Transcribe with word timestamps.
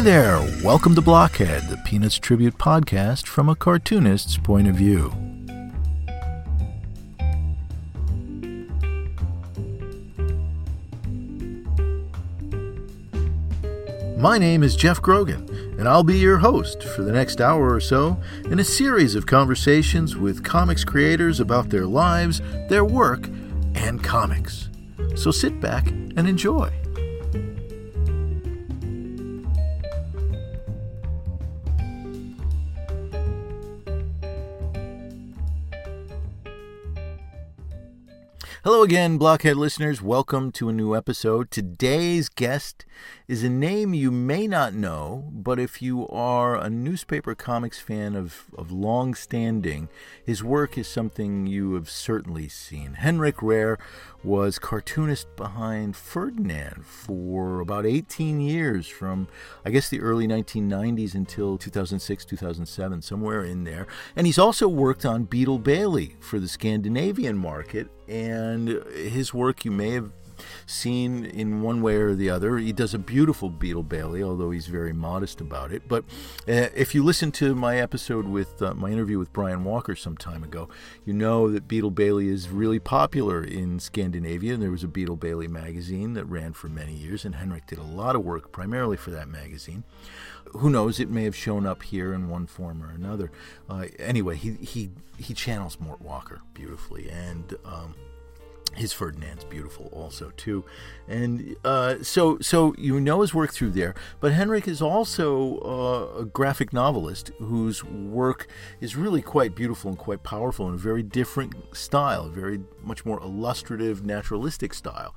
Hey 0.00 0.04
there, 0.04 0.40
welcome 0.64 0.94
to 0.94 1.02
Blockhead, 1.02 1.68
the 1.68 1.76
Peanuts 1.76 2.18
Tribute 2.18 2.56
podcast 2.56 3.26
from 3.26 3.50
a 3.50 3.54
cartoonist's 3.54 4.38
point 4.38 4.66
of 4.66 4.74
view. 4.74 5.10
My 14.16 14.38
name 14.38 14.62
is 14.62 14.74
Jeff 14.74 15.02
Grogan, 15.02 15.46
and 15.78 15.86
I'll 15.86 16.02
be 16.02 16.16
your 16.16 16.38
host 16.38 16.82
for 16.82 17.02
the 17.02 17.12
next 17.12 17.42
hour 17.42 17.70
or 17.70 17.80
so 17.80 18.18
in 18.46 18.58
a 18.58 18.64
series 18.64 19.14
of 19.14 19.26
conversations 19.26 20.16
with 20.16 20.42
comics 20.42 20.82
creators 20.82 21.40
about 21.40 21.68
their 21.68 21.84
lives, 21.84 22.40
their 22.70 22.86
work, 22.86 23.28
and 23.74 24.02
comics. 24.02 24.70
So 25.14 25.30
sit 25.30 25.60
back 25.60 25.88
and 25.88 26.26
enjoy. 26.26 26.79
Hello 38.70 38.84
again, 38.84 39.18
Blockhead 39.18 39.56
listeners. 39.56 40.00
Welcome 40.00 40.52
to 40.52 40.68
a 40.68 40.72
new 40.72 40.94
episode. 40.94 41.50
Today's 41.50 42.28
guest 42.28 42.86
is 43.26 43.42
a 43.42 43.48
name 43.50 43.94
you 43.94 44.12
may 44.12 44.46
not 44.46 44.74
know, 44.74 45.28
but 45.32 45.58
if 45.58 45.82
you 45.82 46.06
are 46.06 46.56
a 46.56 46.70
newspaper 46.70 47.34
comics 47.34 47.80
fan 47.80 48.14
of, 48.14 48.44
of 48.56 48.70
long 48.70 49.16
standing, 49.16 49.88
his 50.24 50.44
work 50.44 50.78
is 50.78 50.86
something 50.86 51.48
you 51.48 51.74
have 51.74 51.90
certainly 51.90 52.46
seen. 52.46 52.94
Henrik 52.94 53.38
Rehr 53.38 53.76
was 54.22 54.58
cartoonist 54.58 55.34
behind 55.36 55.96
Ferdinand 55.96 56.84
for 56.84 57.60
about 57.60 57.86
18 57.86 58.40
years, 58.40 58.86
from 58.86 59.28
I 59.64 59.70
guess 59.70 59.88
the 59.88 60.00
early 60.00 60.26
1990s 60.26 61.14
until 61.14 61.56
2006, 61.56 62.24
2007, 62.24 63.02
somewhere 63.02 63.44
in 63.44 63.64
there. 63.64 63.86
And 64.16 64.26
he's 64.26 64.38
also 64.38 64.68
worked 64.68 65.06
on 65.06 65.24
Beetle 65.24 65.58
Bailey 65.58 66.16
for 66.20 66.38
the 66.38 66.48
Scandinavian 66.48 67.36
market, 67.36 67.88
and 68.08 68.68
his 68.94 69.32
work 69.32 69.64
you 69.64 69.70
may 69.70 69.90
have 69.90 70.12
seen 70.70 71.24
in 71.24 71.62
one 71.62 71.82
way 71.82 71.96
or 71.96 72.14
the 72.14 72.30
other. 72.30 72.58
He 72.58 72.72
does 72.72 72.94
a 72.94 72.98
beautiful 72.98 73.50
Beetle 73.50 73.82
Bailey, 73.82 74.22
although 74.22 74.50
he's 74.50 74.68
very 74.68 74.92
modest 74.92 75.40
about 75.40 75.72
it. 75.72 75.82
But 75.88 76.04
uh, 76.48 76.70
if 76.74 76.94
you 76.94 77.02
listen 77.02 77.32
to 77.32 77.54
my 77.54 77.78
episode 77.78 78.26
with 78.26 78.62
uh, 78.62 78.74
my 78.74 78.90
interview 78.90 79.18
with 79.18 79.32
Brian 79.32 79.64
Walker 79.64 79.96
some 79.96 80.16
time 80.16 80.44
ago, 80.44 80.68
you 81.04 81.12
know 81.12 81.50
that 81.50 81.66
Beetle 81.66 81.90
Bailey 81.90 82.28
is 82.28 82.48
really 82.48 82.78
popular 82.78 83.42
in 83.42 83.80
Scandinavia. 83.80 84.54
And 84.54 84.62
there 84.62 84.70
was 84.70 84.84
a 84.84 84.88
Beetle 84.88 85.16
Bailey 85.16 85.48
magazine 85.48 86.14
that 86.14 86.24
ran 86.26 86.52
for 86.52 86.68
many 86.68 86.94
years, 86.94 87.24
and 87.24 87.34
Henrik 87.34 87.66
did 87.66 87.78
a 87.78 87.82
lot 87.82 88.14
of 88.14 88.24
work 88.24 88.52
primarily 88.52 88.96
for 88.96 89.10
that 89.10 89.28
magazine. 89.28 89.84
Who 90.52 90.70
knows? 90.70 90.98
It 90.98 91.10
may 91.10 91.24
have 91.24 91.36
shown 91.36 91.66
up 91.66 91.82
here 91.82 92.12
in 92.12 92.28
one 92.28 92.46
form 92.46 92.82
or 92.82 92.90
another. 92.90 93.30
Uh, 93.68 93.86
anyway, 93.98 94.36
he 94.36 94.54
he 94.54 94.90
he 95.16 95.34
channels 95.34 95.78
Mort 95.78 96.00
Walker 96.00 96.40
beautifully, 96.54 97.08
and 97.08 97.54
um, 97.64 97.94
his 98.76 98.92
Ferdinand's 98.92 99.44
beautiful 99.44 99.88
also 99.92 100.32
too, 100.36 100.64
and 101.08 101.56
uh, 101.64 101.96
so 102.02 102.38
so 102.40 102.74
you 102.78 103.00
know 103.00 103.20
his 103.20 103.34
work 103.34 103.52
through 103.52 103.70
there. 103.70 103.94
But 104.20 104.32
Henrik 104.32 104.68
is 104.68 104.80
also 104.80 105.58
uh, 105.58 106.20
a 106.20 106.24
graphic 106.24 106.72
novelist 106.72 107.30
whose 107.38 107.84
work 107.84 108.46
is 108.80 108.96
really 108.96 109.22
quite 109.22 109.54
beautiful 109.54 109.90
and 109.90 109.98
quite 109.98 110.22
powerful 110.22 110.68
in 110.68 110.74
a 110.74 110.78
very 110.78 111.02
different 111.02 111.54
style, 111.72 112.28
very 112.28 112.60
much 112.82 113.04
more 113.04 113.20
illustrative, 113.20 114.04
naturalistic 114.04 114.74
style. 114.74 115.14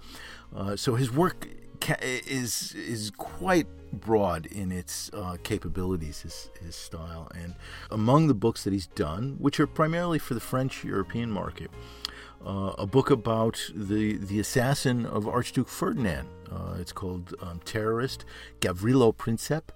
Uh, 0.56 0.76
so 0.76 0.96
his 0.96 1.12
work 1.12 1.48
ca- 1.80 1.98
is 2.02 2.74
is 2.74 3.12
quite 3.12 3.68
broad 3.94 4.48
in 4.48 4.72
its 4.72 5.12
uh, 5.14 5.38
capabilities, 5.44 6.22
his, 6.22 6.50
his 6.64 6.76
style, 6.76 7.32
and 7.36 7.54
among 7.92 8.28
the 8.28 8.34
books 8.34 8.64
that 8.64 8.74
he's 8.74 8.88
done, 8.88 9.36
which 9.38 9.60
are 9.60 9.68
primarily 9.68 10.18
for 10.18 10.34
the 10.34 10.40
French 10.40 10.84
European 10.84 11.30
market 11.30 11.70
uh, 12.46 12.74
a 12.78 12.86
book 12.86 13.10
about 13.10 13.72
the 13.74 14.18
the 14.18 14.40
assassin 14.40 15.06
of 15.06 15.28
Archduke 15.28 15.70
Ferdinand. 15.70 16.28
Uh, 16.52 16.76
it's 16.80 16.92
called 16.92 17.34
um, 17.42 17.60
Terrorist 17.66 18.26
Gavrilo 18.60 19.16
Princip, 19.16 19.70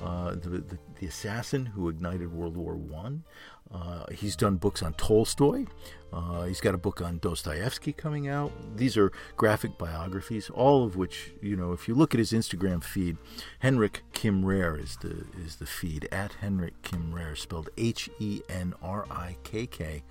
uh, 0.00 0.30
the, 0.30 0.48
the, 0.48 0.78
the 0.98 1.06
assassin 1.06 1.66
who 1.66 1.90
ignited 1.90 2.32
World 2.32 2.56
War 2.56 2.74
One. 2.74 3.24
Uh, 3.70 4.04
he's 4.12 4.36
done 4.36 4.56
books 4.56 4.82
on 4.82 4.94
Tolstoy. 4.94 5.66
Uh, 6.12 6.44
he's 6.44 6.60
got 6.60 6.74
a 6.74 6.78
book 6.78 7.00
on 7.00 7.18
Dostoevsky 7.18 7.92
coming 7.92 8.28
out. 8.28 8.52
These 8.76 8.98
are 8.98 9.10
graphic 9.36 9.78
biographies, 9.78 10.50
all 10.50 10.84
of 10.84 10.96
which 10.96 11.32
you 11.40 11.56
know. 11.56 11.72
If 11.72 11.88
you 11.88 11.94
look 11.94 12.14
at 12.14 12.18
his 12.18 12.32
Instagram 12.32 12.84
feed, 12.84 13.16
Henrik 13.60 14.02
Kim 14.12 14.42
Rehr 14.42 14.82
is 14.82 14.96
the 14.98 15.24
is 15.42 15.56
the 15.56 15.66
feed 15.66 16.06
at 16.12 16.34
Henrik 16.34 16.80
Kim 16.82 17.12
Rehr, 17.12 17.36
spelled 17.36 17.70
H 17.78 18.10
E 18.18 18.42
N 18.48 18.74
R 18.82 19.06
I 19.10 19.36
K 19.42 19.66
K 19.66 20.02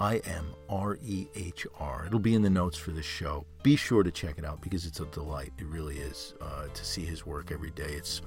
I 0.00 0.18
M 0.18 0.54
R 0.68 0.98
E 1.04 1.26
H 1.34 1.66
R. 1.78 2.04
It'll 2.06 2.18
be 2.18 2.34
in 2.34 2.42
the 2.42 2.50
notes 2.50 2.76
for 2.76 2.92
the 2.92 3.02
show. 3.02 3.44
Be 3.62 3.76
sure 3.76 4.02
to 4.02 4.10
check 4.10 4.38
it 4.38 4.44
out 4.44 4.60
because 4.60 4.86
it's 4.86 5.00
a 5.00 5.06
delight. 5.06 5.52
It 5.58 5.66
really 5.66 5.98
is 5.98 6.34
uh, 6.40 6.66
to 6.72 6.84
see 6.84 7.04
his 7.04 7.26
work 7.26 7.50
every 7.50 7.70
day. 7.70 7.92
It's 7.92 8.22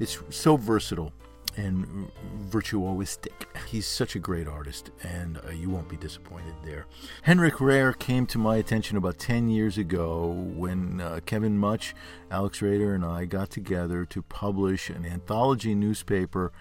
it's 0.00 0.18
so 0.30 0.56
versatile 0.56 1.12
and 1.56 2.10
virtuoistic. 2.48 3.46
He's 3.68 3.86
such 3.86 4.16
a 4.16 4.18
great 4.18 4.48
artist, 4.48 4.90
and 5.02 5.38
uh, 5.46 5.50
you 5.50 5.70
won't 5.70 5.88
be 5.88 5.96
disappointed 5.96 6.54
there. 6.64 6.86
Henrik 7.22 7.54
Rehr 7.54 7.98
came 7.98 8.26
to 8.26 8.38
my 8.38 8.56
attention 8.56 8.96
about 8.96 9.18
10 9.18 9.48
years 9.48 9.78
ago 9.78 10.30
when 10.56 11.00
uh, 11.00 11.20
Kevin 11.26 11.58
Mutch, 11.58 11.94
Alex 12.30 12.62
Rader, 12.62 12.94
and 12.94 13.04
I 13.04 13.26
got 13.26 13.50
together 13.50 14.04
to 14.06 14.22
publish 14.22 14.88
an 14.90 15.04
anthology 15.04 15.74
newspaper 15.74 16.52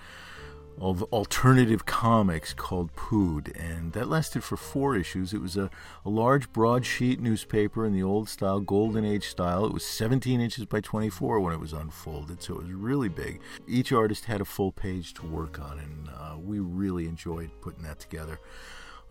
of 0.79 1.03
alternative 1.03 1.85
comics 1.85 2.53
called 2.53 2.95
Pood, 2.95 3.51
and 3.55 3.93
that 3.93 4.09
lasted 4.09 4.43
for 4.43 4.57
four 4.57 4.95
issues. 4.95 5.33
It 5.33 5.41
was 5.41 5.57
a, 5.57 5.69
a 6.05 6.09
large 6.09 6.51
broadsheet 6.51 7.19
newspaper 7.19 7.85
in 7.85 7.93
the 7.93 8.03
old 8.03 8.29
style, 8.29 8.59
Golden 8.59 9.05
Age 9.05 9.27
style. 9.27 9.65
It 9.65 9.73
was 9.73 9.85
17 9.85 10.41
inches 10.41 10.65
by 10.65 10.81
24 10.81 11.39
when 11.39 11.53
it 11.53 11.59
was 11.59 11.73
unfolded, 11.73 12.41
so 12.41 12.55
it 12.55 12.63
was 12.63 12.71
really 12.71 13.09
big. 13.09 13.41
Each 13.67 13.91
artist 13.91 14.25
had 14.25 14.41
a 14.41 14.45
full 14.45 14.71
page 14.71 15.13
to 15.15 15.25
work 15.25 15.59
on, 15.59 15.79
and 15.79 16.09
uh, 16.09 16.37
we 16.37 16.59
really 16.59 17.05
enjoyed 17.07 17.51
putting 17.61 17.83
that 17.83 17.99
together. 17.99 18.39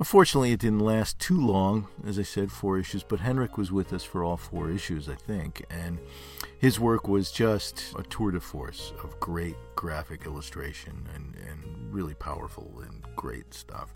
Unfortunately, 0.00 0.52
it 0.52 0.60
didn't 0.60 0.80
last 0.80 1.18
too 1.18 1.38
long, 1.38 1.86
as 2.06 2.18
I 2.18 2.22
said, 2.22 2.50
four 2.50 2.78
issues, 2.78 3.02
but 3.02 3.20
Henrik 3.20 3.58
was 3.58 3.70
with 3.70 3.92
us 3.92 4.02
for 4.02 4.24
all 4.24 4.38
four 4.38 4.70
issues, 4.70 5.10
I 5.10 5.14
think, 5.14 5.66
and 5.68 5.98
his 6.58 6.80
work 6.80 7.06
was 7.06 7.30
just 7.30 7.92
a 7.98 8.02
tour 8.04 8.30
de 8.30 8.40
force 8.40 8.94
of 9.04 9.20
great 9.20 9.56
graphic 9.76 10.24
illustration 10.24 11.06
and, 11.14 11.36
and 11.46 11.92
really 11.92 12.14
powerful 12.14 12.80
and 12.82 13.04
great 13.14 13.52
stuff. 13.52 13.94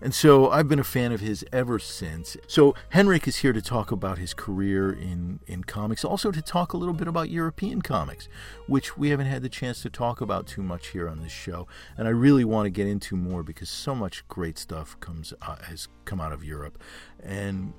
And 0.00 0.14
so 0.14 0.50
I've 0.50 0.68
been 0.68 0.78
a 0.78 0.84
fan 0.84 1.12
of 1.12 1.20
his 1.20 1.44
ever 1.52 1.78
since. 1.78 2.36
So 2.46 2.74
Henrik 2.90 3.26
is 3.26 3.36
here 3.36 3.52
to 3.52 3.62
talk 3.62 3.90
about 3.90 4.18
his 4.18 4.34
career 4.34 4.92
in, 4.92 5.40
in 5.46 5.64
comics, 5.64 6.04
also 6.04 6.30
to 6.30 6.42
talk 6.42 6.72
a 6.72 6.76
little 6.76 6.94
bit 6.94 7.08
about 7.08 7.30
European 7.30 7.82
comics, 7.82 8.28
which 8.66 8.96
we 8.96 9.10
haven't 9.10 9.26
had 9.26 9.42
the 9.42 9.48
chance 9.48 9.82
to 9.82 9.90
talk 9.90 10.20
about 10.20 10.46
too 10.46 10.62
much 10.62 10.88
here 10.88 11.08
on 11.08 11.20
this 11.20 11.32
show. 11.32 11.66
And 11.96 12.06
I 12.06 12.10
really 12.10 12.44
want 12.44 12.66
to 12.66 12.70
get 12.70 12.86
into 12.86 13.16
more 13.16 13.42
because 13.42 13.68
so 13.70 13.94
much 13.94 14.26
great 14.28 14.58
stuff 14.58 14.98
comes 15.00 15.32
uh, 15.42 15.56
has 15.64 15.88
come 16.04 16.20
out 16.20 16.32
of 16.32 16.44
Europe. 16.44 16.78
And 17.22 17.72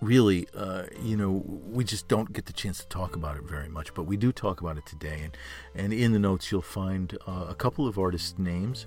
really, 0.00 0.46
uh, 0.54 0.84
you 1.02 1.16
know, 1.16 1.42
we 1.46 1.84
just 1.84 2.08
don't 2.08 2.32
get 2.32 2.46
the 2.46 2.52
chance 2.52 2.78
to 2.78 2.86
talk 2.88 3.16
about 3.16 3.36
it 3.36 3.42
very 3.44 3.68
much, 3.68 3.94
but 3.94 4.04
we 4.04 4.16
do 4.16 4.32
talk 4.32 4.60
about 4.60 4.76
it 4.76 4.86
today. 4.86 5.22
And, 5.24 5.36
and 5.74 5.92
in 5.92 6.12
the 6.12 6.18
notes, 6.18 6.52
you'll 6.52 6.62
find 6.62 7.16
uh, 7.26 7.46
a 7.48 7.54
couple 7.54 7.86
of 7.86 7.98
artists' 7.98 8.38
names, 8.38 8.86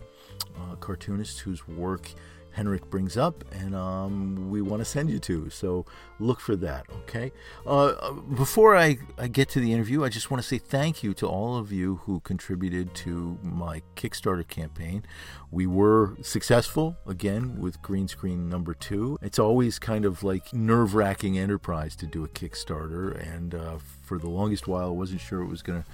uh, 0.55 0.75
cartoonists 0.75 1.39
whose 1.39 1.67
work 1.67 2.11
Henrik 2.57 2.89
brings 2.89 3.17
up, 3.17 3.45
and 3.51 3.75
um, 3.75 4.49
we 4.49 4.63
want 4.63 4.81
to 4.81 4.85
send 4.85 5.11
you 5.11 5.19
to. 5.19 5.47
So 5.51 5.85
look 6.19 6.39
for 6.39 6.55
that, 6.55 6.87
okay? 7.03 7.31
Uh, 7.67 8.11
before 8.11 8.75
I, 8.75 8.97
I 9.15 9.27
get 9.27 9.47
to 9.49 9.59
the 9.59 9.71
interview, 9.71 10.03
I 10.03 10.09
just 10.09 10.31
want 10.31 10.41
to 10.41 10.47
say 10.47 10.57
thank 10.57 11.03
you 11.03 11.13
to 11.15 11.27
all 11.27 11.55
of 11.55 11.71
you 11.71 11.97
who 12.05 12.19
contributed 12.21 12.95
to 12.95 13.37
my 13.43 13.83
Kickstarter 13.95 14.45
campaign. 14.47 15.05
We 15.51 15.67
were 15.67 16.17
successful 16.23 16.97
again 17.05 17.59
with 17.59 17.79
Green 17.83 18.07
Screen 18.07 18.49
number 18.49 18.73
two. 18.73 19.19
It's 19.21 19.37
always 19.37 19.77
kind 19.77 20.03
of 20.03 20.23
like 20.23 20.51
nerve 20.51 20.95
wracking 20.95 21.37
enterprise 21.37 21.95
to 21.97 22.07
do 22.07 22.23
a 22.23 22.27
Kickstarter, 22.27 23.15
and 23.35 23.53
uh, 23.53 23.77
for 24.01 24.17
the 24.17 24.29
longest 24.29 24.67
while, 24.67 24.87
I 24.87 24.93
wasn't 24.93 25.21
sure 25.21 25.43
it 25.43 25.47
was 25.47 25.61
going 25.61 25.83
to 25.83 25.89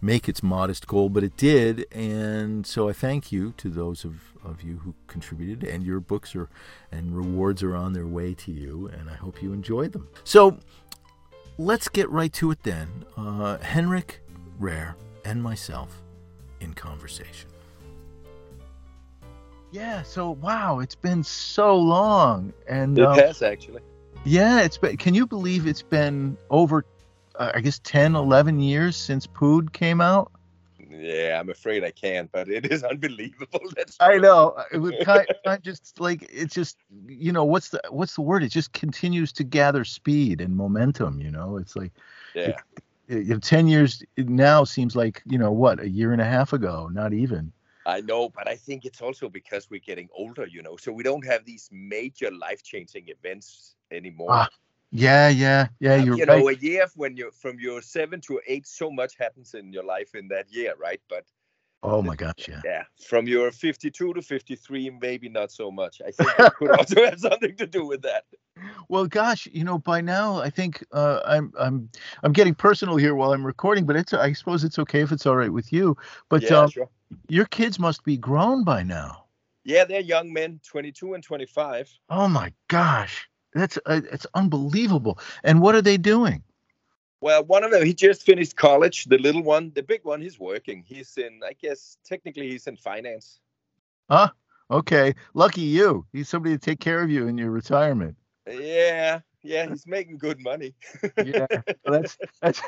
make 0.00 0.28
its 0.28 0.42
modest 0.42 0.86
goal, 0.86 1.08
but 1.08 1.24
it 1.24 1.36
did. 1.36 1.86
And 1.92 2.66
so 2.66 2.88
I 2.88 2.92
thank 2.92 3.32
you 3.32 3.52
to 3.56 3.68
those 3.68 4.04
of, 4.04 4.34
of 4.44 4.62
you 4.62 4.78
who 4.78 4.94
contributed, 5.06 5.64
and 5.64 5.84
your 5.84 6.00
books 6.00 6.34
are 6.36 6.48
and 6.92 7.16
rewards 7.16 7.62
are 7.62 7.74
on 7.74 7.92
their 7.92 8.06
way 8.06 8.34
to 8.34 8.52
you, 8.52 8.88
and 8.88 9.10
I 9.10 9.14
hope 9.14 9.42
you 9.42 9.52
enjoyed 9.52 9.92
them. 9.92 10.08
So 10.24 10.58
let's 11.58 11.88
get 11.88 12.10
right 12.10 12.32
to 12.34 12.50
it 12.50 12.62
then. 12.62 12.88
Uh, 13.16 13.58
Henrik 13.58 14.20
Rehr 14.60 14.94
and 15.24 15.42
myself 15.42 16.02
in 16.60 16.74
conversation. 16.74 17.50
Yeah, 19.72 20.02
so 20.02 20.30
wow, 20.30 20.78
it's 20.78 20.94
been 20.94 21.22
so 21.22 21.76
long. 21.76 22.52
And 22.68 22.98
it 22.98 23.04
um, 23.04 23.18
has 23.18 23.42
actually. 23.42 23.82
Yeah, 24.24 24.62
it's 24.62 24.78
been 24.78 24.96
can 24.96 25.14
you 25.14 25.26
believe 25.26 25.66
it's 25.66 25.82
been 25.82 26.36
over 26.50 26.84
uh, 27.38 27.52
I 27.54 27.60
guess 27.60 27.80
10, 27.80 28.14
11 28.14 28.60
years 28.60 28.96
since 28.96 29.26
Pood 29.26 29.72
came 29.72 30.00
out? 30.00 30.32
Yeah, 30.78 31.38
I'm 31.40 31.50
afraid 31.50 31.84
I 31.84 31.90
can't, 31.90 32.30
but 32.32 32.48
it 32.48 32.70
is 32.70 32.82
unbelievable. 32.92 33.60
That's 33.76 33.96
I 34.00 34.18
know. 34.18 34.56
It 34.72 34.78
would 34.78 34.98
kind, 35.04 35.26
kind 35.44 35.62
just 35.62 36.00
like 36.00 36.26
it's 36.30 36.54
just 36.54 36.78
you 37.06 37.32
know 37.32 37.44
what's 37.44 37.70
the 37.70 37.80
what's 37.90 38.14
the 38.14 38.22
word? 38.22 38.42
It 38.42 38.50
just 38.50 38.72
continues 38.72 39.32
to 39.34 39.44
gather 39.44 39.84
speed 39.84 40.40
and 40.40 40.56
momentum. 40.56 41.20
You 41.20 41.30
know, 41.30 41.56
it's 41.56 41.76
like 41.76 41.92
yeah. 42.34 42.60
It, 43.08 43.30
it, 43.30 43.42
ten 43.42 43.68
years 43.68 44.02
now 44.16 44.64
seems 44.64 44.96
like 44.96 45.22
you 45.26 45.38
know 45.38 45.52
what 45.52 45.80
a 45.80 45.88
year 45.88 46.12
and 46.12 46.20
a 46.20 46.24
half 46.24 46.52
ago, 46.52 46.88
not 46.92 47.12
even. 47.12 47.52
I 47.86 48.00
know, 48.00 48.28
but 48.28 48.48
I 48.48 48.56
think 48.56 48.84
it's 48.84 49.00
also 49.00 49.28
because 49.28 49.70
we're 49.70 49.78
getting 49.78 50.08
older, 50.12 50.44
you 50.44 50.60
know, 50.60 50.76
so 50.76 50.90
we 50.90 51.04
don't 51.04 51.24
have 51.24 51.44
these 51.44 51.68
major 51.70 52.32
life-changing 52.32 53.08
events 53.08 53.76
anymore. 53.92 54.32
Ah, 54.32 54.48
yeah, 54.90 55.28
yeah, 55.28 55.68
yeah. 55.80 55.94
Um, 55.94 56.06
you're 56.06 56.16
you 56.16 56.24
right. 56.24 56.38
know, 56.38 56.48
a 56.48 56.54
year 56.54 56.86
when 56.94 57.16
you're 57.16 57.32
from 57.32 57.58
your 57.58 57.82
seven 57.82 58.20
to 58.22 58.40
eight, 58.46 58.66
so 58.66 58.90
much 58.90 59.16
happens 59.18 59.54
in 59.54 59.72
your 59.72 59.84
life 59.84 60.14
in 60.14 60.28
that 60.28 60.52
year, 60.52 60.74
right? 60.78 61.00
But 61.08 61.24
oh 61.82 62.02
my 62.02 62.14
gosh, 62.14 62.48
yeah. 62.48 62.60
Yeah, 62.64 62.84
from 63.06 63.26
your 63.26 63.50
52 63.50 64.14
to 64.14 64.22
53, 64.22 64.90
maybe 65.00 65.28
not 65.28 65.50
so 65.50 65.70
much. 65.70 66.00
I 66.06 66.10
think 66.10 66.30
it 66.38 66.54
could 66.54 66.70
also 66.78 67.04
have 67.04 67.20
something 67.20 67.56
to 67.56 67.66
do 67.66 67.86
with 67.86 68.02
that. 68.02 68.24
Well, 68.88 69.06
gosh, 69.06 69.46
you 69.52 69.64
know, 69.64 69.78
by 69.78 70.00
now 70.00 70.38
I 70.38 70.50
think 70.50 70.84
uh, 70.92 71.20
I'm 71.26 71.52
I'm 71.58 71.90
I'm 72.22 72.32
getting 72.32 72.54
personal 72.54 72.96
here 72.96 73.14
while 73.14 73.32
I'm 73.32 73.44
recording, 73.44 73.86
but 73.86 73.96
it's 73.96 74.14
I 74.14 74.32
suppose 74.32 74.64
it's 74.64 74.78
okay 74.78 75.00
if 75.00 75.12
it's 75.12 75.26
all 75.26 75.36
right 75.36 75.52
with 75.52 75.72
you. 75.72 75.96
But 76.28 76.42
yeah, 76.42 76.60
um, 76.60 76.70
sure. 76.70 76.88
your 77.28 77.46
kids 77.46 77.78
must 77.78 78.04
be 78.04 78.16
grown 78.16 78.64
by 78.64 78.82
now. 78.82 79.24
Yeah, 79.64 79.84
they're 79.84 80.00
young 80.00 80.32
men, 80.32 80.60
22 80.64 81.14
and 81.14 81.24
25. 81.24 81.90
Oh 82.08 82.28
my 82.28 82.52
gosh, 82.68 83.28
that's 83.60 83.78
uh, 83.86 84.00
it's 84.12 84.26
unbelievable. 84.34 85.18
And 85.44 85.60
what 85.60 85.74
are 85.74 85.82
they 85.82 85.96
doing? 85.96 86.42
Well, 87.20 87.44
one 87.44 87.64
of 87.64 87.70
them 87.70 87.84
he 87.84 87.94
just 87.94 88.22
finished 88.22 88.56
college. 88.56 89.06
The 89.06 89.18
little 89.18 89.42
one, 89.42 89.72
the 89.74 89.82
big 89.82 90.04
one, 90.04 90.20
he's 90.20 90.38
working. 90.38 90.84
He's 90.86 91.16
in, 91.16 91.40
I 91.44 91.54
guess, 91.54 91.96
technically 92.04 92.50
he's 92.50 92.66
in 92.66 92.76
finance. 92.76 93.40
Huh? 94.10 94.28
Okay, 94.70 95.14
lucky 95.34 95.62
you. 95.62 96.06
He's 96.12 96.28
somebody 96.28 96.56
to 96.56 96.60
take 96.60 96.80
care 96.80 97.02
of 97.02 97.10
you 97.10 97.28
in 97.28 97.38
your 97.38 97.50
retirement. 97.50 98.16
Yeah, 98.48 99.20
yeah, 99.42 99.68
he's 99.68 99.86
making 99.86 100.18
good 100.18 100.40
money. 100.40 100.74
yeah, 101.24 101.46
well, 101.84 102.02
that's 102.02 102.18
that's. 102.42 102.62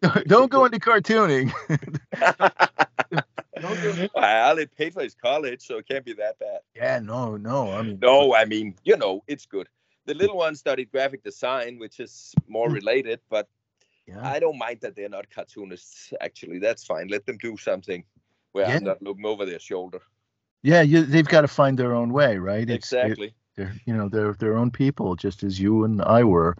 don't 0.26 0.50
go 0.50 0.66
into 0.66 0.78
cartooning. 0.78 1.52
well, 4.14 4.58
it 4.58 4.76
paid 4.76 4.92
for 4.92 5.02
his 5.02 5.14
college, 5.14 5.62
so 5.62 5.78
it 5.78 5.88
can't 5.88 6.04
be 6.04 6.12
that 6.14 6.38
bad. 6.38 6.60
Yeah, 6.74 6.98
no, 6.98 7.36
no. 7.36 7.72
I 7.72 7.82
mean, 7.82 7.98
no, 8.00 8.34
I 8.34 8.44
mean, 8.44 8.74
you 8.84 8.96
know, 8.96 9.22
it's 9.26 9.46
good. 9.46 9.68
The 10.06 10.14
little 10.14 10.36
one 10.36 10.54
studied 10.56 10.90
graphic 10.90 11.22
design, 11.22 11.78
which 11.78 12.00
is 12.00 12.34
more 12.48 12.68
hmm. 12.68 12.74
related, 12.74 13.20
but 13.30 13.48
yeah. 14.06 14.20
I 14.28 14.40
don't 14.40 14.58
mind 14.58 14.80
that 14.80 14.96
they're 14.96 15.08
not 15.08 15.30
cartoonists. 15.30 16.12
Actually, 16.20 16.58
that's 16.58 16.84
fine. 16.84 17.08
Let 17.08 17.24
them 17.26 17.38
do 17.38 17.56
something 17.56 18.04
where 18.52 18.68
yeah. 18.68 18.76
I'm 18.76 18.84
not 18.84 19.02
looking 19.02 19.26
over 19.26 19.46
their 19.46 19.60
shoulder. 19.60 20.00
Yeah, 20.62 20.82
you, 20.82 21.02
they've 21.02 21.26
got 21.26 21.42
to 21.42 21.48
find 21.48 21.78
their 21.78 21.94
own 21.94 22.12
way, 22.12 22.38
right? 22.38 22.68
It's, 22.68 22.92
exactly. 22.92 23.28
It, 23.28 23.34
they're 23.54 23.74
you 23.84 23.94
know 23.94 24.08
they're 24.08 24.32
their 24.34 24.56
own 24.56 24.70
people 24.70 25.14
just 25.14 25.42
as 25.42 25.60
you 25.60 25.84
and 25.84 26.00
I 26.02 26.24
were. 26.24 26.56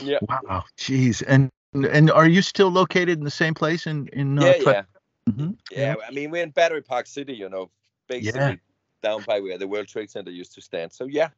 Yeah. 0.00 0.18
Wow. 0.22 0.64
Jeez. 0.78 1.22
And 1.26 1.50
and 1.74 2.10
are 2.10 2.28
you 2.28 2.42
still 2.42 2.68
located 2.68 3.18
in 3.18 3.24
the 3.24 3.30
same 3.30 3.54
place 3.54 3.86
in 3.86 4.08
in? 4.08 4.38
Uh, 4.38 4.44
yeah, 4.44 4.54
yeah. 4.64 4.82
Mm-hmm. 5.28 5.50
yeah. 5.72 5.78
Yeah. 5.78 5.94
I 6.06 6.10
mean, 6.12 6.30
we're 6.30 6.42
in 6.42 6.50
Battery 6.50 6.82
Park 6.82 7.06
City, 7.06 7.34
you 7.34 7.48
know, 7.48 7.70
basically 8.06 8.60
down 9.02 9.24
by 9.26 9.40
where 9.40 9.58
the 9.58 9.68
World 9.68 9.88
Trade 9.88 10.10
Center 10.10 10.30
used 10.30 10.54
to 10.54 10.60
stand. 10.60 10.92
So 10.92 11.06
yeah, 11.06 11.30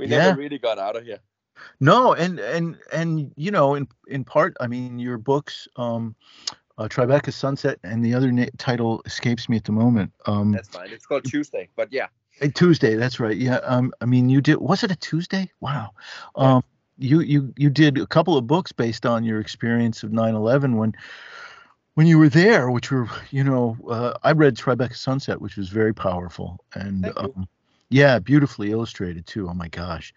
we 0.00 0.06
never 0.06 0.28
yeah. 0.28 0.34
really 0.34 0.58
got 0.58 0.78
out 0.78 0.96
of 0.96 1.04
here. 1.04 1.20
No, 1.78 2.14
and 2.14 2.40
and 2.40 2.78
and 2.92 3.32
you 3.36 3.50
know, 3.50 3.74
in 3.74 3.86
in 4.08 4.24
part, 4.24 4.56
I 4.60 4.66
mean, 4.66 4.98
your 4.98 5.18
books, 5.18 5.68
um, 5.76 6.16
uh, 6.78 6.88
Tribeca 6.88 7.32
Sunset, 7.32 7.78
and 7.84 8.04
the 8.04 8.14
other 8.14 8.32
na- 8.32 8.46
title 8.56 9.02
escapes 9.04 9.48
me 9.48 9.56
at 9.58 9.64
the 9.64 9.72
moment. 9.72 10.12
Um, 10.26 10.52
That's 10.52 10.68
fine. 10.68 10.88
It's 10.90 11.06
called 11.06 11.24
Tuesday, 11.24 11.68
but 11.76 11.92
yeah. 11.92 12.06
Tuesday, 12.54 12.94
that's 12.94 13.20
right. 13.20 13.36
Yeah. 13.36 13.56
Um, 13.56 13.92
I 14.00 14.06
mean, 14.06 14.30
you 14.30 14.40
did. 14.40 14.56
Was 14.56 14.82
it 14.82 14.90
a 14.90 14.96
Tuesday? 14.96 15.50
Wow. 15.60 15.90
Um, 16.36 16.64
you 16.96 17.20
you 17.20 17.52
you 17.56 17.68
did 17.68 17.98
a 17.98 18.06
couple 18.06 18.38
of 18.38 18.46
books 18.46 18.72
based 18.72 19.04
on 19.04 19.24
your 19.24 19.40
experience 19.40 20.02
of 20.02 20.10
9/11 20.10 20.76
when 20.76 20.94
when 21.94 22.06
you 22.06 22.18
were 22.18 22.30
there, 22.30 22.70
which 22.70 22.90
were 22.90 23.08
you 23.30 23.44
know 23.44 23.76
uh, 23.90 24.14
I 24.22 24.32
read 24.32 24.56
Tribeca 24.56 24.96
Sunset, 24.96 25.42
which 25.42 25.56
was 25.56 25.68
very 25.68 25.92
powerful 25.92 26.64
and 26.74 27.12
um, 27.18 27.48
yeah, 27.90 28.20
beautifully 28.20 28.70
illustrated 28.70 29.26
too. 29.26 29.48
Oh 29.48 29.54
my 29.54 29.68
gosh. 29.68 30.14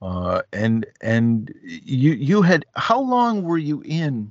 Uh, 0.00 0.42
and 0.52 0.86
and 1.00 1.52
you 1.62 2.12
you 2.12 2.42
had 2.42 2.66
how 2.76 3.00
long 3.00 3.42
were 3.42 3.58
you 3.58 3.82
in 3.86 4.30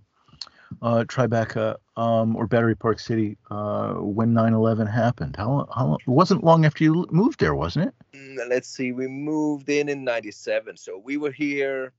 uh, 0.82 1.04
Tribeca 1.08 1.78
um, 1.98 2.36
or 2.36 2.46
Battery 2.46 2.76
Park 2.76 3.00
City 3.00 3.38
uh, 3.50 3.94
when 3.94 4.34
9/11 4.34 4.92
happened? 4.92 5.36
How 5.36 5.68
how 5.76 5.96
it 5.96 6.08
wasn't 6.08 6.44
long 6.44 6.66
after 6.66 6.84
you 6.84 7.08
moved 7.10 7.40
there, 7.40 7.56
wasn't 7.56 7.88
it? 7.88 7.96
Mm, 8.16 8.50
let's 8.50 8.70
see, 8.70 8.92
we 8.92 9.08
moved 9.08 9.70
in 9.70 9.90
in 9.90 10.04
'97, 10.04 10.78
so 10.78 11.02
we 11.04 11.18
were 11.18 11.32
here 11.32 11.94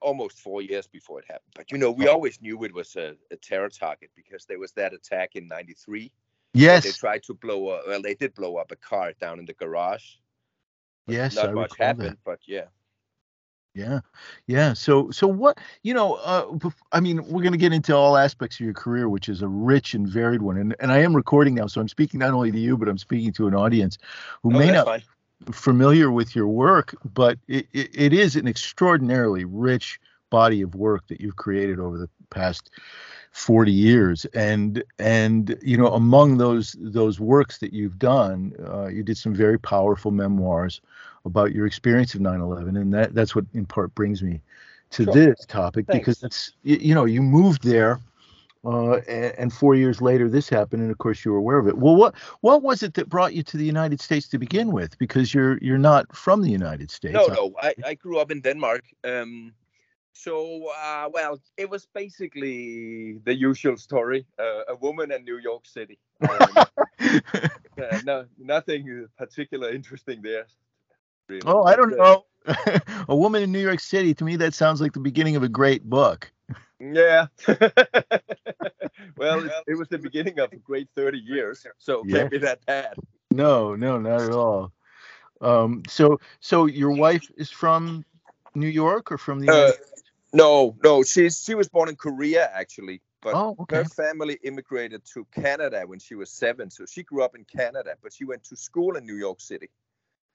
almost 0.00 0.38
four 0.38 0.62
years 0.62 0.86
before 0.86 1.18
it 1.18 1.24
happened. 1.26 1.52
But 1.56 1.72
you 1.72 1.78
know, 1.78 1.90
we 1.90 2.06
oh. 2.06 2.12
always 2.12 2.40
knew 2.40 2.62
it 2.62 2.72
was 2.72 2.94
a, 2.94 3.16
a 3.32 3.36
terror 3.36 3.68
target 3.68 4.10
because 4.14 4.44
there 4.46 4.60
was 4.60 4.70
that 4.72 4.94
attack 4.94 5.34
in 5.34 5.48
'93. 5.48 6.12
Yes, 6.54 6.84
they 6.84 6.92
tried 6.92 7.24
to 7.24 7.34
blow 7.34 7.68
up. 7.68 7.82
Well, 7.88 8.02
they 8.02 8.14
did 8.14 8.34
blow 8.34 8.56
up 8.56 8.70
a 8.70 8.76
car 8.76 9.12
down 9.20 9.40
in 9.40 9.44
the 9.44 9.54
garage. 9.54 10.04
Yes, 11.08 11.36
not 11.36 11.48
I 11.48 11.52
much 11.52 11.76
happened, 11.78 12.10
that. 12.10 12.24
but 12.24 12.40
yeah. 12.46 12.64
Yeah, 13.74 14.00
yeah. 14.46 14.72
So, 14.72 15.10
so 15.10 15.28
what 15.28 15.58
you 15.82 15.94
know? 15.94 16.14
Uh, 16.14 16.70
I 16.90 16.98
mean, 16.98 17.24
we're 17.28 17.42
going 17.42 17.52
to 17.52 17.58
get 17.58 17.72
into 17.72 17.94
all 17.94 18.16
aspects 18.16 18.56
of 18.56 18.64
your 18.64 18.74
career, 18.74 19.08
which 19.08 19.28
is 19.28 19.40
a 19.40 19.46
rich 19.46 19.94
and 19.94 20.08
varied 20.08 20.42
one. 20.42 20.56
And 20.56 20.74
and 20.80 20.90
I 20.90 20.98
am 20.98 21.14
recording 21.14 21.54
now, 21.54 21.68
so 21.68 21.80
I'm 21.80 21.88
speaking 21.88 22.18
not 22.18 22.34
only 22.34 22.50
to 22.50 22.58
you, 22.58 22.76
but 22.76 22.88
I'm 22.88 22.98
speaking 22.98 23.32
to 23.34 23.46
an 23.46 23.54
audience 23.54 23.96
who 24.42 24.54
oh, 24.54 24.58
may 24.58 24.72
not 24.72 24.86
fine. 24.86 25.02
familiar 25.52 26.10
with 26.10 26.34
your 26.34 26.48
work, 26.48 26.96
but 27.14 27.38
it, 27.46 27.68
it, 27.72 27.90
it 27.94 28.12
is 28.12 28.34
an 28.34 28.48
extraordinarily 28.48 29.44
rich 29.44 30.00
body 30.30 30.60
of 30.62 30.74
work 30.74 31.06
that 31.08 31.20
you've 31.20 31.36
created 31.36 31.78
over 31.78 31.98
the 31.98 32.08
past 32.30 32.70
40 33.38 33.70
years 33.70 34.24
and 34.34 34.82
and 34.98 35.56
you 35.62 35.76
know 35.76 35.92
among 35.94 36.38
those 36.38 36.74
those 36.80 37.20
works 37.20 37.58
that 37.58 37.72
you've 37.72 37.98
done 37.98 38.52
uh, 38.68 38.88
you 38.88 39.04
did 39.04 39.16
some 39.16 39.32
very 39.32 39.58
powerful 39.58 40.10
memoirs 40.10 40.80
about 41.28 41.52
your 41.52 41.66
experience 41.66 42.14
of 42.14 42.20
9/11, 42.20 42.80
and 42.80 42.92
that 42.92 43.14
that's 43.14 43.34
what 43.34 43.44
in 43.54 43.64
part 43.64 43.94
brings 43.94 44.22
me 44.22 44.40
to 44.90 45.04
sure. 45.04 45.14
this 45.14 45.44
topic 45.46 45.86
Thanks. 45.86 45.98
because 45.98 46.22
it's 46.22 46.52
you 46.64 46.94
know 46.94 47.04
you 47.04 47.22
moved 47.22 47.62
there. 47.62 48.00
Uh, 48.64 48.96
and, 49.08 49.32
and, 49.38 49.52
four 49.52 49.76
years 49.76 50.02
later, 50.02 50.28
this 50.28 50.48
happened, 50.48 50.82
and 50.82 50.90
of 50.90 50.98
course 50.98 51.24
you 51.24 51.30
were 51.30 51.38
aware 51.38 51.58
of 51.58 51.68
it. 51.68 51.78
Well, 51.78 51.94
what 51.94 52.16
what 52.40 52.60
was 52.60 52.82
it 52.82 52.94
that 52.94 53.08
brought 53.08 53.32
you 53.32 53.44
to 53.44 53.56
the 53.56 53.64
United 53.64 54.00
States 54.00 54.26
to 54.28 54.38
begin 54.38 54.72
with? 54.72 54.98
Because 54.98 55.32
you're 55.32 55.58
you're 55.58 55.78
not 55.78 56.14
from 56.14 56.42
the 56.42 56.50
United 56.50 56.90
States. 56.90 57.14
No, 57.14 57.28
no, 57.28 57.54
I, 57.62 57.72
I 57.84 57.94
grew 57.94 58.18
up 58.18 58.32
in 58.32 58.40
Denmark. 58.40 58.84
Um, 59.04 59.54
so, 60.18 60.72
uh, 60.76 61.08
well, 61.12 61.40
it 61.56 61.70
was 61.70 61.86
basically 61.94 63.18
the 63.24 63.32
usual 63.32 63.76
story: 63.76 64.26
uh, 64.36 64.64
a 64.68 64.74
woman 64.74 65.12
in 65.12 65.22
New 65.22 65.38
York 65.38 65.64
City. 65.64 65.96
Um, 66.28 66.48
uh, 66.98 68.00
no, 68.04 68.26
nothing 68.36 69.06
particular 69.16 69.70
interesting 69.70 70.20
there. 70.20 70.46
Really. 71.28 71.42
Oh, 71.46 71.62
I 71.62 71.76
don't 71.76 71.96
know. 71.96 72.24
a 73.08 73.14
woman 73.14 73.44
in 73.44 73.52
New 73.52 73.60
York 73.60 73.78
City. 73.78 74.12
To 74.14 74.24
me, 74.24 74.34
that 74.36 74.54
sounds 74.54 74.80
like 74.80 74.92
the 74.92 74.98
beginning 74.98 75.36
of 75.36 75.44
a 75.44 75.48
great 75.48 75.84
book. 75.84 76.32
Yeah. 76.80 77.26
well, 79.16 79.44
it, 79.44 79.52
it, 79.68 79.74
was 79.78 79.86
the 79.88 79.98
beginning 79.98 80.40
of 80.40 80.52
a 80.52 80.56
great 80.56 80.88
30 80.96 81.18
years, 81.18 81.64
so 81.78 82.02
yeah. 82.04 82.18
can't 82.18 82.30
be 82.32 82.38
that 82.38 82.66
bad. 82.66 82.94
No, 83.30 83.76
no, 83.76 83.98
not 83.98 84.22
at 84.22 84.32
all. 84.32 84.72
Um, 85.40 85.84
so, 85.86 86.18
so 86.40 86.66
your 86.66 86.90
wife 86.90 87.30
is 87.36 87.50
from 87.50 88.04
New 88.56 88.66
York 88.68 89.12
or 89.12 89.18
from 89.18 89.40
the? 89.40 89.52
Uh, 89.52 89.72
no, 90.32 90.76
no. 90.82 91.02
She's 91.02 91.42
she 91.42 91.54
was 91.54 91.68
born 91.68 91.88
in 91.88 91.96
Korea 91.96 92.50
actually, 92.52 93.00
but 93.22 93.34
oh, 93.34 93.56
okay. 93.60 93.76
her 93.76 93.84
family 93.84 94.38
immigrated 94.42 95.02
to 95.14 95.26
Canada 95.32 95.82
when 95.86 95.98
she 95.98 96.14
was 96.14 96.30
seven. 96.30 96.70
So 96.70 96.84
she 96.86 97.02
grew 97.02 97.22
up 97.22 97.34
in 97.34 97.44
Canada, 97.44 97.96
but 98.02 98.12
she 98.12 98.24
went 98.24 98.44
to 98.44 98.56
school 98.56 98.96
in 98.96 99.06
New 99.06 99.16
York 99.16 99.40
City. 99.40 99.70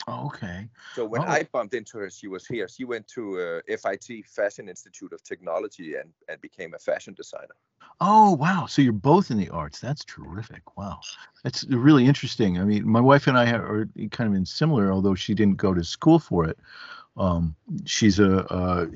Oh, 0.08 0.26
okay. 0.28 0.68
So 0.96 1.06
when 1.06 1.22
oh. 1.22 1.28
I 1.28 1.44
bumped 1.52 1.74
into 1.74 1.98
her, 2.00 2.10
she 2.10 2.28
was 2.28 2.46
here. 2.46 2.68
She 2.68 2.84
went 2.84 3.08
to 3.10 3.62
uh, 3.68 3.78
FIT 3.78 4.26
Fashion 4.28 4.68
Institute 4.68 5.14
of 5.14 5.24
Technology 5.24 5.96
and, 5.96 6.10
and 6.28 6.42
became 6.42 6.74
a 6.74 6.80
fashion 6.80 7.14
designer. 7.14 7.56
Oh, 8.02 8.34
wow. 8.34 8.66
So 8.68 8.82
you're 8.82 8.92
both 8.92 9.32
in 9.32 9.38
the 9.38 9.50
arts. 9.50 9.80
That's 9.80 10.04
terrific. 10.04 10.76
Wow. 10.78 11.00
That's 11.44 11.64
really 11.66 12.06
interesting. 12.06 12.60
I 12.60 12.66
mean, 12.66 12.88
my 12.88 13.00
wife 13.00 13.28
and 13.28 13.38
I 13.38 13.50
are 13.52 13.88
kind 14.12 14.30
of 14.30 14.36
in 14.36 14.46
similar, 14.46 14.92
although 14.92 15.16
she 15.16 15.34
didn't 15.34 15.58
go 15.58 15.74
to 15.74 15.84
school 15.84 16.20
for 16.20 16.46
it. 16.46 16.58
Um, 17.16 17.56
she's 17.86 18.20
a 18.20 18.40
uh, 18.52 18.88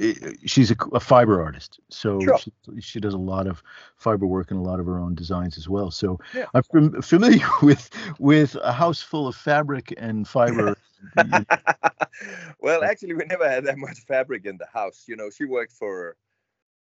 she's 0.45 0.71
a, 0.71 0.75
a, 0.91 0.99
fiber 0.99 1.39
artist, 1.39 1.79
so 1.89 2.19
sure. 2.19 2.39
she, 2.39 2.51
she, 2.79 2.99
does 2.99 3.13
a 3.13 3.17
lot 3.17 3.45
of 3.45 3.61
fiber 3.95 4.25
work 4.25 4.49
and 4.49 4.59
a 4.59 4.63
lot 4.63 4.79
of 4.79 4.87
her 4.87 4.99
own 4.99 5.13
designs 5.13 5.55
as 5.55 5.69
well. 5.69 5.91
So 5.91 6.19
yeah. 6.33 6.45
I'm 6.55 6.99
familiar 7.03 7.45
with 7.61 7.91
with 8.17 8.55
a 8.55 8.71
house 8.71 9.03
full 9.03 9.27
of 9.27 9.35
fabric 9.35 9.93
and 9.97 10.27
fiber 10.27 10.75
well, 12.59 12.83
actually, 12.83 13.13
we 13.13 13.25
never 13.25 13.47
had 13.47 13.65
that 13.65 13.77
much 13.77 13.99
fabric 14.07 14.45
in 14.45 14.57
the 14.57 14.67
house. 14.73 15.05
You 15.07 15.15
know, 15.15 15.29
she 15.29 15.45
worked 15.45 15.73
for 15.73 16.15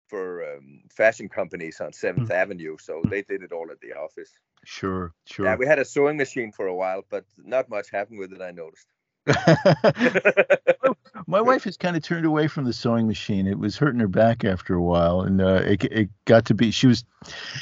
for 0.09 0.55
um, 0.55 0.83
fashion 0.88 1.28
companies 1.28 1.81
on 1.81 1.90
7th 1.90 2.28
Mm. 2.28 2.31
Avenue, 2.31 2.76
so 2.78 3.02
they 3.11 3.23
did 3.23 3.43
it 3.43 3.50
all 3.50 3.73
at 3.73 3.81
the 3.81 3.93
office. 3.93 4.31
Sure, 4.64 5.12
sure. 5.25 5.47
Yeah, 5.47 5.57
we 5.57 5.66
had 5.66 5.81
a 5.81 5.85
sewing 5.85 6.16
machine 6.16 6.52
for 6.52 6.69
a 6.69 6.75
while, 6.75 7.02
but 7.11 7.25
not 7.38 7.69
much 7.69 7.90
happened 7.90 8.21
with 8.21 8.33
it. 8.33 8.40
I 8.40 8.52
noticed. 8.52 8.87
My 11.28 11.40
wife 11.40 11.64
has 11.64 11.76
kind 11.76 11.97
of 11.97 12.02
turned 12.02 12.25
away 12.25 12.47
from 12.47 12.64
the 12.64 12.73
sewing 12.73 13.09
machine. 13.09 13.49
It 13.49 13.59
was 13.59 13.76
hurting 13.76 14.00
her 14.00 14.09
back 14.09 14.45
after 14.45 14.75
a 14.75 14.83
while, 14.83 15.23
and 15.23 15.40
uh, 15.40 15.62
it 15.66 15.85
it 15.85 16.09
got 16.25 16.45
to 16.47 16.54
be. 16.54 16.71
She 16.71 16.87
was. 16.87 17.04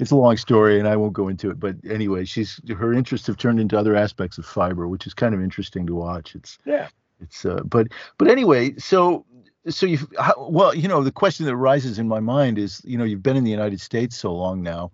It's 0.00 0.11
a 0.11 0.16
long 0.16 0.37
story, 0.37 0.78
and 0.78 0.87
I 0.87 0.97
won't 0.97 1.14
go 1.14 1.28
into 1.28 1.50
it. 1.50 1.59
But 1.59 1.76
anyway, 1.88 2.26
she's 2.26 2.61
her 2.68 2.92
interests 2.92 3.26
have 3.26 3.38
turned 3.38 3.61
into 3.61 3.78
other 3.78 3.97
aspects 3.97 4.37
of 4.37 4.44
fiber, 4.44 4.87
which 4.87 5.06
is 5.06 5.14
kind 5.14 5.35
of 5.35 5.42
interesting 5.42 5.87
to 5.87 5.94
watch. 5.94 6.35
It's 6.35 6.59
Yeah. 6.66 6.88
It's 7.21 7.44
uh, 7.44 7.61
but 7.64 7.88
but 8.18 8.28
anyway, 8.28 8.75
so 8.76 9.25
so 9.68 9.87
you 9.87 9.99
well, 10.37 10.75
you 10.75 10.88
know, 10.88 11.02
the 11.02 11.12
question 11.12 11.47
that 11.47 11.56
rises 11.56 11.99
in 11.99 12.09
my 12.09 12.21
mind 12.21 12.59
is, 12.59 12.83
you 12.85 12.99
know, 12.99 13.04
you've 13.04 13.23
been 13.23 13.37
in 13.37 13.44
the 13.44 13.50
United 13.50 13.80
States 13.80 14.16
so 14.16 14.35
long 14.35 14.62
now. 14.62 14.90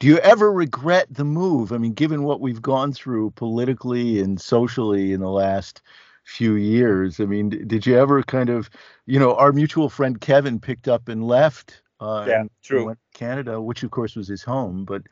Do 0.00 0.06
you 0.06 0.18
ever 0.18 0.50
regret 0.50 1.08
the 1.10 1.24
move? 1.26 1.72
I 1.72 1.78
mean, 1.78 1.92
given 1.92 2.22
what 2.22 2.40
we've 2.40 2.62
gone 2.62 2.92
through 2.92 3.32
politically 3.32 4.20
and 4.20 4.40
socially 4.40 5.12
in 5.12 5.20
the 5.20 5.28
last 5.28 5.82
few 6.24 6.54
years, 6.54 7.20
I 7.20 7.26
mean, 7.26 7.50
did 7.66 7.84
you 7.84 7.98
ever 7.98 8.22
kind 8.22 8.48
of, 8.48 8.70
you 9.04 9.18
know, 9.18 9.34
our 9.36 9.52
mutual 9.52 9.90
friend 9.90 10.18
Kevin 10.18 10.58
picked 10.58 10.88
up 10.88 11.08
and 11.08 11.22
left. 11.26 11.82
Uh, 12.00 12.24
Yeah, 12.26 12.40
and 12.40 12.50
true. 12.62 12.96
Canada, 13.12 13.60
which 13.60 13.82
of 13.82 13.90
course 13.90 14.16
was 14.16 14.26
his 14.26 14.42
home. 14.42 14.86
But, 14.86 15.02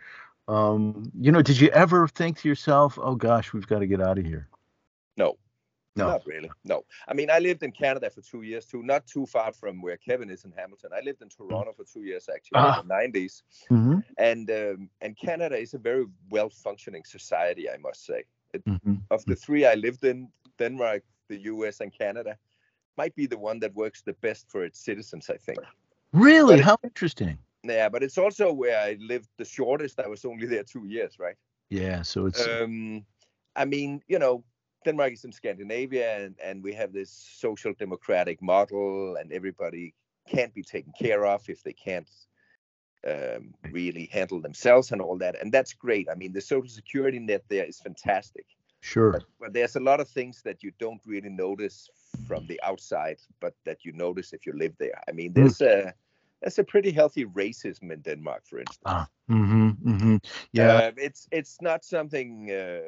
um, 0.49 1.13
you 1.21 1.31
know, 1.33 1.43
did 1.43 1.61
you 1.61 1.69
ever 1.69 2.09
think 2.09 2.39
to 2.39 2.49
yourself, 2.49 2.99
"Oh 3.01 3.15
gosh, 3.15 3.53
we've 3.53 3.67
got 3.67 3.81
to 3.81 3.87
get 3.87 4.01
out 4.01 4.17
of 4.17 4.25
here"? 4.25 4.49
No, 5.19 5.37
No. 5.99 6.07
not 6.09 6.27
really. 6.27 6.51
No, 6.65 6.85
I 7.11 7.15
mean, 7.15 7.29
I 7.31 7.39
lived 7.39 7.63
in 7.63 7.73
Canada 7.73 8.09
for 8.11 8.23
two 8.23 8.43
years 8.43 8.67
too, 8.67 8.83
not 8.83 9.07
too 9.07 9.27
far 9.27 9.53
from 9.53 9.83
where 9.83 9.97
Kevin 9.97 10.31
is 10.31 10.45
in 10.45 10.53
Hamilton. 10.53 10.91
I 10.99 11.01
lived 11.09 11.23
in 11.23 11.29
Toronto 11.29 11.73
for 11.77 11.85
two 11.85 12.03
years 12.11 12.29
actually 12.35 12.59
Ah. 12.61 12.81
in 12.81 12.89
the 12.89 12.95
'90s, 12.95 13.43
Mm-hmm. 13.71 13.99
and 14.31 14.51
um, 14.51 14.91
and 15.03 15.17
Canada 15.27 15.57
is 15.57 15.75
a 15.75 15.79
very 15.79 16.07
well 16.31 16.51
functioning 16.51 17.05
society, 17.05 17.65
I 17.75 17.77
must 17.79 18.01
say. 18.07 18.25
Mm-hmm. 18.55 18.95
Of 19.11 19.25
the 19.27 19.37
three 19.37 19.67
I 19.67 19.75
lived 19.75 20.05
in, 20.05 20.29
Denmark, 20.59 21.03
the 21.29 21.39
U.S., 21.53 21.81
and 21.81 21.93
Canada, 21.93 22.37
might 22.97 23.15
be 23.15 23.27
the 23.27 23.39
one 23.39 23.59
that 23.61 23.75
works 23.75 24.03
the 24.03 24.15
best 24.27 24.51
for 24.51 24.65
its 24.65 24.79
citizens, 24.85 25.29
I 25.31 25.37
think. 25.37 25.59
Really? 26.13 26.55
But 26.55 26.61
it- 26.61 26.65
How 26.65 26.77
interesting. 26.83 27.39
Yeah, 27.65 27.89
but 27.91 28.03
it's 28.03 28.19
also 28.19 28.53
where 28.53 28.79
I 28.89 28.97
lived 29.01 29.29
the 29.37 29.45
shortest. 29.45 30.01
I 30.01 30.09
was 30.09 30.25
only 30.25 30.47
there 30.47 30.65
two 30.65 30.87
years, 30.87 31.19
right? 31.19 31.37
Yeah. 31.71 32.03
So 32.03 32.27
it's 32.27 32.47
Um, 32.49 33.05
I 33.63 33.65
mean, 33.65 34.01
you 34.09 34.19
know, 34.19 34.45
Denmark 34.85 35.13
is 35.13 35.25
in 35.25 35.33
Scandinavia, 35.33 36.25
and, 36.25 36.37
and 36.43 36.63
we 36.63 36.73
have 36.75 36.93
this 36.93 37.11
social 37.11 37.73
democratic 37.75 38.41
model, 38.43 39.17
and 39.17 39.33
everybody 39.33 39.95
can't 40.29 40.55
be 40.55 40.63
taken 40.63 40.93
care 40.99 41.27
of 41.27 41.49
if 41.49 41.63
they 41.63 41.73
can't 41.73 42.11
um, 43.07 43.55
really 43.71 44.09
handle 44.13 44.41
themselves 44.41 44.93
and 44.93 45.01
all 45.01 45.19
that. 45.19 45.41
And 45.41 45.53
that's 45.53 45.73
great. 45.73 46.09
I 46.11 46.15
mean, 46.15 46.33
the 46.33 46.41
social 46.41 46.69
security 46.69 47.19
net 47.19 47.45
there 47.49 47.65
is 47.65 47.81
fantastic. 47.81 48.47
sure. 48.81 49.13
But, 49.13 49.25
but 49.41 49.53
there's 49.53 49.77
a 49.77 49.81
lot 49.81 50.01
of 50.01 50.09
things 50.09 50.43
that 50.43 50.63
you 50.63 50.73
don't 50.79 51.01
really 51.07 51.31
notice 51.31 51.89
from 52.27 52.47
the 52.47 52.61
outside, 52.63 53.19
but 53.41 53.55
that 53.65 53.85
you 53.85 53.93
notice 53.93 54.33
if 54.33 54.47
you 54.47 54.53
live 54.53 54.75
there. 54.79 55.01
I 55.09 55.13
mean, 55.13 55.33
there's 55.33 55.61
a 55.61 55.95
there's 56.41 56.59
a 56.59 56.65
pretty 56.65 56.93
healthy 56.93 57.25
racism 57.25 57.91
in 57.93 58.01
Denmark, 58.01 58.43
for 58.47 58.61
instance. 58.61 58.83
Ah, 58.87 59.09
Mm-hmm. 59.31 59.91
Mm-hmm. 59.91 60.17
Yeah. 60.53 60.77
Um, 60.77 60.95
it's 60.97 61.29
it's 61.31 61.61
not 61.61 61.85
something 61.85 62.51
uh, 62.51 62.81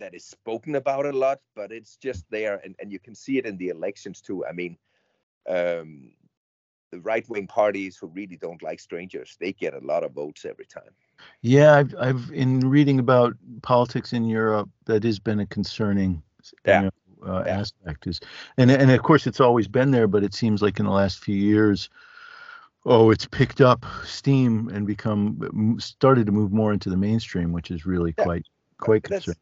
that 0.00 0.14
is 0.14 0.24
spoken 0.24 0.74
about 0.76 1.06
a 1.06 1.12
lot, 1.12 1.40
but 1.54 1.72
it's 1.72 1.96
just 1.96 2.24
there, 2.30 2.60
and, 2.64 2.74
and 2.80 2.90
you 2.92 2.98
can 2.98 3.14
see 3.14 3.38
it 3.38 3.46
in 3.46 3.56
the 3.56 3.68
elections 3.68 4.20
too. 4.20 4.44
I 4.44 4.52
mean, 4.52 4.76
um, 5.48 6.12
the 6.90 7.00
right 7.00 7.28
wing 7.28 7.46
parties 7.46 7.96
who 7.96 8.06
really 8.08 8.36
don't 8.36 8.62
like 8.62 8.80
strangers, 8.80 9.36
they 9.40 9.52
get 9.52 9.74
a 9.74 9.78
lot 9.86 10.04
of 10.04 10.12
votes 10.12 10.44
every 10.44 10.66
time. 10.66 10.90
Yeah, 11.42 11.74
I've, 11.76 11.94
I've 11.98 12.30
in 12.32 12.60
reading 12.60 12.98
about 12.98 13.34
politics 13.62 14.12
in 14.12 14.24
Europe, 14.24 14.68
that 14.86 15.04
has 15.04 15.18
been 15.18 15.40
a 15.40 15.46
concerning 15.46 16.22
you 16.66 16.72
know, 16.72 16.90
uh, 17.26 17.44
Yeah. 17.46 17.58
aspect. 17.60 18.06
Is 18.06 18.20
and 18.58 18.70
and 18.70 18.90
of 18.90 19.02
course 19.02 19.26
it's 19.26 19.40
always 19.40 19.68
been 19.68 19.90
there, 19.90 20.08
but 20.08 20.24
it 20.24 20.34
seems 20.34 20.60
like 20.60 20.78
in 20.78 20.86
the 20.86 20.92
last 20.92 21.20
few 21.20 21.36
years, 21.36 21.88
oh, 22.84 23.10
it's 23.10 23.26
picked 23.26 23.60
up 23.60 23.86
steam 24.04 24.68
and 24.68 24.86
become 24.86 25.76
started 25.80 26.26
to 26.26 26.32
move 26.32 26.52
more 26.52 26.72
into 26.72 26.90
the 26.90 26.96
mainstream, 26.96 27.52
which 27.52 27.70
is 27.70 27.86
really 27.86 28.14
Yeah. 28.18 28.24
quite 28.24 28.46
quite 28.78 29.02
That's- 29.04 29.24
concerning. 29.24 29.38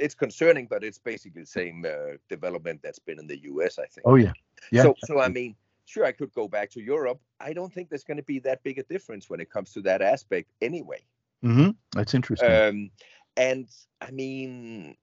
It's 0.00 0.14
concerning, 0.14 0.66
but 0.66 0.82
it's 0.82 0.98
basically 0.98 1.42
the 1.42 1.46
same 1.46 1.84
uh, 1.86 2.16
development 2.28 2.80
that's 2.82 2.98
been 2.98 3.18
in 3.18 3.26
the 3.26 3.38
U.S. 3.52 3.78
I 3.78 3.86
think. 3.86 4.06
Oh 4.06 4.16
yeah, 4.16 4.32
yeah. 4.72 4.82
So, 4.82 4.94
so 5.04 5.20
I 5.20 5.28
mean, 5.28 5.54
sure, 5.86 6.04
I 6.04 6.12
could 6.12 6.32
go 6.32 6.48
back 6.48 6.70
to 6.70 6.80
Europe. 6.80 7.20
I 7.40 7.52
don't 7.52 7.72
think 7.72 7.88
there's 7.88 8.04
going 8.04 8.16
to 8.16 8.22
be 8.24 8.38
that 8.40 8.62
big 8.62 8.78
a 8.78 8.82
difference 8.84 9.28
when 9.30 9.40
it 9.40 9.50
comes 9.50 9.72
to 9.74 9.82
that 9.82 10.02
aspect, 10.02 10.50
anyway. 10.60 11.02
hmm 11.42 11.70
That's 11.94 12.14
interesting. 12.14 12.50
Um, 12.52 12.90
and 13.36 13.68
I 14.00 14.10
mean, 14.10 14.96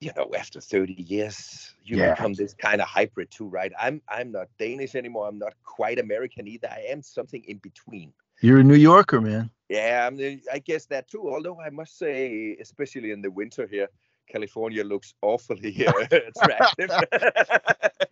you 0.00 0.10
know, 0.16 0.30
after 0.36 0.60
30 0.60 0.92
years, 1.02 1.74
you 1.82 1.98
Yeah. 1.98 2.14
become 2.14 2.34
this 2.34 2.54
kind 2.54 2.80
of 2.80 2.88
hybrid 2.88 3.30
too, 3.30 3.48
right? 3.48 3.72
I'm 3.78 4.02
I'm 4.08 4.30
not 4.32 4.48
Danish 4.58 4.94
anymore. 4.94 5.28
I'm 5.28 5.38
not 5.38 5.54
quite 5.64 5.98
American 5.98 6.46
either. 6.48 6.68
I 6.70 6.86
am 6.90 7.02
something 7.02 7.42
in 7.44 7.58
between. 7.58 8.12
You're 8.40 8.58
a 8.60 8.64
New 8.64 8.74
Yorker, 8.74 9.20
man. 9.20 9.50
Yeah, 9.68 10.06
I'm, 10.06 10.16
the- 10.16 10.42
I 10.52 10.58
guess 10.58 10.86
that 10.86 11.08
too. 11.08 11.28
Although 11.28 11.58
I 11.60 11.70
must 11.70 11.96
say, 11.98 12.56
especially 12.60 13.12
in 13.12 13.22
the 13.22 13.30
winter 13.30 13.66
here, 13.66 13.88
California 14.28 14.84
looks 14.84 15.14
awfully 15.22 15.86
uh, 15.86 15.92
attractive. 16.10 16.90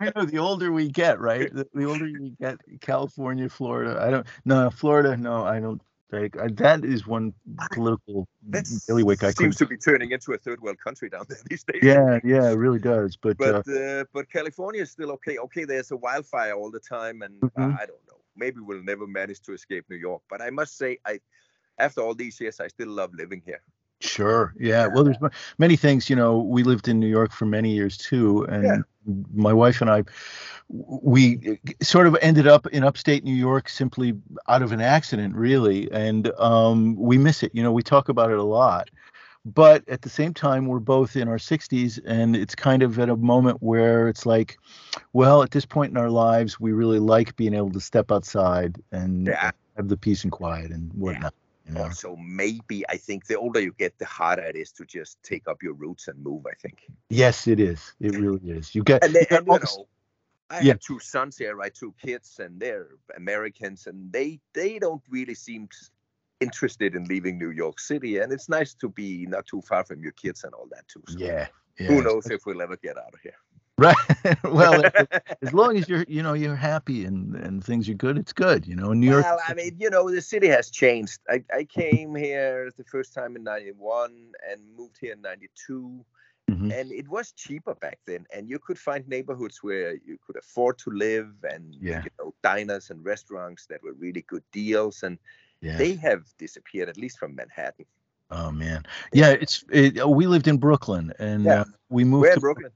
I 0.00 0.12
know 0.16 0.24
the 0.24 0.38
older 0.38 0.72
we 0.72 0.88
get, 0.88 1.20
right? 1.20 1.52
The, 1.52 1.66
the 1.74 1.84
older 1.84 2.06
you 2.06 2.34
get, 2.40 2.58
California, 2.80 3.48
Florida. 3.48 4.00
I 4.00 4.10
don't. 4.10 4.26
No, 4.44 4.70
Florida. 4.70 5.16
No, 5.16 5.44
I 5.44 5.60
don't. 5.60 5.80
Like 6.10 6.38
I, 6.38 6.48
that 6.48 6.84
is 6.84 7.06
one 7.06 7.32
political 7.72 8.28
bailiwick 8.86 9.22
I 9.22 9.30
seems 9.30 9.56
to 9.56 9.64
be 9.66 9.78
turning 9.78 10.10
into 10.10 10.32
a 10.34 10.36
third 10.36 10.60
world 10.60 10.76
country 10.78 11.08
down 11.08 11.24
there 11.26 11.38
these 11.48 11.64
days. 11.64 11.80
Yeah, 11.82 12.18
yeah, 12.22 12.50
it 12.50 12.56
really 12.56 12.80
does. 12.80 13.16
But, 13.16 13.40
uh, 13.40 13.62
but 13.64 13.74
uh, 13.74 14.04
but 14.12 14.30
California 14.30 14.82
is 14.82 14.90
still 14.90 15.10
okay. 15.12 15.38
Okay, 15.38 15.64
there's 15.64 15.90
a 15.90 15.96
wildfire 15.96 16.52
all 16.52 16.70
the 16.70 16.80
time, 16.80 17.22
and 17.22 17.42
uh, 17.42 17.48
Mhm. 17.56 17.80
I 17.80 17.86
don't 17.86 18.06
know. 18.06 18.20
Maybe 18.36 18.60
we'll 18.60 18.82
never 18.82 19.06
manage 19.06 19.40
to 19.42 19.54
escape 19.54 19.86
New 19.88 19.96
York. 19.96 20.20
But 20.28 20.42
I 20.42 20.50
must 20.50 20.76
say, 20.76 20.98
I 21.06 21.20
after 21.78 22.02
all 22.02 22.14
these 22.14 22.38
years, 22.40 22.60
I 22.60 22.68
still 22.68 22.88
love 22.88 23.14
living 23.14 23.42
here. 23.46 23.62
Sure, 24.02 24.54
yeah. 24.58 24.86
Well, 24.86 25.04
there's 25.04 25.16
many 25.58 25.76
things. 25.76 26.10
You 26.10 26.16
know, 26.16 26.38
we 26.38 26.62
lived 26.62 26.88
in 26.88 26.98
New 27.00 27.08
York 27.08 27.32
for 27.32 27.46
many 27.46 27.72
years 27.72 27.96
too, 27.96 28.44
and 28.44 28.64
Yeah. 28.64 29.14
my 29.34 29.52
wife 29.52 29.80
and 29.80 29.90
I, 29.90 30.04
we 30.68 31.58
sort 31.82 32.06
of 32.06 32.16
ended 32.22 32.46
up 32.46 32.66
in 32.68 32.84
upstate 32.84 33.24
New 33.24 33.34
York 33.34 33.68
simply 33.68 34.14
out 34.48 34.62
of 34.62 34.72
an 34.72 34.80
accident, 34.80 35.34
really, 35.36 35.90
and 35.92 36.32
um, 36.38 36.96
we 36.96 37.18
miss 37.18 37.42
it. 37.42 37.52
You 37.54 37.62
know, 37.62 37.72
we 37.72 37.82
talk 37.82 38.08
about 38.08 38.30
it 38.30 38.38
a 38.38 38.42
lot. 38.44 38.90
but 39.44 39.88
at 39.88 40.02
the 40.02 40.08
same 40.08 40.32
time 40.34 40.66
we're 40.66 40.78
both 40.80 41.16
in 41.16 41.28
our 41.28 41.38
60s 41.38 41.98
and 42.06 42.36
it's 42.36 42.54
kind 42.54 42.82
of 42.82 42.98
at 42.98 43.08
a 43.08 43.16
moment 43.16 43.58
where 43.60 44.08
it's 44.08 44.24
like 44.26 44.58
well 45.12 45.42
at 45.42 45.50
this 45.50 45.66
point 45.66 45.90
in 45.90 45.96
our 45.96 46.10
lives 46.10 46.60
we 46.60 46.72
really 46.72 47.00
like 47.00 47.34
being 47.36 47.54
able 47.54 47.70
to 47.72 47.80
step 47.80 48.12
outside 48.12 48.76
and 48.92 49.26
Yeah. 49.26 49.50
have 49.76 49.88
the 49.88 49.96
peace 49.96 50.22
and 50.24 50.32
quiet 50.32 50.70
and 50.70 50.92
whatnot 50.94 51.34
you 51.34 51.41
know? 51.70 51.84
Also, 51.84 52.16
maybe 52.16 52.84
I 52.88 52.96
think 52.96 53.26
the 53.26 53.38
older 53.38 53.60
you 53.60 53.72
get, 53.78 53.98
the 53.98 54.06
harder 54.06 54.42
it 54.42 54.56
is 54.56 54.72
to 54.72 54.84
just 54.84 55.22
take 55.22 55.48
up 55.48 55.62
your 55.62 55.74
roots 55.74 56.08
and 56.08 56.22
move. 56.22 56.46
I 56.46 56.54
think. 56.54 56.78
yes 57.10 57.46
it 57.46 57.60
is 57.60 57.94
it 58.00 58.12
really 58.14 58.50
is 58.50 58.74
you 58.74 58.82
get 58.82 59.02
And, 59.02 59.14
then, 59.14 59.26
you 59.30 59.36
and 59.38 59.46
you 59.46 59.58
know, 59.60 59.88
I 60.50 60.60
Yeah. 60.60 60.74
have 60.74 60.80
two 60.80 60.98
sons 60.98 61.38
here, 61.38 61.56
right? 61.56 61.74
Two 61.74 61.94
kids, 62.00 62.38
and 62.38 62.60
they're 62.60 62.88
Americans, 63.16 63.86
and 63.86 64.12
they 64.12 64.40
they 64.54 64.78
don't 64.78 65.02
really 65.08 65.34
seem 65.34 65.68
interested 66.40 66.94
in 66.94 67.04
leaving 67.04 67.38
New 67.38 67.50
York 67.50 67.80
City. 67.80 68.18
And 68.18 68.32
it's 68.32 68.48
nice 68.48 68.74
to 68.74 68.88
be 68.88 69.26
not 69.26 69.46
too 69.46 69.62
far 69.62 69.84
from 69.84 70.02
your 70.02 70.12
kids 70.12 70.44
and 70.44 70.54
all 70.54 70.68
that 70.70 70.86
too. 70.88 71.02
So 71.08 71.18
yeah, 71.18 71.48
yeah 71.78 71.86
Who 71.88 72.02
knows 72.02 72.30
if 72.30 72.44
we'll 72.46 72.62
ever 72.62 72.76
get 72.76 72.98
out 72.98 73.14
of 73.14 73.20
here? 73.22 73.38
Right 73.82 73.96
well 74.44 74.82
as 75.42 75.52
long 75.52 75.76
as 75.78 75.88
you're 75.88 76.04
you 76.08 76.22
know 76.22 76.34
you're 76.34 76.56
happy 76.72 77.04
and 77.04 77.34
and 77.44 77.64
things 77.64 77.88
are 77.88 77.94
good 78.06 78.16
it's 78.18 78.32
good 78.32 78.66
you 78.66 78.76
know 78.76 78.92
in 78.92 79.00
new 79.00 79.10
york 79.10 79.24
Well, 79.24 79.40
I 79.48 79.54
mean, 79.54 79.76
you 79.78 79.90
know, 79.90 80.10
the 80.10 80.20
city 80.22 80.48
has 80.48 80.70
changed. 80.70 81.20
I, 81.28 81.44
I 81.60 81.64
came 81.64 82.14
here 82.14 82.70
the 82.76 82.84
first 82.84 83.14
time 83.14 83.36
in 83.36 83.42
91 83.44 84.32
and 84.50 84.60
moved 84.76 84.98
here 85.00 85.12
in 85.14 85.22
92. 85.22 86.04
Mhm. 86.50 86.70
And 86.78 86.92
it 86.92 87.08
was 87.08 87.32
cheaper 87.32 87.74
back 87.74 87.98
then. 88.06 88.26
And 88.34 88.48
you 88.48 88.58
could 88.58 88.78
find 88.78 89.06
neighborhoods 89.08 89.62
where 89.62 89.94
you 90.08 90.18
could 90.26 90.36
afford 90.36 90.78
to 90.84 90.90
live 90.90 91.30
and, 91.52 91.76
Yeah. 91.80 92.02
you 92.04 92.10
know, 92.18 92.34
diners 92.42 92.90
and 92.90 93.04
restaurants 93.04 93.66
that 93.66 93.82
were 93.82 93.94
really 93.94 94.22
good 94.22 94.44
deals. 94.52 95.02
And 95.02 95.18
yeah 95.60 95.76
they 95.78 95.94
have 95.96 96.22
disappeared, 96.38 96.88
at 96.88 96.96
least 96.98 97.18
from 97.18 97.34
Manhattan. 97.34 97.86
oh 98.30 98.50
man 98.50 98.82
yeah 99.12 99.30
it's 99.44 99.64
it, 99.70 99.92
we 100.18 100.26
lived 100.26 100.48
in 100.48 100.56
brooklyn 100.58 101.12
and 101.18 101.46
Yeah. 101.46 101.60
uh, 101.60 101.64
we 101.90 102.04
moved 102.04 102.32
to 102.32 102.40
Brooklyn? 102.40 102.72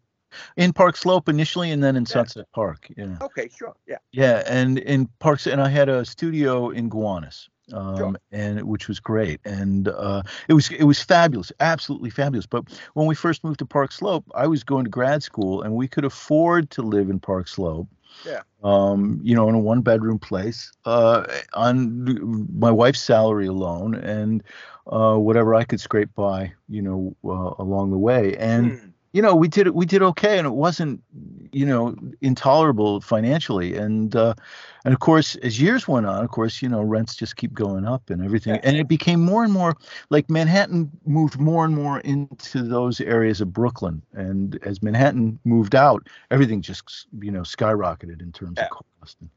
In 0.57 0.73
park 0.73 0.97
slope 0.97 1.28
initially 1.28 1.71
and 1.71 1.83
then 1.83 1.97
in 1.97 2.02
Yeah. 2.02 2.12
sunset 2.12 2.47
park 2.55 2.88
yeah 2.97 3.16
Okay, 3.23 3.49
sure. 3.49 3.75
Yeah. 3.87 3.99
Yeah, 4.12 4.43
and 4.47 4.78
in 4.78 5.09
Parks, 5.19 5.47
and 5.47 5.61
I 5.61 5.69
had 5.69 5.88
a 5.88 6.05
studio 6.05 6.71
in 6.71 6.88
Gowanus, 6.88 7.49
um, 7.73 7.97
Sure. 7.97 8.14
and 8.33 8.62
which 8.62 8.88
was 8.88 9.00
great, 9.00 9.40
and 9.45 9.88
uh, 9.88 10.23
it 10.49 10.55
was 10.55 10.71
it 10.71 10.85
was 10.85 11.02
fabulous, 11.02 11.52
absolutely 11.61 12.11
fabulous. 12.11 12.47
But 12.47 12.64
when 12.95 13.07
we 13.07 13.14
first 13.14 13.45
moved 13.45 13.59
to 13.59 13.66
Park 13.66 13.93
Slope, 13.93 14.25
I 14.35 14.47
was 14.47 14.64
going 14.64 14.85
to 14.85 14.90
grad 14.90 15.23
school, 15.23 15.62
and 15.62 15.75
we 15.75 15.88
could 15.88 16.05
afford 16.05 16.71
to 16.71 16.83
live 16.83 17.11
in 17.11 17.19
Park 17.21 17.49
Slope. 17.49 17.88
Yeah. 18.25 18.43
Um, 18.62 19.21
you 19.23 19.35
know, 19.35 19.49
in 19.49 19.55
a 19.55 19.59
one 19.59 19.83
bedroom 19.83 20.19
place, 20.19 20.73
uh, 20.87 21.25
on 21.55 22.49
my 22.59 22.71
wife's 22.71 23.00
salary 23.02 23.47
alone, 23.47 23.95
and 23.95 24.43
uh, 24.87 25.16
whatever 25.16 25.55
I 25.55 25.64
could 25.64 25.81
scrape 25.81 26.14
by, 26.14 26.52
you 26.69 26.83
know, 26.83 27.14
uh, 27.25 27.62
along 27.62 27.90
the 27.90 27.99
way, 27.99 28.37
and 28.38 28.73
Hmm. 28.73 28.87
You 29.16 29.23
know 29.23 29.35
we 29.35 29.49
did 29.49 29.68
we 29.70 29.87
did 29.87 30.02
okay 30.02 30.37
and 30.37 30.46
it 30.46 30.52
wasn't 30.52 31.02
you 31.50 31.64
know 31.64 31.96
intolerable 32.20 33.00
financially 33.00 33.75
and 33.75 34.14
uh 34.14 34.35
and 34.85 34.92
of 34.92 35.00
course 35.00 35.37
as 35.37 35.58
years 35.58 35.88
went 35.88 36.04
on 36.04 36.23
of 36.23 36.30
course 36.30 36.61
you 36.61 36.68
know 36.68 36.82
rents 36.82 37.16
just 37.16 37.37
keep 37.37 37.54
going 37.54 37.87
up 37.87 38.11
and 38.11 38.23
everything 38.23 38.54
Yeah. 38.56 38.61
and 38.62 38.76
it 38.76 38.88
became 38.88 39.20
more 39.25 39.42
and 39.42 39.54
more 39.54 39.75
like 40.11 40.28
manhattan 40.28 40.90
moved 41.06 41.40
more 41.40 41.64
and 41.64 41.75
more 41.75 42.00
into 42.00 42.62
those 42.62 43.00
areas 43.00 43.40
of 43.40 43.54
brooklyn 43.54 44.02
and 44.12 44.58
as 44.62 44.82
manhattan 44.82 45.38
moved 45.44 45.75
out 45.75 46.06
everything 46.30 46.61
just 46.61 47.06
you 47.20 47.30
know 47.30 47.40
skyrocketed 47.40 48.20
in 48.20 48.32
terms 48.32 48.58
Yeah. 48.58 48.64
of 48.66 48.85
cost 49.00 49.16
and, 49.23 49.30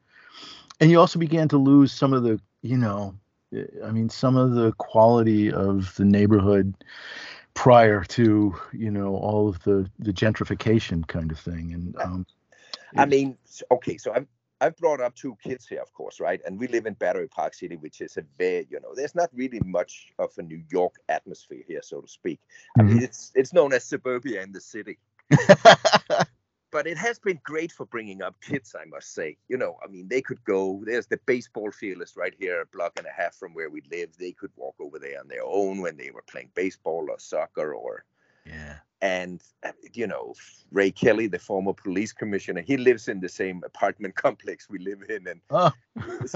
and 0.80 0.90
you 0.90 1.00
also 1.00 1.18
began 1.18 1.48
to 1.48 1.56
lose 1.56 1.90
some 1.90 2.12
of 2.12 2.22
the 2.22 2.38
you 2.60 2.76
know 2.76 3.14
i 3.86 3.90
mean 3.90 4.10
some 4.10 4.36
of 4.36 4.52
the 4.52 4.72
quality 4.72 5.50
of 5.50 5.94
the 5.96 6.04
neighborhood 6.04 6.74
prior 7.54 8.04
to 8.04 8.54
you 8.72 8.90
know 8.90 9.14
all 9.16 9.48
of 9.48 9.62
the 9.64 9.90
the 9.98 10.12
gentrification 10.12 11.06
kind 11.06 11.30
of 11.30 11.38
thing 11.38 11.72
and 11.72 11.96
um 12.00 12.26
I 12.96 13.06
mean, 13.06 13.36
okay, 13.70 13.96
so 13.96 14.12
I've 14.12 14.26
I've 14.60 14.76
brought 14.76 15.00
up 15.00 15.14
two 15.14 15.36
kids 15.42 15.66
here, 15.66 15.80
of 15.80 15.92
course, 15.94 16.20
right? 16.20 16.40
And 16.44 16.58
we 16.58 16.68
live 16.68 16.84
in 16.84 16.94
Battery 16.94 17.28
Park 17.28 17.54
City, 17.54 17.76
which 17.76 18.02
is 18.02 18.18
a 18.18 18.24
very, 18.36 18.66
you 18.70 18.78
know, 18.80 18.94
there's 18.94 19.14
not 19.14 19.30
really 19.32 19.60
much 19.64 20.08
of 20.18 20.32
a 20.36 20.42
New 20.42 20.62
York 20.70 20.96
atmosphere 21.08 21.62
here, 21.66 21.80
so 21.82 22.00
to 22.00 22.08
speak. 22.08 22.40
I 22.78 22.82
mean, 22.82 23.02
it's 23.02 23.32
it's 23.34 23.52
known 23.52 23.72
as 23.72 23.84
suburbia 23.84 24.42
in 24.42 24.52
the 24.52 24.60
city, 24.60 24.98
but 26.70 26.86
it 26.86 26.96
has 26.96 27.18
been 27.18 27.40
great 27.42 27.72
for 27.72 27.86
bringing 27.86 28.22
up 28.22 28.40
kids, 28.40 28.74
I 28.80 28.84
must 28.84 29.14
say. 29.14 29.36
You 29.48 29.56
know, 29.56 29.78
I 29.84 29.88
mean, 29.88 30.08
they 30.08 30.22
could 30.22 30.42
go. 30.44 30.82
There's 30.84 31.06
the 31.06 31.18
baseball 31.26 31.70
field 31.70 32.02
is 32.02 32.16
right 32.16 32.34
here, 32.38 32.60
a 32.60 32.66
block 32.66 32.92
and 32.96 33.06
a 33.06 33.22
half 33.22 33.34
from 33.34 33.54
where 33.54 33.70
we 33.70 33.82
live. 33.90 34.16
They 34.16 34.32
could 34.32 34.52
walk 34.56 34.76
over 34.80 34.98
there 34.98 35.20
on 35.20 35.28
their 35.28 35.44
own 35.44 35.80
when 35.80 35.96
they 35.96 36.10
were 36.10 36.24
playing 36.30 36.50
baseball 36.54 37.06
or 37.10 37.18
soccer 37.18 37.74
or 37.74 38.04
yeah. 38.52 38.76
And 39.02 39.40
you 39.94 40.06
know 40.06 40.34
ray 40.72 40.90
kelly 40.90 41.26
the 41.26 41.38
former 41.38 41.72
police 41.72 42.12
commissioner 42.12 42.60
he 42.60 42.76
lives 42.76 43.08
in 43.08 43.18
the 43.18 43.28
same 43.28 43.62
apartment 43.64 44.14
complex 44.26 44.68
we 44.68 44.78
live 44.78 45.02
in 45.08 45.26
and 45.26 45.40
oh. 45.50 45.72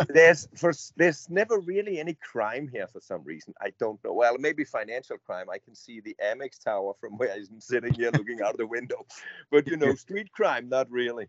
there's 0.09 0.49
for 0.57 0.73
there's 0.97 1.29
never 1.29 1.59
really 1.61 2.01
any 2.01 2.15
crime 2.15 2.67
here 2.67 2.87
for 2.87 3.01
some 3.01 3.23
reason. 3.23 3.55
I 3.61 3.71
don't 3.79 4.03
know. 4.03 4.15
Well 4.15 4.37
maybe 4.39 4.65
financial 4.65 5.19
crime. 5.19 5.47
I 5.51 5.59
can 5.59 5.75
see 5.75 6.01
the 6.01 6.17
amex 6.25 6.59
tower 6.63 6.95
from 6.99 7.19
where 7.19 7.33
i'm 7.33 7.61
sitting 7.71 7.93
here 7.95 8.11
looking 8.13 8.41
out 8.41 8.57
the 8.57 8.67
window. 8.67 9.05
But 9.51 9.67
you 9.67 9.77
know 9.77 9.95
street 10.07 10.33
crime 10.33 10.69
not 10.69 10.91
really. 10.91 11.27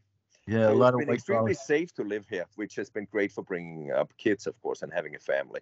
Yeah 0.48 0.70
a 0.70 0.74
lot 0.74 0.94
it's 0.94 1.02
of 1.02 1.08
been 1.08 1.16
extremely 1.16 1.56
collar. 1.56 1.66
safe 1.66 1.94
to 1.96 2.04
live 2.04 2.26
here 2.30 2.46
which 2.56 2.76
has 2.76 2.90
been 2.90 3.08
great 3.12 3.32
for 3.32 3.44
bringing 3.44 3.92
up 3.92 4.14
kids 4.18 4.48
of 4.48 4.60
course 4.62 4.84
and 4.84 4.94
having 4.94 5.16
a 5.16 5.20
family 5.20 5.62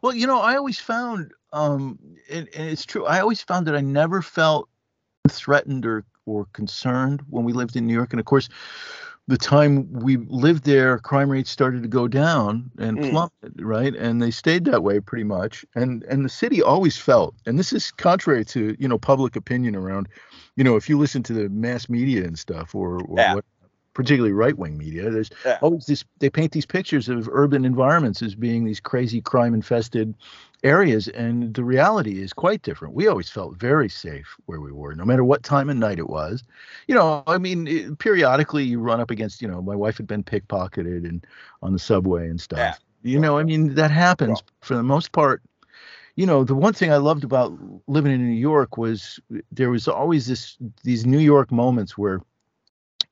well 0.00 0.14
you 0.14 0.26
know 0.26 0.40
i 0.40 0.56
always 0.56 0.78
found 0.78 1.32
um 1.52 1.98
and, 2.30 2.48
and 2.54 2.68
it's 2.68 2.86
true 2.86 3.06
i 3.06 3.20
always 3.20 3.42
found 3.42 3.66
that 3.66 3.74
i 3.76 3.80
never 3.80 4.22
felt 4.22 4.68
threatened 5.28 5.86
or 5.86 6.04
or 6.26 6.46
concerned 6.52 7.22
when 7.28 7.44
we 7.44 7.52
lived 7.52 7.76
in 7.76 7.86
new 7.86 7.94
york 7.94 8.12
and 8.12 8.20
of 8.20 8.26
course 8.26 8.48
the 9.28 9.38
time 9.38 9.90
we 9.92 10.16
lived 10.16 10.64
there 10.64 10.98
crime 10.98 11.30
rates 11.30 11.50
started 11.50 11.82
to 11.82 11.88
go 11.88 12.08
down 12.08 12.70
and 12.78 12.98
Mm. 12.98 13.10
plummeted 13.10 13.62
right 13.62 13.94
and 13.94 14.20
they 14.20 14.30
stayed 14.30 14.64
that 14.64 14.82
way 14.82 15.00
pretty 15.00 15.24
much 15.24 15.64
and 15.74 16.02
and 16.04 16.24
the 16.24 16.28
city 16.28 16.62
always 16.62 16.96
felt 16.96 17.34
and 17.46 17.58
this 17.58 17.72
is 17.72 17.90
contrary 17.92 18.44
to 18.44 18.76
you 18.78 18.88
know 18.88 18.98
public 18.98 19.36
opinion 19.36 19.76
around 19.76 20.08
you 20.56 20.64
know 20.64 20.76
if 20.76 20.88
you 20.88 20.98
listen 20.98 21.22
to 21.22 21.32
the 21.32 21.48
mass 21.48 21.88
media 21.88 22.24
and 22.24 22.38
stuff 22.38 22.74
or, 22.74 22.98
or 23.04 23.16
Yeah. 23.18 23.34
what 23.34 23.44
particularly 23.94 24.32
right-wing 24.32 24.76
media 24.78 25.10
there's 25.10 25.30
Yeah. 25.44 25.58
always 25.60 25.86
this 25.86 26.04
they 26.18 26.30
paint 26.30 26.52
these 26.52 26.66
pictures 26.66 27.08
of 27.08 27.28
urban 27.32 27.64
environments 27.64 28.22
as 28.22 28.34
being 28.34 28.64
these 28.64 28.80
crazy 28.80 29.20
crime 29.20 29.54
infested 29.54 30.14
areas 30.64 31.08
and 31.08 31.54
the 31.54 31.64
reality 31.64 32.22
is 32.22 32.32
quite 32.32 32.62
different 32.62 32.94
we 32.94 33.08
always 33.08 33.28
felt 33.28 33.56
very 33.56 33.88
safe 33.88 34.36
where 34.46 34.60
we 34.60 34.70
were 34.72 34.94
no 34.94 35.04
matter 35.04 35.24
what 35.24 35.42
time 35.42 35.68
of 35.68 35.76
night 35.76 35.98
it 35.98 36.08
was 36.08 36.42
you 36.86 36.94
know 36.94 37.22
i 37.26 37.36
mean 37.36 37.66
it, 37.66 37.98
periodically 37.98 38.64
you 38.64 38.78
run 38.78 39.00
up 39.00 39.10
against 39.10 39.42
you 39.42 39.48
know 39.48 39.60
my 39.60 39.74
wife 39.74 39.96
had 39.96 40.06
been 40.06 40.22
pickpocketed 40.22 41.08
and 41.08 41.26
on 41.62 41.72
the 41.72 41.78
subway 41.78 42.28
and 42.28 42.40
stuff 42.40 42.80
Yeah. 43.04 43.12
you 43.12 43.18
know 43.18 43.38
i 43.38 43.42
mean 43.42 43.74
that 43.74 43.90
happens 43.90 44.42
for 44.60 44.74
the 44.76 44.82
most 44.84 45.12
part 45.12 45.42
you 46.14 46.26
know 46.26 46.44
the 46.44 46.54
one 46.54 46.72
thing 46.72 46.92
i 46.92 46.96
loved 46.96 47.24
about 47.24 47.52
living 47.88 48.12
in 48.12 48.24
new 48.26 48.34
york 48.34 48.76
was 48.78 49.18
there 49.50 49.70
was 49.70 49.88
always 49.88 50.26
this 50.26 50.56
these 50.84 51.04
new 51.06 51.18
york 51.18 51.50
moments 51.50 51.98
where 51.98 52.20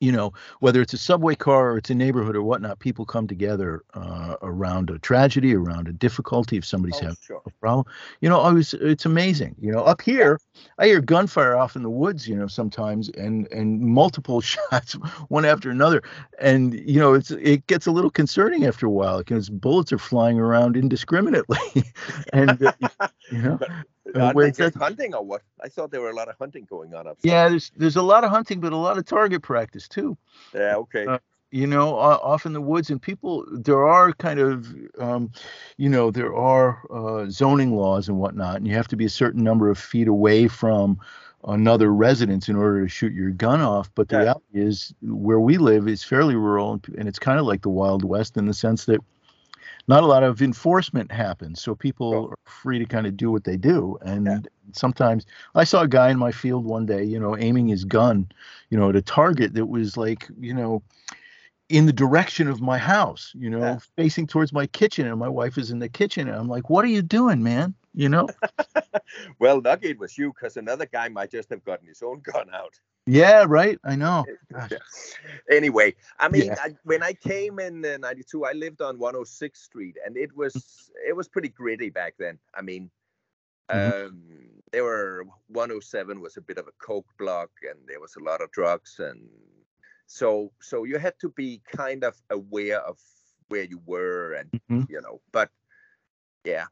you 0.01 0.11
know 0.11 0.33
whether 0.61 0.81
it's 0.81 0.93
a 0.93 0.99
subway 0.99 1.35
car 1.35 1.73
or 1.73 1.79
it's 1.79 1.91
a 1.91 1.95
neighborhood 1.95 2.35
or 2.35 2.43
whatnot 2.43 2.79
people 2.79 3.05
come 3.05 3.27
together 3.27 3.85
uh, 3.95 4.37
around 4.43 4.91
a 4.91 4.99
tragedy 4.99 5.55
around 5.55 5.89
a 5.89 5.93
difficulty 5.93 6.57
if 6.57 6.65
somebody's 6.65 6.97
oh, 6.99 7.03
having 7.03 7.17
sure 7.21 7.43
a 7.47 7.51
problem. 7.61 7.87
You 8.21 8.29
know, 8.29 8.41
I 8.41 8.53
was 8.53 8.75
it's 8.75 9.05
amazing. 9.05 9.55
You 9.61 9.73
know, 9.73 9.81
up 9.81 10.01
here 10.01 10.39
I 10.79 10.87
hear 10.87 11.01
gunfire 11.01 11.57
off 11.57 11.77
in 11.77 11.83
the 11.83 11.91
woods, 11.91 12.27
you 12.27 12.35
know, 12.35 12.47
sometimes 12.47 13.09
and 13.11 13.47
and 13.53 13.81
multiple 13.81 14.41
shots 14.41 14.95
one 15.29 15.45
after 15.45 15.71
another. 15.71 16.03
And 16.41 16.75
you 16.75 16.99
know, 16.99 17.15
it's 17.15 17.31
it 17.31 17.67
gets 17.67 17.87
a 17.87 17.93
little 17.93 18.11
concerning 18.11 18.65
after 18.65 18.87
a 18.87 18.91
while 18.91 19.19
because 19.19 19.51
bullets 19.51 19.93
are 19.93 19.99
flying 19.99 20.39
around 20.39 20.77
indiscriminately. 20.77 21.59
and 22.33 22.63
uh, 22.63 22.73
you 23.31 23.43
know, 23.43 23.59
Are 24.00 24.00
whereas 24.33 24.57
just 24.57 24.77
hunting 24.77 25.14
or 25.14 25.25
what 25.25 25.42
i 25.62 25.68
thought 25.68 25.90
there 25.90 26.01
were 26.01 26.11
a 26.11 26.14
lot 26.14 26.29
of 26.29 26.37
hunting 26.38 26.66
going 26.68 26.94
on 26.94 27.07
up 27.07 27.18
there. 27.23 27.33
yeah, 27.33 27.49
there's 27.49 27.70
there's 27.77 27.96
a 27.96 28.03
lot 28.03 28.25
of 28.25 28.31
hunting 28.31 28.61
but 28.61 28.73
a 28.73 28.77
lot 28.77 28.99
of 28.99 29.05
target 29.05 29.42
practice 29.42 29.88
too. 29.88 30.16
yeah 30.55 30.77
okay 30.77 31.07
Uh, 31.07 31.18
you 31.53 31.66
know, 31.66 31.96
o- 31.96 32.20
off 32.23 32.46
in 32.46 32.53
the 32.53 32.61
woods, 32.61 32.90
and 32.90 33.03
people, 33.03 33.44
there 33.51 33.85
are 33.85 34.12
kind 34.12 34.38
of, 34.38 34.73
um, 35.01 35.33
you 35.79 35.88
know, 35.88 36.12
there 36.12 36.33
are 36.33 36.81
uh, 36.92 37.29
zoning 37.29 37.75
laws 37.75 38.09
and 38.09 38.18
whatnot, 38.18 38.57
and 38.57 38.68
you 38.68 38.75
have 38.75 38.87
to 38.87 38.96
be 38.96 39.05
a 39.05 39.09
certain 39.11 39.42
number 39.42 39.68
of 39.68 39.77
feet 39.77 40.07
away 40.07 40.46
from 40.46 41.01
another 41.49 41.92
residence 41.92 42.49
in 42.49 42.55
order 42.55 42.83
to 42.83 42.88
shoot 42.88 43.12
your 43.12 43.31
gun 43.33 43.61
off. 43.61 43.90
But 43.96 44.09
the 44.11 44.16
Yeah. 44.16 44.23
reality 44.23 44.44
is, 44.53 44.94
where 45.03 45.40
we 45.40 45.59
live 45.59 45.88
is 45.88 46.05
fairly 46.05 46.37
rural, 46.37 46.75
and, 46.75 46.87
and 46.96 47.09
it's 47.09 47.18
kind 47.18 47.40
of 47.40 47.46
like 47.46 47.62
the 47.62 47.68
Wild 47.68 48.05
West 48.05 48.37
in 48.37 48.46
the 48.46 48.55
sense 48.55 48.85
that 48.85 49.01
not 49.88 50.03
a 50.03 50.07
lot 50.07 50.23
of 50.23 50.43
enforcement 50.43 51.11
happens, 51.12 51.61
so 51.62 51.75
people 51.75 52.29
are 52.31 52.37
free 52.51 52.79
to 52.79 52.85
kind 52.87 53.07
of 53.07 53.16
do 53.16 53.31
what 53.31 53.45
they 53.45 53.57
do, 53.57 53.99
and. 54.03 54.27
Yeah. 54.27 54.38
Sometimes 54.73 55.27
I 55.57 55.64
saw 55.64 55.83
a 55.83 55.88
guy 55.88 56.11
in 56.11 56.19
my 56.19 56.31
field 56.31 56.64
one 56.64 56.87
day, 56.87 57.03
you 57.03 57.19
know, 57.19 57.37
aiming 57.37 57.66
his 57.66 57.85
gun, 57.85 58.29
you 58.71 58.79
know, 58.79 58.90
at 58.90 58.95
a 58.95 59.03
target 59.03 59.53
that 59.55 59.66
was 59.66 59.97
like, 59.97 60.29
you 60.38 60.55
know, 60.55 60.81
in 61.71 61.87
the 61.87 61.93
direction 61.93 62.47
of 62.49 62.61
my 62.61 62.79
house, 62.79 63.33
you 63.37 63.51
know, 63.51 63.59
Yeah. 63.61 63.79
facing 63.97 64.29
towards 64.29 64.53
my 64.53 64.69
kitchen, 64.69 65.09
and 65.09 65.19
my 65.19 65.29
wife 65.29 65.59
is 65.59 65.73
in 65.73 65.81
the 65.81 65.88
kitchen, 65.88 66.29
and 66.29 66.37
I'm 66.38 66.49
like, 66.49 66.71
"What 66.71 66.85
are 66.85 66.88
you 66.88 67.03
doing, 67.03 67.43
man?" 67.43 67.75
You 67.94 68.09
know? 68.09 68.29
Well, 69.38 69.61
lucky 69.61 69.90
it 69.90 69.98
was 69.98 70.16
you, 70.16 70.33
because 70.33 70.57
another 70.57 70.87
guy 70.87 71.09
might 71.09 71.31
just 71.31 71.50
have 71.50 71.64
gotten 71.64 71.87
his 71.88 72.03
own 72.03 72.20
gun 72.20 72.48
out. 72.55 72.79
yeah, 73.07 73.44
right. 73.48 73.79
I 73.85 73.96
know. 73.96 74.24
Gosh. 74.53 74.70
Anyway, 75.50 75.94
I 76.18 76.29
mean, 76.29 76.46
Yeah. 76.46 76.57
I, 76.62 76.74
when 76.85 77.03
I 77.03 77.12
came 77.14 77.59
in 77.59 77.85
uh, 77.85 77.96
'92, 77.98 78.44
I 78.44 78.53
lived 78.53 78.81
on 78.83 78.98
106th 78.98 79.57
Street, 79.57 79.96
and 80.05 80.16
it 80.16 80.35
was 80.37 80.90
it 81.07 81.16
was 81.16 81.29
pretty 81.29 81.48
gritty 81.48 81.90
back 81.90 82.14
then. 82.18 82.38
I 82.55 82.62
mean, 82.62 82.90
Mhm. 83.70 84.07
um, 84.07 84.22
there 84.72 84.85
were 84.85 85.24
107 85.48 86.20
was 86.20 86.37
a 86.37 86.40
bit 86.42 86.59
of 86.59 86.68
a 86.68 86.72
coke 86.79 87.11
block, 87.18 87.50
and 87.68 87.79
there 87.88 88.00
was 88.00 88.14
a 88.16 88.22
lot 88.22 88.40
of 88.42 88.50
drugs, 88.53 89.00
and 89.00 89.29
so 90.07 90.53
so 90.61 90.85
you 90.85 90.98
had 90.98 91.18
to 91.20 91.31
be 91.31 91.61
kind 91.76 92.05
of 92.05 92.14
aware 92.31 92.81
of 92.81 92.98
where 93.48 93.64
you 93.64 93.81
were, 93.87 94.35
and 94.35 94.50
Mhm. 94.70 94.88
you 94.88 95.00
know, 95.00 95.20
but 95.33 95.50
yeah. 96.44 96.66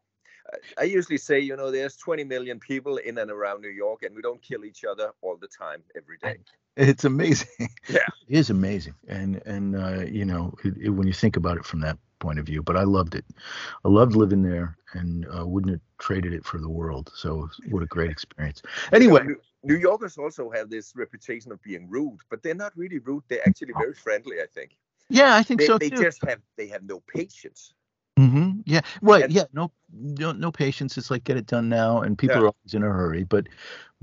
I- 0.79 0.85
usually 0.85 1.19
say, 1.19 1.41
you 1.41 1.57
know, 1.57 1.71
there's 1.71 1.97
20 1.97 2.25
million 2.25 2.59
people 2.59 2.97
in 2.97 3.19
and 3.19 3.31
around 3.31 3.61
New 3.63 3.69
York, 3.69 4.03
and 4.03 4.15
we 4.15 4.23
don't 4.23 4.41
kill 4.43 4.65
each 4.65 4.85
other 4.85 5.13
all 5.21 5.37
the 5.37 5.49
time, 5.49 5.83
every 5.97 6.19
day. 6.19 6.39
It's 6.77 7.05
amazing. 7.05 7.49
Yeah. 7.89 8.01
it 8.29 8.39
is 8.39 8.51
amazing, 8.51 8.95
and 9.09 9.43
and 9.47 9.75
uh, 9.75 10.05
you 10.05 10.25
know, 10.27 10.53
it, 10.63 10.75
it, 10.79 10.91
when 10.91 11.07
you 11.07 11.15
think 11.15 11.37
about 11.37 11.57
it 11.57 11.65
from 11.65 11.81
that 11.81 11.97
point 12.19 12.39
of 12.39 12.45
view, 12.45 12.63
but 12.63 12.77
I 12.77 12.83
loved 12.83 13.15
it. 13.15 13.25
I 13.85 13.89
loved 13.89 14.15
living 14.15 14.43
there, 14.43 14.77
and 14.93 15.27
uh, 15.35 15.47
wouldn't 15.47 15.73
have 15.73 15.81
traded 15.99 16.35
it 16.35 16.45
for 16.45 16.59
the 16.59 16.69
world. 16.69 17.11
So 17.15 17.49
what 17.71 17.83
a 17.83 17.87
great 17.87 18.11
experience. 18.11 18.63
Anyway, 18.93 19.23
New- 19.25 19.41
New 19.65 19.77
Yorkers 19.77 20.19
also 20.19 20.51
have 20.51 20.69
this 20.69 20.93
reputation 20.95 21.51
of 21.51 21.63
being 21.63 21.89
rude, 21.89 22.19
but 22.31 22.43
they're 22.43 22.55
not 22.55 22.77
really 22.77 22.99
rude. 22.99 23.25
They're 23.29 23.47
actually 23.49 23.73
very 23.73 23.95
friendly. 23.95 24.41
I 24.43 24.47
think 24.47 24.77
yeah, 25.09 25.35
I 25.35 25.43
think 25.43 25.61
they, 25.61 25.67
so 25.67 25.79
too. 25.79 25.89
they 25.89 25.97
just 25.97 26.25
have 26.27 26.41
they 26.57 26.67
have 26.69 26.83
no 26.83 27.01
patience. 27.01 27.73
Hmm 28.19 28.51
Yeah. 28.67 28.81
Right. 29.03 29.25
And- 29.25 29.33
Yeah. 29.33 29.45
No, 29.53 29.71
no, 29.93 30.33
no 30.33 30.51
patience. 30.53 30.99
It's 30.99 31.11
like 31.11 31.25
get 31.25 31.37
it 31.37 31.47
done 31.47 31.69
now, 31.69 32.01
and 32.03 32.19
people 32.19 32.37
Yeah. 32.37 32.43
are 32.43 32.47
always 32.47 32.75
in 32.75 32.83
a 32.83 32.87
hurry. 32.89 33.25
But, 33.25 33.49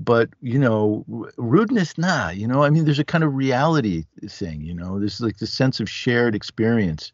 but 0.00 0.30
you 0.40 0.58
know, 0.58 1.04
rudeness, 1.36 1.96
nah. 1.98 2.30
You 2.30 2.48
know, 2.48 2.62
I 2.64 2.70
mean, 2.70 2.84
there's 2.84 2.98
a 2.98 3.04
kind 3.04 3.24
of 3.24 3.34
reality 3.34 4.04
thing. 4.28 4.62
You 4.62 4.74
know, 4.74 4.98
there's 4.98 5.20
like 5.20 5.38
the 5.38 5.46
sense 5.46 5.80
of 5.80 5.88
shared 5.90 6.34
experience 6.34 7.12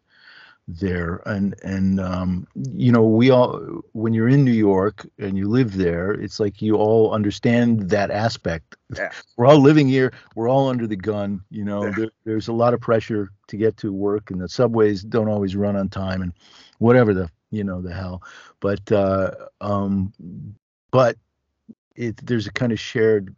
there 0.68 1.20
and 1.26 1.56
and 1.64 1.98
um, 1.98 2.46
you 2.54 2.92
know 2.92 3.02
we 3.02 3.30
all 3.30 3.58
when 3.94 4.14
you're 4.14 4.28
in 4.28 4.44
New 4.44 4.52
York 4.52 5.04
and 5.18 5.36
you 5.36 5.48
live 5.48 5.76
there 5.76 6.12
it's 6.12 6.38
like 6.38 6.62
you 6.62 6.76
all 6.76 7.12
understand 7.12 7.90
that 7.90 8.12
aspect 8.12 8.76
Yeah. 8.96 9.10
we're 9.36 9.46
all 9.46 9.58
living 9.58 9.88
here 9.88 10.12
we're 10.36 10.48
all 10.48 10.68
under 10.68 10.86
the 10.86 10.94
gun 10.96 11.40
you 11.50 11.64
know 11.64 11.86
Yeah. 11.86 11.94
there, 11.96 12.10
there's 12.24 12.46
a 12.46 12.52
lot 12.52 12.74
of 12.74 12.80
pressure 12.80 13.30
to 13.48 13.56
get 13.56 13.76
to 13.78 13.92
work 13.92 14.30
and 14.30 14.40
the 14.40 14.48
subways 14.48 15.02
don't 15.02 15.28
always 15.28 15.56
run 15.56 15.74
on 15.74 15.88
time 15.88 16.22
and 16.22 16.32
whatever 16.82 17.14
the 17.14 17.30
you 17.50 17.64
know 17.64 17.80
the 17.82 17.92
hell 17.94 18.22
but 18.60 18.90
uh 18.92 19.30
um 19.60 20.12
but 20.90 21.16
it 21.96 22.16
there's 22.26 22.46
a 22.46 22.52
kind 22.52 22.72
of 22.72 22.80
shared 22.80 23.34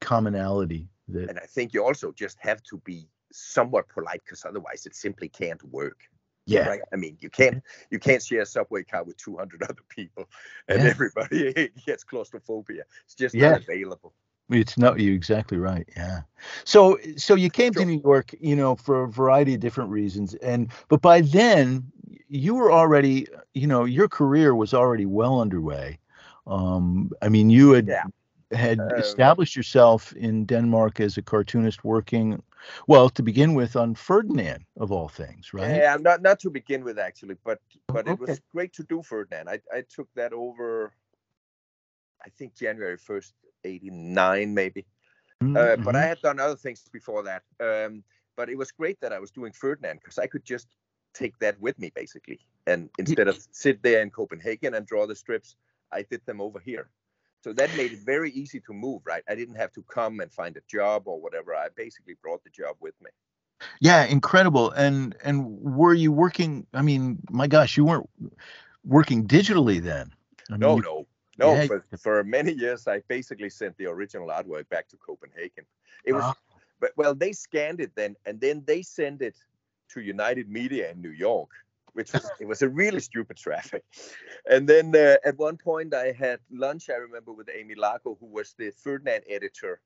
commonality 0.00 0.88
that 1.08 1.28
And 1.28 1.38
I 1.38 1.46
think 1.46 1.72
you 1.74 1.84
also 1.84 2.12
just 2.12 2.38
have 2.40 2.62
to 2.64 2.78
be 2.78 3.08
somewhat 3.32 3.88
polite 3.88 4.22
because 4.24 4.44
otherwise 4.44 4.86
it 4.86 4.96
simply 4.96 5.28
can't 5.28 5.62
work. 5.64 5.98
yeah 6.46 6.68
Right? 6.68 6.80
I 6.92 6.96
mean, 6.96 7.16
you 7.20 7.30
can't 7.30 7.62
you 7.90 7.98
can't 7.98 8.22
share 8.22 8.42
a 8.42 8.46
subway 8.46 8.82
car 8.84 9.04
with 9.04 9.16
200 9.18 9.62
other 9.62 9.84
people, 9.88 10.24
and 10.68 10.82
Yeah. 10.82 10.90
everybody 10.90 11.70
gets 11.86 12.04
claustrophobia. 12.04 12.84
It's 13.04 13.14
just 13.14 13.36
Yeah. 13.36 13.50
not 13.50 13.60
available. 13.62 14.14
It's 14.50 14.78
not 14.78 15.00
you're 15.00 15.14
exactly 15.14 15.58
right. 15.58 15.88
Yeah. 15.96 16.22
So 16.64 16.98
so 17.16 17.34
you 17.36 17.50
came 17.50 17.74
to 17.74 17.84
New 17.84 18.00
York, 18.04 18.34
you 18.40 18.56
know, 18.56 18.76
for 18.76 19.04
a 19.04 19.08
variety 19.08 19.54
of 19.54 19.60
different 19.60 19.90
reasons. 19.90 20.34
And 20.36 20.70
but 20.88 21.02
by 21.02 21.20
then 21.22 21.84
you 22.30 22.54
were 22.54 22.72
already, 22.72 23.26
you 23.54 23.66
know, 23.66 23.84
your 23.84 24.08
career 24.08 24.54
was 24.54 24.72
already 24.74 25.06
well 25.06 25.40
underway. 25.40 25.98
Um, 26.46 27.10
I 27.22 27.28
mean, 27.28 27.50
you 27.50 27.72
had 27.72 27.88
Yeah. 27.88 28.04
had 28.52 28.78
Um, 28.78 28.94
established 28.96 29.56
yourself 29.56 30.12
in 30.14 30.46
Denmark 30.46 31.00
as 31.00 31.16
a 31.18 31.22
cartoonist 31.22 31.84
working, 31.84 32.42
well, 32.88 33.10
to 33.10 33.22
begin 33.22 33.54
with, 33.54 33.76
on 33.76 33.94
Ferdinand 33.94 34.64
of 34.76 34.92
all 34.92 35.08
things, 35.08 35.52
right? 35.54 35.84
Yeah, 35.84 35.96
not 36.00 36.22
not 36.22 36.40
to 36.40 36.50
begin 36.50 36.84
with 36.84 36.98
actually, 36.98 37.36
but 37.44 37.60
but 37.92 38.08
it 38.08 38.18
was 38.18 38.40
great 38.52 38.72
to 38.74 38.84
do 38.84 39.02
Ferdinand. 39.02 39.48
I 39.48 39.60
I 39.72 39.82
took 39.82 40.08
that 40.14 40.32
over. 40.32 40.92
I 42.24 42.28
think 42.30 42.54
January 42.54 42.96
1st, 42.96 43.34
89 43.64 44.54
maybe. 44.54 44.86
Mhm, 45.42 45.56
Uh, 45.56 45.76
but 45.84 45.96
I 45.96 46.02
mhm. 46.02 46.06
had 46.06 46.20
done 46.22 46.40
other 46.40 46.56
things 46.56 46.84
before 46.92 47.22
that. 47.24 47.42
Um, 47.60 48.04
but 48.36 48.48
it 48.48 48.56
was 48.56 48.70
great 48.72 49.00
that 49.00 49.12
I 49.12 49.18
was 49.18 49.30
doing 49.30 49.52
Ferdinand 49.52 49.98
because 50.02 50.18
I 50.18 50.26
could 50.26 50.44
just 50.44 50.68
take 51.14 51.38
that 51.38 51.60
with 51.60 51.78
me 51.78 51.90
basically. 51.94 52.40
And 52.66 52.90
instead 52.98 53.28
of 53.28 53.38
sit 53.50 53.82
there 53.82 54.02
in 54.02 54.10
Copenhagen 54.10 54.74
and 54.74 54.86
draw 54.86 55.06
the 55.06 55.14
strips, 55.16 55.56
I 55.92 56.02
did 56.02 56.24
them 56.26 56.40
over 56.40 56.58
here. 56.60 56.88
So 57.42 57.52
that 57.54 57.74
made 57.76 57.92
it 57.92 58.00
very 58.00 58.30
easy 58.32 58.60
to 58.60 58.72
move, 58.72 59.00
right? 59.04 59.22
I 59.28 59.34
didn't 59.34 59.54
have 59.54 59.72
to 59.72 59.82
come 59.82 60.20
and 60.20 60.30
find 60.30 60.56
a 60.56 60.60
job 60.68 61.08
or 61.08 61.20
whatever. 61.20 61.54
I 61.54 61.68
basically 61.74 62.14
brought 62.22 62.44
the 62.44 62.50
job 62.50 62.76
with 62.80 62.94
me. 63.00 63.10
Yeah, 63.80 64.04
incredible. 64.04 64.70
And 64.70 65.16
and 65.24 65.46
were 65.60 65.94
you 65.94 66.12
working? 66.12 66.66
I 66.74 66.82
mean, 66.82 67.18
my 67.30 67.46
gosh, 67.46 67.76
you 67.76 67.84
weren't 67.84 68.08
working 68.84 69.26
digitally 69.26 69.82
then. 69.82 70.12
I 70.50 70.52
mean, 70.52 70.60
No, 70.60 70.76
no, 70.76 71.06
no. 71.38 71.54
Yeah, 71.54 71.66
For, 71.66 71.84
for 71.98 72.24
many 72.24 72.52
years, 72.52 72.86
I 72.86 73.02
basically 73.08 73.50
sent 73.50 73.76
the 73.76 73.86
original 73.86 74.28
artwork 74.28 74.68
back 74.68 74.88
to 74.88 74.96
Copenhagen. 74.96 75.64
It 76.04 76.12
was, 76.12 76.24
Ah. 76.24 76.34
but 76.80 76.92
well, 76.96 77.14
they 77.14 77.32
scanned 77.32 77.80
it 77.80 77.94
then, 77.94 78.16
and 78.26 78.40
then 78.40 78.64
they 78.66 78.82
sent 78.82 79.22
it 79.22 79.36
to 79.92 80.00
United 80.00 80.48
Media 80.48 80.90
in 80.90 81.00
New 81.00 81.10
York, 81.10 81.50
which 81.92 82.12
was 82.12 82.30
it 82.40 82.46
was 82.46 82.62
a 82.62 82.68
really 82.68 83.00
stupid 83.00 83.36
traffic. 83.36 83.84
And 84.48 84.68
then 84.68 84.94
uh, 84.94 85.16
at 85.24 85.38
one 85.38 85.56
point, 85.56 85.94
I 85.94 86.12
had 86.12 86.40
lunch. 86.50 86.90
I 86.90 86.94
remember 86.96 87.32
with 87.32 87.48
Amy 87.52 87.74
Lago, 87.74 88.16
who 88.20 88.26
was 88.26 88.54
the 88.58 88.70
Ferdinand 88.70 89.24
editor 89.28 89.80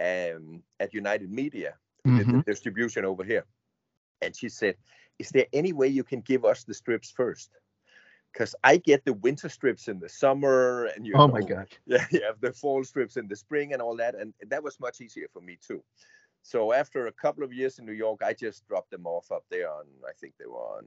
um, 0.00 0.62
at 0.80 0.94
United 0.94 1.30
Media, 1.30 1.74
did 2.16 2.26
Mhm. 2.26 2.38
the 2.38 2.42
distribution 2.52 3.04
over 3.04 3.24
here, 3.24 3.44
and 4.22 4.34
she 4.36 4.48
said, 4.48 4.76
"Is 5.18 5.30
there 5.30 5.46
any 5.52 5.72
way 5.72 5.88
you 5.88 6.04
can 6.04 6.20
give 6.20 6.44
us 6.44 6.64
the 6.64 6.74
strips 6.74 7.10
first? 7.10 7.50
Because 8.32 8.54
I 8.64 8.78
get 8.78 9.04
the 9.04 9.12
winter 9.12 9.48
strips 9.48 9.88
in 9.88 10.00
the 10.00 10.08
summer, 10.08 10.86
and 10.86 11.06
you 11.06 11.14
Oh 11.14 11.28
know, 11.28 11.32
my 11.32 11.40
gosh. 11.42 11.70
yeah, 11.86 12.04
you 12.10 12.22
have 12.22 12.40
the 12.40 12.52
fall 12.52 12.82
strips 12.84 13.16
in 13.16 13.28
the 13.28 13.36
spring 13.36 13.72
and 13.72 13.80
all 13.80 13.96
that, 13.96 14.14
and 14.14 14.34
that 14.48 14.62
was 14.62 14.80
much 14.80 15.00
easier 15.00 15.28
for 15.32 15.40
me 15.40 15.58
too. 15.60 15.82
So 16.46 16.74
after 16.74 17.06
a 17.06 17.12
couple 17.12 17.42
of 17.42 17.54
years 17.54 17.78
in 17.78 17.86
New 17.86 17.92
York, 17.92 18.20
I 18.22 18.34
just 18.34 18.68
dropped 18.68 18.90
them 18.90 19.06
off 19.06 19.32
up 19.32 19.44
there 19.50 19.70
on, 19.72 19.84
I 20.06 20.12
think 20.20 20.34
they 20.38 20.44
were 20.44 20.58
on 20.76 20.84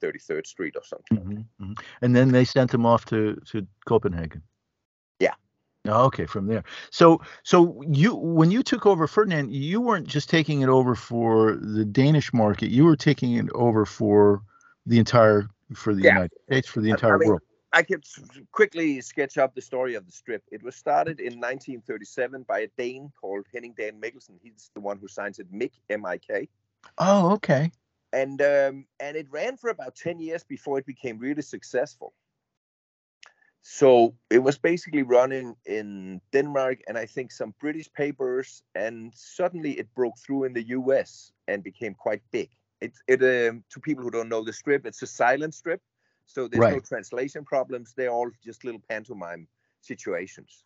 33rd 0.00 0.46
Street 0.46 0.76
or 0.76 0.84
something. 0.84 1.18
Mhm, 1.18 1.44
mhm. 1.60 1.82
And 2.00 2.14
then 2.14 2.30
they 2.30 2.44
sent 2.44 2.70
them 2.70 2.86
off 2.86 3.04
to 3.06 3.34
to 3.46 3.66
Copenhagen. 3.86 4.42
Yeah. 5.18 5.34
Oh, 5.88 6.04
Okay, 6.06 6.26
from 6.26 6.46
there. 6.46 6.62
So 6.90 7.20
so 7.42 7.82
you 7.82 8.14
when 8.14 8.52
you 8.52 8.62
took 8.62 8.86
over 8.86 9.08
Ferdinand, 9.08 9.52
you 9.52 9.80
weren't 9.80 10.06
just 10.06 10.30
taking 10.30 10.60
it 10.60 10.68
over 10.68 10.94
for 10.94 11.56
the 11.56 11.84
Danish 11.84 12.32
market. 12.32 12.70
You 12.70 12.84
were 12.84 12.96
taking 12.96 13.34
it 13.34 13.50
over 13.52 13.84
for 13.84 14.42
the 14.86 14.98
entire 15.00 15.48
for 15.74 15.92
the 15.92 16.02
Yeah. 16.02 16.14
United 16.14 16.38
States, 16.46 16.68
for 16.68 16.80
the 16.80 16.90
I- 16.90 16.92
I 16.92 16.94
entire 16.94 17.18
mean, 17.18 17.28
world. 17.30 17.42
I 17.72 17.82
could 17.84 18.04
quickly 18.52 19.00
sketch 19.00 19.38
up 19.38 19.54
the 19.54 19.62
story 19.62 19.94
of 19.94 20.06
the 20.06 20.12
strip. 20.12 20.42
It 20.50 20.62
was 20.62 20.74
started 20.74 21.20
in 21.20 21.34
1937 21.34 22.42
by 22.48 22.60
a 22.60 22.68
Dane 22.76 23.12
called 23.20 23.46
Henning 23.52 23.74
Dahl 23.78 23.92
Mikkelsen. 23.92 24.38
He's 24.42 24.70
the 24.74 24.80
one 24.80 24.98
who 24.98 25.08
signs 25.08 25.38
it 25.38 25.52
Mick 25.52 25.72
M-I-K. 25.88 26.48
Oh, 26.98 27.32
okay. 27.34 27.70
and 28.12 28.40
um, 28.42 28.86
and 28.98 29.16
it 29.16 29.26
ran 29.30 29.56
for 29.56 29.70
about 29.70 29.94
10 29.96 30.18
years 30.20 30.44
before 30.44 30.78
it 30.78 30.86
became 30.86 31.18
really 31.18 31.42
successful 31.42 32.12
so 33.62 34.14
it 34.30 34.38
was 34.38 34.56
basically 34.58 35.02
running 35.02 35.54
in 35.66 36.20
denmark 36.32 36.78
and 36.88 36.96
i 36.96 37.04
think 37.06 37.30
some 37.30 37.54
british 37.60 37.92
papers 37.92 38.62
and 38.74 39.12
suddenly 39.14 39.72
it 39.72 39.94
broke 39.94 40.18
through 40.18 40.44
in 40.44 40.52
the 40.52 40.62
us 40.62 41.32
and 41.46 41.62
became 41.62 41.94
quite 41.94 42.22
big 42.30 42.48
it, 42.80 42.92
it 43.06 43.22
um, 43.22 43.62
to 43.70 43.78
people 43.80 44.02
who 44.02 44.10
don't 44.10 44.28
know 44.28 44.42
the 44.42 44.52
strip 44.52 44.86
it's 44.86 45.02
a 45.02 45.06
silent 45.06 45.54
strip 45.54 45.80
so 46.32 46.48
there's 46.48 46.70
no 46.70 46.80
translation 46.80 47.44
problems 47.44 47.92
they're 47.96 48.10
all 48.10 48.30
just 48.44 48.64
little 48.64 48.82
pantomime 48.88 49.46
situations 49.80 50.64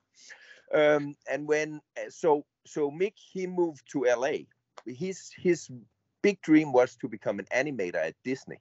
um, 0.74 1.14
and 1.30 1.46
when 1.46 1.80
uh, 1.98 2.10
so 2.10 2.44
so 2.66 2.90
mick 2.90 3.14
he 3.16 3.46
moved 3.46 3.82
to 3.90 4.06
la 4.16 4.32
his 4.86 5.30
his 5.36 5.70
big 6.24 6.40
dream 6.40 6.72
was 6.72 6.96
to 6.96 7.06
become 7.06 7.38
an 7.38 7.46
animator 7.54 7.96
at 7.96 8.14
Disney. 8.24 8.58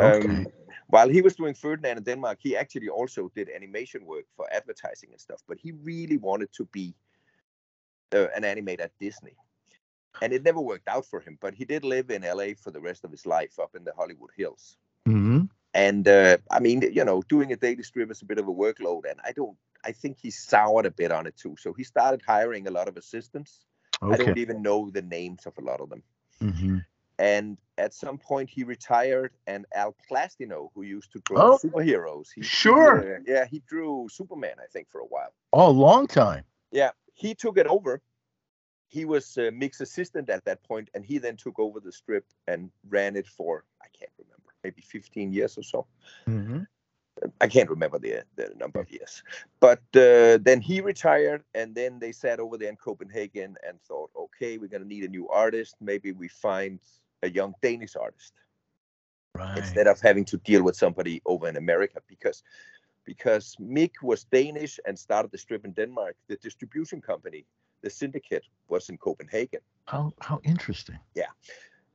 Okay. 0.00 0.26
Um, 0.26 0.46
while 0.88 1.08
he 1.08 1.20
was 1.20 1.36
doing 1.36 1.54
Ferdinand 1.54 1.98
in 1.98 2.04
Denmark, 2.04 2.38
he 2.40 2.56
actually 2.56 2.88
also 2.88 3.30
did 3.36 3.50
animation 3.50 4.06
work 4.06 4.24
for 4.36 4.46
advertising 4.50 5.10
and 5.12 5.20
stuff. 5.20 5.42
But 5.46 5.58
he 5.58 5.72
really 5.72 6.16
wanted 6.16 6.50
to 6.54 6.64
be 6.72 6.94
uh, 8.14 8.28
an 8.34 8.42
animator 8.42 8.84
at 8.84 8.98
Disney, 8.98 9.36
and 10.22 10.32
it 10.32 10.42
never 10.42 10.60
worked 10.60 10.88
out 10.88 11.04
for 11.04 11.20
him. 11.20 11.36
But 11.40 11.54
he 11.54 11.66
did 11.66 11.84
live 11.84 12.10
in 12.10 12.22
LA 12.22 12.54
for 12.56 12.70
the 12.70 12.80
rest 12.80 13.04
of 13.04 13.10
his 13.10 13.26
life, 13.26 13.58
up 13.58 13.76
in 13.76 13.84
the 13.84 13.92
Hollywood 13.94 14.30
Hills. 14.36 14.78
hmm 15.06 15.42
And 15.74 16.06
uh, 16.08 16.38
I 16.50 16.60
mean, 16.60 16.82
you 16.82 17.04
know, 17.04 17.22
doing 17.22 17.52
a 17.52 17.56
daily 17.56 17.82
strip 17.82 18.10
is 18.10 18.22
a 18.22 18.26
bit 18.26 18.38
of 18.38 18.48
a 18.48 18.52
workload, 18.52 19.10
and 19.10 19.20
I 19.24 19.32
don't. 19.32 19.56
I 19.84 19.92
think 19.92 20.18
he 20.20 20.30
soured 20.30 20.86
a 20.86 20.90
bit 20.90 21.10
on 21.12 21.26
it 21.26 21.36
too. 21.36 21.56
So 21.58 21.72
he 21.72 21.84
started 21.84 22.22
hiring 22.26 22.66
a 22.66 22.70
lot 22.70 22.88
of 22.88 22.96
assistants. 22.96 23.64
I 24.10 24.16
don't 24.16 24.36
even 24.38 24.62
know 24.62 24.90
the 24.90 25.02
names 25.02 25.46
of 25.46 25.56
a 25.58 25.62
lot 25.62 25.80
of 25.80 25.88
them. 25.90 26.02
hmm 26.40 26.78
And 27.18 27.58
at 27.78 27.94
some 27.94 28.18
point, 28.18 28.50
he 28.50 28.64
retired, 28.64 29.32
and 29.46 29.66
Al 29.74 29.94
Plastino, 30.08 30.70
who 30.74 30.82
used 30.82 31.12
to 31.12 31.20
draw 31.20 31.48
Oh, 31.48 31.50
superheroes, 31.50 32.28
he, 32.34 32.42
sure. 32.42 32.98
uh, 32.98 33.18
yeah, 33.26 33.44
he 33.46 33.60
drew 33.66 34.08
Superman, 34.10 34.56
I 34.62 34.66
think, 34.72 34.88
for 34.90 35.00
a 35.00 35.06
while. 35.06 35.32
Oh, 35.52 35.68
a 35.68 35.70
long 35.70 36.06
time. 36.06 36.44
Yeah, 36.70 36.90
he 37.14 37.34
took 37.34 37.56
it 37.58 37.66
over. 37.66 38.00
He 38.88 39.04
was 39.04 39.36
uh, 39.38 39.50
Mick's 39.52 39.80
assistant 39.80 40.28
at 40.28 40.44
that 40.44 40.62
point, 40.62 40.90
and 40.94 41.04
he 41.04 41.18
then 41.18 41.36
took 41.36 41.58
over 41.58 41.80
the 41.80 41.92
strip 41.92 42.24
and 42.46 42.70
ran 42.88 43.16
it 43.16 43.26
for 43.26 43.64
I 43.80 43.86
can't 43.88 44.12
remember, 44.18 44.31
maybe 44.64 44.82
15 44.82 45.32
years 45.32 45.58
or 45.58 45.62
so. 45.62 45.86
hmm 46.26 46.64
I 47.40 47.46
can't 47.46 47.70
remember 47.70 47.98
the 47.98 48.24
the 48.36 48.54
number 48.56 48.80
of 48.80 48.90
years. 48.90 49.22
But 49.60 49.82
uh, 49.94 50.38
then 50.42 50.60
he 50.60 50.80
retired, 50.80 51.44
and 51.54 51.74
then 51.74 51.98
they 51.98 52.12
sat 52.12 52.40
over 52.40 52.58
there 52.58 52.70
in 52.70 52.76
Copenhagen 52.76 53.56
and 53.68 53.80
thought, 53.82 54.10
okay, 54.16 54.58
we're 54.58 54.68
gonna 54.70 54.84
need 54.84 55.04
a 55.04 55.08
new 55.08 55.28
artist. 55.28 55.76
Maybe 55.80 56.12
we 56.12 56.28
find 56.28 56.80
a 57.22 57.28
young 57.28 57.54
Danish 57.62 57.96
artist 57.96 58.32
Right. 59.34 59.56
instead 59.56 59.86
of 59.86 60.00
having 60.00 60.24
to 60.26 60.36
deal 60.38 60.62
with 60.62 60.76
somebody 60.76 61.22
over 61.24 61.48
in 61.48 61.56
America 61.56 62.00
because 62.06 62.42
because 63.04 63.56
Mick 63.60 64.02
was 64.02 64.24
Danish 64.24 64.78
and 64.86 64.98
started 64.98 65.30
the 65.30 65.38
strip 65.38 65.64
in 65.64 65.72
Denmark. 65.72 66.16
The 66.28 66.36
distribution 66.36 67.00
company, 67.00 67.46
the 67.82 67.90
syndicate, 67.90 68.44
was 68.68 68.88
in 68.88 68.98
Copenhagen. 68.98 69.60
How 69.86 70.12
how 70.20 70.40
interesting. 70.44 70.98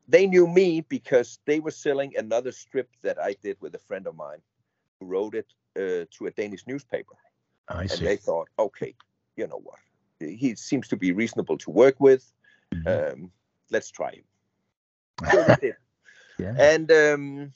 They 0.08 0.26
knew 0.26 0.48
me 0.48 0.82
because 0.82 1.40
they 1.46 1.60
were 1.60 1.72
selling 1.72 2.14
another 2.18 2.52
strip 2.52 2.90
that 3.02 3.20
I 3.20 3.36
did 3.44 3.58
with 3.60 3.76
a 3.76 3.80
friend 3.80 4.08
of 4.08 4.16
mine 4.16 4.42
who 5.00 5.08
wrote 5.08 5.36
it 5.36 5.48
uh, 5.76 6.06
to 6.18 6.28
a 6.28 6.32
Danish 6.32 6.66
newspaper. 6.66 7.16
I 7.68 7.82
and 7.82 7.92
see. 7.92 8.06
they 8.06 8.16
thought, 8.16 8.48
okay, 8.58 8.96
you 9.36 9.48
know 9.48 9.62
what? 9.62 9.80
He 10.20 10.56
seems 10.56 10.88
to 10.90 10.96
be 10.96 11.12
reasonable 11.12 11.58
to 11.60 11.70
work 11.72 12.00
with. 12.00 12.32
Mhm. 12.74 13.14
Um, 13.14 13.32
let's 13.70 13.92
try 13.92 14.12
him. 14.12 14.24
So 15.32 15.74
yeah. 16.40 16.54
And 16.58 16.92
um, 16.92 17.54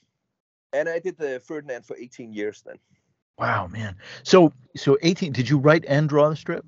and 0.74 0.90
I 0.90 1.00
did 1.00 1.18
the 1.18 1.40
Ferdinand 1.40 1.86
for 1.86 1.96
18 1.96 2.34
years 2.34 2.64
then. 2.66 2.78
Wow, 3.38 3.68
man. 3.68 3.96
So 4.24 4.52
so 4.76 4.98
18. 5.02 5.32
Did 5.34 5.50
you 5.50 5.58
write 5.58 5.86
and 5.88 6.10
draw 6.10 6.30
the 6.30 6.36
strip? 6.36 6.66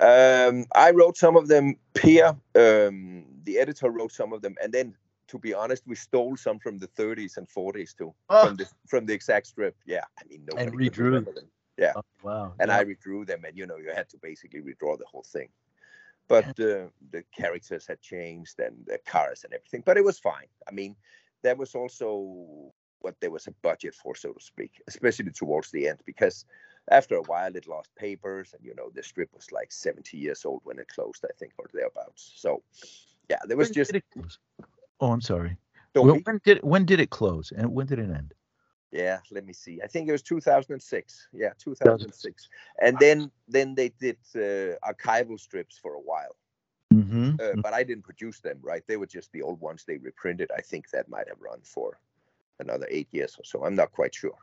Um, 0.00 0.66
I 0.74 0.90
wrote 0.90 1.16
some 1.16 1.36
of 1.36 1.48
them. 1.48 1.76
Pierre, 1.94 2.36
um, 2.54 3.24
the 3.44 3.58
editor, 3.58 3.90
wrote 3.90 4.12
some 4.12 4.32
of 4.32 4.42
them, 4.42 4.54
and 4.62 4.72
then 4.72 4.94
to 5.28 5.38
be 5.38 5.54
honest, 5.54 5.86
we 5.86 5.94
stole 5.94 6.36
some 6.36 6.58
from 6.58 6.78
the 6.78 6.86
30s 6.88 7.36
and 7.36 7.48
40s 7.48 7.94
too, 7.96 8.14
Oh. 8.28 8.46
from 8.46 8.56
the 8.56 8.66
from 8.86 9.06
the 9.06 9.14
exact 9.14 9.46
strip. 9.46 9.76
Yeah, 9.86 10.04
I 10.18 10.24
mean, 10.28 10.44
nobody 10.46 10.62
And 10.64 10.72
could 10.72 10.92
redrew 10.94 11.04
remember 11.04 11.32
them. 11.32 11.50
Yeah, 11.76 11.92
Oh, 11.96 12.02
wow. 12.22 12.54
and 12.58 12.70
yeah. 12.70 12.78
I 12.78 12.84
redrew 12.84 13.26
them, 13.26 13.44
and 13.44 13.56
you 13.56 13.66
know, 13.66 13.76
you 13.76 13.92
had 13.94 14.08
to 14.10 14.18
basically 14.18 14.60
redraw 14.60 14.98
the 14.98 15.06
whole 15.06 15.24
thing. 15.24 15.48
But 16.28 16.46
uh, 16.60 16.88
the 17.10 17.24
characters 17.34 17.86
had 17.86 18.00
changed 18.00 18.58
and 18.60 18.84
the 18.86 18.98
cars 19.06 19.44
and 19.44 19.54
everything, 19.54 19.82
but 19.86 19.96
it 19.96 20.04
was 20.04 20.18
fine. 20.18 20.48
I 20.68 20.72
mean, 20.72 20.96
that 21.42 21.56
was 21.56 21.74
also 21.74 22.72
what 23.00 23.18
there 23.20 23.30
was 23.30 23.46
a 23.46 23.52
budget 23.62 23.94
for, 23.94 24.14
so 24.14 24.32
to 24.32 24.40
speak, 24.40 24.82
especially 24.88 25.30
towards 25.30 25.70
the 25.70 25.88
end, 25.88 26.00
because 26.04 26.44
after 26.90 27.16
a 27.16 27.22
while 27.22 27.54
it 27.56 27.66
lost 27.66 27.94
papers, 27.94 28.52
and 28.54 28.64
you 28.64 28.74
know, 28.74 28.90
the 28.94 29.02
strip 29.02 29.32
was 29.34 29.52
like 29.52 29.72
70 29.72 30.18
years 30.18 30.44
old 30.44 30.60
when 30.64 30.78
it 30.78 30.88
closed, 30.88 31.24
I 31.24 31.32
think, 31.38 31.52
or 31.58 31.66
thereabouts. 31.72 32.32
So, 32.36 32.62
yeah, 33.30 33.38
there 33.46 33.56
was 33.56 33.70
just 33.70 33.92
did 33.92 34.02
it 34.02 34.04
close? 34.12 34.38
Oh, 35.00 35.12
I'm 35.12 35.20
sorry. 35.20 35.56
Well, 35.94 36.20
when 36.24 36.40
did 36.44 36.62
when 36.62 36.84
did 36.84 37.00
it 37.00 37.10
close 37.10 37.52
and 37.52 37.72
when 37.72 37.86
did 37.86 37.98
it 37.98 38.10
end? 38.10 38.34
Yeah, 38.90 39.18
let 39.30 39.44
me 39.44 39.52
see. 39.52 39.80
I 39.82 39.86
think 39.86 40.08
it 40.08 40.12
was 40.12 40.22
2006. 40.22 41.28
Yeah, 41.32 41.50
2006. 41.58 42.48
And 42.80 42.96
then 42.98 43.30
then 43.48 43.74
they 43.74 43.90
did 43.90 44.16
uh, 44.34 44.76
archival 44.86 45.38
strips 45.38 45.78
for 45.78 45.94
a 45.94 46.00
while, 46.00 46.36
Mm-hmm. 46.94 47.34
uh, 47.38 47.60
but 47.62 47.74
I 47.74 47.82
didn't 47.82 48.04
produce 48.04 48.40
them. 48.40 48.58
Right, 48.62 48.82
they 48.86 48.96
were 48.96 49.06
just 49.06 49.32
the 49.32 49.42
old 49.42 49.60
ones 49.60 49.84
they 49.84 49.98
reprinted. 49.98 50.50
I 50.56 50.62
think 50.62 50.88
that 50.90 51.08
might 51.08 51.28
have 51.28 51.40
run 51.40 51.60
for 51.62 52.00
another 52.60 52.86
eight 52.90 53.08
years 53.12 53.36
or 53.38 53.44
so. 53.44 53.64
I'm 53.64 53.74
not 53.74 53.92
quite 53.92 54.14
sure. 54.14 54.38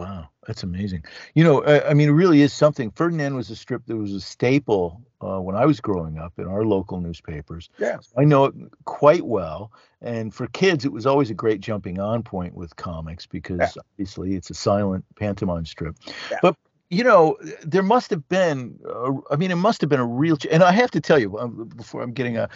Wow, 0.00 0.28
that's 0.46 0.62
amazing. 0.62 1.04
You 1.34 1.44
know, 1.44 1.62
I, 1.64 1.90
I 1.90 1.94
mean, 1.94 2.08
it 2.08 2.12
really 2.12 2.42
is 2.42 2.52
something. 2.52 2.90
Ferdinand 2.90 3.34
was 3.34 3.50
a 3.50 3.56
strip 3.56 3.84
that 3.86 3.96
was 3.96 4.12
a 4.12 4.20
staple 4.20 5.02
uh, 5.20 5.40
when 5.40 5.56
I 5.56 5.66
was 5.66 5.80
growing 5.80 6.18
up 6.18 6.32
in 6.38 6.46
our 6.46 6.64
local 6.64 7.00
newspapers. 7.00 7.68
Yeah. 7.78 7.98
I 8.16 8.24
know 8.24 8.44
it 8.46 8.54
quite 8.84 9.24
well. 9.24 9.72
And 10.00 10.32
for 10.32 10.46
kids, 10.48 10.84
it 10.84 10.92
was 10.92 11.06
always 11.06 11.30
a 11.30 11.34
great 11.34 11.60
jumping 11.60 11.98
on 11.98 12.22
point 12.22 12.54
with 12.54 12.76
comics 12.76 13.26
because 13.26 13.58
Yeah. 13.60 13.82
obviously 13.92 14.34
it's 14.34 14.50
a 14.50 14.54
silent 14.54 15.04
pantomime 15.16 15.66
strip. 15.66 15.96
Yeah. 16.30 16.38
But 16.42 16.56
you 16.90 17.04
know, 17.04 17.36
there 17.62 17.82
must 17.82 18.08
have 18.10 18.26
been. 18.30 18.78
Uh, 18.88 19.12
I 19.30 19.36
mean, 19.36 19.50
it 19.50 19.56
must 19.56 19.80
have 19.82 19.90
been 19.90 20.00
a 20.00 20.06
real. 20.06 20.36
Ch- 20.38 20.46
and 20.50 20.62
I 20.62 20.72
have 20.72 20.90
to 20.92 21.00
tell 21.00 21.18
you, 21.18 21.38
um, 21.38 21.70
before 21.76 22.02
I'm 22.02 22.12
getting 22.12 22.38
a, 22.38 22.48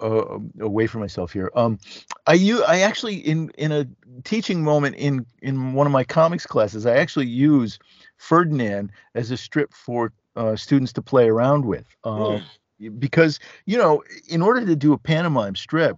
a, 0.00 0.06
a 0.06 0.40
away 0.60 0.86
from 0.86 1.00
myself 1.00 1.32
here, 1.32 1.50
um, 1.54 1.78
I 2.26 2.34
you 2.34 2.64
I 2.64 2.80
actually 2.80 3.16
in 3.16 3.50
in 3.58 3.72
a 3.72 3.86
teaching 4.24 4.62
moment 4.62 4.96
in 4.96 5.26
in 5.42 5.74
one 5.74 5.86
of 5.86 5.92
my 5.92 6.04
comics 6.04 6.46
classes, 6.46 6.86
I 6.86 6.96
actually 6.96 7.26
use 7.26 7.78
Ferdinand 8.16 8.92
as 9.14 9.30
a 9.30 9.36
strip 9.36 9.72
for 9.72 10.12
uh, 10.36 10.56
students 10.56 10.92
to 10.94 11.02
play 11.02 11.28
around 11.28 11.64
with. 11.64 11.86
Uh, 12.04 12.40
Because 12.98 13.40
you 13.64 13.78
know, 13.78 14.02
in 14.28 14.42
order 14.42 14.66
to 14.66 14.76
do 14.76 14.92
a 14.92 14.98
pantomime 14.98 15.56
strip, 15.56 15.96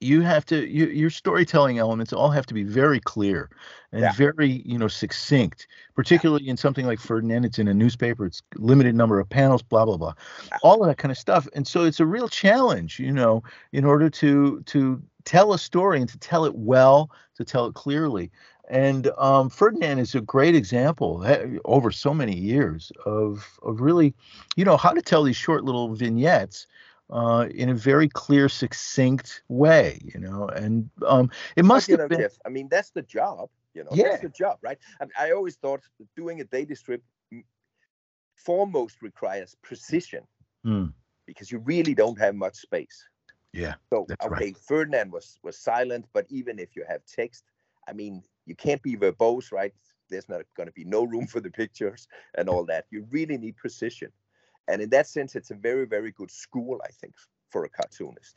you 0.00 0.20
have 0.22 0.44
to 0.46 0.68
you, 0.68 0.86
your 0.86 1.10
storytelling 1.10 1.78
elements 1.78 2.12
all 2.12 2.30
have 2.30 2.46
to 2.46 2.54
be 2.54 2.62
very 2.64 3.00
clear 3.00 3.50
and 3.92 4.02
Yeah. 4.02 4.12
very 4.12 4.62
you 4.66 4.78
know 4.78 4.88
succinct. 4.88 5.66
Particularly 5.94 6.48
in 6.48 6.56
something 6.56 6.86
like 6.86 7.00
Ferdinand, 7.00 7.44
it's 7.44 7.58
in 7.58 7.68
a 7.68 7.74
newspaper, 7.74 8.26
it's 8.26 8.42
limited 8.56 8.94
number 8.94 9.20
of 9.20 9.28
panels, 9.28 9.62
blah 9.62 9.84
blah 9.84 9.96
blah, 9.96 10.14
Yeah. 10.50 10.58
all 10.62 10.82
of 10.82 10.88
that 10.88 10.98
kind 10.98 11.12
of 11.12 11.18
stuff. 11.18 11.48
And 11.54 11.66
so 11.66 11.84
it's 11.84 12.00
a 12.00 12.06
real 12.06 12.28
challenge, 12.28 12.98
you 12.98 13.12
know, 13.12 13.42
in 13.72 13.84
order 13.84 14.10
to 14.10 14.62
to 14.66 15.02
tell 15.24 15.52
a 15.54 15.58
story 15.58 16.00
and 16.00 16.08
to 16.08 16.18
tell 16.18 16.44
it 16.44 16.54
well, 16.54 17.10
to 17.36 17.44
tell 17.44 17.66
it 17.66 17.74
clearly. 17.74 18.30
And 18.68 19.10
um, 19.18 19.50
Ferdinand 19.50 19.98
is 19.98 20.14
a 20.14 20.20
great 20.22 20.54
example 20.54 21.24
over 21.66 21.90
so 21.90 22.14
many 22.14 22.34
years 22.36 22.90
of 23.06 23.58
of 23.62 23.80
really, 23.80 24.14
you 24.56 24.64
know, 24.64 24.76
how 24.76 24.90
to 24.92 25.02
tell 25.02 25.22
these 25.22 25.36
short 25.36 25.64
little 25.64 25.94
vignettes 25.94 26.66
uh, 27.10 27.48
in 27.54 27.68
a 27.70 27.74
very 27.74 28.08
clear, 28.08 28.48
succinct 28.48 29.42
way. 29.48 29.98
You 30.02 30.20
know, 30.20 30.48
and 30.48 30.90
um, 31.06 31.30
it 31.56 31.64
must 31.64 31.90
have 31.90 31.98
know, 31.98 32.08
been. 32.08 32.20
Jeff, 32.20 32.32
I 32.44 32.48
mean, 32.48 32.68
that's 32.70 32.90
the 32.90 33.02
job. 33.02 33.48
You 33.74 33.84
know, 33.84 33.90
Yeah. 33.92 34.04
that's 34.04 34.20
the 34.20 34.28
job, 34.28 34.58
right? 34.62 34.78
I, 35.00 35.28
I 35.28 35.30
always 35.32 35.56
thought 35.56 35.82
doing 36.16 36.40
a 36.40 36.44
daily 36.44 36.74
strip 36.74 37.02
mm, 37.32 37.44
foremost 38.36 39.02
requires 39.02 39.56
precision 39.62 40.24
Hmm, 40.64 40.86
because 41.26 41.50
you 41.50 41.58
really 41.58 41.94
don't 41.94 42.18
have 42.18 42.34
much 42.34 42.56
space. 42.56 43.08
yeah, 43.52 43.74
So 43.92 44.10
okay, 44.22 44.26
right. 44.28 44.56
Ferdinand 44.66 45.12
was 45.12 45.38
was 45.42 45.58
silent, 45.58 46.06
but 46.12 46.26
even 46.30 46.58
if 46.58 46.76
you 46.76 46.84
have 46.88 47.04
text, 47.06 47.44
I 47.88 47.92
mean, 47.92 48.22
you 48.46 48.54
can't 48.54 48.82
be 48.82 48.96
verbose, 48.96 49.52
right? 49.52 49.72
There's 50.10 50.28
not 50.28 50.42
going 50.56 50.66
to 50.66 50.72
be 50.72 50.84
no 50.84 51.04
room 51.04 51.26
for 51.32 51.40
the 51.40 51.50
pictures 51.50 52.08
and 52.36 52.48
all 52.48 52.64
that. 52.66 52.86
You 52.90 53.06
really 53.10 53.38
need 53.38 53.56
precision, 53.56 54.10
and 54.68 54.82
in 54.82 54.90
that 54.90 55.06
sense, 55.08 55.34
it's 55.34 55.50
a 55.50 55.54
very 55.54 55.86
very 55.86 56.12
good 56.12 56.30
school, 56.30 56.80
I 56.84 56.90
think, 57.00 57.14
for 57.50 57.64
a 57.64 57.68
cartoonist. 57.68 58.36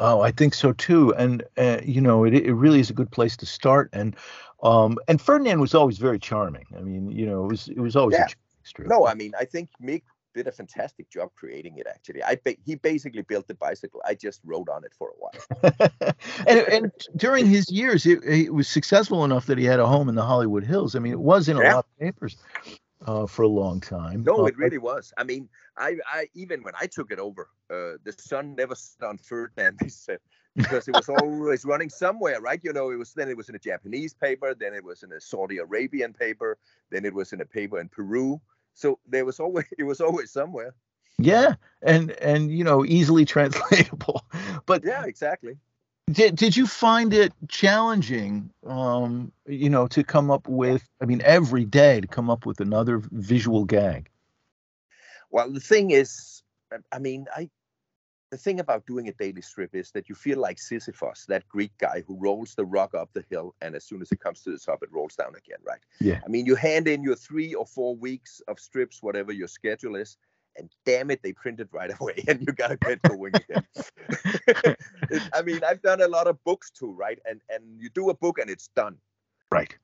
Oh, 0.00 0.20
I 0.20 0.30
think 0.30 0.54
so 0.54 0.72
too. 0.72 1.12
And 1.14 1.42
uh, 1.56 1.80
you 1.84 2.00
know, 2.00 2.24
it 2.24 2.34
it 2.34 2.54
really 2.54 2.80
is 2.80 2.90
a 2.90 2.94
good 2.94 3.10
place 3.10 3.36
to 3.38 3.46
start. 3.46 3.90
And 3.92 4.16
um, 4.62 4.98
and 5.08 5.20
Ferdinand 5.20 5.60
was 5.60 5.74
always 5.74 5.98
very 5.98 6.18
charming. 6.18 6.66
I 6.76 6.80
mean, 6.80 7.10
you 7.10 7.26
know, 7.26 7.44
it 7.44 7.48
was 7.48 7.68
it 7.68 7.80
was 7.80 7.96
always 7.96 8.16
Yeah. 8.16 8.26
a. 8.26 8.82
No, 8.86 9.06
I 9.06 9.14
mean, 9.14 9.32
I 9.38 9.46
think 9.46 9.70
Mick 9.82 10.02
did 10.34 10.46
a 10.46 10.52
fantastic 10.52 11.10
job 11.10 11.30
creating 11.34 11.78
it. 11.78 11.86
Actually, 11.88 12.22
I 12.22 12.38
ba- 12.44 12.56
he 12.64 12.74
basically 12.74 13.22
built 13.22 13.48
the 13.48 13.54
bicycle. 13.54 14.02
I 14.04 14.14
just 14.14 14.40
rode 14.44 14.68
on 14.68 14.84
it 14.84 14.92
for 14.96 15.08
a 15.08 15.14
while. 15.18 16.12
and 16.46 16.58
and 16.68 16.92
during 17.16 17.46
his 17.46 17.70
years, 17.70 18.04
it, 18.06 18.22
it 18.24 18.52
was 18.52 18.68
successful 18.68 19.24
enough 19.24 19.46
that 19.46 19.58
he 19.58 19.64
had 19.64 19.80
a 19.80 19.86
home 19.86 20.08
in 20.08 20.14
the 20.14 20.24
Hollywood 20.24 20.64
Hills. 20.64 20.94
I 20.94 20.98
mean, 20.98 21.12
it 21.12 21.20
was 21.20 21.48
in 21.48 21.56
a 21.56 21.62
Yeah. 21.62 21.74
lot 21.74 21.86
of 21.86 21.98
papers 21.98 22.36
uh, 23.08 23.26
for 23.26 23.42
a 23.44 23.48
long 23.48 23.80
time. 23.80 24.26
No, 24.26 24.46
Uh, 24.46 24.48
it 24.48 24.56
really 24.58 24.78
was. 24.78 25.12
I 25.18 25.24
mean, 25.24 25.48
I, 25.76 25.96
I 26.06 26.28
even 26.34 26.62
when 26.62 26.74
I 26.80 26.86
took 26.86 27.10
it 27.12 27.18
over, 27.20 27.48
uh, 27.70 27.98
the 28.04 28.12
sun 28.12 28.54
never 28.56 28.74
set 28.74 29.02
on 29.06 29.18
Ferdinand. 29.18 29.78
They 29.80 29.88
said 29.88 30.18
because 30.56 30.88
it 30.88 30.92
was 30.92 31.08
always 31.08 31.64
running 31.64 31.90
somewhere, 31.90 32.40
right? 32.40 32.60
You 32.62 32.72
know, 32.72 32.90
it 32.90 32.96
was 32.96 33.12
then 33.14 33.28
it 33.28 33.36
was 33.36 33.48
in 33.48 33.54
a 33.54 33.58
Japanese 33.60 34.14
paper, 34.14 34.54
then 34.54 34.74
it 34.74 34.84
was 34.84 35.02
in 35.02 35.12
a 35.12 35.20
Saudi 35.20 35.58
Arabian 35.58 36.12
paper, 36.14 36.58
then 36.90 37.04
it 37.04 37.14
was 37.14 37.32
in 37.32 37.40
a 37.40 37.46
paper 37.46 37.78
in 37.80 37.88
Peru. 37.88 38.40
So 38.74 38.98
there 39.06 39.24
was 39.24 39.40
always 39.40 39.66
it 39.78 39.84
was 39.84 40.00
always 40.00 40.30
somewhere. 40.32 40.74
yeah, 41.18 41.54
and 41.82 42.10
and 42.12 42.50
you 42.50 42.64
know, 42.64 42.84
easily 42.84 43.24
translatable. 43.24 44.22
But 44.66 44.84
Yeah, 44.84 45.04
exactly. 45.06 45.58
Did 46.12 46.36
did 46.36 46.56
you 46.56 46.66
find 46.66 47.12
it 47.12 47.32
challenging, 47.48 48.50
um, 48.66 49.32
you 49.46 49.70
know, 49.70 49.86
to 49.88 50.02
come 50.04 50.30
up 50.30 50.48
with? 50.48 50.88
I 51.00 51.04
mean, 51.04 51.22
every 51.24 51.64
day 51.64 52.00
to 52.00 52.06
come 52.06 52.30
up 52.30 52.46
with 52.46 52.60
another 52.60 53.02
visual 53.12 53.64
gag. 53.64 54.08
Well, 55.30 55.50
the 55.52 55.60
thing 55.60 55.90
is, 55.90 56.42
I- 56.72 56.96
I 56.96 56.98
mean, 56.98 57.26
I 57.34 57.50
the 58.30 58.36
thing 58.36 58.60
about 58.60 58.84
doing 58.86 59.08
a 59.08 59.12
daily 59.12 59.40
strip 59.40 59.74
is 59.74 59.90
that 59.92 60.08
you 60.08 60.14
feel 60.14 60.38
like 60.38 60.58
Sisyphus, 60.58 61.24
that 61.28 61.48
Greek 61.48 61.72
guy 61.78 62.02
who 62.06 62.14
rolls 62.18 62.54
the 62.54 62.64
rock 62.64 62.94
up 62.94 63.10
the 63.14 63.24
hill, 63.30 63.54
and 63.62 63.74
as 63.74 63.84
soon 63.84 64.02
as 64.02 64.12
it 64.12 64.20
comes 64.20 64.42
to 64.42 64.50
the 64.50 64.58
top, 64.58 64.82
it 64.82 64.92
rolls 64.92 65.16
down 65.16 65.34
again, 65.34 65.58
right? 65.66 65.80
Yeah. 66.00 66.20
I 66.24 66.28
mean, 66.28 66.44
you 66.44 66.54
hand 66.54 66.88
in 66.88 67.02
your 67.02 67.16
three 67.16 67.54
or 67.54 67.64
four 67.64 67.96
weeks 67.96 68.42
of 68.46 68.60
strips, 68.60 69.02
whatever 69.02 69.32
your 69.32 69.48
schedule 69.48 69.96
is, 69.96 70.18
and 70.58 70.70
damn 70.84 71.10
it, 71.10 71.22
they 71.22 71.32
print 71.32 71.60
it 71.60 71.68
right 71.72 71.90
away, 72.00 72.24
and 72.28 72.40
you 72.46 72.52
gotta 72.52 72.76
get 72.76 73.02
going 73.04 73.36
again. 73.36 73.62
It- 75.10 75.28
I 75.34 75.42
mean, 75.42 75.62
I've 75.64 75.82
done 75.82 76.02
a 76.02 76.08
lot 76.08 76.26
of 76.26 76.42
books 76.44 76.70
too, 76.70 76.92
right? 76.92 77.18
And 77.28 77.40
and 77.48 77.80
you 77.80 77.90
do 77.90 78.10
a 78.10 78.14
book 78.14 78.38
and 78.38 78.50
it's 78.50 78.68
done 78.68 78.98
Right. 79.50 79.76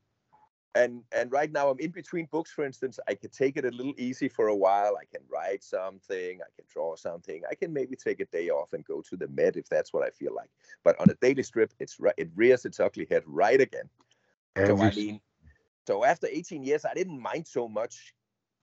and 0.74 1.02
and 1.12 1.30
right 1.32 1.52
now 1.52 1.68
i'm 1.70 1.78
in 1.78 1.90
between 1.90 2.26
books 2.26 2.50
for 2.50 2.64
instance 2.64 2.98
i 3.08 3.14
can 3.14 3.30
take 3.30 3.56
it 3.56 3.64
a 3.64 3.70
little 3.70 3.94
easy 3.96 4.28
for 4.28 4.48
a 4.48 4.56
while 4.56 4.96
i 5.00 5.04
can 5.04 5.22
write 5.32 5.62
something 5.62 6.40
i 6.40 6.50
can 6.56 6.64
draw 6.72 6.96
something 6.96 7.42
i 7.50 7.54
can 7.54 7.72
maybe 7.72 7.96
take 7.96 8.20
a 8.20 8.24
day 8.26 8.50
off 8.50 8.72
and 8.72 8.84
go 8.84 9.00
to 9.00 9.16
the 9.16 9.28
med 9.28 9.56
if 9.56 9.68
that's 9.68 9.92
what 9.92 10.02
i 10.04 10.10
feel 10.10 10.34
like 10.34 10.50
but 10.84 10.98
on 11.00 11.08
a 11.10 11.14
daily 11.14 11.42
strip 11.42 11.72
it's 11.78 11.98
right 12.00 12.14
it 12.16 12.30
rears 12.34 12.64
its 12.64 12.80
ugly 12.80 13.06
head 13.10 13.22
right 13.26 13.60
again 13.60 13.88
so 14.66 14.80
i 14.80 14.90
mean 14.90 15.20
so 15.86 16.04
after 16.04 16.26
18 16.26 16.64
years 16.64 16.84
i 16.84 16.94
didn't 16.94 17.20
mind 17.20 17.46
so 17.46 17.68
much 17.68 18.14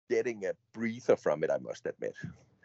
getting 0.09 0.47
a 0.47 0.53
breather 0.73 1.16
from 1.16 1.44
it 1.44 1.51
i 1.51 1.59
must 1.59 1.87
admit 1.87 2.14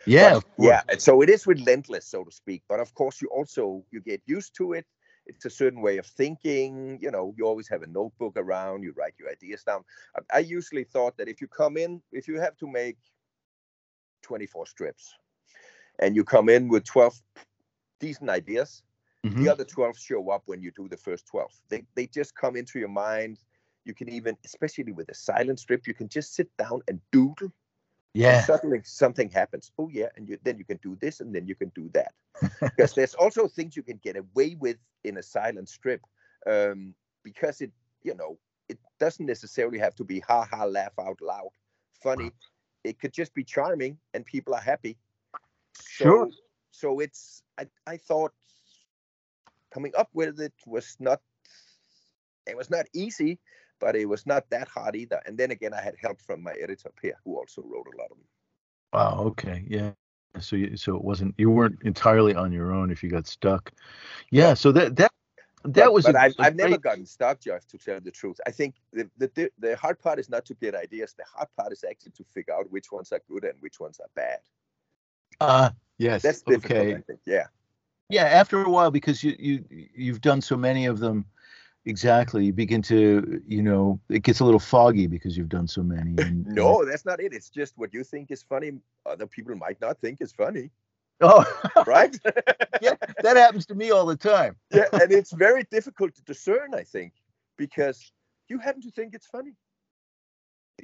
yeah. 0.06 0.34
But, 0.34 0.43
yeah 0.60 0.82
so 0.97 1.21
it 1.21 1.29
is 1.29 1.47
relentless 1.47 2.06
so 2.06 2.23
to 2.23 2.32
speak 2.32 2.63
but 2.67 2.79
of 2.79 2.93
course 2.93 3.21
you 3.21 3.29
also 3.29 3.84
you 3.91 4.01
get 4.01 4.21
used 4.25 4.56
to 4.58 4.73
it 4.73 4.86
it's 5.25 5.45
a 5.45 5.49
certain 5.49 5.82
way 5.82 5.97
of 5.97 6.06
thinking 6.06 6.99
you 7.01 7.12
know 7.12 7.34
you 7.38 7.45
always 7.45 7.69
have 7.69 7.84
a 7.84 7.88
notebook 7.88 8.34
around 8.36 8.84
you 8.84 8.93
write 8.97 9.13
your 9.17 9.29
ideas 9.29 9.63
down 9.63 9.84
I, 10.17 10.38
I 10.38 10.39
usually 10.39 10.84
thought 10.84 11.17
that 11.17 11.29
if 11.29 11.41
you 11.41 11.47
come 11.47 11.77
in 11.77 12.01
if 12.12 12.27
you 12.27 12.39
have 12.39 12.58
to 12.58 12.67
make 12.67 12.97
24 14.23 14.65
strips 14.65 15.15
and 15.99 16.15
you 16.15 16.23
come 16.23 16.49
in 16.49 16.67
with 16.67 16.84
12 16.86 17.21
decent 17.99 18.29
ideas 18.29 18.84
Mhm. 19.25 19.41
the 19.41 19.49
other 19.49 19.63
12 19.63 19.97
show 19.97 20.29
up 20.32 20.43
when 20.47 20.62
you 20.62 20.71
do 20.71 20.89
the 20.89 20.97
first 20.97 21.25
12 21.27 21.49
they, 21.69 21.86
they 21.95 22.08
just 22.08 22.36
come 22.36 22.58
into 22.58 22.77
your 22.77 22.89
mind 22.89 23.39
you 23.85 23.93
can 23.93 24.09
even 24.09 24.37
especially 24.45 24.91
with 24.93 25.09
a 25.09 25.13
silent 25.15 25.59
strip 25.59 25.87
you 25.87 25.93
can 25.93 26.09
just 26.09 26.35
sit 26.35 26.49
down 26.57 26.81
and 26.87 26.99
doodle 27.11 27.51
and 28.27 28.37
Yeah. 28.37 28.39
suddenly 28.39 28.81
something 28.83 29.29
happens. 29.29 29.71
Oh 29.77 29.89
yeah, 29.91 30.07
and 30.15 30.27
you, 30.29 30.37
then 30.43 30.57
you 30.57 30.65
can 30.65 30.77
do 30.83 30.97
this, 31.01 31.19
and 31.21 31.33
then 31.33 31.47
you 31.47 31.55
can 31.55 31.69
do 31.75 31.89
that. 31.93 32.13
because 32.75 32.93
there's 32.93 33.15
also 33.15 33.47
things 33.47 33.75
you 33.75 33.83
can 33.83 33.99
get 34.03 34.17
away 34.17 34.55
with 34.59 34.77
in 35.03 35.17
a 35.17 35.23
silent 35.23 35.69
strip, 35.69 36.01
um, 36.47 36.95
because 37.23 37.61
it, 37.61 37.71
you 38.03 38.15
know, 38.15 38.37
it 38.69 38.79
doesn't 38.99 39.25
necessarily 39.25 39.79
have 39.79 39.95
to 39.95 40.03
be 40.03 40.19
ha 40.21 40.45
ha 40.49 40.65
laugh 40.65 40.93
out 40.99 41.21
loud, 41.21 41.49
funny. 42.01 42.33
It 42.83 42.99
could 42.99 43.13
just 43.13 43.33
be 43.33 43.43
charming, 43.43 43.97
and 44.13 44.25
people 44.25 44.53
are 44.55 44.61
happy. 44.61 44.97
So, 45.73 46.09
Sure. 46.09 46.29
So 46.71 46.99
it's 46.99 47.43
I 47.59 47.67
I 47.87 47.97
thought 47.97 48.33
coming 49.73 49.93
up 49.97 50.09
with 50.13 50.39
it 50.39 50.53
was 50.65 50.97
not 50.99 51.21
it 52.47 52.57
was 52.57 52.69
not 52.69 52.85
easy, 52.93 53.39
but 53.83 53.97
it 53.97 54.05
was 54.05 54.25
not 54.25 54.49
that 54.49 54.69
hard 54.69 54.95
either. 54.95 55.21
And 55.25 55.37
then 55.37 55.51
again, 55.51 55.73
I 55.73 55.81
had 55.81 55.95
help 56.01 56.21
from 56.21 56.41
my 56.41 56.53
editor 56.53 56.89
Per, 56.95 57.11
who 57.25 57.37
also 57.37 57.61
wrote 57.61 57.87
a 57.93 57.97
lot 57.97 58.09
of 58.11 58.17
them. 58.17 58.27
Wow. 58.93 59.23
Okay. 59.27 59.65
Yeah. 59.67 59.91
So 60.39 60.55
you, 60.55 60.77
so 60.77 60.95
it 60.95 61.03
wasn't 61.03 61.35
you 61.37 61.51
weren't 61.51 61.79
entirely 61.83 62.33
on 62.33 62.53
your 62.53 62.71
own 62.71 62.91
if 62.91 63.03
you 63.03 63.09
got 63.09 63.27
stuck. 63.27 63.71
Yeah. 64.31 64.53
So 64.53 64.71
that 64.71 64.95
that 64.95 65.11
that 65.65 65.85
but, 65.85 65.93
was. 65.93 66.05
But 66.05 66.15
I've, 66.15 66.33
I've 66.39 66.55
never 66.55 66.77
gotten 66.77 67.05
stuck, 67.05 67.41
Jeff. 67.41 67.67
To 67.67 67.77
tell 67.77 67.99
the 67.99 68.09
truth, 68.09 68.39
I 68.47 68.51
think 68.51 68.75
the, 68.93 69.09
the 69.17 69.51
the 69.59 69.75
hard 69.75 69.99
part 69.99 70.17
is 70.17 70.29
not 70.29 70.45
to 70.45 70.53
get 70.53 70.75
ideas. 70.75 71.13
The 71.17 71.25
hard 71.35 71.49
part 71.57 71.73
is 71.73 71.83
actually 71.83 72.13
to 72.13 72.23
figure 72.33 72.53
out 72.53 72.71
which 72.71 72.89
ones 72.89 73.11
are 73.11 73.21
good 73.29 73.43
and 73.43 73.55
which 73.59 73.81
ones 73.81 73.99
are 73.99 74.09
bad. 74.15 74.39
Uh, 75.41 75.71
yes. 75.97 76.21
That's 76.21 76.41
difficult. 76.41 76.79
okay. 76.79 76.95
I 76.95 77.01
think. 77.01 77.19
Yeah. 77.25 77.47
Yeah. 78.09 78.23
After 78.23 78.63
a 78.63 78.69
while, 78.69 78.91
because 78.91 79.23
you 79.23 79.35
you 79.37 79.65
you've 79.69 80.21
done 80.21 80.39
so 80.39 80.55
many 80.55 80.85
of 80.85 80.99
them. 80.99 81.25
Exactly. 81.85 82.45
You 82.45 82.53
begin 82.53 82.81
to, 82.83 83.41
you 83.45 83.61
know, 83.61 83.99
it 84.09 84.23
gets 84.23 84.39
a 84.39 84.45
little 84.45 84.59
foggy 84.59 85.07
because 85.07 85.37
you've 85.37 85.49
done 85.49 85.67
so 85.67 85.83
many. 85.83 86.15
And, 86.17 86.45
No, 86.45 86.85
that's 86.85 87.05
not 87.05 87.19
it. 87.19 87.33
It's 87.33 87.49
just 87.49 87.77
what 87.77 87.93
you 87.93 88.03
think 88.03 88.31
is 88.31 88.41
funny, 88.41 88.71
other 89.05 89.27
people 89.27 89.55
might 89.55 89.81
not 89.81 89.99
think 89.99 90.21
is 90.21 90.31
funny, 90.31 90.71
Oh, 91.21 91.45
right? 91.85 92.17
yeah, 92.81 92.95
that 93.21 93.37
happens 93.37 93.65
to 93.67 93.75
me 93.75 93.91
all 93.91 94.05
the 94.05 94.15
time. 94.15 94.55
yeah, 94.71 94.85
and 94.93 95.11
it's 95.11 95.31
very 95.31 95.63
difficult 95.71 96.15
to 96.15 96.21
discern, 96.23 96.73
I 96.73 96.83
think, 96.83 97.13
because 97.57 98.11
you 98.49 98.59
happen 98.59 98.81
to 98.81 98.91
think 98.91 99.13
it's 99.13 99.27
funny. 99.27 99.53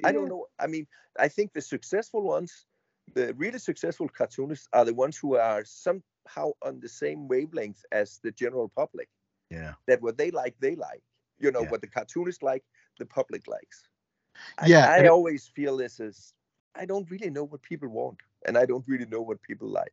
I 0.04 0.12
don't 0.12 0.28
know. 0.28 0.46
I 0.58 0.66
mean, 0.66 0.86
I 1.18 1.28
think 1.28 1.52
the 1.52 1.60
successful 1.60 2.22
ones, 2.22 2.64
the 3.14 3.34
really 3.34 3.58
successful 3.58 4.08
cartoonists, 4.08 4.68
are 4.72 4.84
the 4.84 4.94
ones 4.94 5.16
who 5.16 5.36
are 5.36 5.64
somehow 5.64 6.52
on 6.62 6.80
the 6.80 6.88
same 6.88 7.28
wavelength 7.28 7.84
as 7.92 8.20
the 8.22 8.30
general 8.30 8.70
public. 8.74 9.08
Yeah. 9.50 9.74
That 9.86 10.00
what 10.02 10.16
they 10.16 10.30
like, 10.30 10.54
they 10.60 10.74
like. 10.76 11.02
You 11.38 11.50
know, 11.50 11.62
Yeah. 11.62 11.70
what 11.70 11.80
the 11.80 11.86
cartoonist 11.88 12.42
like, 12.42 12.62
the 12.98 13.06
public 13.06 13.46
likes. 13.48 13.82
Yeah, 14.66 14.90
I, 14.90 15.00
it- 15.00 15.08
always 15.08 15.48
feel 15.48 15.76
this 15.76 16.00
is 16.00 16.34
I 16.74 16.86
don't 16.86 17.10
really 17.10 17.30
know 17.30 17.44
what 17.44 17.62
people 17.62 17.88
want, 17.88 18.18
and 18.46 18.56
I 18.56 18.64
don't 18.64 18.84
really 18.86 19.06
know 19.06 19.20
what 19.20 19.42
people 19.42 19.68
like. 19.68 19.92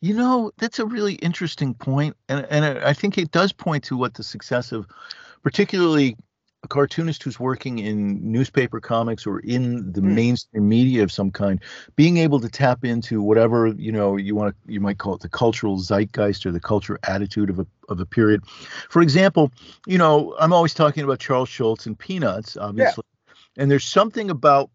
You 0.00 0.14
know, 0.14 0.50
that's 0.58 0.78
a 0.78 0.86
really 0.86 1.14
interesting 1.14 1.74
point, 1.74 2.16
and 2.28 2.46
and 2.50 2.64
I 2.64 2.90
I 2.90 2.92
think 2.92 3.18
it 3.18 3.30
does 3.32 3.52
point 3.52 3.84
to 3.84 3.96
what 3.96 4.14
the 4.14 4.22
success 4.22 4.72
of, 4.72 4.86
particularly 5.42 6.16
a 6.64 6.68
cartoonist 6.68 7.22
who's 7.22 7.38
working 7.38 7.78
in 7.78 8.32
newspaper 8.32 8.80
comics 8.80 9.26
or 9.26 9.38
in 9.40 9.92
the 9.92 10.00
Hmm. 10.00 10.14
mainstream 10.14 10.68
media 10.68 11.02
of 11.04 11.12
some 11.12 11.30
kind, 11.30 11.60
being 11.94 12.16
able 12.16 12.40
to 12.40 12.48
tap 12.48 12.84
into 12.84 13.22
whatever 13.22 13.68
you 13.68 13.92
know 13.92 14.16
you 14.16 14.34
want 14.34 14.54
to 14.54 14.72
you 14.72 14.80
might 14.80 14.98
call 14.98 15.14
it 15.14 15.20
the 15.20 15.28
cultural 15.28 15.78
zeitgeist 15.78 16.44
or 16.46 16.50
the 16.52 16.60
cultural 16.60 16.98
attitude 17.04 17.48
of 17.50 17.60
a 17.60 17.66
of 17.88 18.00
a 18.00 18.06
period. 18.06 18.42
For 18.90 19.02
example, 19.02 19.52
you 19.86 19.98
know, 19.98 20.34
I'm 20.40 20.52
always 20.52 20.74
talking 20.74 21.04
about 21.04 21.20
Charles 21.20 21.48
Schulz 21.48 21.86
and 21.86 21.96
Peanuts, 21.98 22.56
obviously, 22.56 23.04
and 23.56 23.70
there's 23.70 23.84
something 23.84 24.28
about 24.28 24.70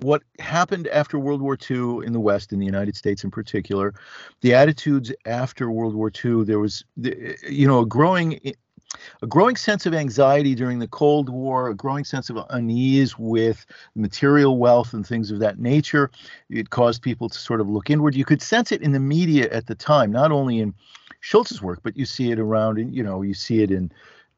what 0.00 0.22
happened 0.40 0.86
after 0.88 1.18
World 1.18 1.40
War 1.40 1.56
II 1.70 2.04
in 2.04 2.12
the 2.12 2.20
West, 2.20 2.52
in 2.52 2.58
the 2.58 2.66
United 2.66 2.94
States 2.96 3.24
in 3.24 3.30
particular, 3.30 3.94
the 4.42 4.52
attitudes 4.52 5.12
after 5.24 5.70
World 5.70 5.94
War 5.94 6.10
II, 6.10 6.44
there 6.44 6.58
was, 6.58 6.84
the- 6.98 7.36
you 7.48 7.66
know, 7.66 7.80
a 7.80 7.86
growing, 7.86 8.38
a 9.22 9.26
growing 9.26 9.56
sense 9.56 9.86
of 9.86 9.94
anxiety 9.94 10.54
during 10.54 10.78
the 10.78 10.88
Cold 10.88 11.28
War, 11.28 11.68
a 11.68 11.74
growing 11.74 12.04
sense 12.04 12.30
of 12.30 12.38
unease 12.50 13.18
with 13.18 13.66
material 13.94 14.58
wealth 14.58 14.92
and 14.92 15.06
things 15.06 15.30
of 15.30 15.38
that 15.40 15.58
nature. 15.58 16.10
It 16.50 16.70
caused 16.70 17.02
people 17.02 17.28
to 17.28 17.38
sort 17.38 17.60
of 17.60 17.68
look 17.68 17.90
inward. 17.90 18.14
You 18.14 18.24
could 18.24 18.42
sense 18.42 18.72
it 18.72 18.82
in 18.82 18.92
the 18.92 19.00
media 19.00 19.50
at 19.50 19.66
the 19.66 19.74
time, 19.74 20.10
not 20.10 20.32
only 20.32 20.60
in 20.60 20.74
Schulz's 21.20 21.62
work, 21.62 21.80
but 21.82 21.96
you 21.96 22.04
see 22.04 22.30
it 22.30 22.38
around, 22.38 22.94
you 22.94 23.02
know, 23.02 23.22
you 23.22 23.34
see 23.34 23.62
it 23.62 23.70
in, 23.70 23.90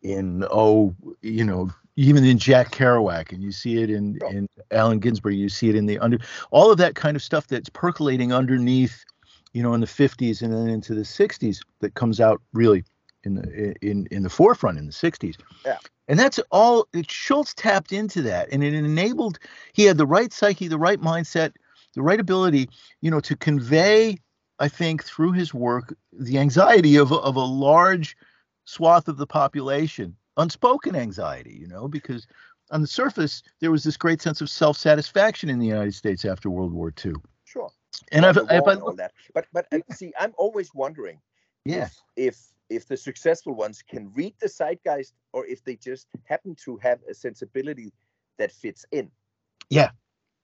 in 0.03 0.45
oh, 0.51 0.95
you 1.23 1.45
know, 1.45 1.71
even 1.99 2.25
in 2.25 2.39
Jack 2.39 2.71
Kerouac, 2.71 3.33
and 3.33 3.43
you 3.43 3.51
see 3.51 3.83
it 3.83 3.91
in 3.91 4.19
in 4.31 4.49
Allen 4.71 5.01
Ginsberg, 5.01 5.35
you 5.35 5.49
see 5.49 5.69
it 5.69 5.75
in 5.75 5.87
the 5.87 5.99
under 5.99 6.19
all 6.53 6.71
of 6.71 6.79
that 6.79 6.95
kind 6.95 7.17
of 7.17 7.23
stuff 7.23 7.49
that's 7.49 7.69
percolating 7.69 8.33
underneath, 8.33 9.05
you 9.53 9.65
know, 9.65 9.75
in 9.75 9.81
the 9.81 9.87
50s 9.87 10.41
and 10.41 10.55
then 10.55 10.69
into 10.69 10.95
the 10.95 11.03
60s 11.03 11.59
that 11.81 11.95
comes 11.95 12.21
out 12.21 12.41
really 12.53 12.85
in 13.25 13.35
the 13.35 13.75
in 13.83 14.07
in 14.11 14.23
the 14.23 14.31
forefront 14.31 14.79
in 14.79 14.87
the 14.87 14.93
60s. 14.93 15.37
Yeah. 15.65 15.79
And 16.09 16.19
that's 16.19 16.39
all 16.51 16.89
it, 16.93 17.11
Schulz 17.11 17.55
tapped 17.55 17.93
into 17.93 18.23
that 18.23 18.49
and 18.53 18.63
it 18.63 18.75
enabled 18.75 19.39
he 19.73 19.85
had 19.85 19.99
the 19.99 20.07
right 20.07 20.33
psyche, 20.33 20.69
the 20.69 20.79
right 20.79 21.01
mindset, 21.01 21.53
the 21.95 22.03
right 22.03 22.21
ability, 22.21 22.69
you 23.01 23.11
know, 23.11 23.21
to 23.21 23.37
convey 23.37 24.19
I 24.61 24.69
think 24.69 25.05
through 25.05 25.33
his 25.33 25.55
work 25.55 25.95
the 26.13 26.39
anxiety 26.39 26.97
of 26.97 27.13
a- 27.13 27.17
of 27.17 27.37
a 27.37 27.45
large 27.45 28.17
swath 28.65 29.09
of 29.09 29.17
the 29.17 29.27
population, 29.27 30.17
unspoken 30.37 30.97
anxiety, 30.97 31.57
you 31.59 31.67
know, 31.67 31.89
because 31.89 32.27
on 32.71 32.81
the 32.81 32.87
surface 32.87 33.43
there 33.61 33.71
was 33.71 33.85
this 33.85 33.97
great 33.97 34.21
sense 34.21 34.41
of 34.41 34.51
self-satisfaction 34.51 35.49
in 35.49 35.59
the 35.59 35.67
United 35.67 35.95
States 35.95 36.25
after 36.25 36.51
World 36.51 36.73
War 36.73 36.93
II. 37.05 37.15
Sure. 37.45 37.71
And 38.13 38.27
I've, 38.27 38.39
I've, 38.51 38.65
wall 38.65 38.95
that. 38.95 39.13
But 39.35 39.47
but 39.53 39.67
uh, 39.73 39.79
see, 39.93 40.13
I'm 40.19 40.35
always 40.37 40.75
wondering 40.75 41.21
yeah, 41.65 41.85
if 41.85 41.97
if 42.17 42.39
if 42.71 42.87
the 42.87 42.97
successful 42.97 43.55
ones 43.55 43.83
can 43.83 44.13
read 44.15 44.35
the 44.41 44.49
zeitgeist 44.49 45.15
or 45.33 45.47
if 45.47 45.65
they 45.65 45.77
just 45.77 46.09
happen 46.25 46.55
to 46.65 46.77
have 46.79 47.01
a 47.11 47.15
sensibility 47.15 47.93
that 48.39 48.53
fits 48.53 48.85
in. 48.93 49.11
Yeah. 49.71 49.91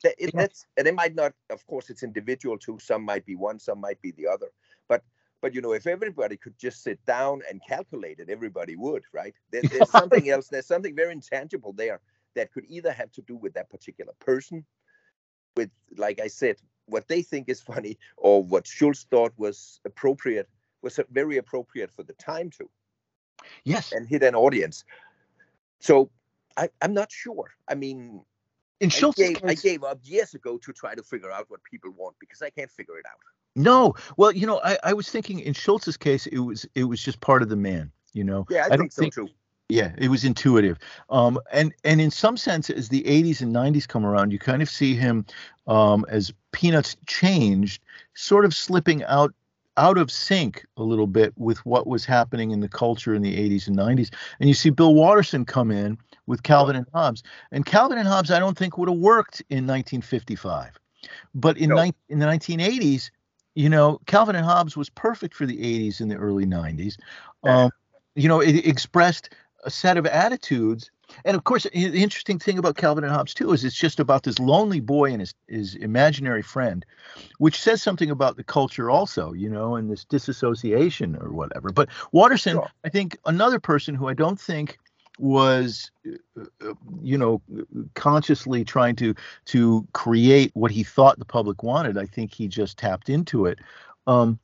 That, 0.03 0.15
it, 0.19 0.31
Yeah. 0.35 0.43
That's 0.43 0.67
and 0.77 0.87
it 0.87 0.95
might 0.95 1.15
not. 1.15 1.33
Of 1.51 1.67
course, 1.67 1.91
it's 1.91 2.03
individual 2.03 2.59
too. 2.59 2.79
Some 2.79 3.05
might 3.05 3.25
be 3.25 3.37
one, 3.37 3.59
some 3.59 3.81
might 3.81 4.01
be 4.03 4.13
the 4.13 4.27
other. 4.27 4.49
But 4.89 5.03
but 5.41 5.55
you 5.55 5.61
know, 5.61 5.73
if 5.73 5.87
everybody 5.87 6.37
could 6.37 6.59
just 6.59 6.83
sit 6.83 7.05
down 7.05 7.43
and 7.49 7.61
calculate 7.67 8.19
it, 8.19 8.31
everybody 8.31 8.77
would, 8.77 9.05
right? 9.13 9.35
There, 9.51 9.63
there's 9.63 9.91
something 9.91 10.29
else. 10.31 10.49
There's 10.49 10.67
something 10.67 10.95
very 10.95 11.13
intangible 11.13 11.73
there 11.73 12.01
that 12.35 12.53
could 12.53 12.65
either 12.69 12.93
have 12.93 13.13
to 13.13 13.23
do 13.23 13.37
with 13.37 13.55
that 13.55 13.71
particular 13.71 14.13
person, 14.19 14.65
with 15.57 15.71
like 15.97 16.21
I 16.21 16.29
said, 16.29 16.57
what 16.87 17.09
they 17.09 17.23
think 17.23 17.49
is 17.49 17.61
funny, 17.61 17.99
or 18.17 18.43
what 18.43 18.67
Schulz 18.67 19.07
thought 19.11 19.33
was 19.37 19.81
appropriate 19.85 20.49
was 20.85 21.01
very 21.11 21.39
appropriate 21.39 21.91
for 21.91 22.05
the 22.05 22.13
time 22.15 22.51
too, 22.51 22.71
yes. 23.65 23.91
and 23.93 24.07
hit 24.07 24.23
an 24.23 24.35
audience. 24.37 24.85
So 25.81 26.11
I, 26.57 26.69
I'm 26.83 26.95
not 26.95 27.11
sure. 27.11 27.51
I 27.67 27.75
mean, 27.75 28.23
In 28.81 28.91
I 28.93 29.11
gave, 29.17 29.45
I 29.45 29.55
gave 29.55 29.83
up 29.83 29.99
years 30.05 30.35
ago 30.35 30.59
to 30.59 30.73
try 30.73 30.95
to 30.95 31.03
figure 31.03 31.33
out 31.33 31.47
what 31.49 31.61
people 31.65 31.91
want 31.97 32.17
because 32.21 32.43
I 32.43 32.51
can't 32.51 32.71
figure 32.71 32.99
it 32.99 33.07
out. 33.07 33.19
No, 33.57 33.95
well, 34.17 34.33
you 34.33 34.47
know, 34.47 34.61
I, 34.65 34.79
I 34.85 34.93
was 34.93 35.09
thinking 35.11 35.41
in 35.41 35.55
Schulz's 35.55 35.97
case, 35.97 36.27
it 36.27 36.39
was 36.39 36.67
it 36.75 36.85
was 36.85 37.03
just 37.03 37.21
part 37.21 37.43
of 37.43 37.49
the 37.49 37.57
man. 37.57 37.91
You 38.13 38.25
know, 38.25 38.47
Yeah, 38.51 38.63
I, 38.63 38.67
I 38.67 38.69
think 38.69 38.81
don't 38.81 38.93
so 38.93 39.01
think- 39.03 39.15
too. 39.15 39.29
yeah, 39.69 39.93
it 39.99 40.09
was 40.09 40.25
intuitive. 40.25 40.79
Um, 41.11 41.39
and 41.53 41.73
and 41.85 42.01
in 42.01 42.11
some 42.11 42.37
sense, 42.37 42.69
as 42.71 42.89
the 42.89 43.03
'80s 43.05 43.41
and 43.43 43.55
'90s 43.55 43.87
come 43.89 44.05
around, 44.07 44.33
you 44.33 44.39
kind 44.39 44.61
of 44.63 44.69
see 44.71 44.95
him 44.95 45.25
um, 45.67 46.05
as 46.09 46.33
Peanuts 46.53 46.97
changed, 47.07 47.81
sort 48.15 48.45
of 48.45 48.55
slipping 48.55 49.03
out 49.05 49.33
out 49.77 49.99
of 49.99 50.11
sync 50.11 50.65
a 50.77 50.83
little 50.83 51.07
bit 51.07 51.33
with 51.37 51.65
what 51.67 51.87
was 51.87 52.05
happening 52.05 52.51
in 52.51 52.61
the 52.61 52.69
culture 52.69 53.15
in 53.15 53.23
the 53.23 53.37
80s 53.37 53.67
and 53.67 53.77
90s. 53.77 54.13
And 54.41 54.49
you 54.49 54.55
see 54.55 54.71
Bill 54.71 54.95
Watterson 54.95 55.45
come 55.45 55.71
in 55.71 55.99
with 56.27 56.43
Calvin 56.43 56.77
and 56.77 56.87
Hobbes. 56.95 57.23
And 57.51 57.67
Calvin 57.67 57.99
and 57.99 58.09
Hobbes, 58.09 58.31
I 58.31 58.39
don't 58.39 58.57
think 58.57 58.79
would 58.79 58.89
have 58.89 58.99
worked 58.99 59.41
in 59.51 59.67
1955. 59.67 60.79
But 61.35 61.59
in, 61.59 61.71
No. 61.71 61.77
nine 61.77 61.95
in 62.09 62.19
the 62.19 62.27
1980s, 62.27 63.11
you 63.55 63.69
know, 63.69 64.01
Calvin 64.07 64.37
and 64.37 64.45
Hobbes 64.45 64.77
was 64.77 64.91
perfect 64.91 65.35
for 65.35 65.47
the 65.47 65.59
80s 65.59 66.01
and 66.01 66.11
the 66.11 66.17
early 66.17 66.47
90s. 66.47 66.97
Um, 67.45 67.71
you 68.15 68.29
know, 68.29 68.41
it 68.41 68.67
expressed 68.67 69.31
a 69.65 69.71
set 69.71 69.97
of 69.97 70.07
attitudes. 70.07 70.91
And 71.25 71.37
of 71.37 71.45
course, 71.45 71.65
the 71.65 72.03
interesting 72.03 72.39
thing 72.39 72.59
about 72.59 72.77
Calvin 72.77 73.05
and 73.05 73.13
Hobbes 73.13 73.35
too 73.35 73.53
is 73.53 73.65
it's 73.65 73.77
just 73.77 74.01
about 74.01 74.23
this 74.23 74.39
lonely 74.39 74.81
boy 74.81 75.11
and 75.13 75.21
his 75.21 75.35
his 75.49 75.75
imaginary 75.77 76.43
friend, 76.43 76.85
which 77.39 77.61
says 77.61 77.83
something 77.83 78.11
about 78.11 78.37
the 78.37 78.45
culture 78.45 78.91
also, 78.91 79.33
you 79.33 79.49
know, 79.49 79.77
and 79.77 79.91
this 79.91 80.05
disassociation 80.05 81.17
or 81.17 81.33
whatever. 81.33 81.71
But 81.71 81.89
Watterson, 82.13 82.57
Sure. 82.57 82.71
I 82.85 82.89
think 82.89 83.19
another 83.27 83.61
person 83.61 83.95
who 83.95 84.09
I 84.09 84.15
don't 84.15 84.41
think 84.41 84.79
was 85.19 85.91
uh, 86.07 86.45
uh, 86.67 86.75
you 87.03 87.17
know 87.17 87.41
consciously 87.95 88.65
trying 88.65 88.97
to 88.97 89.15
to 89.45 89.87
create 89.93 90.51
what 90.55 90.71
he 90.71 90.83
thought 90.83 91.19
the 91.19 91.25
public 91.25 91.63
wanted 91.63 91.97
i 91.97 92.05
think 92.05 92.35
he 92.35 92.49
just 92.49 92.79
tapped 92.79 93.09
into 93.09 93.47
it 93.47 93.59
um 94.09 94.39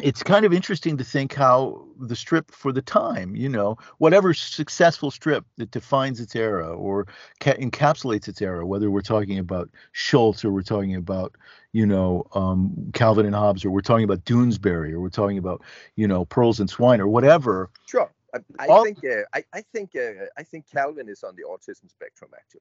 it's 0.00 0.22
kind 0.22 0.44
of 0.44 0.52
interesting 0.52 0.96
to 0.98 1.04
think 1.04 1.34
how 1.34 1.86
the 1.98 2.16
strip 2.16 2.50
for 2.50 2.72
the 2.72 2.82
time, 2.82 3.34
you 3.34 3.48
know, 3.48 3.78
whatever 3.98 4.34
successful 4.34 5.10
strip 5.10 5.44
that 5.56 5.70
defines 5.70 6.20
its 6.20 6.36
era 6.36 6.68
or 6.68 7.06
ca- 7.40 7.54
encapsulates 7.54 8.28
its 8.28 8.42
era, 8.42 8.66
whether 8.66 8.90
we're 8.90 9.00
talking 9.00 9.38
about 9.38 9.70
Schulz 9.92 10.44
or 10.44 10.50
we're 10.52 10.62
talking 10.62 10.94
about, 10.94 11.34
you 11.72 11.86
know, 11.86 12.26
um, 12.34 12.90
Calvin 12.92 13.26
and 13.26 13.34
Hobbes 13.34 13.64
or 13.64 13.70
we're 13.70 13.80
talking 13.80 14.04
about 14.04 14.24
Doonesbury 14.24 14.92
or 14.92 15.00
we're 15.00 15.08
talking 15.08 15.38
about, 15.38 15.62
you 15.96 16.06
know, 16.06 16.24
Pearls 16.26 16.60
and 16.60 16.68
Swine 16.68 17.00
or 17.00 17.08
whatever. 17.08 17.70
Sure. 17.86 18.10
I, 18.34 18.38
I 18.58 18.66
All- 18.66 18.84
think 18.84 18.98
uh, 19.04 19.22
I, 19.32 19.44
I 19.54 19.62
think 19.72 19.96
uh, 19.96 20.26
I 20.36 20.42
think 20.42 20.66
Calvin 20.70 21.08
is 21.08 21.22
on 21.22 21.36
the 21.36 21.44
autism 21.44 21.88
spectrum 21.88 22.30
actually. 22.36 22.60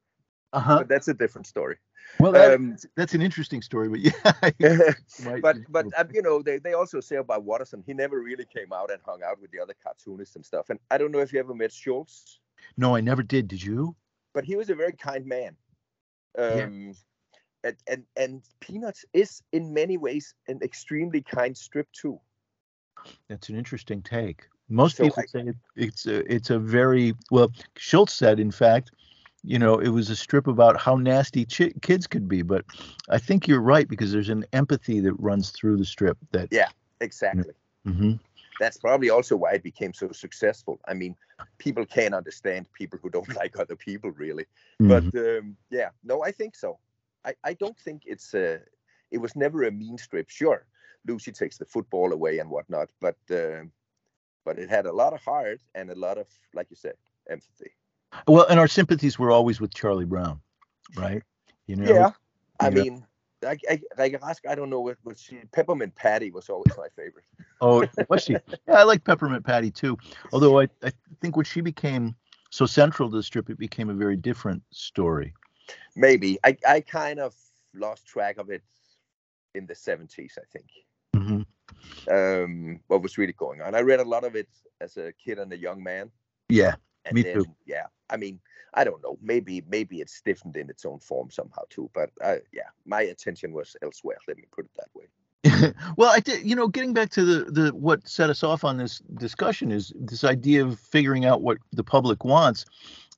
Uh-huh. 0.55 0.77
but 0.79 0.87
that's 0.87 1.07
a 1.07 1.13
different 1.13 1.47
story. 1.47 1.77
Well, 2.19 2.31
that, 2.31 2.53
Um, 2.53 2.77
that's 2.95 3.13
an 3.13 3.21
interesting 3.21 3.61
story, 3.61 3.89
but 3.89 3.99
yeah. 3.99 4.93
but 5.41 5.57
but 5.69 5.85
uh, 5.97 6.05
you 6.13 6.21
know 6.21 6.41
they, 6.41 6.59
they 6.59 6.73
also 6.73 6.99
say 7.01 7.17
about 7.17 7.43
Watterson 7.43 7.83
he 7.85 7.93
never 7.93 8.21
really 8.21 8.45
came 8.45 8.71
out 8.71 8.89
and 8.91 9.01
hung 9.05 9.21
out 9.23 9.41
with 9.41 9.51
the 9.51 9.59
other 9.59 9.73
cartoonists 9.83 10.35
and 10.35 10.45
stuff. 10.45 10.69
And 10.69 10.79
I 10.91 10.97
don't 10.97 11.11
know 11.11 11.19
if 11.19 11.33
you 11.33 11.39
ever 11.39 11.53
met 11.53 11.71
Schulz, 11.73 12.39
no, 12.77 12.95
I 12.95 13.01
never 13.01 13.23
did. 13.23 13.47
Did 13.47 13.61
you? 13.61 13.95
but 14.33 14.43
he 14.45 14.55
was 14.55 14.69
a 14.69 14.75
very 14.75 14.93
kind 14.93 15.25
man. 15.25 15.55
Yeah. 16.37 16.63
Um, 16.65 16.95
and, 17.63 17.75
and 17.87 18.03
and 18.15 18.41
Peanuts 18.59 19.03
is 19.13 19.41
in 19.51 19.73
many 19.73 19.97
ways 19.97 20.33
an 20.47 20.59
extremely 20.61 21.21
kind 21.21 21.57
strip 21.57 21.87
too. 21.91 22.19
That's 23.29 23.49
an 23.49 23.55
interesting 23.57 24.01
take. 24.03 24.43
Most 24.69 24.97
So 24.97 25.03
people 25.05 25.23
I- 25.23 25.25
say 25.25 25.41
it, 25.51 25.55
it's 25.75 26.05
a, 26.05 26.33
it's 26.33 26.49
a 26.49 26.59
very 26.59 27.13
well. 27.31 27.51
Schulz 27.77 28.13
said, 28.13 28.39
in 28.39 28.51
fact, 28.51 28.91
you 29.45 29.59
know, 29.59 29.79
it 29.79 29.89
was 29.89 30.09
a 30.09 30.15
strip 30.15 30.47
about 30.47 30.79
how 30.79 30.95
nasty 30.95 31.45
chi- 31.45 31.73
kids 31.81 32.07
could 32.07 32.27
be. 32.27 32.41
But 32.41 32.65
I 33.09 33.19
think 33.19 33.47
you're 33.47 33.61
right 33.61 33.87
because 33.87 34.11
there's 34.11 34.29
an 34.29 34.45
empathy 34.53 34.99
that 35.01 35.13
runs 35.13 35.51
through 35.51 35.77
the 35.77 35.85
strip. 35.85 36.17
That 36.31 36.47
Yeah. 36.51 36.69
Exactly. 37.01 37.53
Mhm. 37.85 38.19
That's 38.59 38.77
probably 38.77 39.09
also 39.09 39.35
why 39.35 39.53
it 39.53 39.63
became 39.63 39.93
so 39.93 40.11
successful. 40.11 40.79
I 40.87 40.93
mean, 40.93 41.15
people 41.57 41.85
can't 41.85 42.13
understand 42.13 42.71
people 42.73 42.99
who 43.01 43.09
don't 43.09 43.27
like 43.35 43.59
other 43.59 43.75
people 43.75 44.11
really. 44.11 44.45
But 44.79 45.03
Mhm. 45.03 45.39
um, 45.39 45.57
yeah, 45.69 45.89
no, 46.03 46.23
I 46.23 46.31
think 46.31 46.55
so. 46.55 46.79
I, 47.25 47.35
I 47.43 47.53
don't 47.53 47.77
think 47.77 48.03
it's 48.05 48.33
a. 48.33 48.61
It 49.11 49.17
was 49.17 49.35
never 49.35 49.63
a 49.63 49.71
mean 49.71 49.97
strip. 49.97 50.29
Sure, 50.29 50.65
Lucy 51.05 51.31
takes 51.31 51.57
the 51.57 51.65
football 51.65 52.13
away 52.13 52.39
and 52.39 52.49
whatnot, 52.49 52.89
but 53.01 53.17
uh, 53.29 53.63
but 54.45 54.57
it 54.59 54.69
had 54.69 54.85
a 54.85 54.91
lot 54.91 55.13
of 55.13 55.21
heart 55.21 55.61
and 55.73 55.89
a 55.89 55.95
lot 55.95 56.17
of, 56.17 56.27
like 56.53 56.69
you 56.69 56.75
said, 56.75 56.95
empathy. 57.29 57.71
Well, 58.27 58.45
and 58.47 58.59
our 58.59 58.67
sympathies 58.67 59.17
were 59.19 59.31
always 59.31 59.59
with 59.59 59.73
Charlie 59.73 60.05
Brown, 60.05 60.39
right? 60.95 61.21
You 61.67 61.75
know. 61.75 61.91
Yeah, 61.91 62.09
I 62.59 62.69
Yeah. 62.69 62.83
mean, 62.83 63.05
I, 63.45 63.57
I, 63.69 63.81
Rikke 63.97 64.19
Rask, 64.19 64.47
I 64.49 64.55
don't 64.55 64.69
know 64.69 64.81
what, 64.81 64.97
what 65.03 65.17
she. 65.17 65.39
Peppermint 65.51 65.95
Patty 65.95 66.31
was 66.31 66.49
always 66.49 66.73
my 66.77 66.87
favorite. 66.95 67.25
Oh, 67.61 67.85
was 68.09 68.23
she? 68.23 68.33
Yeah, 68.67 68.75
I 68.75 68.83
like 68.83 69.03
Peppermint 69.03 69.45
Patty 69.45 69.71
too. 69.71 69.97
Although 70.33 70.59
I, 70.59 70.67
I 70.83 70.91
think 71.21 71.35
when 71.35 71.45
she 71.45 71.61
became 71.61 72.15
so 72.49 72.65
central 72.65 73.09
to 73.09 73.15
the 73.17 73.23
strip, 73.23 73.49
it 73.49 73.57
became 73.57 73.89
a 73.89 73.93
very 73.93 74.15
different 74.15 74.63
story. 74.71 75.33
Maybe 75.95 76.37
I, 76.43 76.57
I 76.67 76.81
kind 76.81 77.19
of 77.19 77.33
lost 77.73 78.05
track 78.05 78.37
of 78.37 78.49
it 78.49 78.63
in 79.53 79.65
the 79.65 79.73
70s. 79.73 80.37
I 80.37 80.45
think. 80.51 80.67
hmm 81.15 81.41
Um, 82.11 82.79
what 82.87 83.01
was 83.01 83.17
really 83.17 83.33
going 83.33 83.61
on? 83.61 83.75
I 83.75 83.81
read 83.81 83.99
a 83.99 84.05
lot 84.05 84.23
of 84.23 84.35
it 84.35 84.49
as 84.81 84.97
a 84.97 85.13
kid 85.13 85.39
and 85.39 85.51
a 85.53 85.57
young 85.57 85.81
man. 85.83 86.11
Yeah. 86.49 86.75
And 87.05 87.15
Me 87.15 87.21
then, 87.21 87.35
too. 87.35 87.45
Yeah, 87.65 87.85
I 88.09 88.17
mean, 88.17 88.39
I 88.73 88.83
don't 88.83 89.01
know. 89.03 89.17
Maybe 89.21 89.63
maybe 89.67 90.01
it's 90.01 90.13
stiffened 90.15 90.57
in 90.57 90.69
its 90.69 90.85
own 90.85 90.99
form 90.99 91.29
somehow 91.31 91.61
too. 91.69 91.89
But 91.93 92.09
uh, 92.21 92.37
yeah, 92.51 92.69
my 92.85 93.01
attention 93.01 93.53
was 93.53 93.75
elsewhere. 93.81 94.17
Let 94.27 94.37
me 94.37 94.43
put 94.51 94.65
it 94.65 94.71
that 94.75 94.89
way. 94.93 95.73
well, 95.97 96.11
I 96.11 96.19
did. 96.19 96.45
You 96.45 96.55
know, 96.55 96.67
getting 96.67 96.93
back 96.93 97.09
to 97.11 97.23
the 97.23 97.51
the 97.51 97.73
what 97.73 98.07
set 98.07 98.29
us 98.29 98.43
off 98.43 98.63
on 98.63 98.77
this 98.77 98.99
discussion 99.17 99.71
is 99.71 99.93
this 99.95 100.23
idea 100.23 100.65
of 100.65 100.79
figuring 100.79 101.25
out 101.25 101.41
what 101.41 101.57
the 101.71 101.83
public 101.83 102.25
wants, 102.25 102.65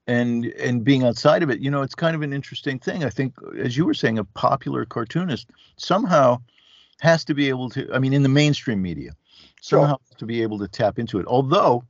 and 0.05 0.45
and 0.45 0.83
being 0.83 1.03
outside 1.03 1.41
of 1.41 1.49
it. 1.49 1.59
You 1.59 1.71
know, 1.71 1.81
it's 1.81 1.95
kind 1.95 2.15
of 2.15 2.21
an 2.21 2.33
interesting 2.33 2.79
thing. 2.79 3.03
I 3.03 3.09
think, 3.09 3.33
as 3.57 3.77
you 3.77 3.85
were 3.85 3.93
saying, 3.93 4.19
a 4.19 4.23
popular 4.25 4.85
cartoonist 4.85 5.49
somehow 5.77 6.41
has 6.99 7.23
to 7.25 7.33
be 7.33 7.49
able 7.49 7.69
to. 7.69 7.89
I 7.93 7.99
mean, 7.99 8.13
in 8.13 8.23
the 8.23 8.29
mainstream 8.29 8.81
media, 8.81 9.11
Sure. 9.61 9.79
somehow 9.79 9.97
to 10.17 10.25
be 10.25 10.41
able 10.41 10.59
to 10.59 10.67
tap 10.67 10.99
into 10.99 11.19
it. 11.19 11.25
Although, 11.27 11.83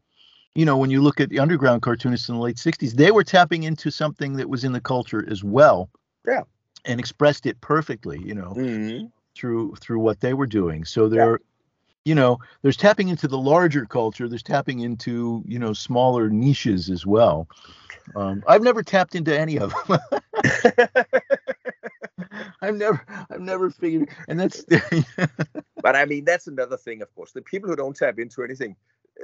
you 0.57 0.65
know, 0.65 0.75
when 0.75 0.89
you 0.89 1.03
look 1.03 1.21
at 1.21 1.29
the 1.29 1.37
underground 1.37 1.83
cartoonists 1.83 2.29
in 2.29 2.35
the 2.35 2.41
late 2.41 2.55
'60s, 2.57 2.93
they 2.93 3.11
were 3.11 3.23
tapping 3.23 3.61
into 3.61 3.91
something 3.91 4.33
that 4.37 4.49
was 4.49 4.63
in 4.63 4.71
the 4.71 4.81
culture 4.81 5.23
as 5.29 5.43
well. 5.43 5.87
Yeah. 6.25 6.41
And 6.83 6.99
expressed 6.99 7.45
it 7.45 7.61
perfectly. 7.61 8.19
You 8.25 8.33
know 8.33 8.53
Mhm. 8.55 9.11
through 9.35 9.75
through 9.75 9.99
what 9.99 10.19
they 10.19 10.33
were 10.33 10.47
doing. 10.47 10.83
So 10.83 11.07
they're 11.07 11.39
you 12.05 12.15
know, 12.15 12.39
there's 12.61 12.77
tapping 12.77 13.09
into 13.09 13.27
the 13.27 13.37
larger 13.37 13.85
culture, 13.85 14.29
there's 14.29 14.41
tapping 14.41 14.79
into, 14.79 15.43
you 15.45 15.59
know, 15.59 15.73
smaller 15.73 16.29
niches 16.29 16.89
as 16.89 17.05
well. 17.05 17.49
Um, 18.15 18.41
I've 18.47 18.63
never 18.63 18.81
tapped 18.81 19.13
into 19.13 19.37
any 19.37 19.59
of 19.59 19.73
them. 19.87 19.99
I've 22.61 22.75
never 22.75 23.05
I've 23.29 23.41
never 23.41 23.69
figured 23.69 24.09
and 24.27 24.39
that's 24.39 24.63
but 25.83 25.95
I 25.95 26.05
mean, 26.05 26.25
that's 26.25 26.47
another 26.47 26.77
thing, 26.77 27.01
of 27.01 27.13
course. 27.13 27.31
The 27.33 27.41
people 27.41 27.69
who 27.69 27.75
don't 27.75 27.95
tap 27.95 28.17
into 28.19 28.43
anything, 28.43 28.75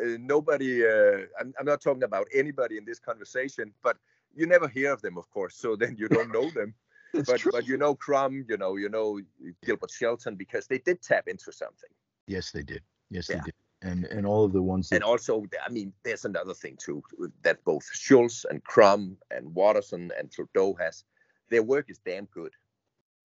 uh, 0.02 0.18
nobody. 0.20 0.86
Uh, 0.86 1.26
I'm, 1.40 1.54
I'm 1.60 1.66
not 1.66 1.82
talking 1.82 2.04
about 2.04 2.28
anybody 2.34 2.78
in 2.78 2.86
this 2.86 3.00
conversation, 3.00 3.74
but 3.84 3.98
you 4.36 4.46
never 4.48 4.68
hear 4.68 4.92
of 4.92 5.02
them, 5.02 5.18
of 5.18 5.30
course. 5.30 5.56
So 5.56 5.76
then 5.76 5.96
you 5.98 6.08
don't 6.08 6.32
know 6.32 6.50
them. 6.52 6.74
but 7.28 7.38
true. 7.40 7.52
but 7.52 7.68
you 7.68 7.78
know 7.78 7.94
Crumb, 7.94 8.46
you 8.50 8.58
know 8.58 8.76
you 8.76 8.90
know 8.90 9.20
Gilbert 9.66 9.92
Shelton 9.92 10.36
because 10.36 10.66
they 10.68 10.80
did 10.80 11.02
tap 11.02 11.28
into 11.28 11.52
something. 11.52 11.90
Yes, 12.28 12.52
they 12.52 12.64
did. 12.64 12.82
Yes, 13.10 13.28
Yeah. 13.30 13.38
they 13.38 13.44
did. 13.46 13.54
And 13.84 14.06
and 14.06 14.26
all 14.26 14.46
of 14.46 14.54
the 14.54 14.62
ones 14.62 14.90
that 14.90 14.96
And 14.96 15.04
also, 15.04 15.46
I 15.64 15.70
mean, 15.70 15.94
there's 16.04 16.26
another 16.26 16.54
thing 16.56 16.78
too 16.78 17.04
that 17.44 17.64
both 17.66 17.84
Schulz 17.94 18.46
and 18.50 18.64
Crumb 18.64 19.18
and 19.30 19.54
Watterson 19.54 20.10
and 20.18 20.32
Trudeau 20.32 20.74
has. 20.80 21.04
Their 21.50 21.62
work 21.64 21.90
is 21.90 22.00
damn 22.00 22.26
good, 22.26 22.54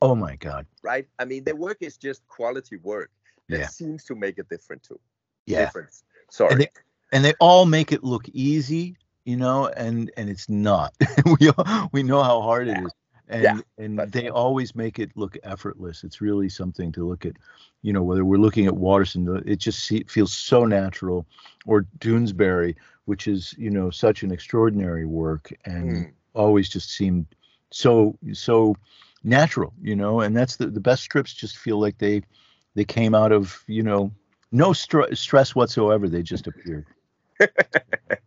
oh 0.02 0.14
my 0.14 0.36
god. 0.36 0.66
right? 0.82 1.06
I 1.18 1.24
mean, 1.24 1.44
their 1.44 1.56
work 1.56 1.78
is 1.80 1.96
just 1.96 2.26
quality 2.26 2.76
work 2.76 3.10
that 3.48 3.60
Yeah. 3.60 3.66
seems 3.68 4.04
to 4.04 4.14
make 4.14 4.38
a 4.38 4.42
difference 4.42 4.88
too. 4.88 5.00
Yeah. 5.46 5.64
Difference. 5.64 6.04
Sorry. 6.30 6.54
they- 6.56 6.68
and 7.12 7.24
they 7.24 7.32
all 7.40 7.64
make 7.64 7.92
it 7.92 8.04
look 8.04 8.28
easy, 8.30 8.96
you 9.24 9.36
know, 9.36 9.68
and 9.68 10.10
and 10.16 10.28
it's 10.28 10.48
not. 10.48 10.94
we 11.40 11.48
all, 11.50 11.88
we 11.92 12.02
know 12.02 12.22
how 12.22 12.42
hard 12.42 12.68
it 12.68 12.76
Yeah. 12.76 12.84
is, 12.84 12.92
and 13.28 13.42
Yeah, 13.42 13.60
and 13.78 13.98
they 14.12 14.28
always 14.28 14.74
make 14.74 14.98
it 14.98 15.10
look 15.16 15.36
effortless. 15.42 16.04
It's 16.04 16.20
really 16.20 16.48
something 16.50 16.92
to 16.92 17.08
look 17.08 17.24
at, 17.24 17.32
you 17.82 17.92
know, 17.94 18.02
whether 18.02 18.24
we're 18.24 18.38
looking 18.38 18.66
at 18.66 18.76
Watterson, 18.76 19.24
the- 19.24 19.42
it 19.50 19.56
just 19.58 19.90
feels 20.10 20.32
so 20.34 20.64
natural, 20.66 21.26
or 21.66 21.86
Doonesbury, 21.98 22.76
which 23.06 23.26
is 23.26 23.54
you 23.56 23.70
know 23.70 23.88
such 23.90 24.22
an 24.22 24.30
extraordinary 24.30 25.06
work, 25.06 25.50
and 25.64 25.90
Mm. 26.06 26.12
always 26.34 26.68
just 26.68 26.90
seemed 26.90 27.26
so 27.70 28.18
so 28.32 28.76
natural, 29.24 29.72
you 29.80 29.96
know, 29.96 30.20
and 30.20 30.36
that's 30.36 30.56
the 30.56 30.66
the 30.66 30.80
best 30.80 31.02
strips 31.02 31.32
just 31.32 31.56
feel 31.56 31.78
like 31.80 31.96
they 31.98 32.20
they 32.74 32.84
came 32.84 33.14
out 33.14 33.32
of 33.32 33.64
you 33.66 33.82
know 33.82 34.10
no 34.52 34.72
str- 34.72 35.14
stress 35.14 35.54
whatsoever. 35.54 36.08
They 36.08 36.22
just 36.22 36.46
appeared. 36.46 36.86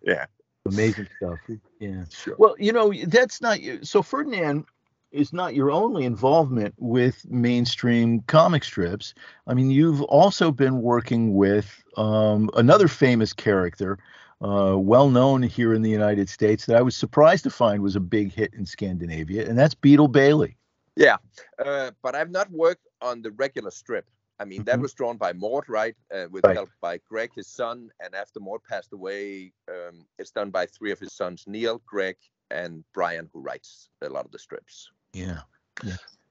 Yeah. 0.03 0.25
Amazing 0.67 1.07
stuff. 1.17 1.37
Yeah. 1.79 2.05
Sure. 2.09 2.35
Well, 2.37 2.55
you 2.57 2.71
know, 2.71 2.93
that's 3.07 3.41
not 3.41 3.59
so 3.83 4.01
Ferdinand 4.01 4.65
is 5.11 5.33
not 5.33 5.53
your 5.53 5.71
only 5.71 6.05
involvement 6.05 6.73
with 6.77 7.29
mainstream 7.29 8.21
comic 8.27 8.63
strips. 8.63 9.13
I 9.47 9.53
mean, 9.53 9.69
you've 9.69 10.01
also 10.03 10.51
been 10.51 10.81
working 10.81 11.33
with 11.33 11.83
um, 11.97 12.49
another 12.55 12.87
famous 12.87 13.33
character, 13.33 13.99
uh, 14.41 14.75
well 14.77 15.09
known 15.09 15.43
here 15.43 15.73
in 15.73 15.81
the 15.81 15.89
United 15.89 16.29
States, 16.29 16.65
that 16.65 16.77
I 16.77 16.81
was 16.81 16.95
surprised 16.95 17.43
to 17.43 17.49
find 17.49 17.81
was 17.81 17.95
a 17.95 17.99
big 17.99 18.31
hit 18.33 18.53
in 18.53 18.65
Scandinavia, 18.65 19.47
and 19.47 19.57
that's 19.57 19.75
Beetle 19.75 20.07
Bailey. 20.07 20.57
Yeah, 20.95 21.17
uh, 21.63 21.91
but 22.01 22.15
I've 22.15 22.31
not 22.31 22.49
worked 22.51 22.87
on 23.01 23.21
the 23.21 23.31
regular 23.31 23.71
strip. 23.71 24.05
I 24.41 24.45
mean, 24.45 24.63
that 24.63 24.79
Mhm. 24.79 24.81
was 24.81 24.93
drawn 24.95 25.17
by 25.17 25.33
Mort, 25.33 25.69
right? 25.69 25.95
Uh, 26.09 26.27
with 26.31 26.43
Right. 26.43 26.55
help 26.55 26.71
by 26.81 26.97
Greg, 26.97 27.31
his 27.35 27.47
son. 27.47 27.91
And 27.99 28.15
after 28.15 28.39
Mort 28.39 28.63
passed 28.63 28.91
away, 28.91 29.53
um, 29.67 30.07
it's 30.17 30.31
done 30.31 30.49
by 30.49 30.65
three 30.65 30.91
of 30.91 30.99
his 30.99 31.13
sons, 31.13 31.45
Neil, 31.45 31.77
Greg, 31.85 32.17
and 32.49 32.83
Brian, 32.91 33.29
who 33.31 33.39
writes 33.39 33.91
a 34.01 34.09
lot 34.09 34.25
of 34.25 34.31
the 34.31 34.39
strips. 34.39 34.91
Yeah. 35.13 35.43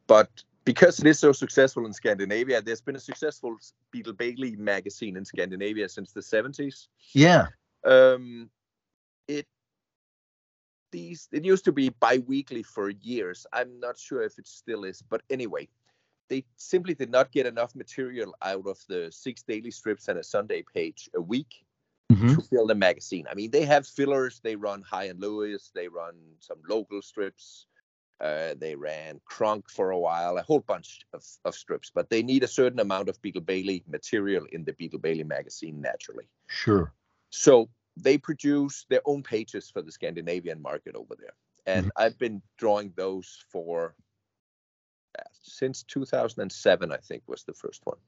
But 0.08 0.42
because 0.64 0.98
it 0.98 1.06
is 1.06 1.20
so 1.20 1.30
successful 1.32 1.86
in 1.86 1.92
Scandinavia, 1.92 2.60
there's 2.60 2.80
been 2.80 2.96
a 2.96 3.00
successful 3.00 3.56
Beetle 3.92 4.14
Bailey 4.14 4.56
magazine 4.56 5.16
in 5.16 5.24
Scandinavia 5.24 5.88
since 5.88 6.12
the 6.12 6.20
70s. 6.20 6.88
Yeah. 7.12 7.46
Um, 7.84 8.50
it 9.28 9.46
these 10.90 11.28
it 11.30 11.44
used 11.44 11.64
to 11.64 11.72
be 11.72 11.90
bi-weekly 11.90 12.64
for 12.64 12.90
years. 12.90 13.46
I'm 13.52 13.78
not 13.78 13.96
sure 13.96 14.22
if 14.22 14.36
it 14.36 14.48
still 14.48 14.82
is, 14.82 15.00
but 15.00 15.22
anyway, 15.30 15.68
they 16.30 16.44
simply 16.56 16.94
did 16.94 17.10
not 17.10 17.32
get 17.32 17.44
enough 17.44 17.74
material 17.74 18.34
out 18.40 18.66
of 18.66 18.78
the 18.88 19.10
six 19.10 19.42
daily 19.42 19.70
strips 19.70 20.08
and 20.08 20.18
a 20.18 20.24
Sunday 20.24 20.64
page 20.74 21.10
a 21.14 21.20
week 21.20 21.66
Mhm. 22.10 22.34
to 22.36 22.42
fill 22.42 22.66
the 22.66 22.74
magazine. 22.74 23.26
I 23.30 23.34
mean, 23.34 23.50
they 23.50 23.64
have 23.66 23.86
fillers. 23.86 24.40
They 24.40 24.56
run 24.56 24.82
Hi 24.82 25.04
and 25.04 25.20
Lois. 25.20 25.70
They 25.74 25.88
run 25.88 26.14
some 26.38 26.62
local 26.68 27.02
strips. 27.02 27.66
Uh, 28.20 28.54
they 28.54 28.74
ran 28.74 29.20
Crunk 29.30 29.70
for 29.70 29.90
a 29.90 29.98
while, 29.98 30.36
a 30.36 30.42
whole 30.42 30.60
bunch 30.60 31.06
of, 31.12 31.24
of 31.44 31.54
strips, 31.54 31.90
but 31.94 32.10
they 32.10 32.22
need 32.22 32.42
a 32.44 32.48
certain 32.48 32.80
amount 32.80 33.08
of 33.08 33.20
Beetle 33.22 33.42
Bailey 33.42 33.82
material 33.86 34.44
in 34.52 34.64
the 34.64 34.74
Beetle 34.74 34.98
Bailey 34.98 35.24
magazine 35.24 35.80
naturally. 35.80 36.28
Sure. 36.48 36.92
So 37.30 37.70
they 37.96 38.18
produce 38.18 38.84
their 38.90 39.00
own 39.06 39.22
pages 39.22 39.70
for 39.70 39.82
the 39.82 39.90
Scandinavian 39.92 40.60
market 40.60 40.94
over 40.94 41.14
there. 41.18 41.34
And 41.66 41.86
Mm-hmm. 41.86 42.02
I've 42.02 42.18
been 42.18 42.42
drawing 42.58 42.92
those 42.96 43.44
for 43.50 43.94
since 45.40 45.82
2007, 45.84 46.92
I 46.92 46.96
think 46.98 47.22
was 47.26 47.44
the 47.44 47.54
first 47.54 47.80
one. 47.84 47.98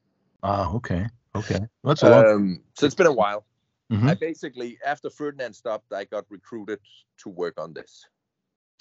Ah, 0.42 0.72
okay. 0.74 1.06
Okay. 1.34 1.60
That's 1.84 2.02
a 2.02 2.10
long. 2.10 2.26
Um, 2.26 2.62
so 2.74 2.86
it's 2.86 2.94
been 2.94 3.06
a 3.06 3.12
while. 3.12 3.46
Mhm. 3.90 4.08
I 4.08 4.14
basically, 4.14 4.78
after 4.84 5.10
Ferdinand 5.10 5.54
stopped, 5.54 5.92
I 5.92 6.04
got 6.04 6.24
recruited 6.30 6.80
to 7.18 7.28
work 7.28 7.60
on 7.60 7.72
this. 7.72 8.06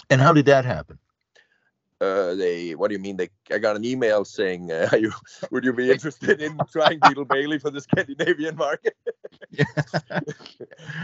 And 0.10 0.22
how 0.22 0.34
did 0.34 0.46
that 0.46 0.66
happen? 0.66 1.00
Uh, 2.02 2.34
they 2.34 2.72
what 2.72 2.88
do 2.88 2.96
you 2.96 3.00
mean? 3.00 3.16
They 3.16 3.30
i 3.52 3.60
got 3.60 3.76
an 3.76 3.86
email 3.86 4.26
saying 4.26 4.72
uh, 4.72 4.90
you 5.00 5.12
would 5.52 5.64
you 5.64 5.72
be 5.72 5.92
interested 5.96 6.42
in 6.42 6.60
trying 6.72 7.00
beetle 7.00 7.26
bailey 7.26 7.60
for 7.60 7.70
the 7.70 7.82
scandinavian 7.82 8.56
market? 8.56 8.98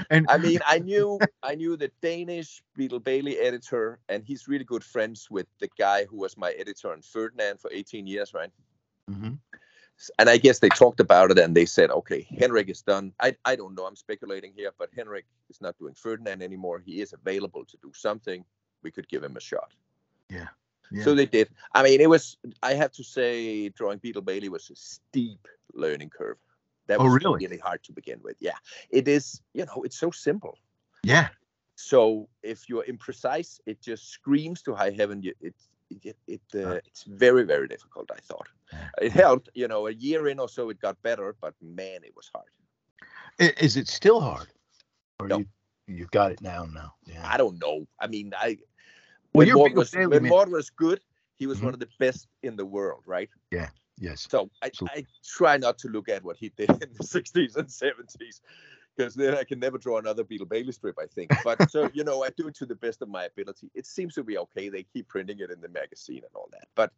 And 0.10 0.26
i 0.30 0.38
mean 0.38 0.60
i 0.66 0.80
knew 0.80 1.20
i 1.43 1.56
knew 1.56 1.76
the 1.76 1.91
danish 2.02 2.64
beetle 2.76 3.00
bailey 3.00 3.38
editor 3.38 4.00
and 4.08 4.24
he's 4.24 4.48
really 4.48 4.64
good 4.64 4.84
friends 4.84 5.28
with 5.30 5.48
the 5.60 5.70
guy 5.78 6.06
who 6.06 6.18
was 6.18 6.38
my 6.38 6.52
editor 6.52 6.91
on 6.91 7.02
ferdinand 7.02 7.60
for 7.60 7.70
18 7.74 8.08
years 8.08 8.34
right? 8.34 8.50
Mm-hmm. 9.12 9.34
and 10.18 10.30
i 10.30 10.38
guess 10.38 10.60
they 10.60 10.70
talked 10.70 11.02
about 11.02 11.32
it 11.32 11.39
and 11.39 11.56
they 11.56 11.66
said 11.66 11.91
okay 11.91 12.26
henrik 12.39 12.70
is 12.70 12.82
done. 12.82 13.14
I, 13.20 13.36
I 13.43 13.56
don't 13.58 13.76
know 13.76 13.86
i'm 13.86 13.98
speculating 13.98 14.54
here 14.56 14.72
but 14.78 14.89
henrik 14.95 15.26
is 15.50 15.60
not 15.60 15.78
doing 15.78 15.93
ferdinand 15.93 16.41
anymore. 16.41 16.80
He 16.80 17.02
is 17.02 17.14
available 17.14 17.66
to 17.66 17.78
do 17.82 17.91
something. 17.93 18.45
We 18.84 18.91
could 18.91 19.10
give 19.10 19.24
him 19.24 19.36
a 19.36 19.41
shot. 19.41 19.74
Yeah 20.30 20.48
so 21.04 21.16
they 21.16 21.26
did. 21.26 21.50
I 21.74 21.84
mean, 21.84 22.02
it 22.02 22.10
was. 22.10 22.38
I 22.64 22.74
have 22.74 22.92
to 22.94 23.04
say, 23.04 23.70
drawing 23.70 24.00
Beetle 24.00 24.22
Bailey 24.22 24.50
was 24.50 24.70
a 24.70 24.76
steep 24.76 25.48
learning 25.74 26.10
curve. 26.10 26.38
That 26.88 27.00
oh, 27.00 27.06
was 27.06 27.24
really? 27.24 27.46
really 27.46 27.58
hard 27.58 27.84
to 27.84 27.92
begin 27.92 28.20
with. 28.24 28.38
Yeah, 28.40 28.56
it 28.90 29.08
is. 29.08 29.42
You 29.54 29.66
know, 29.66 29.84
it's 29.84 29.98
so 29.98 30.12
simple. 30.12 30.58
Yeah. 31.04 31.30
So 31.76 32.28
if 32.44 32.70
you're 32.70 32.84
imprecise, 32.86 33.60
it 33.66 33.82
just 33.82 34.10
screams 34.10 34.62
to 34.64 34.74
high 34.74 34.92
heaven. 34.92 35.22
It 35.42 35.56
it 35.90 36.18
it, 36.28 36.42
uh, 36.56 36.80
it's 36.86 37.04
very 37.04 37.44
very 37.44 37.68
difficult. 37.68 38.10
I 38.12 38.20
thought 38.22 38.48
it 39.02 39.12
helped. 39.12 39.50
You 39.54 39.68
know, 39.68 39.88
a 39.88 39.92
year 39.92 40.28
in 40.28 40.40
or 40.40 40.50
so, 40.50 40.70
it 40.70 40.80
got 40.80 41.02
better, 41.02 41.36
but 41.42 41.54
man, 41.62 42.00
it 42.04 42.14
was 42.16 42.32
hard. 42.34 42.48
Is 43.40 43.78
it 43.78 43.88
still 43.88 44.20
hard? 44.20 44.48
Or 45.20 45.28
no. 45.28 45.40
you 45.40 45.46
you've 45.88 46.12
got 46.12 46.32
it 46.32 46.42
now 46.42 46.66
now? 46.66 46.96
Yeah. 47.06 47.22
I 47.24 47.38
don't 47.38 47.60
know. 47.60 47.88
I 48.00 48.08
mean, 48.08 48.34
I 48.38 48.58
well, 49.34 49.45
when, 49.45 49.53
Mort 49.53 49.73
was, 49.73 49.93
when 49.93 50.23
Mort 50.28 50.49
was 50.49 50.69
good, 50.69 51.01
he 51.36 51.47
was 51.47 51.57
mm-hmm. 51.57 51.67
one 51.67 51.73
of 51.73 51.80
the 51.80 51.89
best 51.99 52.28
in 52.43 52.55
the 52.55 52.65
world, 52.65 53.03
right? 53.05 53.30
Yeah. 53.51 53.69
Yes. 53.99 54.28
So 54.30 54.49
I, 54.61 54.71
I 54.89 55.05
try 55.25 55.57
not 55.57 55.78
to 55.80 55.88
look 55.88 56.07
at 56.09 56.23
what 56.23 56.38
he 56.38 56.49
did 56.49 56.69
in 56.69 56.80
the 56.80 56.88
60s 57.03 57.55
and 57.55 57.67
70s 57.67 58.41
because 58.95 59.13
then 59.13 59.36
I 59.36 59.43
can 59.43 59.59
never 59.59 59.78
draw 59.78 59.99
another 59.99 60.23
Beetle 60.23 60.47
Bailey 60.47 60.71
strip, 60.71 60.97
I 60.99 61.05
think. 61.05 61.32
But 61.43 61.69
so, 61.69 61.89
you 61.93 62.03
know, 62.03 62.23
I 62.23 62.30
do 62.36 62.47
it 62.47 62.55
to 62.55 62.65
the 62.65 62.75
best 62.75 63.01
of 63.01 63.09
my 63.09 63.25
ability. 63.25 63.69
It 63.75 63.86
seems 63.86 64.15
to 64.15 64.23
be 64.23 64.38
okay. 64.39 64.69
They 64.69 64.84
keep 64.84 65.07
printing 65.07 65.39
it 65.39 65.51
in 65.51 65.61
the 65.61 65.69
magazine 65.69 66.17
and 66.23 66.32
all 66.34 66.49
that. 66.51 66.67
But, 66.75 66.91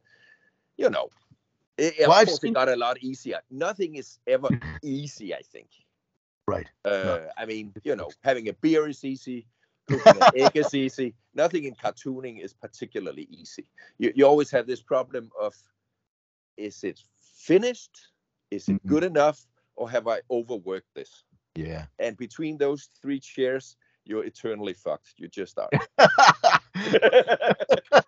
you 0.78 0.90
know, 0.90 1.10
it, 1.78 1.96
well, 2.00 2.12
of 2.12 2.28
course, 2.28 2.42
seen... 2.42 2.52
it 2.52 2.56
got 2.56 2.70
a 2.70 2.76
lot 2.76 3.02
easier. 3.02 3.42
Nothing 3.52 3.96
is 3.96 4.20
ever 4.28 4.48
easy, 4.84 5.34
I 5.34 5.42
think. 5.42 5.68
Right. 6.48 6.68
Uh, 6.86 6.90
no. 6.90 7.28
I 7.38 7.46
mean, 7.46 7.74
you 7.84 7.96
know, 7.96 8.10
having 8.24 8.48
a 8.48 8.54
beer 8.54 8.88
is 8.88 9.04
easy 9.04 9.46
egg 10.36 10.56
is 10.56 10.74
easy. 10.74 11.14
Nothing 11.34 11.66
in 11.66 11.76
cartooning 11.76 12.44
is 12.44 12.54
particularly 12.54 13.28
easy. 13.30 13.66
You, 13.98 14.12
you 14.16 14.26
always 14.26 14.52
have 14.52 14.68
this 14.68 14.82
problem 14.82 15.32
of 15.40 15.54
is 16.58 16.84
it 16.84 17.00
finished? 17.22 18.08
Is 18.52 18.68
it 18.68 18.74
mm-hmm. 18.74 18.90
good 18.90 19.04
enough? 19.04 19.46
Or 19.76 19.90
have 19.90 20.08
I 20.08 20.20
overworked 20.30 20.94
this? 20.94 21.24
Yeah. 21.56 21.86
And 22.00 22.18
between 22.18 22.58
those 22.58 22.90
three 23.02 23.20
chairs, 23.20 23.78
you're 24.06 24.26
eternally 24.26 24.74
fucked. 24.74 25.14
You 25.18 25.28
just 25.28 25.58
are. 25.58 25.70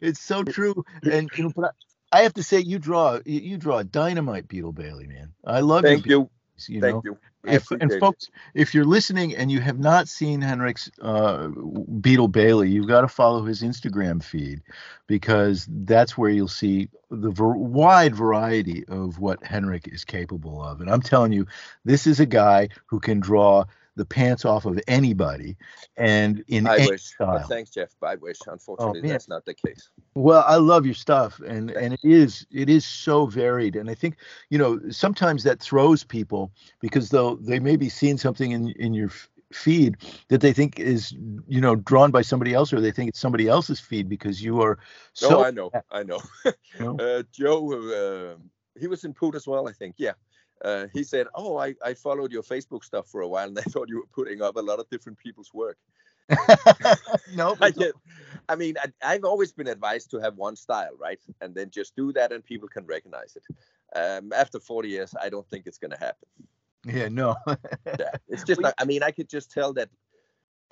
it's 0.00 0.20
so 0.20 0.44
true. 0.44 0.84
And 1.02 1.30
you 1.36 1.52
know, 1.56 1.70
I, 2.12 2.22
have 2.22 2.34
to 2.34 2.42
say, 2.42 2.60
you 2.60 2.78
draw 2.78 3.20
you 3.24 3.56
draw 3.56 3.78
a 3.78 3.84
dynamite 3.84 4.48
Beetle 4.48 4.72
Bailey, 4.72 5.06
man. 5.06 5.32
I 5.44 5.60
love 5.60 5.82
Thank 5.82 6.06
you. 6.06 6.10
You 6.10 6.30
Thank 6.66 6.82
know? 6.82 7.02
you. 7.04 7.18
If, 7.44 7.70
and 7.72 7.92
folks, 7.98 8.30
if 8.54 8.72
you're 8.72 8.84
listening 8.84 9.34
and 9.34 9.50
you 9.50 9.60
have 9.60 9.78
not 9.78 10.08
seen 10.08 10.40
Henrik's 10.40 10.90
uh, 11.00 11.48
Beetle 11.48 12.28
Bailey, 12.28 12.70
you've 12.70 12.86
got 12.86 13.00
to 13.00 13.08
follow 13.08 13.44
his 13.44 13.62
Instagram 13.62 14.22
feed 14.22 14.62
because 15.08 15.66
that's 15.68 16.16
where 16.16 16.30
you'll 16.30 16.46
see 16.46 16.88
the 17.10 17.30
ver- 17.30 17.56
wide 17.56 18.14
variety 18.14 18.84
of 18.86 19.18
what 19.18 19.44
Henrik 19.44 19.88
is 19.88 20.04
capable 20.04 20.62
of. 20.62 20.80
And 20.80 20.88
I'm 20.88 21.02
telling 21.02 21.32
you, 21.32 21.46
this 21.84 22.06
is 22.06 22.20
a 22.20 22.26
guy 22.26 22.68
who 22.86 23.00
can 23.00 23.18
draw 23.18 23.64
the 23.96 24.04
pants 24.04 24.44
off 24.44 24.64
of 24.64 24.80
anybody 24.88 25.56
and 25.96 26.42
in 26.48 26.66
I 26.66 26.86
wish. 26.86 27.02
style. 27.02 27.46
thanks, 27.48 27.70
Jeff. 27.70 27.90
I 28.02 28.16
wish. 28.16 28.38
Unfortunately, 28.46 29.02
oh, 29.04 29.12
that's 29.12 29.28
not 29.28 29.44
the 29.44 29.54
case. 29.54 29.90
Well, 30.14 30.44
I 30.46 30.56
love 30.56 30.86
your 30.86 30.94
stuff, 30.94 31.40
and 31.40 31.70
and 31.70 31.94
it 31.94 32.00
is 32.02 32.46
it 32.50 32.68
is 32.70 32.86
so 32.86 33.26
varied, 33.26 33.76
and 33.76 33.90
I 33.90 33.94
think 33.94 34.16
you 34.50 34.58
know 34.58 34.80
sometimes 34.90 35.44
that 35.44 35.60
throws 35.60 36.04
people 36.04 36.52
because 36.80 37.10
they'll 37.10 37.36
they 37.36 37.60
may 37.60 37.76
be 37.76 37.88
seeing 37.88 38.18
something 38.18 38.52
in 38.52 38.70
in 38.70 38.94
your 38.94 39.10
feed 39.52 39.96
that 40.28 40.40
they 40.40 40.52
think 40.52 40.80
is 40.80 41.12
you 41.46 41.60
know 41.60 41.76
drawn 41.76 42.10
by 42.10 42.22
somebody 42.22 42.54
else 42.54 42.72
or 42.72 42.80
they 42.80 42.90
think 42.90 43.10
it's 43.10 43.20
somebody 43.20 43.48
else's 43.48 43.80
feed 43.80 44.08
because 44.08 44.42
you 44.42 44.60
are 44.60 44.78
so 45.12 45.28
no, 45.28 45.44
i 45.44 45.50
know 45.50 45.70
i 45.90 46.02
know, 46.02 46.20
you 46.44 46.52
know? 46.80 46.96
uh, 46.98 47.22
joe 47.32 47.72
uh, 47.72 48.34
he 48.80 48.86
was 48.86 49.04
in 49.04 49.12
poot 49.12 49.34
as 49.34 49.46
well 49.46 49.68
i 49.68 49.72
think 49.72 49.94
yeah 49.98 50.12
uh, 50.64 50.86
he 50.92 51.02
said, 51.02 51.26
"Oh, 51.34 51.56
I, 51.56 51.74
I 51.84 51.94
followed 51.94 52.32
your 52.32 52.42
Facebook 52.42 52.84
stuff 52.84 53.08
for 53.08 53.22
a 53.22 53.28
while, 53.28 53.48
and 53.48 53.58
I 53.58 53.62
thought 53.70 53.88
you 53.88 53.98
were 53.98 54.06
putting 54.12 54.42
up 54.42 54.56
a 54.56 54.60
lot 54.60 54.78
of 54.78 54.88
different 54.90 55.18
people's 55.18 55.52
work." 55.52 55.78
no, 57.34 57.56
I, 57.60 57.70
get, 57.70 57.92
I 58.48 58.56
mean, 58.56 58.76
I, 59.02 59.12
have 59.14 59.24
always 59.24 59.52
been 59.52 59.66
advised 59.66 60.10
to 60.12 60.18
have 60.18 60.36
one 60.36 60.56
style, 60.56 60.92
right, 60.98 61.20
and 61.40 61.54
then 61.54 61.70
just 61.70 61.96
do 61.96 62.12
that, 62.12 62.32
and 62.32 62.44
people 62.44 62.68
can 62.68 62.86
recognize 62.86 63.36
it. 63.36 63.44
Um, 63.94 64.32
after 64.32 64.58
40 64.58 64.88
years, 64.88 65.14
I 65.20 65.28
don't 65.28 65.46
think 65.48 65.66
it's 65.66 65.78
going 65.78 65.90
to 65.90 65.98
happen. 65.98 66.28
Yeah, 66.86 67.08
no. 67.08 67.36
yeah, 67.86 68.10
it's 68.28 68.44
just. 68.44 68.60
Not, 68.60 68.74
I 68.78 68.84
mean, 68.84 69.02
I 69.02 69.10
could 69.10 69.28
just 69.28 69.50
tell 69.50 69.72
that 69.74 69.88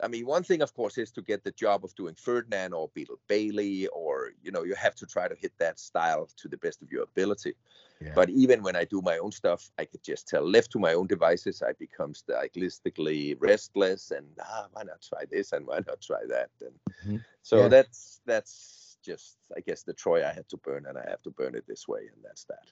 I 0.03 0.09
mean, 0.09 0.26
one 0.26 0.42
thing, 0.42 0.62
of 0.62 0.74
course, 0.74 0.98
is 0.98 1.11
to 1.12 1.22
get 1.22 1.44
the 1.44 1.53
job 1.53 1.84
of 1.84 1.94
doing 1.94 2.14
Ferdinand 2.14 2.72
or 2.72 2.90
Beetle 2.94 3.18
Bailey, 3.28 3.86
or 3.88 4.30
you 4.42 4.51
know, 4.51 4.64
you 4.64 4.74
have 4.74 4.94
to 4.96 5.07
try 5.07 5.28
to 5.28 5.34
hit 5.34 5.53
that 5.59 5.78
style 5.78 6.28
to 6.36 6.48
the 6.48 6.57
best 6.57 6.82
of 6.82 6.90
your 6.90 7.05
ability. 7.05 7.55
Yeah. 8.01 8.12
But 8.14 8.30
even 8.30 8.62
when 8.62 8.76
I 8.76 8.84
do 8.84 9.03
my 9.03 9.18
own 9.18 9.30
stuff, 9.32 9.70
I 9.78 9.84
could 9.84 10.03
just 10.03 10.26
tell 10.28 10.48
left 10.48 10.70
to 10.72 10.78
my 10.78 10.94
own 10.94 11.07
devices, 11.07 11.62
I 11.62 11.72
become 11.78 12.14
stylistically 12.14 13.36
restless, 13.38 14.11
and 14.11 14.26
ah, 14.40 14.66
why 14.72 14.84
not 14.84 15.03
try 15.03 15.24
this 15.30 15.53
and 15.53 15.66
why 15.66 15.80
not 15.86 16.01
try 16.01 16.20
that? 16.28 16.51
And 16.61 16.74
mm-hmm. 17.05 17.16
so 17.42 17.62
yeah. 17.62 17.68
that's 17.68 18.20
that's 18.24 18.96
just, 19.03 19.38
I 19.57 19.61
guess, 19.61 19.82
the 19.82 19.94
Troy 19.94 20.26
I 20.26 20.32
had 20.32 20.48
to 20.48 20.57
burn, 20.57 20.86
and 20.86 20.98
I 20.98 21.05
have 21.09 21.22
to 21.22 21.30
burn 21.30 21.55
it 21.55 21.64
this 21.66 21.86
way, 21.86 22.01
and 22.01 22.24
that's 22.24 22.44
that 22.44 22.66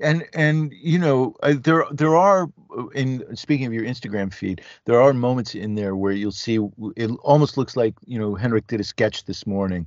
and 0.00 0.26
and 0.34 0.72
you 0.72 0.98
know 0.98 1.34
uh, 1.42 1.54
there 1.62 1.84
there 1.90 2.16
are 2.16 2.50
uh, 2.76 2.86
in 2.88 3.36
speaking 3.36 3.66
of 3.66 3.72
your 3.72 3.84
instagram 3.84 4.32
feed 4.32 4.62
there 4.84 5.00
are 5.00 5.12
moments 5.12 5.54
in 5.54 5.74
there 5.74 5.94
where 5.94 6.12
you'll 6.12 6.32
see 6.32 6.58
it 6.96 7.10
almost 7.22 7.56
looks 7.56 7.76
like 7.76 7.94
you 8.06 8.18
know 8.18 8.34
henrik 8.34 8.66
did 8.66 8.80
a 8.80 8.84
sketch 8.84 9.24
this 9.24 9.46
morning 9.46 9.86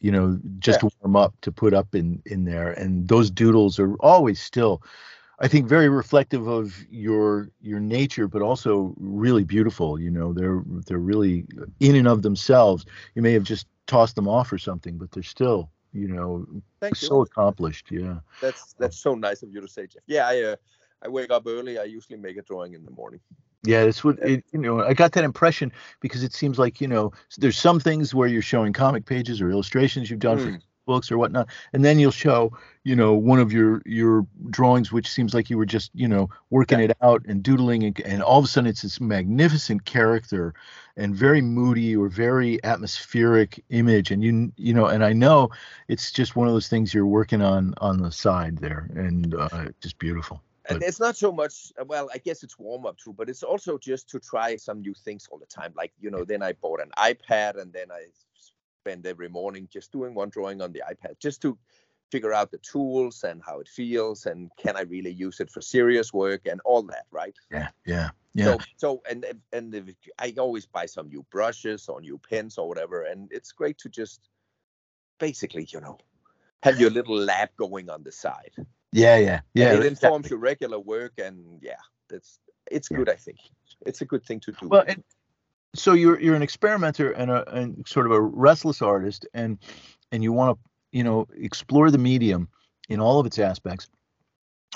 you 0.00 0.10
know 0.10 0.38
just 0.58 0.82
yeah. 0.82 0.88
to 0.88 0.96
warm 1.00 1.16
up 1.16 1.34
to 1.40 1.52
put 1.52 1.74
up 1.74 1.94
in 1.94 2.22
in 2.26 2.44
there. 2.44 2.72
And 2.72 3.08
those 3.08 3.30
doodles 3.30 3.78
are 3.78 3.94
always 3.96 4.40
still 4.40 4.82
i 5.40 5.48
think 5.48 5.66
very 5.66 5.88
reflective 5.88 6.46
of 6.46 6.84
your 6.90 7.50
your 7.60 7.80
nature 7.80 8.28
but 8.28 8.42
also 8.42 8.94
really 8.98 9.44
beautiful 9.44 9.98
you 9.98 10.10
know. 10.10 10.32
They're 10.32 10.62
they're 10.86 10.98
really 10.98 11.44
in 11.80 11.96
and 11.96 12.08
of 12.08 12.22
themselves. 12.22 12.84
You 13.14 13.22
may 13.22 13.32
have 13.32 13.44
just 13.44 13.66
tossed 13.86 14.16
them 14.16 14.28
off 14.28 14.52
or 14.52 14.58
something 14.58 14.98
but 14.98 15.10
they're 15.10 15.22
still 15.22 15.70
you 15.92 16.08
know, 16.08 16.46
Thank 16.80 16.96
so 16.96 17.16
you. 17.16 17.22
accomplished. 17.22 17.90
Yeah. 17.90 18.18
That's 18.40 18.74
that's 18.78 18.98
so 18.98 19.14
nice 19.14 19.42
of 19.42 19.50
you 19.52 19.60
to 19.60 19.68
say, 19.68 19.86
Jeff. 19.86 20.02
Yeah, 20.06 20.28
I 20.28 20.42
uh, 20.42 20.56
I 21.02 21.08
wake 21.08 21.30
up 21.30 21.44
early. 21.46 21.78
I 21.78 21.84
usually 21.84 22.18
make 22.18 22.36
a 22.36 22.42
drawing 22.42 22.74
in 22.74 22.84
the 22.84 22.90
morning. 22.90 23.20
Yeah, 23.64 23.84
that's 23.84 24.02
what 24.02 24.18
it, 24.20 24.44
you 24.52 24.58
know. 24.58 24.82
I 24.82 24.94
got 24.94 25.12
that 25.12 25.24
impression 25.24 25.72
because 26.00 26.22
it 26.22 26.32
seems 26.32 26.58
like 26.58 26.80
you 26.80 26.88
know, 26.88 27.12
there's 27.38 27.58
some 27.58 27.78
things 27.78 28.14
where 28.14 28.28
you're 28.28 28.42
showing 28.42 28.72
comic 28.72 29.06
pages 29.06 29.40
or 29.40 29.50
illustrations 29.50 30.10
you've 30.10 30.18
done 30.18 30.38
mm. 30.38 30.42
for 30.42 30.50
hmm. 30.50 30.56
Books 30.86 31.10
or 31.10 31.18
whatnot, 31.18 31.48
and 31.72 31.84
then 31.84 31.98
you'll 31.98 32.10
show 32.10 32.52
you 32.84 32.96
know 32.96 33.14
one 33.14 33.38
of 33.38 33.52
your 33.52 33.82
your 33.84 34.26
drawings 34.50 34.90
which 34.90 35.08
seems 35.08 35.34
like 35.34 35.48
you 35.48 35.56
were 35.56 35.66
just 35.66 35.90
you 35.94 36.08
know 36.08 36.28
working 36.50 36.78
yeah. 36.78 36.86
it 36.86 36.96
out 37.00 37.24
and 37.26 37.42
doodling 37.42 37.84
and, 37.84 38.00
and 38.00 38.22
all 38.22 38.38
of 38.38 38.44
a 38.44 38.48
sudden 38.48 38.68
it's 38.68 38.82
this 38.82 39.00
magnificent 39.00 39.84
character 39.84 40.54
and 40.96 41.14
very 41.14 41.40
moody 41.40 41.96
or 41.96 42.08
very 42.08 42.62
atmospheric 42.64 43.62
image 43.70 44.10
and 44.10 44.22
you 44.22 44.52
you 44.56 44.74
know 44.74 44.86
and 44.86 45.04
i 45.04 45.12
know 45.12 45.48
it's 45.88 46.10
just 46.10 46.34
one 46.34 46.48
of 46.48 46.54
those 46.54 46.68
things 46.68 46.92
you're 46.92 47.06
working 47.06 47.42
on 47.42 47.74
on 47.78 47.98
the 47.98 48.10
side 48.10 48.58
there 48.58 48.88
and 48.94 49.34
uh, 49.34 49.66
just 49.80 49.98
beautiful 49.98 50.42
but, 50.64 50.74
and 50.74 50.82
it's 50.82 51.00
not 51.00 51.16
so 51.16 51.30
much 51.30 51.72
well 51.86 52.10
i 52.12 52.18
guess 52.18 52.42
it's 52.42 52.58
warm 52.58 52.84
up 52.84 52.96
too 52.98 53.12
but 53.12 53.28
it's 53.28 53.42
also 53.44 53.78
just 53.78 54.08
to 54.08 54.18
try 54.18 54.56
some 54.56 54.80
new 54.80 54.94
things 54.94 55.28
all 55.30 55.38
the 55.38 55.46
time 55.46 55.72
like 55.76 55.92
you 56.00 56.10
know 56.10 56.24
then 56.24 56.42
i 56.42 56.52
bought 56.52 56.80
an 56.80 56.90
ipad 56.98 57.60
and 57.60 57.72
then 57.72 57.90
i 57.92 58.06
spend 58.82 59.06
every 59.06 59.28
morning 59.28 59.68
just 59.72 59.92
doing 59.92 60.12
one 60.14 60.28
drawing 60.28 60.60
on 60.60 60.72
the 60.72 60.82
ipad 60.90 61.18
just 61.20 61.40
to 61.40 61.56
figure 62.12 62.34
out 62.34 62.50
the 62.50 62.58
tools 62.58 63.24
and 63.24 63.40
how 63.46 63.58
it 63.58 63.68
feels 63.68 64.26
and 64.26 64.50
can 64.58 64.76
I 64.76 64.82
really 64.82 65.10
use 65.10 65.40
it 65.40 65.50
for 65.50 65.62
serious 65.62 66.12
work 66.12 66.42
and 66.46 66.60
all 66.64 66.82
that, 66.82 67.06
right? 67.10 67.34
Yeah, 67.50 67.70
yeah, 67.86 68.10
yeah. 68.34 68.44
So, 68.44 68.58
so 68.76 69.02
and 69.08 69.24
and 69.52 69.94
I 70.18 70.34
always 70.38 70.66
buy 70.66 70.86
some 70.86 71.08
new 71.08 71.24
brushes 71.30 71.88
or 71.88 72.02
new 72.02 72.18
pens 72.18 72.58
or 72.58 72.68
whatever, 72.68 73.04
and 73.04 73.30
it's 73.32 73.52
great 73.52 73.78
to 73.78 73.88
just 73.88 74.20
basically, 75.18 75.66
you 75.72 75.80
know, 75.80 75.96
have 76.62 76.78
your 76.78 76.90
little 76.90 77.16
lab 77.16 77.48
going 77.56 77.88
on 77.88 78.02
the 78.02 78.12
side. 78.12 78.54
Yeah, 78.92 79.16
yeah, 79.16 79.40
yeah. 79.54 79.72
And 79.72 79.82
it 79.82 79.86
informs 79.86 80.28
your 80.28 80.38
regular 80.38 80.78
work, 80.78 81.14
and 81.16 81.60
yeah, 81.62 81.82
that's 82.10 82.38
it's 82.70 82.88
good. 82.88 83.08
I 83.08 83.16
think 83.16 83.38
it's 83.86 84.02
a 84.02 84.04
good 84.04 84.24
thing 84.26 84.40
to 84.40 84.52
do. 84.52 84.68
Well, 84.68 84.84
and, 84.86 85.02
so 85.74 85.92
you're 85.94 86.20
you're 86.20 86.34
an 86.34 86.42
experimenter 86.42 87.12
and 87.12 87.30
a 87.30 87.48
and 87.54 87.86
sort 87.86 88.06
of 88.06 88.12
a 88.12 88.20
restless 88.20 88.82
artist, 88.82 89.26
and 89.34 89.58
and 90.10 90.22
you 90.22 90.32
want 90.32 90.56
to 90.58 90.70
you 90.92 91.04
know 91.04 91.26
explore 91.36 91.90
the 91.90 91.98
medium 91.98 92.48
in 92.88 93.00
all 93.00 93.18
of 93.20 93.26
its 93.26 93.38
aspects. 93.38 93.88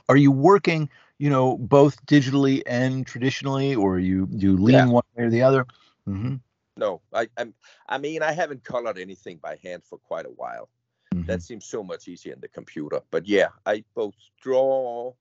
Are 0.09 0.17
you 0.17 0.31
working, 0.31 0.89
you 1.19 1.31
know, 1.31 1.57
both 1.59 2.05
digitally 2.07 2.63
and 2.67 3.07
traditionally, 3.07 3.75
or 3.75 3.99
you 3.99 4.29
you 4.31 4.57
lean 4.57 4.75
Yeah. 4.75 4.87
one 4.87 5.05
way 5.15 5.25
or 5.25 5.31
the 5.31 5.43
other? 5.43 5.67
hmm 6.05 6.37
No, 6.77 7.01
I 7.13 7.29
I'm, 7.37 7.55
I 7.89 7.99
mean 7.99 8.23
I 8.23 8.33
haven't 8.33 8.65
colored 8.65 8.99
anything 8.99 9.39
by 9.39 9.57
hand 9.63 9.83
for 9.85 9.99
quite 9.99 10.27
a 10.27 10.35
while. 10.37 10.69
That 11.27 11.43
seems 11.43 11.65
so 11.65 11.83
much 11.83 12.09
easier 12.09 12.35
in 12.35 12.41
the 12.41 12.49
computer. 12.49 13.01
But 13.11 13.27
yeah, 13.27 13.49
I 13.65 13.85
both 13.95 14.15
draw 14.43 15.15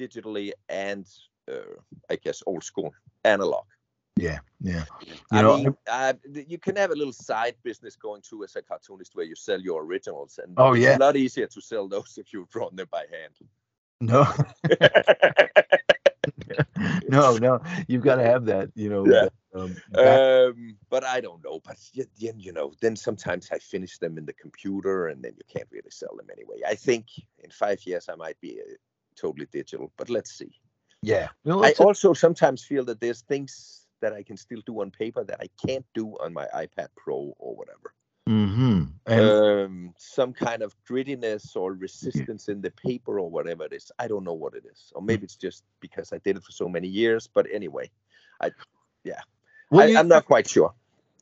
digitally 0.00 0.52
and 0.68 1.06
uh, 1.50 1.78
I 2.10 2.16
guess 2.16 2.42
old 2.46 2.64
school 2.64 2.92
analog. 3.24 3.64
Yeah, 4.18 4.38
yeah. 4.60 4.84
You 5.06 5.14
I 5.30 5.42
know, 5.42 5.56
mean, 5.56 5.76
uh, 5.86 6.14
you 6.46 6.58
can 6.58 6.76
have 6.76 6.90
a 6.90 6.94
little 6.94 7.12
side 7.12 7.54
business 7.62 7.96
going 7.96 8.22
too 8.22 8.42
as 8.44 8.56
a 8.56 8.62
cartoonist 8.62 9.14
where 9.14 9.24
you 9.26 9.34
sell 9.36 9.60
your 9.60 9.84
originals, 9.84 10.38
and 10.42 10.54
Oh, 10.56 10.72
it's 10.74 10.84
yeah. 10.84 10.96
a 10.96 10.98
lot 10.98 11.16
easier 11.16 11.46
to 11.46 11.60
sell 11.60 11.88
those 11.88 12.14
if 12.18 12.32
you've 12.32 12.48
drawn 12.48 12.74
them 12.76 12.88
by 12.90 13.04
hand. 13.10 13.34
no, 14.00 14.26
no, 17.08 17.36
no. 17.36 17.60
You've 17.86 18.02
got 18.04 18.16
to 18.16 18.24
have 18.24 18.44
that. 18.46 18.70
You 18.74 18.88
know. 18.90 19.06
Yeah. 19.06 19.28
um, 19.54 19.76
um, 19.94 20.76
but 20.90 21.04
I 21.04 21.20
don't 21.20 21.42
know. 21.44 21.60
But 21.64 21.78
then 22.20 22.38
you 22.38 22.52
know, 22.52 22.72
then 22.80 22.96
sometimes 22.96 23.48
I 23.52 23.58
finish 23.58 23.98
them 23.98 24.18
in 24.18 24.26
the 24.26 24.32
computer, 24.34 25.08
and 25.08 25.22
then 25.22 25.32
you 25.36 25.44
can't 25.52 25.68
really 25.70 25.90
sell 25.90 26.16
them 26.16 26.26
anyway. 26.32 26.56
I 26.66 26.74
think 26.74 27.06
in 27.38 27.50
five 27.50 27.80
years 27.86 28.08
I 28.08 28.14
might 28.16 28.40
be 28.40 28.60
uh, 28.60 28.74
totally 29.16 29.46
digital, 29.52 29.92
but 29.96 30.10
let's 30.10 30.32
see. 30.32 30.52
yeah. 31.02 31.28
No, 31.44 31.62
I 31.64 31.72
also 31.78 32.12
sometimes 32.14 32.64
feel 32.64 32.84
that 32.86 33.00
there's 33.00 33.22
things 33.22 33.86
that 34.00 34.12
I 34.12 34.22
can 34.22 34.36
still 34.36 34.60
do 34.66 34.80
on 34.80 34.90
paper 34.90 35.24
that 35.24 35.40
I 35.40 35.48
can't 35.66 35.86
do 35.94 36.16
on 36.20 36.32
my 36.32 36.46
iPad 36.54 36.88
Pro 36.96 37.34
or 37.38 37.56
whatever. 37.56 37.94
Mhm. 38.28 38.92
And 39.06 39.20
um, 39.20 39.94
some 39.96 40.32
kind 40.34 40.62
of 40.62 40.74
grittiness 40.84 41.56
or 41.56 41.72
resistance 41.72 42.48
in 42.48 42.60
the 42.60 42.70
paper 42.70 43.18
or 43.18 43.30
whatever 43.30 43.64
it 43.64 43.72
is. 43.72 43.90
I 43.98 44.06
don't 44.06 44.24
know 44.24 44.34
what 44.34 44.54
it 44.54 44.64
is, 44.70 44.92
or 44.94 45.02
maybe 45.02 45.24
it's 45.24 45.36
just 45.36 45.64
because 45.80 46.12
I 46.12 46.18
did 46.18 46.36
it 46.36 46.44
for 46.44 46.52
so 46.52 46.68
many 46.68 46.88
years. 46.88 47.26
But 47.26 47.46
anyway, 47.52 47.90
well, 49.70 49.96
I, 49.96 49.98
I'm 49.98 50.08
not 50.08 50.26
quite 50.26 50.48
sure. 50.48 50.74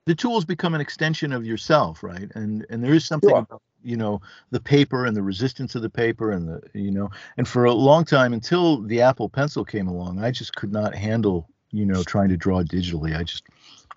the 0.06 0.14
tools 0.14 0.44
become 0.44 0.74
an 0.74 0.80
extension 0.80 1.32
of 1.32 1.44
yourself, 1.46 2.02
right? 2.02 2.30
And 2.34 2.66
and 2.70 2.82
there 2.82 2.94
is 2.94 3.06
something 3.06 3.30
Sure. 3.30 3.38
about 3.38 3.62
you 3.82 3.96
know 3.96 4.20
the 4.50 4.60
paper 4.60 5.04
and 5.06 5.16
the 5.16 5.22
resistance 5.22 5.74
of 5.74 5.82
the 5.82 5.90
paper 5.90 6.32
and 6.32 6.48
the 6.48 6.60
you 6.74 6.90
know 6.90 7.10
and 7.36 7.46
for 7.46 7.64
a 7.64 7.72
long 7.72 8.04
time 8.04 8.32
until 8.32 8.82
the 8.82 9.02
Apple 9.02 9.28
Pencil 9.28 9.64
came 9.64 9.88
along, 9.88 10.22
I 10.22 10.30
just 10.30 10.54
could 10.56 10.72
not 10.72 10.94
handle 10.94 11.48
you 11.76 11.86
know 11.86 12.02
trying 12.04 12.28
to 12.30 12.36
draw 12.36 12.62
digitally. 12.62 13.16
I 13.16 13.24
just 13.24 13.44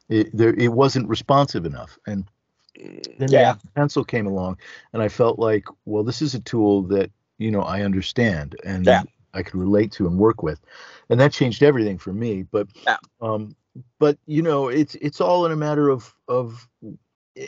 it 0.10 0.30
there 0.36 0.54
it 0.54 0.70
wasn't 0.72 1.10
responsive 1.10 1.66
enough 1.66 1.98
and 2.08 2.26
then 3.18 3.34
the 3.34 3.42
Yeah, 3.42 3.50
Apple 3.50 3.70
Pencil 3.76 4.04
came 4.04 4.28
along, 4.28 4.58
and 4.94 5.02
I 5.02 5.10
felt 5.10 5.40
like, 5.40 5.66
well, 5.86 6.04
this 6.04 6.22
is 6.22 6.36
a 6.36 6.40
tool 6.40 6.84
that 6.84 7.12
you 7.38 7.52
know 7.52 7.62
I 7.62 7.82
understand 7.82 8.56
and 8.64 8.88
Yeah. 8.88 9.04
I 9.34 9.44
could 9.44 9.56
relate 9.56 9.92
to 9.94 10.08
and 10.08 10.18
work 10.18 10.44
with, 10.44 10.60
and 11.10 11.20
that 11.20 11.32
changed 11.34 11.64
everything 11.64 11.98
for 11.98 12.14
me. 12.14 12.44
But 12.44 12.68
Yeah. 12.88 12.98
um, 13.22 13.56
but 14.00 14.18
you 14.26 14.42
know, 14.42 14.70
it's 14.70 14.96
it's 14.96 15.22
all 15.22 15.46
in 15.46 15.52
a 15.52 15.56
matter 15.58 15.90
of 15.90 16.14
of 16.28 16.68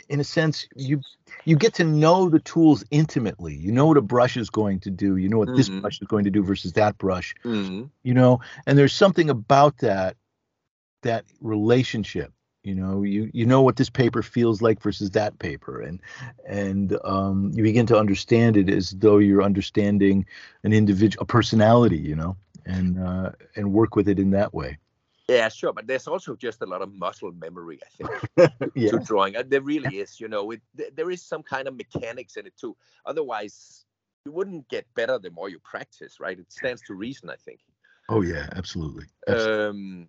in 0.08 0.20
a 0.20 0.24
sense 0.24 0.66
you 0.76 1.00
you 1.44 1.56
get 1.56 1.74
to 1.74 1.84
know 1.84 2.28
the 2.28 2.40
tools 2.40 2.84
intimately. 2.90 3.54
You 3.54 3.72
know 3.72 3.86
what 3.86 3.96
a 3.98 4.02
brush 4.02 4.36
is 4.36 4.50
going 4.50 4.80
to 4.80 4.90
do. 4.90 5.16
You 5.16 5.28
know 5.28 5.38
what 5.38 5.54
this 5.54 5.68
Mhm. 5.68 5.80
brush 5.80 6.00
is 6.00 6.08
going 6.08 6.24
to 6.24 6.30
do 6.30 6.42
versus 6.42 6.72
that 6.74 6.98
brush. 6.98 7.34
Mhm. 7.44 7.90
You 8.04 8.14
know, 8.14 8.40
and 8.66 8.78
there's 8.78 8.94
something 8.94 9.30
about 9.30 9.78
that 9.78 10.16
that 11.02 11.24
relationship 11.40 12.32
you 12.62 12.74
know 12.74 13.02
you 13.02 13.30
you 13.32 13.44
know 13.44 13.62
what 13.62 13.76
this 13.76 13.90
paper 13.90 14.22
feels 14.22 14.62
like 14.62 14.80
versus 14.80 15.10
that 15.10 15.38
paper 15.38 15.80
and 15.80 16.00
and 16.46 16.96
um, 17.04 17.50
you 17.54 17.62
begin 17.62 17.86
to 17.86 17.98
understand 17.98 18.56
it 18.56 18.70
as 18.70 18.90
though 18.90 19.18
you're 19.18 19.42
understanding 19.42 20.24
an 20.62 20.72
individual 20.72 21.22
a 21.22 21.26
personality 21.26 21.98
you 21.98 22.14
know 22.14 22.36
and 22.64 22.98
uh, 22.98 23.30
and 23.56 23.72
work 23.72 23.96
with 23.96 24.08
it 24.08 24.18
in 24.18 24.30
that 24.30 24.54
way 24.54 24.78
yeah, 25.28 25.48
sure. 25.48 25.72
But 25.72 25.86
there's 25.86 26.08
also 26.08 26.34
just 26.34 26.62
a 26.62 26.66
lot 26.66 26.82
of 26.82 26.92
muscle 26.92 27.32
memory, 27.32 27.78
I 27.80 27.88
think, 28.36 28.52
yeah 28.74 28.90
to 28.90 28.98
drawing. 28.98 29.36
Uh, 29.36 29.44
There 29.46 29.60
really 29.62 29.98
is. 29.98 30.20
You 30.20 30.28
know, 30.28 30.50
it, 30.50 30.60
th- 30.76 30.92
there 30.94 31.10
is 31.10 31.22
some 31.22 31.42
kind 31.42 31.68
of 31.68 31.76
mechanics 31.76 32.36
in 32.36 32.46
it 32.46 32.54
too. 32.56 32.76
Otherwise, 33.06 33.84
you 34.26 34.32
wouldn't 34.32 34.68
get 34.68 34.92
better 34.94 35.18
the 35.18 35.30
more 35.30 35.48
you 35.48 35.58
practice, 35.60 36.20
right? 36.20 36.38
It 36.38 36.52
stands 36.52 36.82
to 36.82 36.94
reason, 36.94 37.30
I 37.30 37.36
think. 37.36 37.60
oh 38.08 38.22
yeah 38.22 38.48
absolutely, 38.56 39.06
absolutely. 39.28 39.64
um 39.64 40.08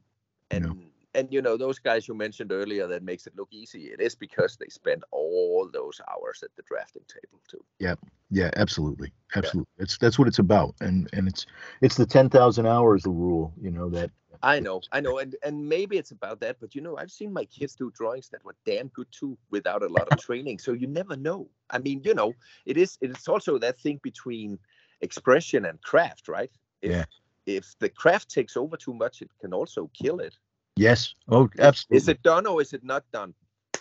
and 0.55 0.65
know. 0.65 0.75
and 1.15 1.31
you 1.31 1.41
know 1.41 1.57
those 1.57 1.79
guys 1.79 2.07
you 2.07 2.13
mentioned 2.13 2.51
earlier 2.51 2.87
that 2.87 3.03
makes 3.03 3.27
it 3.27 3.35
look 3.35 3.49
easy 3.51 3.83
it 3.95 3.99
is 4.01 4.15
because 4.15 4.57
they 4.57 4.67
spend 4.69 5.03
all 5.11 5.69
those 5.71 5.99
hours 6.11 6.43
at 6.43 6.49
the 6.55 6.63
drafting 6.63 7.03
table 7.07 7.41
too. 7.47 7.63
Yeah. 7.79 7.95
Yeah, 8.31 8.49
absolutely. 8.55 9.11
Absolutely. 9.35 9.71
That's 9.77 9.97
that's 9.97 10.17
what 10.17 10.27
it's 10.27 10.39
about. 10.39 10.73
And 10.81 11.07
and 11.13 11.27
it's 11.27 11.45
it's 11.81 11.95
the 11.95 12.05
10,000 12.05 12.65
hours 12.65 13.05
rule 13.05 13.53
you 13.61 13.69
know 13.69 13.89
that 13.89 14.09
i 14.41 14.59
know 14.59 14.81
i 14.91 14.99
know. 14.99 15.19
And 15.19 15.35
and 15.43 15.69
maybe 15.69 15.97
it's 15.97 16.11
about 16.11 16.39
that 16.41 16.57
but 16.59 16.73
you 16.75 16.81
know 16.81 16.97
i've 16.97 17.11
seen 17.11 17.31
my 17.31 17.45
kids 17.45 17.75
do 17.75 17.91
drawings 17.91 18.29
that 18.29 18.43
were 18.43 18.55
damn 18.65 18.87
good 18.89 19.07
too 19.11 19.37
without 19.51 19.83
a 19.83 19.87
lot 19.87 20.07
of 20.09 20.17
training. 20.17 20.57
So 20.59 20.73
you 20.73 20.87
never 20.87 21.15
know. 21.15 21.47
I 21.69 21.77
mean 21.79 22.01
you 22.03 22.13
know 22.13 22.33
it 22.65 22.77
is 22.77 22.97
it's 23.01 23.27
also 23.27 23.57
that 23.59 23.79
thing 23.79 23.99
between 24.03 24.57
expression 25.01 25.65
and 25.65 25.81
craft 25.81 26.27
right? 26.27 26.51
If, 26.81 26.91
Yeah. 26.91 27.05
If 27.45 27.75
the 27.79 27.89
craft 27.89 28.29
takes 28.29 28.55
over 28.57 28.77
too 28.77 28.93
much 28.93 29.21
it 29.21 29.29
can 29.39 29.53
also 29.53 29.89
kill 29.93 30.19
it. 30.19 30.37
Yes. 30.75 31.15
Oh 31.27 31.49
absolutely 31.59 31.97
is 31.97 32.07
it 32.07 32.23
done 32.23 32.45
or 32.47 32.61
is 32.61 32.73
it 32.73 32.83
not 32.83 33.03
done? 33.11 33.33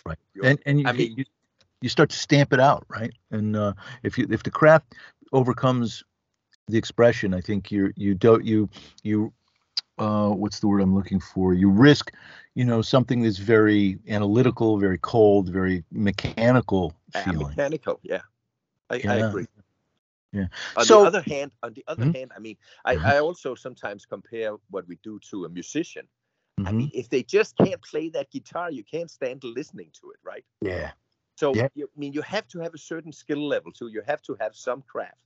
Right. 0.05 0.17
You're- 0.33 0.49
and 0.49 0.59
and 0.65 0.79
you, 0.81 0.87
I 0.87 0.91
mean- 0.91 1.17
you 1.17 1.25
you 1.81 1.89
start 1.89 2.09
to 2.09 2.15
stamp 2.15 2.53
it 2.53 2.59
out 2.59 2.85
right? 2.87 3.13
And 3.31 3.55
uh, 3.55 3.73
if 4.03 4.17
you 4.17 4.27
if 4.29 4.43
the 4.43 4.51
craft 4.51 4.95
overcomes 5.31 6.03
the 6.67 6.77
expression 6.77 7.33
i 7.33 7.41
think 7.41 7.71
you 7.71 7.91
you 7.97 8.13
don't 8.15 8.45
you 8.45 8.69
you 9.03 9.33
uh 9.97 10.29
what's 10.29 10.59
the 10.61 10.67
word 10.67 10.81
i'm 10.81 10.95
looking 10.95 11.19
for? 11.19 11.53
You 11.53 11.69
risk 11.69 12.11
you 12.55 12.63
know 12.63 12.81
something 12.81 13.21
that's 13.23 13.37
very 13.37 13.99
analytical 14.07 14.77
very 14.77 14.97
cold 14.97 15.49
very 15.49 15.83
mechanical 15.91 16.93
Uh, 17.13 17.23
feeling. 17.23 17.47
mechanical 17.47 17.99
yeah. 18.03 18.21
I, 18.89 19.01
I 19.07 19.15
agree 19.15 19.47
Yeah. 20.33 20.47
on 20.75 20.85
So- 20.85 21.01
the 21.01 21.07
other 21.07 21.21
hand 21.21 21.51
on 21.61 21.73
the 21.73 21.83
other 21.87 22.05
Mhm. 22.05 22.15
hand 22.15 22.31
i 22.35 22.39
mean 22.39 22.57
I, 22.83 22.95
Mhm. 22.95 23.05
I 23.05 23.19
also 23.19 23.55
sometimes 23.55 24.05
compare 24.05 24.55
what 24.71 24.87
we 24.87 24.97
do 25.03 25.19
to 25.29 25.45
a 25.45 25.49
musician 25.49 26.07
i 26.59 26.71
Mhm. 26.71 26.75
mean 26.75 26.91
if 26.93 27.07
they 27.09 27.23
just 27.23 27.55
can't 27.57 27.81
play 27.81 28.09
that 28.09 28.31
guitar 28.31 28.71
you 28.71 28.83
can't 28.83 29.11
stand 29.11 29.43
listening 29.43 29.89
to 30.01 30.11
it 30.11 30.19
right 30.23 30.45
yeah 30.61 30.91
so 31.35 31.53
Yeah. 31.55 31.67
you, 31.75 31.85
i 31.95 31.99
mean 31.99 32.13
you 32.13 32.21
have 32.23 32.47
to 32.49 32.59
have 32.59 32.73
a 32.73 32.77
certain 32.79 33.11
skill 33.11 33.47
level 33.47 33.71
too 33.71 33.87
you 33.87 34.01
have 34.07 34.21
to 34.23 34.35
have 34.39 34.55
some 34.55 34.81
craft 34.81 35.21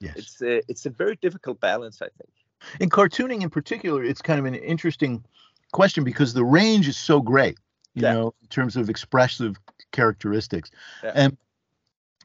yes 0.00 0.14
it's 0.16 0.40
a, 0.42 0.62
it's 0.70 0.86
a 0.86 0.90
very 0.90 1.16
difficult 1.16 1.58
balance 1.60 2.00
i 2.00 2.08
think 2.18 2.32
in 2.80 2.88
cartooning 2.90 3.42
in 3.42 3.50
particular 3.50 4.04
it's 4.04 4.22
kind 4.22 4.38
of 4.38 4.46
an 4.46 4.54
interesting 4.54 5.24
question 5.72 6.04
because 6.04 6.32
the 6.32 6.44
range 6.44 6.86
is 6.88 6.96
so 6.96 7.20
great 7.20 7.58
you 7.94 8.02
Yeah. 8.02 8.14
know 8.14 8.34
in 8.42 8.48
terms 8.48 8.76
of 8.76 8.88
expressive 8.88 9.56
characteristics 9.90 10.70
Yeah. 11.02 11.12
and 11.14 11.36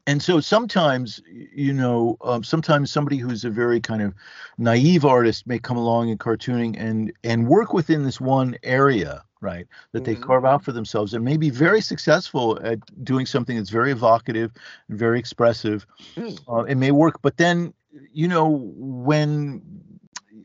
and 0.08 0.22
so 0.22 0.40
sometimes 0.40 1.22
you 1.28 1.74
know 1.74 2.18
um, 2.22 2.44
sometimes 2.44 2.92
somebody 2.92 3.18
who's 3.18 3.44
a 3.44 3.50
very 3.50 3.80
kind 3.80 4.02
of 4.02 4.14
naive 4.58 5.06
artist 5.06 5.46
may 5.48 5.60
come 5.60 5.78
along 5.78 6.10
in 6.10 6.18
cartooning 6.18 6.76
and 6.80 7.12
and 7.24 7.48
work 7.48 7.74
within 7.74 8.04
this 8.04 8.20
one 8.20 8.56
area 8.64 9.24
right 9.42 9.68
that 9.92 10.04
they 10.04 10.16
Mhm. 10.16 10.22
carve 10.22 10.46
out 10.46 10.64
for 10.64 10.72
themselves 10.72 11.14
and 11.14 11.24
may 11.24 11.38
be 11.38 11.50
very 11.50 11.82
successful 11.82 12.60
at 12.64 12.80
doing 13.04 13.26
something 13.26 13.56
that's 13.58 13.70
very 13.70 13.92
evocative 13.92 14.52
and 14.90 14.98
very 14.98 15.20
expressive 15.20 15.86
Hmm. 16.16 16.36
uh, 16.48 16.64
it 16.64 16.76
may 16.76 16.92
work 16.92 17.22
but 17.22 17.38
then 17.38 17.74
you 18.14 18.28
know 18.28 18.48
when 18.76 19.62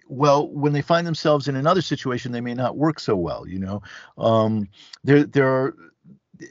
well 0.09 0.48
when 0.48 0.72
they 0.72 0.82
find 0.82 1.07
themselves 1.07 1.48
in 1.48 1.57
another 1.57 1.80
situation 1.82 2.32
they 2.32 2.40
may 2.40 2.55
not 2.55 2.76
work 2.76 2.98
so 3.00 3.16
well 3.16 3.46
you 3.46 3.59
know 3.59 3.82
um 4.18 4.68
there 5.05 5.24
there 5.24 5.48
are 5.48 5.74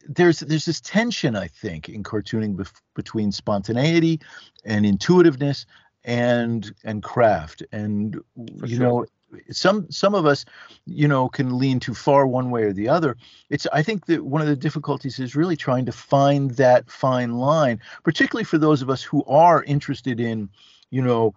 there's 0.07 0.39
there's 0.39 0.65
this 0.65 0.81
tension 0.81 1.36
i 1.36 1.47
think 1.47 1.89
in 1.89 2.03
cartooning 2.03 2.55
bef- 2.55 2.81
between 2.95 3.31
spontaneity 3.31 4.19
and 4.65 4.86
intuitiveness 4.86 5.65
and 6.05 6.73
and 6.84 7.03
craft 7.03 7.63
and 7.71 8.19
For 8.59 8.65
you 8.65 8.77
sure. 8.77 8.86
know 8.88 9.05
some 9.51 9.89
some 9.89 10.13
of 10.13 10.25
us 10.25 10.45
you 10.86 11.07
know 11.07 11.27
can 11.27 11.57
lean 11.57 11.79
too 11.79 11.93
far 11.93 12.27
one 12.27 12.51
way 12.51 12.63
or 12.63 12.73
the 12.73 12.88
other 12.89 13.17
it's 13.49 13.65
i 13.73 13.81
think 13.81 14.05
that 14.05 14.23
one 14.25 14.41
of 14.41 14.47
the 14.47 14.55
difficulties 14.55 15.19
is 15.19 15.36
really 15.36 15.55
trying 15.57 15.86
to 15.86 15.91
find 15.91 16.51
that 16.51 16.89
fine 16.89 17.38
line 17.38 17.79
particularly 18.03 18.43
for 18.43 18.57
those 18.57 18.81
of 18.81 18.89
us 18.89 19.01
who 19.01 19.23
are 19.25 19.63
interested 19.63 20.19
in 20.19 20.49
you 20.91 21.01
know 21.01 21.34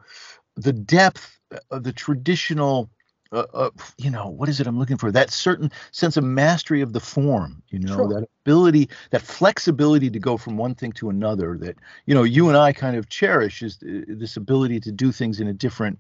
the 0.57 0.73
depth 0.73 1.39
of 1.71 1.85
the 1.85 1.93
traditional 1.93 2.91
uh, 3.33 3.45
uh, 3.55 3.71
you 3.99 4.11
know 4.11 4.29
what 4.29 4.49
is 4.49 4.61
it 4.61 4.67
i'm 4.67 4.79
looking 4.79 4.97
for 4.97 5.11
that 5.11 5.31
certain 5.31 5.71
sense 5.91 6.17
of 6.17 6.25
mastery 6.25 6.81
of 6.81 6.93
the 6.93 7.01
form 7.01 7.63
you 7.71 7.79
know 7.79 7.95
Sure. 7.95 8.09
that 8.09 8.27
ability 8.45 8.89
that 9.11 9.23
flexibility 9.23 10.11
to 10.11 10.19
go 10.19 10.37
from 10.37 10.57
one 10.57 10.75
thing 10.75 10.93
to 10.93 11.09
another 11.11 11.57
that 11.59 11.77
you 12.07 12.15
know 12.15 12.23
you 12.23 12.49
and 12.49 12.57
i 12.57 12.73
kind 12.73 12.97
of 12.97 13.09
cherish 13.09 13.63
is 13.63 13.79
uh, 13.83 14.03
this 14.09 14.37
ability 14.37 14.81
to 14.81 14.93
do 14.93 15.13
things 15.13 15.41
in 15.41 15.49
a 15.49 15.53
different 15.53 15.99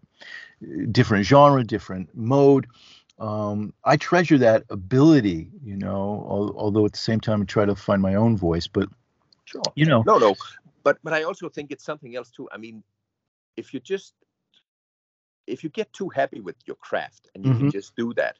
different 0.92 1.24
genre 1.24 1.62
different 1.64 2.08
mode 2.14 2.66
um, 3.18 3.72
I 3.84 3.96
treasure 3.96 4.36
that 4.38 4.64
ability, 4.68 5.50
you 5.64 5.76
know, 5.76 6.26
al- 6.28 6.54
although 6.58 6.84
at 6.84 6.92
the 6.92 6.98
same 6.98 7.20
time 7.20 7.40
I 7.40 7.44
try 7.46 7.64
to 7.64 7.74
find 7.74 8.02
my 8.02 8.14
own 8.14 8.36
voice. 8.36 8.66
But 8.66 8.88
Sure. 9.46 9.72
you 9.74 9.86
know, 9.86 10.04
No, 10.04 10.18
no. 10.18 10.34
But 10.82 10.98
but 11.02 11.12
I 11.12 11.22
also 11.22 11.48
think 11.48 11.70
it's 11.70 11.84
something 11.84 12.14
else 12.14 12.30
too. 12.30 12.48
I 12.52 12.58
mean, 12.58 12.82
if 13.56 13.72
you 13.72 13.80
just 13.80 14.14
if 15.46 15.62
you 15.64 15.70
get 15.70 15.92
too 15.92 16.08
happy 16.10 16.40
with 16.40 16.56
your 16.66 16.76
craft 16.76 17.28
and 17.34 17.44
you 17.44 17.52
can 17.52 17.66
Mhm. 17.66 17.68
just 17.68 17.94
do 17.96 18.12
that, 18.14 18.38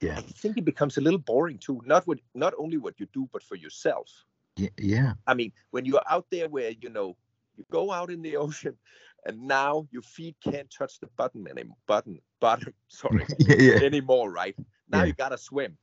yeah, 0.00 0.16
I 0.16 0.20
think 0.22 0.56
it 0.58 0.64
becomes 0.64 0.96
a 0.96 1.00
little 1.00 1.18
boring 1.18 1.58
too. 1.58 1.80
Not 1.84 2.06
what 2.06 2.20
not 2.34 2.54
only 2.58 2.76
what 2.78 2.98
you 3.00 3.06
do, 3.12 3.28
but 3.32 3.42
for 3.42 3.56
yourself. 3.56 4.24
yeah, 4.56 4.68
yeah, 4.78 5.14
I 5.26 5.34
mean, 5.34 5.52
when 5.70 5.84
you're 5.84 6.02
out 6.08 6.26
there 6.30 6.48
where 6.48 6.70
you 6.70 6.90
know 6.90 7.16
you 7.56 7.64
go 7.70 7.90
out 7.92 8.10
in 8.10 8.22
the 8.22 8.36
ocean 8.44 8.76
and 9.24 9.46
now 9.46 9.86
your 9.90 10.02
feet 10.02 10.36
can't 10.40 10.70
touch 10.70 10.98
the 11.00 11.06
button 11.16 11.46
anymore 11.48 11.76
button 11.86 12.20
bottom 12.40 12.74
sorry 12.88 13.28
yeah, 13.38 13.56
yeah, 13.58 13.80
anymore, 13.80 14.30
right? 14.30 14.56
Now 14.88 15.02
Yeah. 15.02 15.04
you 15.04 15.12
gotta 15.12 15.38
swim. 15.38 15.78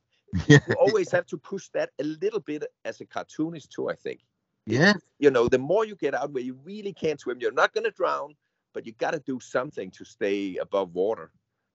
You 0.64 0.74
always 0.74 1.10
have 1.12 1.26
to 1.26 1.36
push 1.38 1.68
that 1.70 1.90
a 2.00 2.04
little 2.04 2.40
bit 2.40 2.64
as 2.84 3.00
a 3.00 3.06
cartoonist 3.06 3.70
too, 3.72 3.88
I 3.90 3.94
think. 3.94 4.20
yeah, 4.66 4.94
You 5.18 5.30
know, 5.30 5.48
the 5.48 5.58
more 5.58 5.84
you 5.84 5.96
get 5.96 6.14
out 6.14 6.32
where 6.32 6.42
you 6.42 6.54
really 6.64 6.92
can't 6.92 7.20
swim, 7.20 7.38
you're 7.40 7.52
not 7.52 7.72
gonna 7.72 7.90
drown, 7.90 8.36
but 8.74 8.84
you 8.86 8.92
gotta 8.98 9.20
do 9.20 9.40
something 9.40 9.90
to 9.92 10.04
stay 10.04 10.56
above 10.56 10.92
water. 10.94 11.30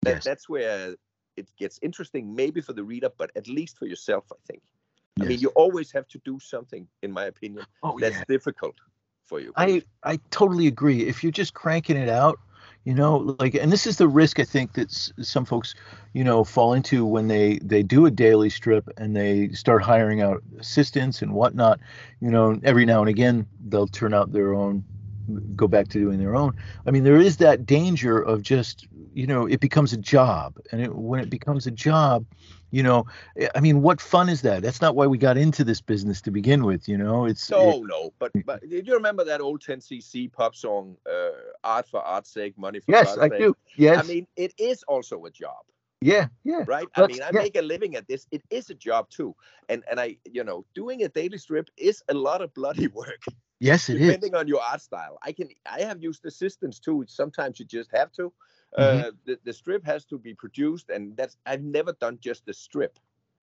That, 0.02 0.14
Yes. 0.16 0.24
That's 0.24 0.48
where 0.48 0.94
it 1.36 1.48
gets 1.58 1.78
interesting, 1.82 2.34
maybe 2.34 2.60
for 2.60 2.72
the 2.72 2.84
reader, 2.84 3.10
but 3.18 3.30
at 3.36 3.48
least 3.48 3.78
for 3.78 3.86
yourself, 3.86 4.24
I 4.32 4.36
think. 4.46 4.62
I 5.20 5.24
mean, 5.24 5.38
you 5.38 5.48
always 5.50 5.92
have 5.92 6.08
to 6.08 6.18
do 6.24 6.40
something, 6.40 6.88
in 7.02 7.12
my 7.12 7.26
opinion, 7.26 7.66
oh 7.82 7.98
that's 8.00 8.16
yeah. 8.16 8.24
difficult 8.28 8.74
for 9.24 9.40
you. 9.40 9.52
I 9.56 9.82
I 10.02 10.18
totally 10.30 10.66
agree. 10.66 11.06
If 11.06 11.22
you're 11.22 11.32
just 11.32 11.54
cranking 11.54 11.96
it 11.96 12.08
out, 12.08 12.38
you 12.84 12.94
know, 12.94 13.36
like, 13.38 13.54
and 13.54 13.72
this 13.72 13.86
is 13.86 13.96
the 13.96 14.08
risk 14.08 14.40
I 14.40 14.44
think 14.44 14.74
that 14.74 14.90
some 14.92 15.44
folks, 15.44 15.74
you 16.12 16.24
know, 16.24 16.44
fall 16.44 16.74
into 16.74 17.06
when 17.06 17.28
they 17.28 17.58
they 17.62 17.82
do 17.82 18.06
a 18.06 18.10
daily 18.10 18.50
strip 18.50 18.88
and 18.98 19.16
they 19.16 19.50
start 19.50 19.82
hiring 19.82 20.20
out 20.20 20.42
assistants 20.58 21.22
and 21.22 21.32
whatnot. 21.32 21.80
You 22.20 22.30
know, 22.30 22.60
every 22.62 22.84
now 22.84 23.00
and 23.00 23.08
again 23.08 23.46
they'll 23.68 23.86
turn 23.86 24.12
out 24.12 24.32
their 24.32 24.52
own, 24.52 24.84
go 25.56 25.66
back 25.68 25.88
to 25.88 25.98
doing 25.98 26.18
their 26.18 26.34
own. 26.34 26.54
I 26.86 26.90
mean, 26.90 27.04
there 27.04 27.20
is 27.20 27.38
that 27.38 27.66
danger 27.66 28.18
of 28.18 28.42
just, 28.42 28.86
you 29.14 29.26
know, 29.26 29.46
it 29.46 29.60
becomes 29.60 29.92
a 29.92 29.96
job, 29.96 30.56
and 30.70 30.80
it, 30.80 30.94
when 30.94 31.20
it 31.20 31.30
becomes 31.30 31.66
a 31.66 31.70
job. 31.70 32.26
You 32.70 32.82
know, 32.82 33.06
I- 33.40 33.50
I 33.54 33.60
mean, 33.60 33.82
what 33.82 34.00
fun 34.00 34.28
is 34.28 34.42
that? 34.42 34.62
That's 34.62 34.80
not 34.80 34.96
why 34.96 35.06
we 35.06 35.16
got 35.16 35.36
into 35.36 35.62
this 35.62 35.80
business 35.80 36.20
to 36.22 36.32
begin 36.32 36.64
with. 36.64 36.88
You 36.88 36.98
know, 36.98 37.24
it's 37.24 37.48
it- 37.48 37.56
No, 37.56 37.82
no, 37.84 38.12
but 38.18 38.32
but 38.44 38.68
did 38.68 38.86
you 38.88 38.94
remember 38.94 39.22
that 39.24 39.40
old 39.40 39.62
10cc 39.62 40.32
pop 40.32 40.56
song, 40.56 40.96
uh, 41.08 41.30
"Art 41.62 41.86
for 41.88 42.00
Art's 42.00 42.30
sake, 42.30 42.58
Money 42.58 42.80
for 42.80 42.90
yes, 42.90 43.06
God's 43.06 43.20
I 43.20 43.28
sake"? 43.28 43.38
do. 43.38 43.56
Yes, 43.76 44.04
I 44.04 44.12
mean, 44.12 44.26
it 44.34 44.54
is 44.58 44.82
also 44.88 45.24
a 45.24 45.30
job. 45.30 45.64
Yeah, 46.04 46.26
yeah. 46.44 46.64
right? 46.66 46.86
I 46.96 47.06
mean, 47.06 47.22
I 47.22 47.30
yeah. 47.32 47.40
make 47.40 47.56
a 47.56 47.62
living 47.62 47.96
at 47.96 48.06
this. 48.06 48.26
It 48.30 48.42
is 48.50 48.68
a 48.68 48.74
job 48.74 49.08
too, 49.08 49.34
and 49.70 49.82
and 49.90 49.98
I, 49.98 50.18
you 50.30 50.44
know, 50.44 50.66
doing 50.74 51.02
a 51.02 51.08
daily 51.08 51.38
strip 51.38 51.70
is 51.78 52.02
a 52.10 52.14
lot 52.14 52.42
of 52.42 52.52
bloody 52.52 52.88
work, 53.02 53.22
Yes, 53.58 53.88
it 53.88 54.00
is. 54.00 54.06
depending 54.06 54.34
on 54.34 54.46
your 54.46 54.60
art 54.60 54.82
style. 54.82 55.18
I 55.22 55.32
can, 55.32 55.48
I 55.64 55.80
have 55.80 56.02
used 56.02 56.24
assistants 56.26 56.78
too. 56.78 57.04
Sometimes 57.08 57.58
you 57.58 57.64
just 57.64 57.90
have 57.92 58.12
to. 58.12 58.32
Mm-hmm. 58.78 59.00
Uh, 59.00 59.10
the, 59.24 59.38
the 59.44 59.52
strip 59.52 59.84
has 59.86 60.04
to 60.06 60.18
be 60.18 60.34
produced, 60.34 60.90
and 60.90 61.16
that's 61.16 61.38
I've 61.46 61.62
never 61.62 61.92
done 61.94 62.18
just 62.20 62.44
the 62.44 62.52
strip. 62.52 62.98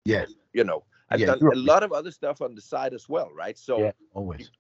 Yeah, 0.05 0.25
You 0.53 0.65
know, 0.65 0.83
I've 1.11 1.21
Yeah, 1.21 1.27
done 1.27 1.41
a 1.53 1.57
lot 1.57 1.85
of 1.85 1.93
other 1.93 2.11
stuff 2.11 2.41
on 2.43 2.55
the 2.57 2.63
side 2.63 2.95
as 2.95 3.09
well, 3.09 3.31
right? 3.33 3.57
So 3.59 3.79
yeah, 3.79 3.93
always. 4.15 4.51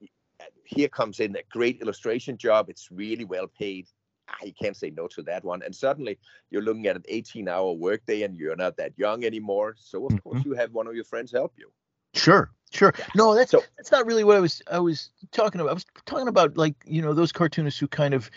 here 0.64 0.88
comes 0.88 1.18
in 1.18 1.34
a 1.34 1.42
great 1.50 1.80
illustration 1.82 2.36
job. 2.36 2.68
It's 2.68 2.88
really 2.92 3.24
well 3.24 3.48
paid. 3.48 3.86
Ah, 4.30 4.44
you 4.44 4.52
can't 4.52 4.76
say 4.76 4.90
no 4.90 5.08
to 5.08 5.22
that 5.22 5.44
one. 5.44 5.62
And 5.62 5.74
suddenly 5.74 6.18
you're 6.50 6.62
looking 6.62 6.86
at 6.86 6.96
an 6.96 7.02
18 7.08 7.48
hour 7.48 7.72
workday 7.72 8.22
and 8.22 8.36
you're 8.36 8.56
not 8.56 8.76
that 8.76 8.92
young 8.96 9.24
anymore. 9.24 9.74
So 9.78 10.06
of 10.06 10.22
course 10.22 10.44
you 10.44 10.52
have 10.54 10.72
one 10.72 10.86
of 10.86 10.94
your 10.94 11.04
friends 11.04 11.32
help 11.32 11.52
you. 11.58 11.70
Sure, 12.14 12.50
sure. 12.72 12.92
Yeah. 12.98 13.06
No, 13.14 13.34
that's 13.34 13.50
So- 13.50 13.62
that's 13.76 13.90
not 13.90 14.06
really 14.06 14.24
what 14.24 14.36
I 14.36 14.40
was 14.40 14.62
I 14.70 14.78
was 14.78 15.10
talking 15.32 15.60
about. 15.60 15.70
I 15.70 15.74
was 15.74 15.86
talking 16.06 16.28
about 16.28 16.56
like 16.56 16.74
you 16.84 17.02
know 17.02 17.12
those 17.14 17.32
cartoonists 17.32 17.78
who 17.80 17.88
kind 17.88 18.14
of 18.14 18.30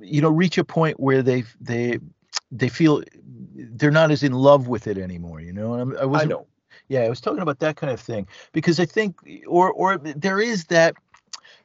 you 0.00 0.20
know 0.20 0.30
reach 0.30 0.58
a 0.58 0.64
point 0.64 0.98
where 1.00 1.22
they 1.22 1.44
they 1.60 1.98
they 2.52 2.68
feel 2.68 3.02
they're 3.54 3.90
not 3.90 4.10
as 4.10 4.22
in 4.22 4.32
love 4.32 4.68
with 4.68 4.86
it 4.86 4.96
anymore. 4.98 5.40
You 5.40 5.52
know, 5.52 5.74
and 5.74 5.82
I'm, 5.82 5.96
I 5.96 6.02
I 6.02 6.04
wasn't. 6.06 6.30
know. 6.30 6.46
Yeah, 6.88 7.02
I 7.02 7.08
was 7.08 7.20
talking 7.20 7.40
about 7.42 7.60
that 7.60 7.76
kind 7.76 7.92
of 7.92 8.00
thing 8.00 8.26
because 8.52 8.80
I 8.80 8.84
think, 8.84 9.16
or 9.46 9.72
or 9.72 9.98
there 9.98 10.40
is 10.40 10.64
that 10.66 10.94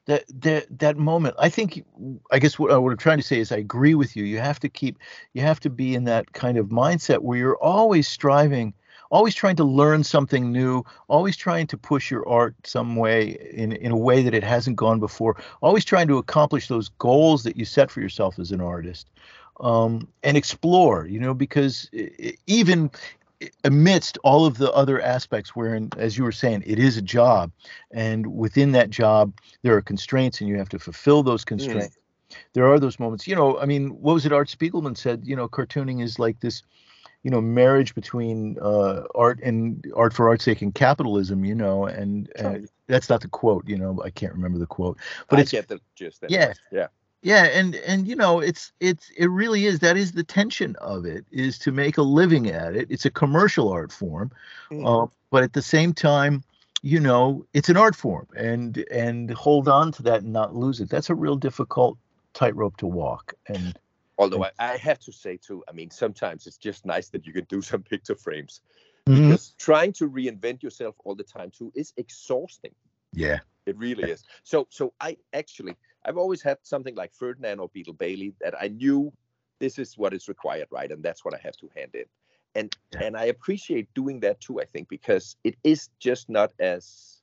that 0.06 0.24
that 0.41 0.80
that 0.80 0.97
moment. 0.97 1.36
I 1.39 1.49
think, 1.49 1.84
I 2.32 2.39
guess 2.39 2.60
what, 2.60 2.82
what 2.82 2.91
I'm 2.91 2.97
trying 2.97 3.18
to 3.18 3.24
say 3.24 3.39
is, 3.39 3.51
I 3.51 3.58
agree 3.58 3.95
with 3.95 4.16
you. 4.16 4.24
You 4.24 4.39
have 4.39 4.60
to 4.62 4.70
keep, 4.70 4.97
you 5.34 5.41
have 5.41 5.60
to 5.62 5.70
be 5.70 5.95
in 5.95 6.03
that 6.06 6.34
kind 6.34 6.58
of 6.58 6.68
mindset 6.68 7.20
where 7.20 7.38
you're 7.38 7.58
always 7.58 8.08
striving, 8.08 8.74
always 9.10 9.36
trying 9.36 9.56
to 9.58 9.64
learn 9.64 10.03
something 10.03 10.51
new, 10.51 10.84
always 11.08 11.36
trying 11.36 11.68
to 11.68 11.78
push 11.78 12.12
your 12.12 12.28
art 12.28 12.56
some 12.64 12.95
way 12.95 13.38
in 13.51 13.72
in 13.74 13.91
a 13.91 13.97
way 13.97 14.22
that 14.22 14.34
it 14.34 14.43
hasn't 14.43 14.76
gone 14.76 14.99
before, 14.99 15.38
always 15.62 15.86
trying 15.86 16.08
to 16.08 16.18
accomplish 16.18 16.68
those 16.68 16.89
goals 16.99 17.43
that 17.43 17.58
you 17.58 17.66
set 17.66 17.89
for 17.91 18.01
yourself 18.01 18.39
as 18.39 18.51
an 18.51 18.62
artist 18.62 19.10
um, 19.60 20.08
and 20.24 20.38
explore, 20.38 21.08
you 21.08 21.20
know, 21.20 21.34
because 21.34 21.89
even 22.47 22.91
amidst 23.63 24.17
all 24.23 24.45
of 24.45 24.57
the 24.57 24.71
other 24.71 25.01
aspects 25.01 25.55
wherein 25.55 25.89
as 25.97 26.17
you 26.17 26.23
were 26.23 26.31
saying 26.31 26.63
it 26.65 26.79
is 26.79 26.97
a 26.97 27.01
job 27.01 27.51
and 27.91 28.25
within 28.27 28.71
that 28.71 28.89
job 28.89 29.33
there 29.61 29.75
are 29.75 29.81
constraints 29.81 30.39
and 30.39 30.49
you 30.49 30.57
have 30.57 30.69
to 30.69 30.79
fulfill 30.79 31.23
those 31.23 31.43
constraints 31.43 31.97
there 32.53 32.67
are 32.67 32.79
those 32.79 32.99
moments 32.99 33.27
you 33.27 33.36
know 33.36 33.59
i 33.59 33.65
mean 33.65 33.89
what 33.89 34.13
was 34.13 34.25
it 34.25 34.31
art 34.31 34.47
spiegelman 34.47 34.97
said 34.97 35.21
you 35.23 35.36
know 35.36 35.47
cartooning 35.47 36.01
is 36.01 36.17
like 36.17 36.39
this 36.39 36.63
you 37.23 37.31
know 37.31 37.41
marriage 37.41 37.95
between 37.95 38.57
uh, 38.61 39.03
art 39.15 39.39
and 39.41 39.86
art 39.95 40.13
for 40.13 40.29
art's 40.29 40.45
sake 40.45 40.61
and 40.61 40.75
capitalism 40.75 41.43
you 41.43 41.55
know 41.55 41.86
and 41.86 42.31
uh, 42.39 42.55
that's 42.88 43.09
not 43.09 43.21
the 43.21 43.27
quote 43.27 43.67
you 43.67 43.77
know 43.77 43.99
i 44.05 44.09
can't 44.09 44.33
remember 44.33 44.57
the 44.59 44.67
quote 44.67 44.97
but 45.27 45.27
But 45.29 45.39
I 45.39 45.41
it's 45.41 45.51
get 45.51 45.67
the 45.67 45.81
gist. 45.95 46.23
Yeah. 46.29 46.53
Yeah. 46.71 46.88
Yeah 47.26 47.45
and 47.45 47.76
and 47.76 48.07
you 48.07 48.15
know 48.15 48.39
it's 48.39 48.71
it's 48.80 49.09
it 49.17 49.28
really 49.28 49.65
is 49.65 49.80
that 49.80 49.97
is 49.97 50.11
the 50.11 50.23
tension 50.23 50.76
of 50.78 51.05
it 51.05 51.26
is 51.32 51.57
to 51.57 51.71
make 51.71 51.97
a 51.97 52.01
living 52.03 52.47
at 52.49 52.76
it 52.76 52.88
it's 52.91 53.05
a 53.05 53.09
commercial 53.11 53.69
art 53.69 53.91
form 53.91 54.32
Mhm. 54.71 54.86
uh, 54.88 55.07
but 55.32 55.43
at 55.43 55.53
the 55.53 55.61
same 55.61 55.93
time 55.93 56.43
you 56.84 56.99
know 56.99 57.45
it's 57.53 57.69
an 57.69 57.78
art 57.78 57.95
form 57.95 58.28
and 58.38 58.78
and 58.91 59.32
hold 59.32 59.67
on 59.67 59.91
to 59.91 60.03
that 60.03 60.21
and 60.23 60.34
not 60.34 60.55
lose 60.55 60.80
it 60.80 60.89
that's 60.89 61.09
a 61.09 61.15
real 61.15 61.36
difficult 61.36 61.97
tightrope 62.34 62.78
to 62.78 62.88
walk 62.88 63.34
and 63.49 63.80
Although 64.17 64.45
I, 64.45 64.51
I 64.59 64.78
have 64.78 64.99
to 64.99 65.11
say 65.11 65.38
too, 65.38 65.63
I 65.67 65.73
mean, 65.73 65.89
sometimes 65.91 66.47
it's 66.47 66.57
just 66.57 66.86
nice 66.86 67.09
that 67.09 67.26
you 67.26 67.34
can 67.34 67.45
do 67.49 67.61
some 67.71 67.84
picture 67.84 68.15
frames 68.15 68.61
Mhm. 69.09 69.21
because 69.21 69.53
trying 69.57 69.93
to 69.93 70.09
reinvent 70.09 70.63
yourself 70.63 70.95
all 71.03 71.15
the 71.15 71.23
time 71.23 71.51
too 71.51 71.71
is 71.76 71.93
exhausting. 71.97 72.73
yeah 73.13 73.39
It 73.65 73.78
really 73.78 74.09
is. 74.11 74.23
So, 74.43 74.67
so 74.69 74.93
I 75.01 75.17
actually, 75.34 75.76
I've 76.06 76.18
always 76.18 76.41
had 76.41 76.58
something 76.64 76.95
like 76.95 77.14
Ferdinand 77.14 77.60
or 77.60 77.70
Beetle 77.70 77.93
Bailey 77.93 78.34
that 78.41 78.53
I 78.62 78.68
knew 78.68 79.12
this 79.60 79.80
is 79.80 79.97
what 79.97 80.14
is 80.14 80.28
required, 80.28 80.68
right? 80.72 80.91
And 80.91 81.03
that's 81.03 81.26
what 81.26 81.34
I 81.34 81.39
have 81.43 81.58
to 81.58 81.70
hand 81.76 81.91
in. 81.95 82.06
And 82.53 82.76
Yeah. 82.93 83.03
and 83.03 83.18
I 83.18 83.26
appreciate 83.26 83.93
doing 83.93 84.20
that 84.22 84.39
too. 84.39 84.62
I 84.62 84.66
think 84.66 84.88
because 84.88 85.36
it 85.43 85.56
is 85.64 85.89
just 85.99 86.30
not 86.30 86.51
as 86.60 87.22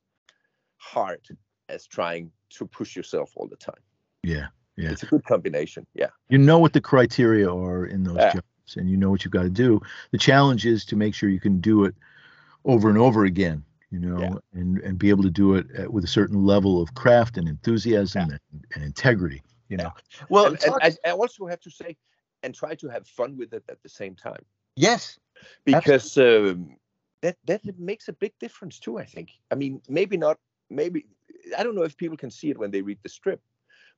hard 0.77 1.21
as 1.69 1.87
trying 1.87 2.31
to 2.51 2.67
push 2.67 2.97
yourself 2.97 3.33
all 3.37 3.47
the 3.49 3.57
time. 3.57 3.83
yeah 4.25 4.49
Yeah. 4.77 4.91
It's 4.91 5.03
a 5.03 5.07
good 5.07 5.25
combination. 5.25 5.87
Yeah. 5.95 6.11
you 6.29 6.39
know 6.39 6.59
what 6.59 6.73
the 6.73 6.81
criteria 6.81 7.49
are 7.53 7.87
in 7.87 8.05
those 8.05 8.17
Yeah. 8.17 8.33
jobs 8.35 8.77
and 8.77 8.91
you 8.91 8.97
know 8.97 9.11
what 9.11 9.25
you've 9.25 9.33
got 9.33 9.43
to 9.43 9.51
do 9.67 9.81
the 10.13 10.19
challenge 10.19 10.67
is 10.67 10.85
to 10.87 10.97
make 10.97 11.15
sure 11.15 11.29
you 11.29 11.41
can 11.41 11.61
do 11.61 11.85
it 11.85 11.95
over 12.65 12.89
and 12.89 12.99
over 12.99 13.25
again 13.25 13.65
you 13.91 13.99
know 13.99 14.21
Yeah. 14.21 14.61
and 14.61 14.79
and 14.87 14.99
be 14.99 15.09
able 15.11 15.23
to 15.25 15.31
do 15.31 15.55
it 15.59 15.67
at, 15.73 15.93
with 15.93 16.05
a 16.05 16.13
certain 16.19 16.45
level 16.47 16.81
of 16.83 16.95
craft 16.95 17.37
and 17.39 17.49
enthusiasm 17.49 18.31
and, 18.31 18.41
and 18.75 18.85
integrity 18.85 19.43
you 19.69 19.77
know 19.77 19.91
well 20.29 20.47
and, 20.47 20.63
and 20.65 20.75
I, 20.81 20.93
I 21.07 21.11
also 21.13 21.47
have 21.47 21.61
to 21.61 21.71
say, 21.71 21.97
and 22.43 22.55
try 22.55 22.75
to 22.75 22.89
have 22.89 23.07
fun 23.07 23.37
with 23.37 23.53
it 23.53 23.65
at 23.69 23.83
the 23.83 23.89
same 23.89 24.15
time 24.15 24.45
yes 24.77 25.19
because 25.65 26.17
um, 26.19 26.77
that 27.23 27.37
that 27.47 27.63
makes 27.79 28.09
a 28.09 28.13
big 28.13 28.33
difference 28.39 28.79
too. 28.79 28.99
I 28.99 29.05
think. 29.05 29.31
I 29.51 29.55
mean, 29.55 29.81
maybe 29.89 30.17
not. 30.17 30.39
Maybe 30.71 31.07
I 31.57 31.63
don't 31.63 31.75
know 31.75 31.83
if 31.85 31.97
people 31.97 32.17
can 32.17 32.31
see 32.31 32.51
it 32.51 32.59
when 32.59 32.71
they 32.71 32.83
read 32.83 32.99
the 33.03 33.09
strip, 33.09 33.41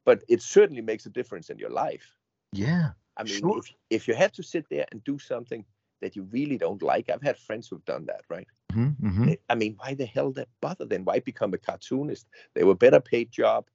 but 0.05 0.23
it 0.29 0.43
certainly 0.43 0.83
makes 0.83 1.07
a 1.07 1.11
difference 1.11 1.51
in 1.51 1.59
your 1.59 1.71
life. 1.71 2.17
yeah 2.53 2.91
I 3.17 3.25
mean, 3.25 3.39
Sure. 3.41 3.59
if 3.59 3.73
if 3.91 4.09
you 4.09 4.15
have 4.15 4.33
to 4.33 4.43
sit 4.43 4.67
there 4.71 4.87
and 4.93 5.03
do 5.05 5.19
something 5.19 5.65
that 6.01 6.17
you 6.17 6.25
really 6.25 6.59
don't 6.59 6.83
like, 6.83 7.09
I've 7.09 7.23
had 7.23 7.39
friends 7.39 7.69
who've 7.69 7.85
done 7.85 8.07
that, 8.07 8.23
right? 8.29 8.47
Mhm, 8.73 8.97
mhm. 9.01 9.39
I 9.49 9.55
mean, 9.55 9.77
why 9.79 9.95
the 9.95 10.07
hell 10.07 10.33
that 10.33 10.49
bother 10.61 10.85
then? 10.85 11.05
Why 11.05 11.21
become 11.21 11.55
a 11.55 11.59
cartoonist? 11.59 12.27
They 12.55 12.65
were 12.65 12.75
better 12.75 13.01
paid 13.01 13.31
job 13.31 13.67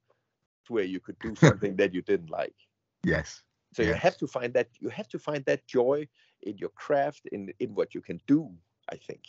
where 0.68 0.84
you 0.84 1.00
could 1.00 1.18
do 1.20 1.34
something 1.34 1.76
that 1.76 1.94
you 1.94 2.02
didn't 2.02 2.30
like. 2.30 2.54
yes 3.04 3.42
So 3.74 3.82
you 3.82 3.94
have 3.94 4.16
to 4.18 4.26
find 4.26 4.52
that 4.54 4.68
you 4.78 4.88
have 4.88 5.08
to 5.08 5.18
find 5.18 5.44
that 5.44 5.66
joy 5.66 6.08
in 6.42 6.58
your 6.58 6.70
craft, 6.70 7.22
in 7.32 7.52
in 7.58 7.74
what 7.74 7.94
you 7.94 8.00
can 8.00 8.20
do. 8.26 8.50
I 8.92 8.96
think. 8.96 9.22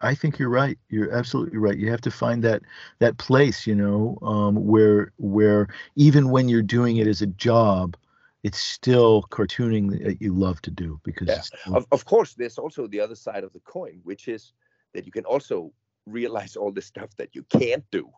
I 0.00 0.14
think 0.14 0.38
you're 0.38 0.50
right. 0.50 0.78
You're 0.88 1.12
absolutely 1.12 1.58
right. 1.58 1.78
You 1.78 1.90
have 1.90 2.00
to 2.02 2.10
find 2.10 2.42
that 2.44 2.62
that 2.98 3.16
place, 3.18 3.66
you 3.66 3.74
know, 3.74 4.18
um, 4.22 4.66
where 4.66 5.12
where 5.16 5.68
even 5.96 6.30
when 6.30 6.48
you're 6.48 6.62
doing 6.62 6.96
it 6.98 7.06
as 7.06 7.22
a 7.22 7.26
job, 7.26 7.96
it's 8.42 8.58
still 8.58 9.22
cartooning 9.30 10.02
that 10.04 10.20
you 10.20 10.34
love 10.34 10.60
to 10.62 10.70
do 10.70 11.00
because 11.04 11.28
Yeah. 11.28 11.74
Of, 11.74 11.86
of 11.90 12.04
course, 12.04 12.34
there's 12.34 12.58
also 12.58 12.86
the 12.86 13.00
other 13.00 13.14
side 13.14 13.44
of 13.44 13.52
the 13.52 13.60
coin, 13.60 14.00
which 14.04 14.28
is 14.28 14.52
that 14.92 15.06
you 15.06 15.12
can 15.12 15.24
also 15.24 15.72
realize 16.06 16.56
all 16.56 16.72
the 16.72 16.82
stuff 16.82 17.10
that 17.16 17.34
you 17.34 17.42
can't 17.44 17.84
do. 17.90 18.10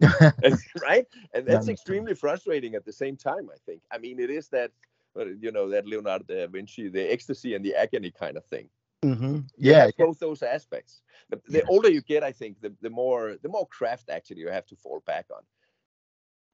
Right? 0.82 1.06
And 1.34 1.46
that's 1.46 1.68
extremely 1.68 2.14
frustrating 2.14 2.74
at 2.74 2.84
the 2.84 2.92
same 2.92 3.16
time, 3.16 3.48
I 3.52 3.58
think. 3.66 3.82
I 3.90 3.98
mean, 3.98 4.18
it 4.20 4.30
is 4.30 4.48
that, 4.48 4.70
uh, 5.18 5.26
you 5.26 5.52
know, 5.52 5.68
that 5.68 5.86
Leonardo 5.86 6.24
da 6.24 6.46
Vinci, 6.46 6.88
the 6.88 7.12
ecstasy 7.12 7.54
and 7.54 7.64
the 7.64 7.74
agony 7.74 8.10
kind 8.10 8.36
of 8.36 8.44
thing. 8.46 8.68
Mhm. 9.04 9.44
It 9.44 9.52
yeah, 9.58 9.90
both 9.98 10.18
those 10.18 10.42
aspects. 10.42 11.02
The, 11.30 11.40
the 11.48 11.58
Yeah. 11.58 11.64
older 11.68 11.90
you 11.90 12.00
get, 12.00 12.22
I 12.24 12.32
think, 12.32 12.60
the, 12.60 12.72
the 12.80 12.90
more 12.90 13.36
the 13.42 13.48
more 13.48 13.66
craft 13.68 14.08
actually 14.10 14.40
you 14.40 14.48
have 14.48 14.66
to 14.66 14.76
fall 14.76 15.00
back 15.06 15.26
on. 15.30 15.42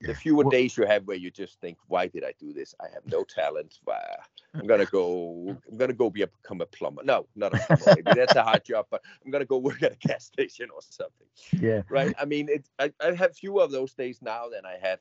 The 0.00 0.14
fewer 0.14 0.44
Well- 0.44 0.50
days 0.50 0.76
you 0.76 0.84
have 0.86 1.06
where 1.06 1.16
you 1.16 1.30
just 1.30 1.60
think, 1.60 1.78
"Why 1.86 2.06
did 2.08 2.24
I 2.24 2.32
do 2.40 2.52
this? 2.52 2.74
I 2.80 2.88
have 2.94 3.06
no 3.06 3.22
talent. 3.22 3.78
Why- 3.84 4.16
I'm 4.58 4.66
gonna 4.66 4.86
go. 4.86 5.56
I'm 5.70 5.76
gonna 5.76 5.92
go 5.92 6.10
be 6.10 6.22
a, 6.22 6.26
become 6.26 6.60
a 6.60 6.66
plumber. 6.66 7.02
No, 7.04 7.26
not 7.34 7.54
a 7.54 7.58
plumber. 7.58 7.86
Maybe 7.94 8.12
that's 8.12 8.34
a 8.36 8.42
hard 8.42 8.64
job, 8.64 8.86
but 8.90 9.02
I'm 9.24 9.30
gonna 9.30 9.44
go 9.46 9.58
work 9.58 9.82
at 9.82 9.92
a 9.92 9.96
gas 9.96 10.24
station 10.32 10.68
or 10.74 10.80
something. 10.82 11.26
yeah. 11.60 11.82
Right? 11.88 12.14
I 12.18 12.24
mean, 12.24 12.48
it. 12.48 12.68
I, 12.78 12.92
I 13.00 13.12
have 13.12 13.36
fewer 13.36 13.62
of 13.62 13.70
those 13.70 13.94
days 13.94 14.20
now 14.22 14.48
than 14.48 14.64
I 14.66 14.76
had 14.80 14.98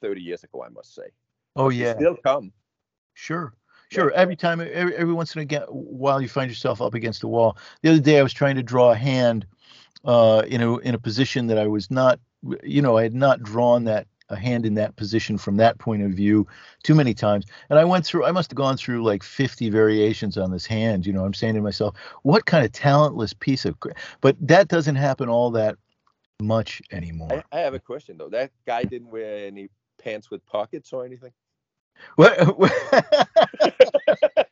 30 0.00 0.20
years 0.22 0.44
ago. 0.44 0.62
I 0.62 0.68
must 0.68 0.94
say. 0.94 1.08
Oh 1.56 1.70
They 1.70 1.76
yeah. 1.76 1.94
still 1.94 2.16
come. 2.16 2.52
Sure. 3.14 3.54
Sure. 3.90 4.10
Every 4.12 4.36
time, 4.36 4.60
every, 4.60 4.96
every 4.96 5.14
once 5.14 5.36
in 5.36 5.52
a 5.52 5.60
while, 5.70 6.20
you 6.20 6.28
find 6.28 6.50
yourself 6.50 6.82
up 6.82 6.94
against 6.94 7.22
a 7.22 7.28
wall. 7.28 7.56
The 7.82 7.90
other 7.90 8.00
day, 8.00 8.18
I 8.18 8.22
was 8.22 8.32
trying 8.32 8.56
to 8.56 8.62
draw 8.62 8.90
a 8.90 8.96
hand, 8.96 9.46
uh, 10.04 10.42
in 10.46 10.60
a 10.62 10.76
in 10.78 10.94
a 10.94 10.98
position 10.98 11.46
that 11.46 11.58
I 11.58 11.66
was 11.66 11.90
not, 11.90 12.18
you 12.62 12.82
know, 12.82 12.96
I 12.96 13.04
had 13.04 13.14
not 13.14 13.42
drawn 13.42 13.84
that 13.84 14.06
a 14.30 14.36
hand 14.36 14.64
in 14.64 14.74
that 14.74 14.96
position 14.96 15.38
from 15.38 15.56
that 15.56 15.78
point 15.78 16.02
of 16.02 16.12
view 16.12 16.46
too 16.82 16.94
many 16.94 17.14
times. 17.14 17.44
And 17.70 17.78
I 17.78 17.84
went 17.84 18.06
through. 18.06 18.24
I 18.24 18.32
must 18.32 18.50
have 18.50 18.56
gone 18.56 18.76
through 18.76 19.04
like 19.04 19.22
50 19.22 19.70
variations 19.70 20.38
on 20.38 20.50
this 20.50 20.66
hand. 20.66 21.06
You 21.06 21.12
know, 21.12 21.24
I'm 21.24 21.34
saying 21.34 21.54
to 21.54 21.60
myself, 21.60 21.96
what 22.22 22.46
kind 22.46 22.64
of 22.64 22.72
talentless 22.72 23.32
piece 23.32 23.64
of. 23.64 23.78
cra-" 23.80 23.94
But 24.20 24.36
that 24.40 24.68
doesn't 24.68 24.96
happen 24.96 25.28
all 25.28 25.50
that 25.52 25.76
much 26.40 26.82
anymore. 26.90 27.44
I, 27.52 27.58
I 27.58 27.60
have 27.60 27.74
a 27.74 27.78
question 27.78 28.18
though. 28.18 28.28
That 28.28 28.50
guy 28.66 28.84
didn't 28.84 29.10
wear 29.10 29.46
any 29.46 29.68
pants 30.02 30.30
with 30.30 30.44
pockets 30.46 30.92
or 30.92 31.04
anything. 31.04 31.32
What- 32.16 32.38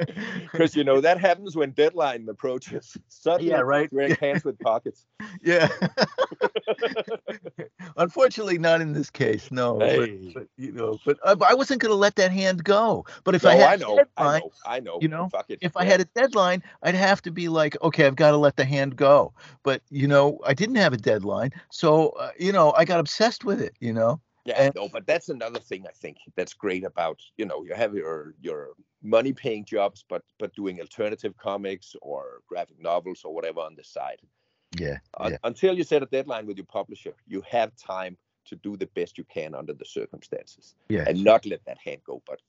Because 0.52 0.74
you 0.76 0.84
know 0.84 1.00
that 1.00 1.20
happens 1.20 1.56
when 1.56 1.70
deadline 1.70 2.28
approaches. 2.28 2.96
Suddenly, 3.08 3.50
Yeah, 3.50 3.60
right. 3.60 3.92
Wearing 3.92 4.16
pants 4.20 4.44
with 4.44 4.58
pockets. 4.58 5.06
Yeah. 5.42 5.68
Unfortunately, 7.96 8.58
not 8.58 8.80
in 8.80 8.92
this 8.92 9.10
case. 9.10 9.50
No. 9.50 9.78
Hey. 9.78 10.32
But, 10.34 10.46
you 10.56 10.72
know, 10.72 10.98
but, 11.04 11.18
uh, 11.24 11.34
but 11.34 11.50
I 11.50 11.54
wasn't 11.54 11.80
going 11.80 11.90
to 11.90 11.96
let 11.96 12.16
that 12.16 12.32
hand 12.32 12.64
go. 12.64 13.04
But 13.24 13.34
if 13.34 13.44
no, 13.44 13.50
I 13.50 13.54
had 13.54 13.70
I 13.70 13.74
a 13.74 13.78
know, 13.78 14.04
I 14.16 14.38
know, 14.38 14.50
I 14.66 14.80
know. 14.80 14.98
you 15.00 15.08
know, 15.08 15.28
Fuck 15.30 15.50
it. 15.50 15.58
if 15.60 15.76
I 15.76 15.84
had 15.84 16.00
a 16.00 16.04
deadline, 16.04 16.62
I'd 16.82 16.94
have 16.94 17.22
to 17.22 17.30
be 17.30 17.48
like, 17.48 17.76
okay, 17.82 18.06
I've 18.06 18.16
got 18.16 18.30
to 18.32 18.36
let 18.36 18.56
the 18.56 18.64
hand 18.64 18.96
go. 18.96 19.32
But 19.62 19.82
you 19.90 20.08
know, 20.08 20.38
I 20.44 20.54
didn't 20.54 20.76
have 20.76 20.92
a 20.92 20.96
deadline, 20.96 21.50
so 21.70 22.10
uh, 22.10 22.30
you 22.38 22.52
know, 22.52 22.72
I 22.72 22.84
got 22.84 23.00
obsessed 23.00 23.44
with 23.44 23.60
it. 23.60 23.74
You 23.80 23.92
know. 23.92 24.20
Yeah, 24.46 24.70
no, 24.74 24.88
but 24.88 25.06
that's 25.06 25.28
another 25.28 25.60
thing 25.60 25.84
I 25.86 25.92
think 25.92 26.16
that's 26.34 26.54
great 26.54 26.84
about 26.84 27.20
you 27.36 27.44
know 27.44 27.62
you 27.62 27.74
have 27.74 27.94
your 27.94 28.34
your 28.40 28.70
money 29.02 29.32
paying 29.32 29.64
jobs, 29.64 30.04
but 30.08 30.22
but 30.38 30.54
doing 30.54 30.80
alternative 30.80 31.36
comics 31.36 31.96
or 32.02 32.42
graphic 32.46 32.80
novels 32.80 33.22
or 33.24 33.34
whatever 33.34 33.60
on 33.60 33.74
the 33.74 33.84
side. 33.84 34.20
Yeah. 34.78 34.98
Yeah. 35.20 35.36
Until 35.44 35.76
you 35.76 35.84
set 35.84 36.02
a 36.02 36.06
deadline 36.06 36.46
with 36.46 36.56
your 36.56 36.66
publisher, 36.66 37.14
you 37.26 37.42
have 37.42 37.74
time 37.76 38.16
to 38.46 38.56
do 38.56 38.76
the 38.76 38.86
best 38.86 39.18
you 39.18 39.24
can 39.24 39.54
under 39.54 39.72
the 39.74 39.84
circumstances 39.84 40.74
Yeah. 40.88 41.04
and 41.06 41.24
not 41.24 41.44
let 41.44 41.64
that 41.64 41.78
hand 41.78 42.02
go, 42.04 42.22
but 42.26 42.40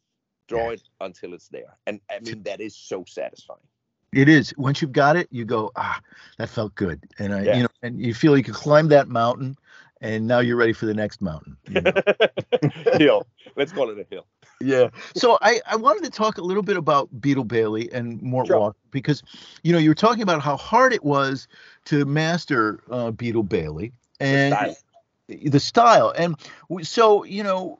draw 0.47 0.67
Yeah. 0.67 0.73
it 0.73 0.83
until 0.99 1.33
it's 1.33 1.47
there. 1.49 1.77
And 1.87 1.99
I 2.09 2.19
mean 2.19 2.43
that 2.43 2.61
is 2.61 2.75
so 2.75 3.05
satisfying. 3.07 3.67
It 4.13 4.27
is. 4.27 4.53
Once 4.57 4.81
you've 4.81 4.91
got 4.91 5.15
it, 5.15 5.29
you 5.31 5.45
go, 5.45 5.71
ah, 5.77 6.01
that 6.37 6.49
felt 6.49 6.75
good, 6.75 6.99
and 7.17 7.33
I, 7.33 7.43
Yeah. 7.43 7.55
you 7.55 7.63
know, 7.63 7.69
and 7.81 7.99
you 8.05 8.13
feel 8.13 8.35
you 8.37 8.43
can 8.43 8.53
climb 8.53 8.89
that 8.89 9.07
mountain, 9.07 9.57
and 10.01 10.27
now 10.27 10.39
you're 10.39 10.57
ready 10.57 10.73
for 10.73 10.85
the 10.85 10.93
next 10.93 11.21
mountain. 11.21 11.55
you 11.69 11.81
know? 11.81 11.91
hill. 12.97 13.27
Let's 13.55 13.71
call 13.71 13.89
it 13.89 13.99
a 13.99 14.05
hill. 14.09 14.25
Yeah. 14.59 14.89
So 15.15 15.37
I, 15.41 15.61
I 15.65 15.75
wanted 15.75 16.03
to 16.03 16.09
talk 16.11 16.37
a 16.37 16.41
little 16.41 16.63
bit 16.63 16.77
about 16.77 17.09
Beetle 17.21 17.45
Bailey 17.45 17.91
and 17.91 18.21
Mort 18.21 18.47
Sure. 18.47 18.59
Walker 18.59 18.77
because, 18.91 19.23
you 19.63 19.71
know, 19.73 19.79
you 19.79 19.89
were 19.89 19.95
talking 19.95 20.21
about 20.21 20.41
how 20.41 20.57
hard 20.57 20.93
it 20.93 21.03
was 21.03 21.47
to 21.85 22.05
master 22.05 22.81
uh, 22.91 23.11
Beetle 23.11 23.43
Bailey 23.43 23.91
and 24.19 24.53
style. 24.53 24.75
the 25.27 25.59
style. 25.59 26.13
And 26.17 26.35
so, 26.83 27.23
you 27.23 27.43
know, 27.43 27.77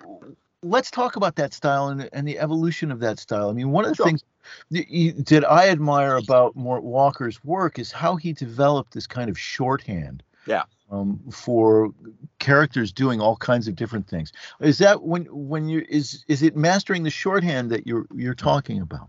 let's 0.64 0.90
talk 0.92 1.16
about 1.16 1.36
that 1.36 1.54
style 1.54 1.90
and, 1.90 2.10
and 2.14 2.28
the 2.28 2.40
evolution 2.40 2.92
of 2.92 3.00
that 3.00 3.20
style. 3.20 3.50
I 3.50 3.54
mean, 3.54 3.72
one 3.72 3.86
of 3.86 3.92
the 3.92 3.96
Sure. 3.96 4.06
things 4.08 4.24
that, 4.72 5.26
that 5.28 5.50
I 5.52 5.70
admire 5.70 6.18
about 6.18 6.56
Mort 6.56 6.84
Walker's 6.84 7.44
work 7.44 7.78
is 7.78 7.92
how 7.92 8.16
he 8.16 8.34
developed 8.34 8.94
this 8.94 9.06
kind 9.08 9.30
of 9.30 9.38
shorthand. 9.38 10.24
Yeah. 10.48 10.64
Um, 10.92 11.22
for 11.32 11.94
characters 12.40 12.92
doing 12.92 13.22
all 13.22 13.38
kinds 13.38 13.70
of 13.70 13.78
different 13.78 14.10
things. 14.10 14.34
Is 14.60 14.78
that 14.80 15.02
when 15.02 15.24
when 15.32 15.70
you 15.70 15.86
is 15.88 16.26
is 16.28 16.44
it 16.44 16.58
mastering 16.58 17.04
the 17.04 17.10
shorthand 17.10 17.72
that 17.72 17.88
you're 17.88 18.08
you're 18.14 18.36
talking 18.36 18.82
about? 18.82 19.08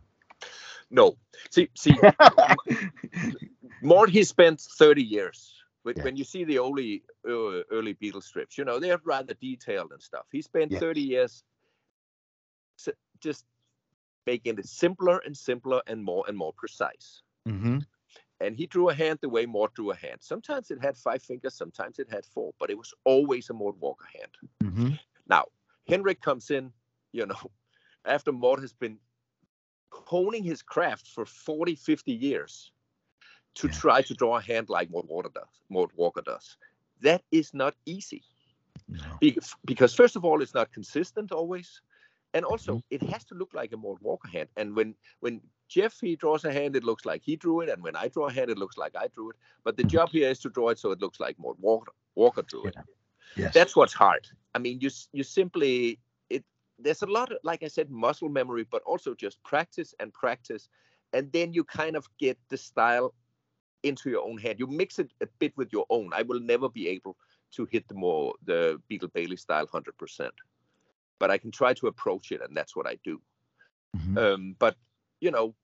No. 0.91 1.17
See, 1.51 1.69
see, 1.75 1.97
Mort, 3.83 4.11
he 4.11 4.23
spent 4.23 4.61
30 4.61 5.03
years. 5.03 5.55
When, 5.83 5.97
Yeah. 5.97 6.05
when 6.05 6.17
you 6.17 6.23
see 6.23 6.45
the 6.45 6.59
early 6.59 7.03
uh, 7.27 7.65
early 7.73 7.95
Beatles 7.95 8.25
strips, 8.25 8.57
you 8.57 8.65
know, 8.65 8.79
they're 8.79 9.01
rather 9.05 9.35
detailed 9.35 9.91
and 9.91 10.01
stuff. 10.01 10.27
He 10.31 10.41
spent 10.41 10.71
Yeah. 10.71 10.79
30 10.79 11.01
years 11.01 11.43
just 13.21 13.45
making 14.27 14.59
it 14.59 14.67
simpler 14.67 15.19
and 15.27 15.37
simpler 15.37 15.83
and 15.89 16.05
more 16.05 16.25
and 16.29 16.37
more 16.37 16.53
precise. 16.53 17.23
Mm-hmm. 17.49 17.79
And 18.43 18.57
he 18.57 18.67
drew 18.67 18.89
a 18.91 18.95
hand 18.95 19.21
the 19.23 19.29
way 19.29 19.47
Mort 19.47 19.75
drew 19.75 19.91
a 19.93 19.97
hand. 19.97 20.19
Sometimes 20.21 20.71
it 20.71 20.81
had 20.83 20.97
five 20.97 21.23
fingers, 21.23 21.55
sometimes 21.55 21.99
it 21.99 22.11
had 22.11 22.27
four, 22.27 22.53
but 22.59 22.71
it 22.71 22.79
was 22.79 22.93
always 23.05 23.51
a 23.51 23.55
Mort 23.55 23.77
Walker 23.81 24.07
hand. 24.19 24.33
Mm-hmm. 24.63 24.91
Now, 25.29 25.47
Henrik 25.89 26.21
comes 26.21 26.51
in, 26.51 26.73
you 27.13 27.27
know, 27.27 27.53
after 28.07 28.33
Mort 28.33 28.61
has 28.61 28.73
been 28.75 28.99
honing 29.93 30.45
his 30.45 30.63
craft 30.63 31.09
for 31.09 31.25
40, 31.27 31.75
50 31.77 32.13
years 32.13 32.73
to 33.55 33.69
Yeah. 33.69 33.73
try 33.73 34.03
to 34.03 34.15
draw 34.15 34.39
a 34.39 34.43
hand 34.43 34.69
like 34.69 34.91
Mort 34.91 35.09
Walker 35.09 35.31
does. 35.35 35.63
Mort 35.69 35.91
Walker 35.97 36.23
does. 36.23 36.57
That 37.03 37.23
is 37.31 37.55
not 37.55 37.75
easy 37.87 38.25
No. 38.89 39.23
Because, 39.65 39.95
first 39.95 40.17
of 40.17 40.25
all, 40.25 40.43
it's 40.43 40.55
not 40.55 40.73
consistent 40.73 41.33
always. 41.33 41.83
And 42.35 42.45
also, 42.45 42.73
Mm-hmm. 42.73 42.79
it 42.91 43.03
has 43.03 43.25
to 43.27 43.35
look 43.35 43.55
like 43.55 43.73
a 43.73 43.77
Mort 43.77 44.03
Walker 44.03 44.29
hand. 44.29 44.49
And 44.57 44.77
when 44.77 44.95
when 45.21 45.41
Jeff 45.73 45.99
he 46.01 46.17
draws 46.17 46.45
a 46.45 46.53
hand, 46.53 46.77
it 46.77 46.85
looks 46.85 47.07
like 47.07 47.23
he 47.25 47.37
drew 47.37 47.61
it, 47.63 47.71
and 47.71 47.83
when 47.83 47.97
I 47.97 48.09
draw 48.09 48.27
a 48.29 48.33
hand, 48.33 48.51
it 48.51 48.59
looks 48.59 48.77
like 48.77 48.95
I 48.95 49.09
drew 49.09 49.31
it. 49.31 49.37
But 49.65 49.77
the 49.77 49.85
job 49.85 50.11
here 50.11 50.29
is 50.29 50.41
to 50.41 50.51
draw 50.51 50.69
it 50.69 50.79
so 50.79 50.91
it 50.91 51.01
looks 51.01 51.19
like 51.19 51.39
Mort 51.39 51.59
Walker, 51.59 51.93
Walker 52.15 52.43
drew 52.43 52.67
it. 52.67 52.77
Yes. 53.37 53.55
That's 53.55 53.75
what's 53.75 53.95
hard. 53.95 54.29
I 54.55 54.59
mean, 54.59 54.81
you 54.81 54.91
you 55.13 55.23
simply 55.23 55.99
it. 56.29 56.45
There's 56.79 57.03
a 57.03 57.07
lot 57.07 57.33
of, 57.33 57.39
like 57.43 57.63
I 57.63 57.69
said, 57.69 57.91
muscle 57.91 58.29
memory, 58.29 58.67
but 58.71 58.83
also 58.83 59.15
just 59.15 59.43
practice 59.45 59.95
and 59.99 60.13
practice, 60.13 60.69
and 61.15 61.33
then 61.33 61.55
you 61.55 61.65
kind 61.65 61.97
of 61.97 62.07
get 62.19 62.39
the 62.51 62.59
style 62.59 63.15
into 63.83 64.11
your 64.11 64.25
own 64.29 64.39
head. 64.39 64.59
You 64.59 64.67
mix 64.67 64.99
it 64.99 65.11
a 65.23 65.27
bit 65.39 65.57
with 65.57 65.73
your 65.73 65.87
own. 65.89 66.11
I 66.13 66.23
will 66.23 66.41
never 66.41 66.69
be 66.69 66.89
able 66.89 67.17
to 67.53 67.65
hit 67.65 67.89
the 67.89 67.95
more 67.95 68.35
the 68.45 68.81
Beetle 68.89 69.09
Bailey 69.15 69.37
style 69.37 69.67
hundred 69.67 69.97
percent, 69.97 70.35
but 71.19 71.31
I 71.31 71.39
can 71.39 71.51
try 71.51 71.73
to 71.75 71.87
approach 71.87 72.31
it, 72.31 72.43
and 72.43 72.55
that's 72.57 72.77
what 72.77 72.87
I 72.87 72.99
do. 73.03 73.21
Mhm. 73.97 74.19
Um, 74.19 74.57
but 74.59 74.77
you 75.21 75.31
know, 75.31 75.55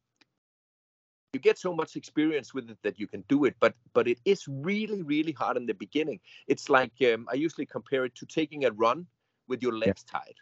you 1.33 1.41
get 1.41 1.59
so 1.59 1.75
much 1.75 1.97
experience 1.97 2.55
with 2.55 2.71
it 2.71 2.79
that 2.83 2.99
you 2.99 3.07
can 3.07 3.23
do 3.29 3.45
it. 3.45 3.55
But 3.61 3.75
but 3.93 4.09
it 4.09 4.19
is 4.25 4.45
really 4.49 5.03
really 5.03 5.33
hard 5.33 5.57
in 5.57 5.67
the 5.67 5.75
beginning. 5.75 6.21
It's 6.47 6.69
like 6.69 6.93
um, 7.13 7.29
I 7.31 7.35
usually 7.35 7.67
compare 7.67 8.05
it 8.05 8.15
to 8.17 8.27
taking 8.27 8.65
a 8.65 8.73
run 8.73 9.07
with 9.47 9.63
your 9.63 9.77
legs 9.77 10.05
tied. 10.05 10.39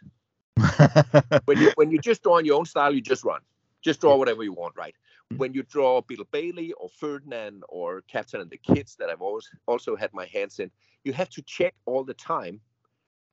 When 1.45 1.59
you 1.59 1.71
when 1.75 1.91
you 1.91 1.99
just 1.99 2.23
draw 2.23 2.37
in 2.37 2.45
your 2.45 2.57
own 2.57 2.65
style, 2.65 2.93
you 2.93 3.01
just 3.01 3.23
run, 3.23 3.41
just 3.81 4.01
draw 4.01 4.15
whatever 4.15 4.43
you 4.43 4.53
want, 4.53 4.75
right? 4.75 4.95
Mm. 5.33 5.37
When 5.37 5.53
you 5.53 5.63
draw 5.63 6.01
Beetle 6.01 6.27
Bailey 6.31 6.73
or 6.73 6.89
Ferdinand 6.89 7.63
or 7.69 8.01
Captain 8.07 8.41
and 8.41 8.49
the 8.49 8.57
Kids 8.57 8.95
that 8.97 9.09
I've 9.09 9.21
always 9.21 9.49
also 9.67 9.95
had 9.95 10.13
my 10.13 10.25
hands 10.25 10.59
in, 10.59 10.71
you 11.03 11.13
have 11.13 11.29
to 11.29 11.41
check 11.43 11.73
all 11.85 12.03
the 12.03 12.13
time 12.13 12.61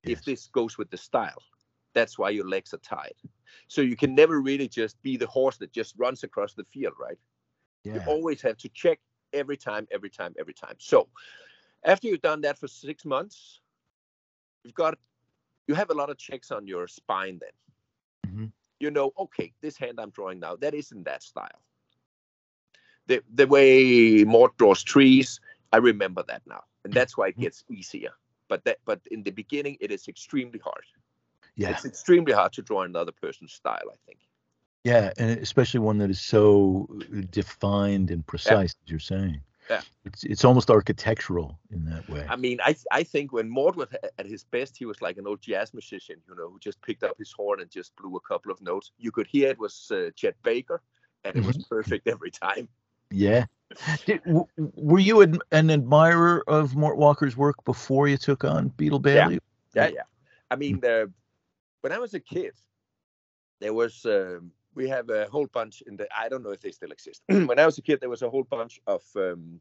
if 0.03 0.25
this 0.25 0.49
goes 0.49 0.77
with 0.77 0.91
the 0.91 0.97
style. 0.97 1.43
That's 1.95 2.19
why 2.19 2.31
your 2.31 2.49
legs 2.49 2.75
are 2.75 2.79
tied. 2.79 3.15
So 3.69 3.81
you 3.81 3.97
can 3.97 4.15
never 4.15 4.41
really 4.41 4.69
just 4.69 5.01
be 5.03 5.17
the 5.17 5.27
horse 5.29 5.57
that 5.59 5.73
just 5.73 5.95
runs 5.97 6.25
across 6.25 6.53
the 6.55 6.65
field, 6.65 6.95
right? 7.01 7.19
You 7.85 8.01
always 8.07 8.43
have 8.43 8.57
to 8.59 8.69
check 8.69 9.01
every 9.33 9.57
time, 9.57 9.87
every 9.91 10.11
time, 10.11 10.35
every 10.39 10.55
time. 10.55 10.77
So 10.79 11.09
after 11.85 12.09
you've 12.09 12.23
done 12.23 12.41
that 12.43 12.59
for 12.59 12.69
six 12.69 13.05
months, 13.05 13.61
you've 14.65 14.75
got 14.75 14.99
you 15.67 15.75
have 15.75 15.91
a 15.91 15.95
lot 15.95 16.11
of 16.11 16.19
checks 16.19 16.51
on 16.51 16.67
your 16.67 16.87
spine 16.87 17.39
then. 17.41 17.51
Mhm. 18.33 18.53
You 18.81 18.91
know, 18.91 19.13
okay, 19.19 19.53
this 19.61 19.77
hand 19.77 20.01
I'm 20.01 20.11
drawing 20.11 20.41
now, 20.41 20.57
that 20.57 20.75
isn't 20.75 21.05
that 21.05 21.23
style. 21.23 21.63
The 23.07 23.23
the 23.33 23.47
way 23.47 24.25
Mort 24.25 24.57
draws 24.57 24.83
trees, 24.83 25.41
I 25.73 25.79
remember 25.79 26.23
that 26.25 26.43
now. 26.47 26.65
And 26.85 26.93
that's 26.93 27.17
why 27.17 27.29
it 27.29 27.39
gets 27.39 27.65
easier. 27.69 28.13
But 28.49 28.65
that 28.65 28.79
but 28.85 29.01
in 29.11 29.23
the 29.23 29.31
beginning 29.31 29.77
it 29.81 29.91
is 29.91 30.09
extremely 30.09 30.59
hard. 30.59 30.85
Yeah. 31.57 31.71
It's 31.71 31.85
extremely 31.85 32.33
hard 32.33 32.53
to 32.55 32.63
draw 32.63 32.83
another 32.83 33.13
person's 33.13 33.53
style, 33.53 33.89
I 33.91 33.97
think. 34.07 34.21
Yeah, 34.85 35.13
and 35.17 35.31
especially 35.41 35.81
one 35.81 35.99
that 35.99 36.11
is 36.11 36.21
so 36.21 36.87
defined 37.31 38.11
and 38.11 38.25
precise, 38.27 38.75
as 38.85 38.91
you're 38.91 38.99
saying. 38.99 39.41
Yeah. 39.71 39.81
It's 40.05 40.25
it's 40.25 40.45
almost 40.45 40.71
architectural 40.71 41.59
in 41.71 41.87
that 41.87 42.07
way. 42.11 42.27
I 42.29 42.37
mean, 42.37 42.59
I 42.63 42.77
I 42.93 43.03
think 43.03 43.33
when 43.33 43.49
Mort 43.49 43.77
was 43.77 43.89
at 44.19 44.27
his 44.27 44.45
best, 44.45 44.77
he 44.77 44.85
was 44.85 45.01
like 45.01 45.17
an 45.17 45.27
old 45.27 45.41
jazz 45.41 45.73
musician, 45.73 46.17
you 46.29 46.37
know, 46.37 46.51
who 46.51 46.59
just 46.59 46.83
picked 46.83 47.03
up 47.03 47.17
his 47.19 47.33
horn 47.33 47.63
and 47.63 47.71
just 47.71 47.97
blew 47.97 48.15
a 48.17 48.21
couple 48.21 48.53
of 48.53 48.61
notes. 48.61 48.93
You 48.99 49.11
could 49.11 49.27
hear 49.27 49.49
it 49.49 49.59
was 49.59 49.91
uh, 49.91 50.11
Chet 50.15 50.35
Baker, 50.43 50.83
and 51.25 51.35
it 51.35 51.45
was 51.45 51.57
perfect 51.71 52.07
every 52.07 52.31
time. 52.31 52.69
Yeah. 53.11 53.47
Did, 54.05 54.23
w- 54.25 54.47
were 54.57 54.99
you 54.99 55.23
an, 55.23 55.39
an 55.51 55.71
admirer 55.71 56.45
of 56.47 56.77
Mort 56.77 56.99
Walker's 56.99 57.37
work 57.37 57.65
before 57.65 58.07
you 58.07 58.19
took 58.19 58.45
on 58.45 58.69
Beetle 58.69 58.99
Bailey? 58.99 59.39
Yeah, 59.75 59.89
yeah. 59.89 60.03
I 60.51 60.57
mean, 60.57 60.85
uh, 60.85 61.07
when 61.81 61.93
I 61.93 61.99
was 61.99 62.13
a 62.13 62.21
kid, 62.21 62.53
there 63.61 63.73
was 63.73 64.05
um, 64.05 64.53
we 64.75 64.89
have 64.89 65.11
a 65.11 65.27
whole 65.29 65.47
bunch 65.47 65.83
in 65.87 65.97
the. 65.97 66.09
I 66.17 66.29
don't 66.29 66.43
know 66.43 66.51
if 66.51 66.61
they 66.61 66.73
still 66.73 66.93
exist. 66.93 67.23
when 67.29 67.59
I 67.59 67.67
was 67.67 67.79
a 67.79 67.83
kid, 67.83 68.01
there 68.01 68.11
was 68.11 68.23
a 68.23 68.31
whole 68.31 68.45
bunch 68.45 68.81
of 68.87 69.03
um, 69.17 69.61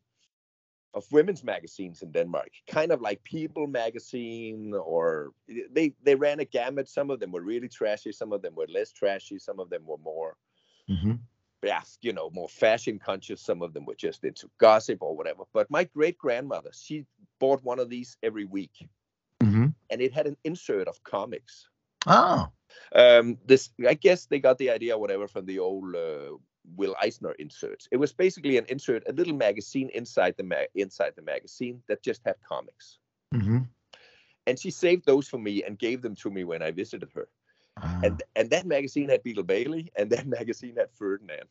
of 0.93 1.11
women's 1.11 1.43
magazines 1.43 2.01
in 2.03 2.11
Denmark, 2.11 2.51
kind 2.67 2.91
of 2.91 3.01
like 3.01 3.23
People 3.23 3.67
magazine, 3.67 4.73
or 4.75 5.31
they 5.71 5.93
they 6.03 6.15
ran 6.15 6.39
a 6.39 6.45
gamut. 6.45 6.87
Some 6.89 7.09
of 7.11 7.19
them 7.19 7.31
were 7.31 7.41
really 7.41 7.69
trashy, 7.69 8.11
some 8.11 8.33
of 8.33 8.41
them 8.41 8.55
were 8.55 8.67
less 8.67 8.91
trashy, 8.91 9.39
some 9.39 9.59
of 9.59 9.69
them 9.69 9.85
were 9.85 9.97
more. 9.97 10.37
hmm 10.87 11.15
Yeah, 11.63 11.81
you 12.01 12.13
know, 12.13 12.29
more 12.31 12.49
fashion 12.49 12.99
conscious. 12.99 13.41
Some 13.41 13.61
of 13.63 13.73
them 13.73 13.85
were 13.85 13.95
just 13.95 14.23
into 14.23 14.49
gossip 14.57 15.01
or 15.01 15.15
whatever. 15.15 15.43
But 15.53 15.69
my 15.71 15.85
great 15.85 16.17
grandmother, 16.17 16.71
she 16.73 17.05
bought 17.39 17.63
one 17.63 17.79
of 17.79 17.89
these 17.89 18.17
every 18.21 18.45
week, 18.45 18.87
hmm 19.41 19.67
and 19.89 20.01
it 20.01 20.13
had 20.13 20.27
an 20.27 20.37
insert 20.43 20.87
of 20.87 21.03
comics. 21.03 21.69
Oh. 22.07 22.49
Um, 22.93 23.37
this, 23.45 23.69
I 23.87 23.93
guess, 23.93 24.25
they 24.25 24.39
got 24.39 24.57
the 24.57 24.69
idea, 24.69 24.97
whatever, 24.97 25.27
from 25.27 25.45
the 25.45 25.59
old 25.59 25.95
uh, 25.95 26.37
Will 26.75 26.95
Eisner 27.01 27.33
inserts. 27.33 27.87
It 27.91 27.97
was 27.97 28.13
basically 28.13 28.57
an 28.57 28.65
insert, 28.69 29.07
a 29.07 29.13
little 29.13 29.33
magazine 29.35 29.89
inside 29.93 30.35
the 30.37 30.43
ma- 30.43 30.69
inside 30.75 31.13
the 31.15 31.21
magazine 31.21 31.81
that 31.87 32.03
just 32.03 32.21
had 32.25 32.35
comics. 32.47 32.99
hmm 33.31 33.59
And 34.47 34.59
she 34.59 34.71
saved 34.71 35.05
those 35.05 35.27
for 35.27 35.37
me 35.39 35.63
and 35.63 35.77
gave 35.77 36.01
them 36.01 36.15
to 36.15 36.29
me 36.29 36.43
when 36.43 36.61
I 36.61 36.71
visited 36.71 37.09
her. 37.15 37.27
Ah. 37.77 37.99
And 38.03 38.23
and 38.35 38.49
that 38.51 38.65
magazine 38.65 39.09
had 39.09 39.23
Beetle 39.23 39.43
Bailey, 39.43 39.91
and 39.95 40.09
that 40.11 40.27
magazine 40.37 40.75
had 40.77 40.91
Ferdinand. 40.93 41.47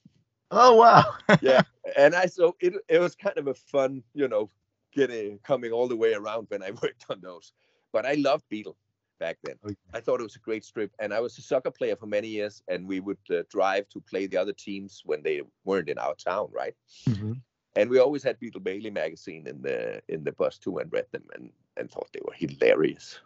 oh 0.51 0.75
wow. 0.77 1.05
Yeah, 1.41 1.63
and 1.97 2.15
I 2.15 2.27
so 2.27 2.57
it 2.61 2.75
it 2.89 2.99
was 2.99 3.15
kind 3.15 3.39
of 3.39 3.49
a 3.49 3.55
fun, 3.55 4.03
you 4.15 4.29
know, 4.29 4.51
getting 4.93 5.39
coming 5.39 5.73
all 5.73 5.89
the 5.89 5.97
way 5.97 6.15
around 6.15 6.47
when 6.49 6.63
I 6.63 6.71
worked 6.83 7.07
on 7.11 7.21
those. 7.21 7.53
But 7.93 8.07
I 8.07 8.15
loved 8.15 8.45
Beetle 8.49 8.77
back 9.19 9.39
then. 9.45 9.57
Okay. 9.65 9.77
I 9.95 10.01
thought 10.01 10.21
it 10.21 10.25
was 10.25 10.37
a 10.37 10.41
great 10.41 10.65
strip, 10.65 10.93
and 10.99 11.13
I 11.13 11.21
was 11.21 11.39
a 11.39 11.43
soccer 11.43 11.71
player 11.71 11.97
for 11.97 12.07
many 12.07 12.29
years, 12.29 12.63
and 12.69 12.87
we 12.87 13.01
would 13.01 13.19
uh, 13.31 13.43
drive 13.51 13.89
to 13.91 14.01
play 14.01 14.27
the 14.27 14.39
other 14.39 14.53
teams 14.53 15.03
when 15.05 15.23
they 15.23 15.43
weren't 15.65 15.89
in 15.89 15.99
our 15.99 16.15
town, 16.15 16.49
right? 16.53 16.75
Mhm. 17.09 17.41
And 17.77 17.89
we 17.91 17.99
always 17.99 18.23
had 18.23 18.39
Beetle 18.39 18.61
Bailey 18.61 18.91
magazine 18.91 19.47
in 19.47 19.63
the 19.63 20.03
in 20.09 20.25
the 20.25 20.33
bus 20.33 20.59
too, 20.59 20.79
and 20.79 20.93
read 20.93 21.07
them, 21.13 21.25
and 21.35 21.51
and 21.77 21.91
thought 21.91 22.09
they 22.13 22.21
were 22.25 22.35
hilarious. 22.35 23.19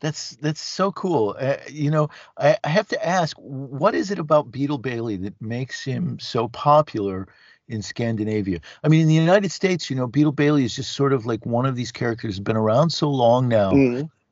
That's 0.00 0.36
that's 0.36 0.60
so 0.60 0.92
cool. 0.92 1.36
Uh, 1.38 1.56
you 1.70 1.90
know, 1.90 2.08
I, 2.38 2.56
I 2.64 2.68
have 2.68 2.88
to 2.88 3.06
ask, 3.06 3.36
what 3.38 3.94
is 3.94 4.10
it 4.10 4.18
about 4.18 4.50
Beetle 4.50 4.78
Bailey 4.78 5.16
that 5.18 5.40
makes 5.40 5.82
him 5.84 6.18
so 6.18 6.48
popular 6.48 7.28
in 7.68 7.82
Scandinavia? 7.82 8.60
I 8.84 8.88
mean, 8.88 9.02
in 9.02 9.08
the 9.08 9.14
United 9.14 9.52
States, 9.52 9.88
you 9.88 9.96
know, 9.96 10.06
Beetle 10.06 10.32
Bailey 10.32 10.64
is 10.64 10.76
just 10.76 10.92
sort 10.92 11.12
of 11.12 11.24
like 11.24 11.46
one 11.46 11.66
of 11.66 11.76
these 11.76 11.92
characters 11.92 12.36
who's 12.36 12.40
been 12.40 12.56
around 12.56 12.90
so 12.90 13.10
long 13.10 13.48
now 13.48 13.70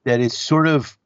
that 0.05 0.21
it's 0.21 0.39
sort 0.39 0.67
of 0.67 0.97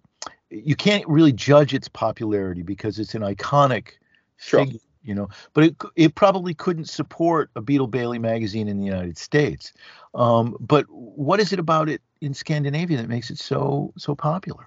you 0.51 0.77
can't 0.77 1.07
really 1.09 1.33
judge 1.33 1.75
its 1.75 1.89
popularity 1.89 2.63
because 2.63 2.99
it's 2.99 3.15
an 3.15 3.23
iconic 3.23 3.93
Sure. 4.39 4.65
figure, 4.65 4.81
you 5.03 5.15
know. 5.15 5.29
But 5.53 5.65
it 5.65 5.77
it 5.97 6.15
probably 6.15 6.55
couldn't 6.55 6.89
support 6.89 7.51
a 7.57 7.61
Beetle 7.61 7.89
Bailey 7.89 8.19
magazine 8.19 8.69
in 8.69 8.79
the 8.79 8.85
United 8.85 9.19
States. 9.19 9.73
Um, 10.15 10.57
but 10.61 10.87
what 10.89 11.41
is 11.41 11.53
it 11.53 11.59
about 11.59 11.89
it 11.89 12.01
in 12.21 12.35
Scandinavia 12.35 12.97
that 12.99 13.09
makes 13.09 13.31
it 13.31 13.39
so 13.39 13.93
so 13.97 14.15
popular? 14.15 14.67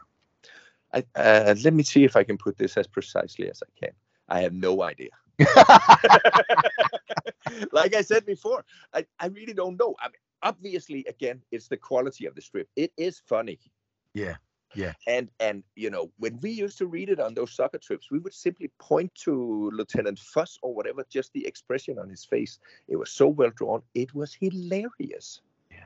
I, 0.94 1.06
uh, 1.16 1.56
let 1.64 1.74
me 1.74 1.84
see 1.84 2.04
if 2.04 2.18
I 2.18 2.24
can 2.24 2.38
put 2.38 2.58
this 2.58 2.76
as 2.76 2.86
precisely 2.86 3.50
as 3.50 3.64
I 3.64 3.70
can. 3.80 3.94
I 4.28 4.42
have 4.42 4.54
no 4.54 4.84
idea. 4.84 5.10
like 7.72 7.96
I 7.96 8.02
said 8.02 8.26
before, 8.26 8.66
I, 8.94 9.06
I 9.20 9.28
really 9.28 9.54
don't 9.54 9.80
know. 9.80 9.96
I 10.00 10.08
mean, 10.08 10.20
obviously, 10.44 11.06
again, 11.08 11.42
it's 11.52 11.70
the 11.70 11.78
quality 11.78 12.26
of 12.26 12.36
the 12.36 12.42
strip. 12.42 12.68
It 12.76 12.92
is 12.98 13.22
funny. 13.26 13.58
Yeah, 14.14 14.36
yeah. 14.76 14.94
And 15.08 15.30
and 15.40 15.64
you 15.76 15.90
know, 15.90 16.12
when 16.18 16.40
we 16.42 16.52
used 16.52 16.78
to 16.80 16.88
read 16.88 17.10
it 17.10 17.20
on 17.20 17.34
those 17.34 17.54
soccer 17.54 17.78
trips, 17.78 18.12
we 18.12 18.20
would 18.20 18.34
simply 18.34 18.72
point 18.80 19.14
to 19.24 19.70
Lieutenant 19.74 20.20
Fuzz 20.20 20.58
or 20.62 20.74
whatever, 20.74 21.06
just 21.10 21.34
the 21.34 21.46
expression 21.46 22.00
on 22.00 22.10
his 22.10 22.26
face. 22.26 22.60
It 22.88 22.96
was 22.96 23.12
so 23.12 23.28
well 23.28 23.52
drawn. 23.56 23.82
It 23.94 24.14
was 24.14 24.34
hilarious. 24.34 25.42
Yeah. 25.70 25.78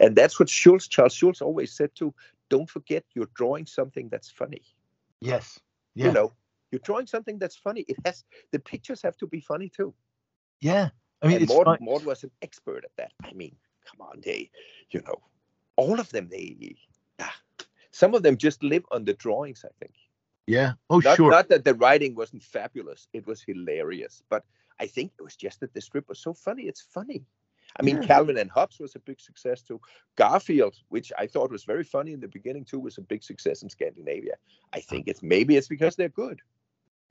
And 0.00 0.16
that's 0.16 0.38
what 0.38 0.48
Schulz, 0.48 0.88
Charles 0.88 1.14
Schulz 1.14 1.40
always 1.40 1.72
said 1.72 1.90
too. 1.94 2.14
Don't 2.50 2.68
forget 2.68 3.04
you're 3.14 3.30
drawing 3.34 3.66
something 3.66 4.08
that's 4.08 4.30
funny. 4.30 4.62
Yes. 5.20 5.58
Yeah. 5.94 6.06
You 6.06 6.12
know, 6.12 6.32
you're 6.70 6.80
drawing 6.84 7.06
something 7.06 7.38
that's 7.38 7.56
funny. 7.56 7.82
It 7.88 7.96
has 8.04 8.24
the 8.50 8.58
pictures 8.58 9.02
have 9.02 9.16
to 9.18 9.26
be 9.26 9.40
funny 9.40 9.68
too. 9.68 9.94
yeah. 10.60 10.90
I 11.22 11.28
mean, 11.28 11.36
and 11.36 11.44
it's 11.44 11.52
was 12.04 12.24
an 12.24 12.30
expert 12.42 12.84
at 12.84 12.90
that. 12.98 13.12
I 13.22 13.32
mean, 13.32 13.56
come 13.86 14.06
on, 14.06 14.20
they, 14.22 14.50
you 14.90 15.00
know, 15.06 15.22
all 15.76 15.98
of 15.98 16.10
them, 16.10 16.28
they. 16.30 16.76
Some 17.94 18.12
of 18.16 18.24
them 18.24 18.36
just 18.36 18.60
live 18.64 18.84
on 18.90 19.04
the 19.04 19.14
drawings, 19.14 19.64
I 19.64 19.70
think. 19.78 19.94
Yeah. 20.48 20.72
Oh, 20.90 20.98
Not, 20.98 21.16
sure. 21.16 21.30
not 21.30 21.48
that 21.50 21.64
the 21.64 21.74
writing 21.74 22.16
wasn't 22.16 22.42
fabulous, 22.42 23.06
it 23.12 23.24
was 23.26 23.40
hilarious. 23.40 24.22
But 24.28 24.44
I 24.80 24.86
think 24.88 25.12
it 25.16 25.22
was 25.22 25.36
just 25.36 25.60
that 25.60 25.72
the 25.72 25.80
strip 25.80 26.08
was 26.08 26.18
so 26.18 26.34
funny. 26.34 26.64
It's 26.64 26.80
funny. 26.80 27.24
I 27.78 27.82
mean, 27.82 27.96
Yeah. 28.02 28.06
Calvin 28.08 28.36
and 28.38 28.50
Hobbes 28.50 28.80
was 28.80 28.96
a 28.96 28.98
big 28.98 29.20
success 29.20 29.62
too. 29.62 29.80
Garfield, 30.16 30.74
which 30.88 31.12
I 31.16 31.28
thought 31.28 31.52
was 31.52 31.62
very 31.64 31.84
funny 31.84 32.12
in 32.12 32.20
the 32.20 32.26
beginning 32.28 32.64
too, 32.64 32.80
was 32.80 32.98
a 32.98 33.02
big 33.02 33.22
success 33.22 33.62
in 33.62 33.68
Scandinavia. 33.70 34.34
I 34.72 34.80
think 34.80 35.06
it's 35.06 35.22
maybe 35.22 35.56
it's 35.56 35.68
because 35.68 35.94
they're 35.94 36.08
good. 36.08 36.40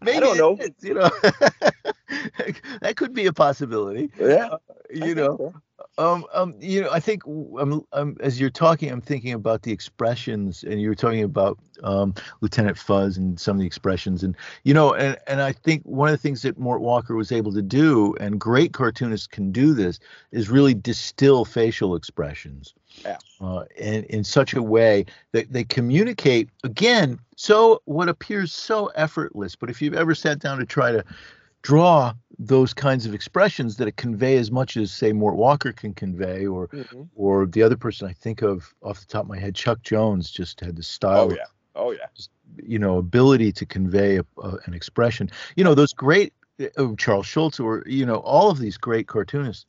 Maybe 0.00 0.16
I 0.16 0.20
don't 0.20 0.38
know. 0.38 0.56
is, 0.58 0.70
you 0.80 0.94
know, 0.94 1.10
that 2.80 2.96
could 2.96 3.14
be 3.14 3.26
a 3.26 3.32
possibility. 3.32 4.10
Yeah, 4.18 4.48
I 4.52 5.06
You 5.06 5.14
know, 5.14 5.36
so. 5.36 5.54
um, 5.98 6.24
um, 6.32 6.54
you 6.60 6.82
know, 6.82 6.90
I 6.90 7.00
think 7.00 7.26
um, 7.26 7.84
um, 7.92 8.16
as 8.20 8.40
you're 8.40 8.50
talking, 8.50 8.90
I'm 8.90 9.00
thinking 9.00 9.32
about 9.32 9.62
the 9.62 9.72
expressions, 9.72 10.62
and 10.62 10.80
you 10.80 10.88
were 10.88 10.94
talking 10.94 11.22
about 11.22 11.58
um, 11.82 12.14
Lieutenant 12.40 12.78
Fuzz 12.78 13.16
and 13.16 13.38
some 13.38 13.56
of 13.56 13.60
the 13.60 13.66
expressions, 13.66 14.22
and 14.22 14.36
you 14.64 14.74
know, 14.74 14.94
and 14.94 15.16
and 15.26 15.40
I 15.40 15.52
think 15.52 15.82
one 15.84 16.08
of 16.08 16.12
the 16.12 16.18
things 16.18 16.42
that 16.42 16.58
Mort 16.58 16.80
Walker 16.80 17.14
was 17.14 17.32
able 17.32 17.52
to 17.52 17.62
do, 17.62 18.14
and 18.20 18.40
great 18.40 18.72
cartoonists 18.72 19.26
can 19.26 19.52
do 19.52 19.74
this, 19.74 19.98
is 20.30 20.48
really 20.50 20.74
distill 20.74 21.44
facial 21.44 21.94
expressions. 21.96 22.74
Yeah. 23.04 23.16
Uh, 23.40 23.64
in, 23.76 24.04
in 24.04 24.22
such 24.22 24.52
a 24.52 24.62
way 24.62 25.06
that 25.32 25.50
they 25.50 25.64
communicate 25.64 26.50
again 26.62 27.18
so 27.36 27.80
what 27.86 28.06
appears 28.08 28.52
so 28.52 28.88
effortless 28.88 29.56
but 29.56 29.70
if 29.70 29.80
you've 29.80 29.94
ever 29.94 30.14
sat 30.14 30.38
down 30.38 30.58
to 30.58 30.66
try 30.66 30.92
to 30.92 31.02
draw 31.62 32.12
those 32.38 32.74
kinds 32.74 33.06
of 33.06 33.14
expressions 33.14 33.76
that 33.76 33.96
convey 33.96 34.36
as 34.36 34.50
much 34.50 34.76
as 34.76 34.90
say 34.92 35.12
Mort 35.12 35.36
Walker 35.36 35.72
can 35.72 35.94
convey 35.94 36.46
or 36.46 36.68
Mhm. 36.68 37.08
or 37.14 37.46
the 37.46 37.62
other 37.62 37.76
person 37.76 38.08
I 38.08 38.12
think 38.12 38.42
of 38.42 38.74
off 38.82 39.00
the 39.00 39.06
top 39.06 39.22
of 39.24 39.28
my 39.28 39.38
head 39.38 39.54
Chuck 39.54 39.82
Jones 39.82 40.30
just 40.30 40.60
had 40.60 40.76
the 40.76 40.82
style 40.82 41.30
Oh 41.30 41.34
yeah. 41.34 41.44
Oh 41.74 41.90
yeah. 41.92 42.06
you 42.62 42.78
know 42.78 42.98
ability 42.98 43.52
to 43.52 43.64
convey 43.66 44.18
a, 44.18 44.24
a, 44.42 44.56
an 44.66 44.74
expression 44.74 45.30
you 45.56 45.64
know 45.64 45.74
those 45.74 45.92
great 45.92 46.32
uh, 46.76 46.88
Charles 46.98 47.26
Schulz 47.26 47.60
or 47.60 47.82
you 47.86 48.04
know 48.04 48.16
all 48.16 48.50
of 48.50 48.58
these 48.58 48.76
great 48.76 49.06
cartoonists 49.06 49.66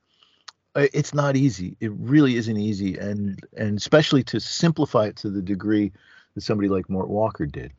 uh, 0.76 0.88
it's 0.94 1.14
not 1.14 1.36
easy 1.36 1.78
it 1.80 1.92
really 1.94 2.36
isn't 2.38 2.58
easy 2.58 2.98
and 2.98 3.40
and 3.56 3.78
especially 3.78 4.24
to 4.24 4.40
simplify 4.40 5.06
it 5.06 5.16
to 5.18 5.30
the 5.30 5.42
degree 5.42 5.92
that 6.34 6.42
somebody 6.42 6.68
like 6.70 6.90
Mort 6.90 7.10
Walker 7.10 7.46
did 7.46 7.72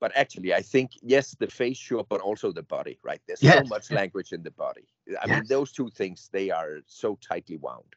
But 0.00 0.12
actually, 0.14 0.54
I 0.54 0.62
think 0.62 0.92
yes, 1.02 1.34
the 1.38 1.48
face 1.48 1.76
sure, 1.76 2.04
but 2.08 2.20
also 2.20 2.52
the 2.52 2.62
body, 2.62 2.98
right? 3.02 3.20
There's 3.26 3.42
Yes. 3.42 3.54
so 3.58 3.64
much 3.74 3.90
language 3.90 4.32
in 4.32 4.42
the 4.42 4.50
body. 4.52 4.86
I 5.22 5.26
mean, 5.26 5.44
those 5.48 5.72
two 5.72 5.90
things 5.90 6.28
they 6.32 6.50
are 6.50 6.78
so 6.86 7.18
tightly 7.20 7.56
wound. 7.56 7.94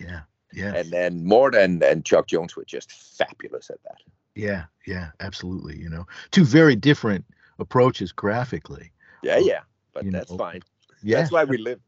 yeah 0.00 0.20
yeah 0.54 0.74
And 0.74 0.90
then 0.90 1.24
Mort 1.24 1.54
and, 1.54 1.82
and 1.82 2.04
Chuck 2.04 2.26
Jones 2.28 2.56
were 2.56 2.64
just 2.64 2.90
fabulous 3.18 3.70
at 3.70 3.82
that. 3.84 4.00
yeah 4.34 4.64
yeah 4.86 5.08
absolutely 5.20 5.76
you 5.84 5.90
know 5.90 6.06
two 6.30 6.44
very 6.44 6.76
different 6.76 7.24
approaches 7.58 8.12
graphically 8.12 8.90
Yeah, 9.22 9.38
yeah. 9.38 9.60
But 9.94 10.04
you 10.04 10.10
that's 10.10 10.30
know, 10.30 10.38
fine. 10.38 10.62
yeah 11.02 11.18
That's 11.20 11.32
why 11.32 11.44
we 11.44 11.58
live. 11.58 11.80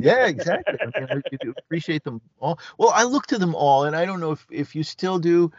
Yeah 0.00 0.26
exactly. 0.26 0.78
I, 0.80 1.00
mean, 1.00 1.08
I 1.10 1.50
appreciate 1.58 2.04
them 2.04 2.20
all. 2.40 2.58
Well 2.78 2.90
i 2.94 3.04
look 3.04 3.26
to 3.28 3.38
them 3.38 3.54
all 3.54 3.84
and 3.84 3.94
i 3.94 4.04
don't 4.04 4.20
know 4.20 4.32
if, 4.32 4.46
if 4.50 4.74
you 4.74 4.82
still 4.82 5.18
do 5.18 5.50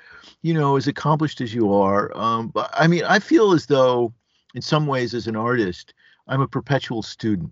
you 0.41 0.53
know 0.53 0.75
as 0.75 0.87
accomplished 0.87 1.41
as 1.41 1.53
you 1.53 1.73
are 1.73 2.15
um, 2.17 2.49
but 2.49 2.69
i 2.73 2.87
mean 2.87 3.03
i 3.05 3.19
feel 3.19 3.51
as 3.53 3.65
though 3.65 4.13
in 4.55 4.61
some 4.61 4.87
ways 4.87 5.13
as 5.13 5.27
an 5.27 5.35
artist 5.35 5.93
i'm 6.27 6.41
a 6.41 6.47
perpetual 6.47 7.01
student 7.01 7.51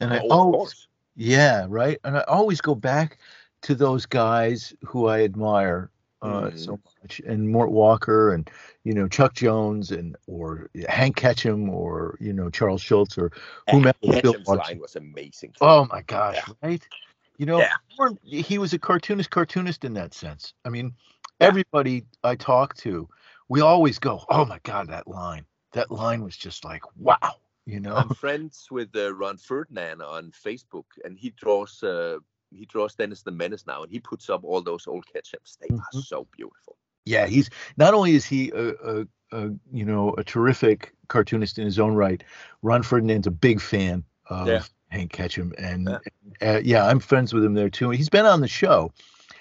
and 0.00 0.12
i 0.12 0.18
Oh, 0.18 0.30
always 0.30 0.86
yeah 1.16 1.66
right? 1.68 1.98
And 2.04 2.16
i 2.16 2.22
always 2.22 2.60
go 2.60 2.74
back 2.74 3.18
to 3.62 3.74
those 3.74 4.06
guys 4.06 4.74
who 4.82 5.06
i 5.06 5.22
admire 5.22 5.90
uh, 6.24 6.50
mm. 6.50 6.58
so 6.58 6.80
much, 7.02 7.20
and 7.26 7.50
Mort 7.50 7.70
Walker, 7.70 8.32
and 8.32 8.50
you 8.82 8.94
know 8.94 9.06
Chuck 9.06 9.34
Jones, 9.34 9.90
and 9.90 10.16
or 10.26 10.70
Hank 10.88 11.16
Ketcham, 11.16 11.68
or 11.68 12.16
you 12.20 12.32
know 12.32 12.48
Charles 12.48 12.80
Schulz, 12.80 13.18
or 13.18 13.30
whomever. 13.70 13.98
Ketcham's 14.02 14.48
line 14.48 14.80
was 14.80 14.96
amazing. 14.96 15.52
Oh 15.60 15.86
my 15.92 16.00
gosh, 16.02 16.36
yeah. 16.36 16.54
right? 16.62 16.88
You 17.36 17.46
know, 17.46 17.58
yeah. 17.58 18.08
he 18.22 18.58
was 18.58 18.72
a 18.72 18.78
cartoonist, 18.78 19.30
cartoonist 19.30 19.84
in 19.84 19.92
that 19.94 20.14
sense. 20.14 20.54
I 20.64 20.70
mean, 20.70 20.94
yeah. 21.40 21.48
everybody 21.48 22.04
I 22.22 22.36
talk 22.36 22.74
to, 22.78 23.08
we 23.48 23.60
always 23.60 23.98
go, 23.98 24.24
"Oh 24.30 24.46
my 24.46 24.60
God, 24.62 24.88
that 24.88 25.06
line! 25.06 25.44
That 25.72 25.90
line 25.90 26.24
was 26.24 26.36
just 26.36 26.64
like 26.64 26.82
wow." 26.96 27.34
You 27.66 27.80
know, 27.80 27.94
I'm 27.96 28.10
friends 28.10 28.68
with 28.70 28.94
uh, 28.96 29.14
Ron 29.14 29.36
Ferdinand 29.36 30.00
on 30.00 30.32
Facebook, 30.32 30.84
and 31.04 31.18
he 31.18 31.30
draws 31.30 31.82
uh, 31.82 32.18
he 32.54 32.66
draws 32.66 32.94
Dennis 32.94 33.22
the 33.22 33.30
Menace 33.30 33.66
now, 33.66 33.82
and 33.82 33.90
he 33.90 34.00
puts 34.00 34.30
up 34.30 34.44
all 34.44 34.60
those 34.60 34.86
old 34.86 35.04
Ketchams. 35.06 35.58
They 35.60 35.68
mm-hmm. 35.68 35.98
are 35.98 36.02
so 36.02 36.26
beautiful. 36.36 36.76
Yeah, 37.04 37.26
he's 37.26 37.50
not 37.76 37.94
only 37.94 38.14
is 38.14 38.24
he 38.24 38.50
a, 38.50 38.68
a, 38.68 39.06
a, 39.32 39.50
you 39.72 39.84
know 39.84 40.14
a 40.16 40.24
terrific 40.24 40.94
cartoonist 41.08 41.58
in 41.58 41.64
his 41.64 41.78
own 41.78 41.94
right. 41.94 42.22
Ron 42.62 42.82
Ferdinand's 42.82 43.26
a 43.26 43.30
big 43.30 43.60
fan 43.60 44.04
of 44.26 44.48
yeah. 44.48 44.62
Hank 44.88 45.12
Ketcham, 45.12 45.52
and 45.58 45.98
yeah. 46.40 46.54
Uh, 46.54 46.60
yeah. 46.64 46.86
I'm 46.86 47.00
friends 47.00 47.34
with 47.34 47.44
him 47.44 47.54
there 47.54 47.70
too. 47.70 47.90
He's 47.90 48.08
been 48.08 48.26
on 48.26 48.40
the 48.40 48.48
show. 48.48 48.92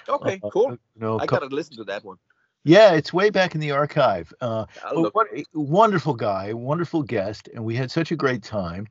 Okay, 0.10 0.40
uh, 0.44 0.50
cool. 0.50 0.72
You 0.72 0.80
know, 0.98 1.20
I 1.20 1.26
gotta 1.26 1.46
listen 1.46 1.78
to 1.78 1.84
that 1.86 2.04
one. 2.04 2.18
Yeah, 2.66 2.94
it's 2.94 3.12
way 3.12 3.30
back 3.30 3.56
in 3.56 3.62
the 3.62 3.72
archive. 3.72 4.34
Uh, 4.40 4.66
what 4.94 5.28
a 5.34 5.44
wonderful 5.54 6.14
guy, 6.14 6.54
wonderful 6.54 7.04
guest, 7.04 7.50
and 7.54 7.66
we 7.66 7.76
had 7.76 7.92
such 7.92 8.12
a 8.12 8.16
great 8.16 8.42
time. 8.42 8.88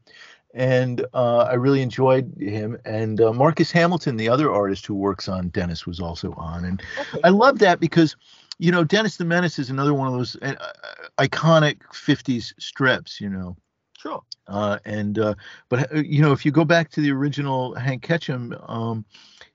And 0.55 1.07
uh, 1.15 1.39
I 1.39 1.55
really 1.55 1.83
enjoyed 1.83 2.33
him. 2.39 2.79
And 2.85 3.21
uh, 3.21 3.33
Marcus 3.33 3.71
Hamilton, 3.71 4.17
the 4.17 4.29
other 4.29 4.53
artist 4.53 4.87
who 4.87 4.95
works 4.95 5.29
on 5.29 5.49
Dennis, 5.49 5.87
was 5.87 6.01
also 6.01 6.33
on. 6.33 6.65
And 6.65 6.83
okay. 7.01 7.21
I 7.25 7.31
love 7.31 7.59
that 7.61 7.81
because, 7.81 8.17
you 8.59 8.71
know, 8.71 8.85
Dennis 8.85 9.17
the 9.17 9.25
Menace 9.25 9.59
is 9.59 9.71
another 9.71 9.95
one 9.95 10.09
of 10.09 10.15
those 10.15 10.37
uh, 10.43 10.55
iconic 11.19 11.81
50s 11.93 12.53
strips, 12.59 13.21
you 13.21 13.31
know. 13.31 13.57
Sure. 14.03 14.23
Uh, 14.49 14.79
and 14.85 15.19
uh, 15.21 15.35
but 15.69 15.93
uh, 15.95 16.01
you 16.01 16.21
know, 16.21 16.33
if 16.33 16.45
you 16.45 16.51
go 16.51 16.65
back 16.65 16.91
to 16.91 17.01
the 17.01 17.13
original 17.13 17.75
Hank 17.77 18.05
Ketcham, 18.05 18.59
um, 18.69 19.05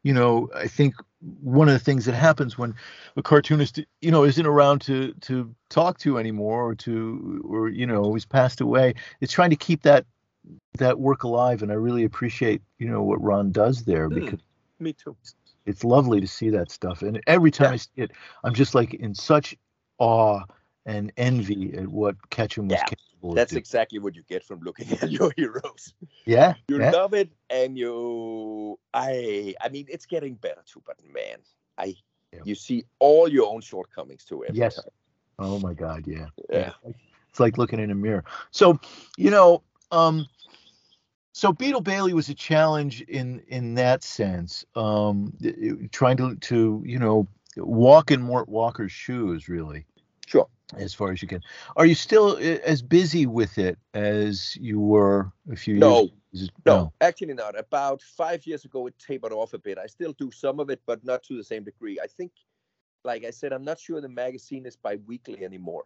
you 0.04 0.14
know, 0.14 0.50
I 0.56 0.68
think 0.68 0.96
one 1.42 1.68
of 1.68 1.74
the 1.74 1.80
things 1.80 2.06
that 2.06 2.14
happens 2.14 2.58
when 2.58 2.74
a 3.18 3.22
cartoonist, 3.22 3.82
you 4.00 4.10
know, 4.10 4.24
isn't 4.24 4.46
around 4.46 4.80
to 4.82 5.14
to 5.22 5.54
talk 5.70 5.98
to 6.00 6.18
anymore, 6.18 6.70
or 6.70 6.76
to, 6.76 7.44
or 7.46 7.68
you 7.68 7.86
know, 7.86 8.14
he's 8.14 8.26
passed 8.26 8.62
away, 8.62 8.94
it's 9.20 9.34
trying 9.34 9.50
to 9.50 9.58
keep 9.58 9.82
that 9.82 10.06
that 10.78 11.00
work 11.00 11.24
alive. 11.24 11.62
And 11.62 11.72
I 11.72 11.76
really 11.76 12.04
appreciate, 12.04 12.62
you 12.80 12.88
know, 12.88 13.04
what 13.04 13.22
Ron 13.22 13.52
does 13.52 13.84
there 13.84 14.10
mm, 14.10 14.16
because 14.16 14.40
me 14.80 14.94
too. 14.94 15.16
It's 15.66 15.84
lovely 15.84 16.22
to 16.22 16.28
see 16.28 16.50
that 16.52 16.72
stuff, 16.72 17.02
and 17.02 17.22
every 17.28 17.52
time 17.52 17.68
yeah. 17.68 17.74
I 17.74 17.78
see 17.78 17.92
it, 17.98 18.12
I'm 18.46 18.54
just 18.54 18.74
like 18.74 18.94
in 18.94 19.14
such 19.14 19.54
awe 19.98 20.44
and 20.86 21.12
envy 21.18 21.74
at 21.76 21.90
what 21.90 22.16
Ketcham 22.30 22.70
was 22.70 22.80
yeah. 22.80 22.86
capable 22.86 23.08
that's 23.34 23.54
exactly 23.54 24.00
what 24.00 24.16
you 24.16 24.24
get 24.24 24.44
from 24.44 24.62
looking 24.62 24.92
at 25.02 25.12
your 25.12 25.32
heroes. 25.36 25.94
Yeah, 26.26 26.54
you 26.68 26.80
yeah. 26.80 26.92
love 26.92 27.14
it, 27.14 27.30
and 27.50 27.78
you, 27.78 28.80
I, 28.94 29.56
I 29.62 29.70
mean, 29.70 29.86
it's 29.90 30.06
getting 30.06 30.36
better 30.36 30.62
too. 30.66 30.82
But 30.86 30.98
man, 31.14 31.38
I, 31.78 31.96
yeah. 32.34 32.40
you 32.44 32.56
see 32.56 32.86
all 33.00 33.28
your 33.28 33.52
own 33.52 33.62
shortcomings 33.62 34.24
too. 34.24 34.44
yes. 34.52 34.76
Time. 34.76 34.86
Oh 35.40 35.60
my 35.60 35.74
God, 35.74 36.06
yeah. 36.08 36.26
yeah. 36.50 36.72
It's 37.30 37.40
like 37.40 37.58
looking 37.58 37.80
in 37.80 37.92
a 37.92 37.96
mirror. 37.96 38.24
So, 38.50 38.80
you 39.18 39.30
know, 39.30 39.62
um, 39.92 40.26
so 41.38 41.54
Beetle 41.54 41.82
Bailey 41.82 42.14
was 42.16 42.30
a 42.30 42.34
challenge 42.34 43.02
in 43.02 43.44
in 43.48 43.76
that 43.76 44.04
sense, 44.04 44.66
um, 44.76 45.32
trying 45.92 46.18
to 46.18 46.36
to 46.36 46.82
you 46.84 46.98
know 46.98 47.28
walk 47.58 48.10
in 48.10 48.24
Mort 48.24 48.50
Walker's 48.50 48.92
shoes, 48.92 49.48
really. 49.48 49.86
Sure 50.26 50.48
as 50.76 50.96
far 50.96 51.12
as 51.12 51.22
you 51.22 51.28
can. 51.28 51.42
Are 51.76 51.86
you 51.86 51.94
still 51.94 52.38
eh, 52.42 52.58
as 52.66 52.82
busy 52.82 53.28
with 53.28 53.60
it 53.60 53.78
as 53.94 54.58
you 54.60 54.80
were 54.80 55.32
a 55.50 55.56
few 55.56 55.76
no, 55.76 56.10
years? 56.34 56.50
No, 56.66 56.76
no, 56.76 56.94
actually 57.02 57.36
not. 57.36 57.58
About 57.58 58.02
five 58.02 58.46
years 58.48 58.66
ago, 58.66 58.88
it 58.88 58.96
tapered 58.98 59.32
off 59.32 59.54
a 59.54 59.60
bit. 59.60 59.78
I 59.78 59.86
still 59.86 60.14
do 60.14 60.32
some 60.32 60.60
of 60.60 60.72
it, 60.72 60.82
but 60.88 61.06
not 61.06 61.22
to 61.24 61.38
the 61.38 61.44
same 61.44 61.64
degree. 61.64 62.00
I 62.04 62.08
think, 62.08 62.32
like 63.06 63.24
I 63.24 63.30
said, 63.30 63.54
I'm 63.54 63.64
not 63.64 63.80
sure 63.80 64.02
the 64.02 64.10
magazine 64.10 64.66
is 64.66 64.76
bi-weekly 64.76 65.46
anymore. 65.46 65.86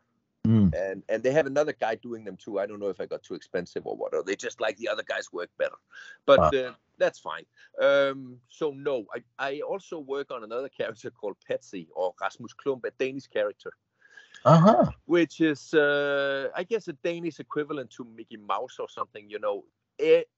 Mm. 0.73 0.91
And 0.91 1.03
and 1.09 1.23
they 1.23 1.31
have 1.31 1.47
another 1.47 1.73
guy 1.73 1.95
doing 1.95 2.23
them 2.23 2.37
too. 2.37 2.59
I 2.59 2.65
don't 2.65 2.79
know 2.79 2.89
if 2.89 3.01
I 3.01 3.05
got 3.05 3.23
too 3.23 3.35
expensive 3.35 3.85
or 3.85 3.95
what, 3.95 4.13
or 4.13 4.23
they 4.23 4.35
just 4.35 4.61
like 4.61 4.77
the 4.77 4.89
other 4.89 5.03
guys 5.03 5.31
work 5.31 5.49
better. 5.57 5.79
But 6.25 6.39
ah. 6.39 6.57
uh, 6.57 6.73
that's 6.97 7.19
fine. 7.19 7.45
Um, 7.81 8.37
so 8.49 8.71
no, 8.71 9.05
I, 9.13 9.23
I 9.39 9.61
also 9.61 9.99
work 9.99 10.31
on 10.31 10.43
another 10.43 10.69
character 10.77 11.09
called 11.09 11.37
Petzi 11.49 11.87
or 11.95 12.13
Rasmus 12.21 12.53
Klump, 12.53 12.85
a 12.85 12.91
Danish 12.91 13.27
character 13.27 13.73
uh-huh. 14.45 14.91
which 15.05 15.41
is, 15.41 15.73
uh, 15.73 16.49
I 16.55 16.63
guess, 16.63 16.87
a 16.87 16.93
Danish 16.93 17.39
equivalent 17.39 17.91
to 17.91 18.05
Mickey 18.15 18.37
Mouse 18.37 18.77
or 18.79 18.89
something. 18.89 19.29
You 19.29 19.39
know, 19.39 19.63
it, 19.97 20.29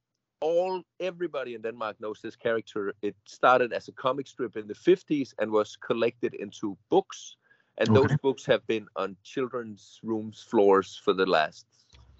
all 0.42 0.84
everybody 1.00 1.56
in 1.56 1.62
Denmark 1.62 1.98
knows 2.00 2.20
this 2.22 2.36
character. 2.36 2.94
It 3.02 3.16
started 3.26 3.72
as 3.72 3.88
a 3.88 3.94
comic 3.94 4.28
strip 4.28 4.58
in 4.58 4.68
the 4.68 4.76
50s 4.76 5.34
and 5.40 5.52
was 5.52 5.78
collected 5.78 6.34
into 6.34 6.78
books, 6.90 7.38
and 7.78 7.90
okay. 7.90 8.08
those 8.08 8.18
books 8.18 8.46
have 8.46 8.66
been 8.68 8.88
on 8.96 9.16
children's 9.24 10.00
rooms 10.04 10.46
floors 10.48 11.00
for 11.04 11.14
the 11.14 11.26
last 11.26 11.66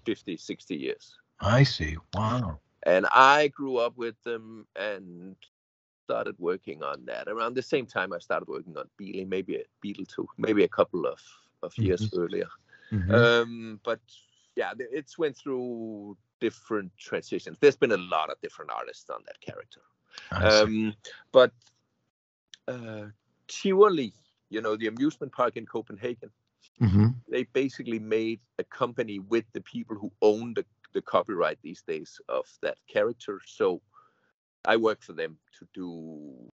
50, 0.04 0.36
60 0.36 0.76
years. 0.76 1.16
I 1.40 1.62
see. 1.62 1.96
Wow. 2.14 2.60
And 2.84 3.06
I 3.12 3.48
grew 3.48 3.78
up 3.78 3.96
with 3.96 4.20
them 4.24 4.66
and 4.76 5.36
started 6.04 6.36
working 6.38 6.82
on 6.82 7.04
that 7.06 7.28
around 7.28 7.54
the 7.54 7.62
same 7.62 7.86
time 7.86 8.12
I 8.12 8.18
started 8.18 8.48
working 8.48 8.76
on 8.76 8.88
Beetle, 8.98 9.26
maybe 9.26 9.56
a 9.56 9.64
Beetle 9.80 10.04
too, 10.04 10.28
maybe 10.36 10.64
a 10.64 10.68
couple 10.68 11.06
of 11.06 11.20
of 11.62 11.76
years 11.78 12.02
mm-hmm. 12.02 12.20
earlier. 12.20 12.48
Mm-hmm. 12.92 13.14
Um, 13.14 13.80
but 13.84 14.00
yeah, 14.54 14.72
it's 14.78 15.18
went 15.18 15.36
through 15.36 16.16
different 16.40 16.92
transitions. 16.98 17.58
There's 17.60 17.76
been 17.76 17.92
a 17.92 17.96
lot 17.96 18.30
of 18.30 18.40
different 18.42 18.70
artists 18.70 19.08
on 19.10 19.22
that 19.26 19.40
character. 19.40 19.80
Um, 20.30 20.94
but 21.32 21.52
uh, 22.68 23.06
Tivoli, 23.48 24.12
you 24.54 24.60
know, 24.62 24.76
the 24.76 24.86
amusement 24.86 25.32
park 25.32 25.56
in 25.56 25.66
Copenhagen, 25.66 26.30
mm-hmm. 26.80 27.08
they 27.28 27.42
basically 27.42 27.98
made 27.98 28.40
a 28.60 28.64
company 28.64 29.18
with 29.18 29.44
the 29.52 29.60
people 29.60 29.96
who 29.96 30.12
own 30.22 30.54
the, 30.54 30.64
the 30.92 31.02
copyright 31.02 31.58
these 31.62 31.82
days 31.82 32.20
of 32.28 32.46
that 32.62 32.78
character. 32.86 33.40
So 33.44 33.82
I 34.64 34.76
work 34.76 35.02
for 35.02 35.12
them 35.12 35.36
to 35.58 35.66
do 35.74 36.52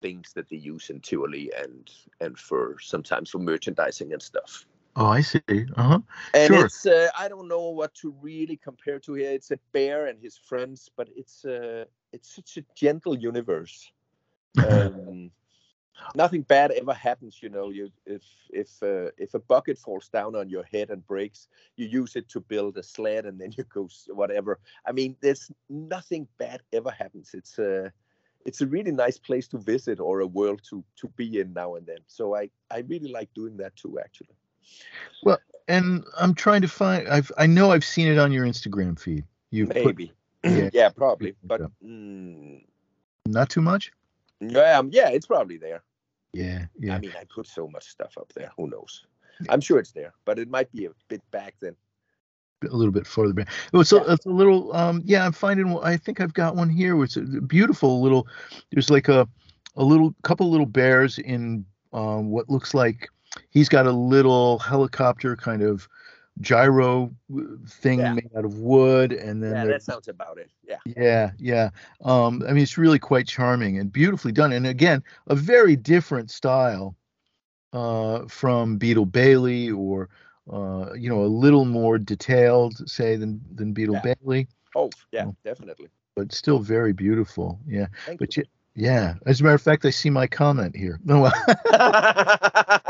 things 0.00 0.32
that 0.34 0.48
they 0.48 0.56
use 0.56 0.90
in 0.90 1.00
Tivoli 1.00 1.50
and 1.56 1.90
and 2.20 2.38
for 2.38 2.76
sometimes 2.80 3.30
for 3.30 3.40
merchandising 3.40 4.12
and 4.12 4.22
stuff. 4.22 4.64
Oh, 4.96 5.06
I 5.06 5.20
see. 5.20 5.40
Uh 5.76 5.88
huh. 5.90 6.00
And 6.34 6.54
sure. 6.54 6.64
it's 6.66 6.86
uh, 6.86 7.08
I 7.18 7.28
don't 7.28 7.48
know 7.48 7.68
what 7.68 7.94
to 7.96 8.14
really 8.22 8.56
compare 8.56 9.00
to 9.00 9.14
here. 9.14 9.32
It's 9.32 9.50
a 9.50 9.58
bear 9.72 10.06
and 10.06 10.18
his 10.22 10.38
friends, 10.38 10.90
but 10.96 11.08
it's 11.14 11.44
uh 11.44 11.84
it's 12.12 12.34
such 12.34 12.56
a 12.56 12.64
gentle 12.74 13.16
universe. 13.18 13.92
Um, 14.58 15.30
nothing 16.14 16.42
bad 16.42 16.70
ever 16.72 16.92
happens, 16.92 17.38
you 17.42 17.48
know. 17.48 17.70
You 17.70 17.90
if 18.06 18.22
if 18.50 18.82
uh, 18.82 19.10
if 19.16 19.34
a 19.34 19.38
bucket 19.38 19.78
falls 19.78 20.08
down 20.08 20.34
on 20.34 20.48
your 20.48 20.64
head 20.64 20.90
and 20.90 21.06
breaks, 21.06 21.48
you 21.76 21.86
use 21.86 22.16
it 22.16 22.28
to 22.30 22.40
build 22.40 22.76
a 22.76 22.82
sled, 22.82 23.26
and 23.26 23.38
then 23.40 23.52
you 23.56 23.64
go 23.64 23.88
whatever. 24.08 24.58
I 24.86 24.92
mean, 24.92 25.16
there's 25.20 25.50
nothing 25.68 26.28
bad 26.38 26.62
ever 26.72 26.90
happens. 26.90 27.30
It's 27.34 27.58
a 27.58 27.92
it's 28.44 28.60
a 28.60 28.66
really 28.66 28.92
nice 28.92 29.18
place 29.18 29.48
to 29.48 29.58
visit 29.58 30.00
or 30.00 30.20
a 30.20 30.26
world 30.26 30.60
to 30.70 30.84
to 30.96 31.08
be 31.16 31.40
in 31.40 31.52
now 31.52 31.74
and 31.74 31.86
then. 31.86 31.98
So 32.06 32.36
I 32.36 32.50
I 32.70 32.78
really 32.80 33.10
like 33.10 33.32
doing 33.34 33.56
that 33.58 33.76
too, 33.76 33.98
actually. 33.98 34.36
Well, 35.22 35.38
and 35.66 36.04
I'm 36.18 36.34
trying 36.34 36.62
to 36.62 36.68
find. 36.68 37.08
I've 37.08 37.30
I 37.36 37.46
know 37.46 37.70
I've 37.72 37.84
seen 37.84 38.08
it 38.08 38.18
on 38.18 38.32
your 38.32 38.46
Instagram 38.46 38.98
feed. 38.98 39.24
You 39.50 39.66
maybe. 39.66 40.12
Put, 40.42 40.52
yeah, 40.52 40.70
yeah, 40.72 40.88
probably, 40.90 41.34
but 41.42 41.60
mm, 41.84 42.64
not 43.26 43.50
too 43.50 43.60
much. 43.60 43.92
Yeah, 44.40 44.78
um, 44.78 44.90
yeah, 44.92 45.08
it's 45.08 45.26
probably 45.26 45.58
there. 45.58 45.82
Yeah, 46.32 46.66
yeah. 46.78 46.94
I 46.94 46.98
mean, 46.98 47.12
I 47.18 47.24
put 47.24 47.46
so 47.46 47.68
much 47.68 47.88
stuff 47.88 48.16
up 48.18 48.32
there. 48.34 48.50
Who 48.56 48.68
knows? 48.68 49.06
I'm 49.48 49.60
sure 49.60 49.78
it's 49.78 49.92
there, 49.92 50.12
but 50.24 50.38
it 50.38 50.48
might 50.48 50.70
be 50.72 50.86
a 50.86 50.90
bit 51.08 51.22
back 51.30 51.54
then 51.60 51.76
a 52.68 52.74
little 52.74 52.92
bit 52.92 53.06
further 53.06 53.32
back. 53.32 53.48
Oh, 53.72 53.80
it's, 53.80 53.92
yeah. 53.92 54.00
a, 54.00 54.14
it's 54.14 54.26
a 54.26 54.30
little, 54.30 54.74
um, 54.74 55.02
yeah, 55.04 55.24
I'm 55.24 55.32
finding, 55.32 55.78
I 55.78 55.96
think 55.96 56.20
I've 56.20 56.34
got 56.34 56.56
one 56.56 56.68
here. 56.68 57.00
It's 57.04 57.16
a 57.16 57.20
beautiful 57.20 58.02
little, 58.02 58.26
there's 58.72 58.90
like 58.90 59.08
a, 59.08 59.28
a 59.76 59.84
little 59.84 60.12
couple 60.22 60.50
little 60.50 60.66
bears 60.66 61.18
in 61.18 61.64
um, 61.92 62.30
what 62.30 62.50
looks 62.50 62.74
like 62.74 63.08
he's 63.50 63.68
got 63.68 63.86
a 63.86 63.92
little 63.92 64.58
helicopter 64.58 65.36
kind 65.36 65.62
of 65.62 65.88
gyro 66.40 67.10
thing 67.66 67.98
yeah. 67.98 68.12
made 68.12 68.30
out 68.36 68.44
of 68.44 68.58
wood 68.58 69.12
and 69.12 69.42
then 69.42 69.52
yeah 69.52 69.64
that 69.64 69.82
sounds 69.82 70.08
about 70.08 70.38
it 70.38 70.50
yeah 70.66 70.76
yeah 70.96 71.30
yeah 71.38 71.70
um 72.04 72.42
i 72.48 72.52
mean 72.52 72.62
it's 72.62 72.78
really 72.78 72.98
quite 72.98 73.26
charming 73.26 73.78
and 73.78 73.92
beautifully 73.92 74.30
done 74.30 74.52
and 74.52 74.66
again 74.66 75.02
a 75.26 75.34
very 75.34 75.74
different 75.74 76.30
style 76.30 76.94
uh 77.72 78.24
from 78.28 78.76
beetle 78.78 79.06
bailey 79.06 79.70
or 79.70 80.08
uh, 80.52 80.92
you 80.94 81.08
know, 81.08 81.22
a 81.22 81.26
little 81.26 81.64
more 81.64 81.98
detailed, 81.98 82.88
say, 82.88 83.16
than 83.16 83.40
than 83.54 83.72
Beetle 83.72 83.96
yeah. 83.96 84.14
Bailey. 84.14 84.48
Oh, 84.74 84.90
yeah, 85.12 85.24
um, 85.24 85.36
definitely. 85.44 85.88
But 86.14 86.32
still 86.32 86.58
very 86.58 86.92
beautiful. 86.92 87.60
Yeah. 87.66 87.86
Thank 88.06 88.20
but 88.20 88.36
you. 88.36 88.44
Yeah. 88.74 89.14
As 89.26 89.40
a 89.40 89.44
matter 89.44 89.54
of 89.54 89.62
fact, 89.62 89.84
I 89.84 89.90
see 89.90 90.10
my 90.10 90.26
comment 90.26 90.74
here. 90.74 91.00
No. 91.04 91.26
I, 91.70 92.80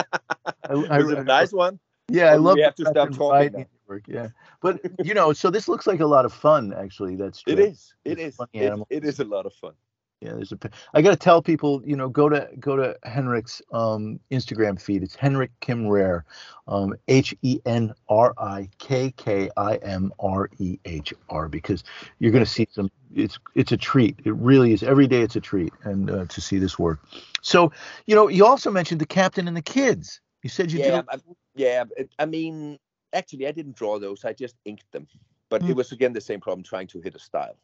I, 0.68 0.98
Was 0.98 1.10
it 1.10 1.18
a 1.18 1.24
nice 1.24 1.52
one? 1.52 1.78
Yeah, 2.08 2.32
I 2.32 2.36
love. 2.36 2.56
We 2.56 2.62
have 2.62 2.74
to 2.76 2.86
stop 2.86 3.12
talking. 3.12 3.66
Yeah, 4.06 4.28
but 4.60 4.80
you 5.04 5.14
know, 5.14 5.32
so 5.32 5.50
this 5.50 5.68
looks 5.68 5.86
like 5.86 6.00
a 6.00 6.06
lot 6.06 6.24
of 6.24 6.32
fun. 6.32 6.74
Actually, 6.74 7.16
that's 7.16 7.42
true. 7.42 7.54
It 7.54 7.58
is. 7.58 7.94
It 8.04 8.18
is. 8.18 8.38
It, 8.52 8.72
it 8.90 9.04
is 9.04 9.20
a 9.20 9.24
lot 9.24 9.46
of 9.46 9.54
fun. 9.54 9.72
Yeah, 10.20 10.32
there's 10.32 10.50
a. 10.50 10.58
I 10.94 11.00
got 11.00 11.10
to 11.10 11.16
tell 11.16 11.40
people, 11.40 11.80
you 11.84 11.94
know, 11.94 12.08
go 12.08 12.28
to 12.28 12.48
go 12.58 12.74
to 12.76 12.96
Henrik's 13.04 13.62
um, 13.72 14.18
Instagram 14.32 14.80
feed. 14.80 15.02
It's 15.04 15.14
Henrik 15.14 15.52
Kim 15.60 15.84
Rehr, 15.84 16.22
um, 16.66 16.94
H 17.06 17.36
E 17.42 17.60
N 17.64 17.94
R 18.08 18.34
I 18.36 18.68
K 18.78 19.12
K 19.16 19.48
I 19.56 19.76
M 19.76 20.12
R 20.18 20.50
E 20.58 20.78
H 20.84 21.14
R, 21.28 21.48
because 21.48 21.84
you're 22.18 22.32
going 22.32 22.44
to 22.44 22.50
see 22.50 22.66
some. 22.70 22.90
It's 23.14 23.38
it's 23.54 23.70
a 23.70 23.76
treat. 23.76 24.18
It 24.24 24.34
really 24.34 24.72
is. 24.72 24.82
Every 24.82 25.06
day 25.06 25.22
it's 25.22 25.36
a 25.36 25.40
treat, 25.40 25.72
and 25.84 26.10
uh, 26.10 26.24
to 26.26 26.40
see 26.40 26.58
this 26.58 26.78
work. 26.78 26.98
So, 27.40 27.70
you 28.06 28.16
know, 28.16 28.28
you 28.28 28.44
also 28.44 28.70
mentioned 28.72 29.00
the 29.00 29.06
captain 29.06 29.46
and 29.46 29.56
the 29.56 29.62
kids. 29.62 30.20
You 30.42 30.50
said 30.50 30.70
you 30.70 30.78
yeah, 30.78 31.02
did. 31.02 31.04
I, 31.10 31.16
yeah. 31.54 31.84
I 32.18 32.26
mean, 32.26 32.78
actually, 33.12 33.46
I 33.46 33.52
didn't 33.52 33.76
draw 33.76 33.98
those. 33.98 34.24
I 34.24 34.32
just 34.32 34.56
inked 34.64 34.90
them, 34.92 35.06
but 35.48 35.62
mm. 35.62 35.70
it 35.70 35.76
was 35.76 35.92
again 35.92 36.12
the 36.12 36.20
same 36.20 36.40
problem 36.40 36.62
trying 36.62 36.86
to 36.88 37.00
hit 37.00 37.14
a 37.14 37.18
style. 37.18 37.56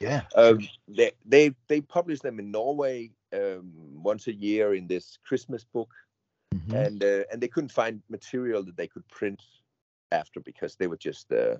Yeah. 0.00 0.22
Um, 0.34 0.66
they 0.88 1.12
they 1.24 1.54
they 1.68 1.80
publish 1.80 2.20
them 2.20 2.38
in 2.38 2.50
Norway 2.50 3.10
um, 3.32 3.72
once 3.94 4.26
a 4.26 4.34
year 4.34 4.74
in 4.74 4.86
this 4.86 5.18
Christmas 5.24 5.64
book, 5.64 5.92
mm-hmm. 6.54 6.74
and 6.74 7.04
uh, 7.04 7.24
and 7.30 7.40
they 7.40 7.48
couldn't 7.48 7.72
find 7.72 8.02
material 8.08 8.62
that 8.64 8.76
they 8.76 8.88
could 8.88 9.06
print 9.08 9.42
after 10.10 10.40
because 10.40 10.76
they 10.76 10.86
were 10.86 10.96
just 10.96 11.32
uh, 11.32 11.56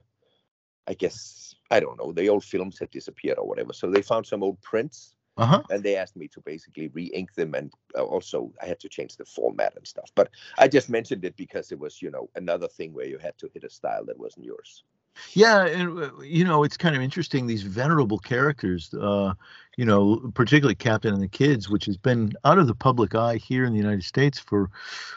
I 0.87 0.95
guess 0.95 1.55
I 1.71 1.81
don't 1.81 1.99
know 1.99 2.13
the 2.13 2.29
old 2.29 2.45
films 2.45 2.79
had 2.79 2.91
disappeared 2.91 3.39
or 3.39 3.47
whatever. 3.47 3.73
So 3.73 3.91
they 3.91 4.03
found 4.03 4.27
some 4.27 4.43
old 4.43 4.61
prints. 4.63 5.15
Uh-huh. 5.39 5.63
And 5.71 5.83
they 5.83 5.97
asked 5.97 6.17
me 6.17 6.29
to 6.29 6.41
basically 6.43 6.89
re-ink 6.89 7.35
them, 7.35 7.55
and 7.55 7.73
uh, 7.97 8.03
also 8.03 8.53
I 8.61 8.67
had 8.67 8.81
to 8.81 8.89
change 8.89 9.17
the 9.17 9.25
format 9.25 9.75
and 9.77 9.87
stuff. 9.87 10.11
But 10.15 10.29
I 10.59 10.69
just 10.69 10.91
mentioned 10.91 11.25
it 11.25 11.37
because 11.37 11.73
it 11.73 11.79
was, 11.79 12.03
you 12.03 12.11
know, 12.11 12.29
another 12.35 12.69
thing 12.69 12.93
where 12.93 13.07
you 13.07 13.19
had 13.19 13.39
to 13.39 13.51
hit 13.55 13.65
a 13.65 13.71
style 13.71 14.05
that 14.07 14.19
wasn't 14.19 14.45
yours. 14.45 14.85
Yeah, 15.33 15.67
and 15.67 15.99
uh, 15.99 16.11
you 16.23 16.45
know 16.45 16.65
it's 16.65 16.77
kind 16.77 16.97
of 16.97 17.03
interesting 17.03 17.47
these 17.47 17.63
venerable 17.63 18.19
characters, 18.19 18.93
uh, 18.95 19.35
you 19.77 19.85
know, 19.85 20.31
particularly 20.35 20.75
Captain 20.75 21.13
and 21.13 21.23
the 21.23 21.29
Kids, 21.29 21.69
which 21.69 21.85
has 21.87 21.97
been 21.97 22.33
out 22.45 22.59
of 22.59 22.67
the 22.67 22.75
public 22.75 23.15
eye 23.15 23.37
here 23.37 23.65
in 23.65 23.73
the 23.73 23.79
United 23.79 24.05
States 24.05 24.39
for, 24.39 24.71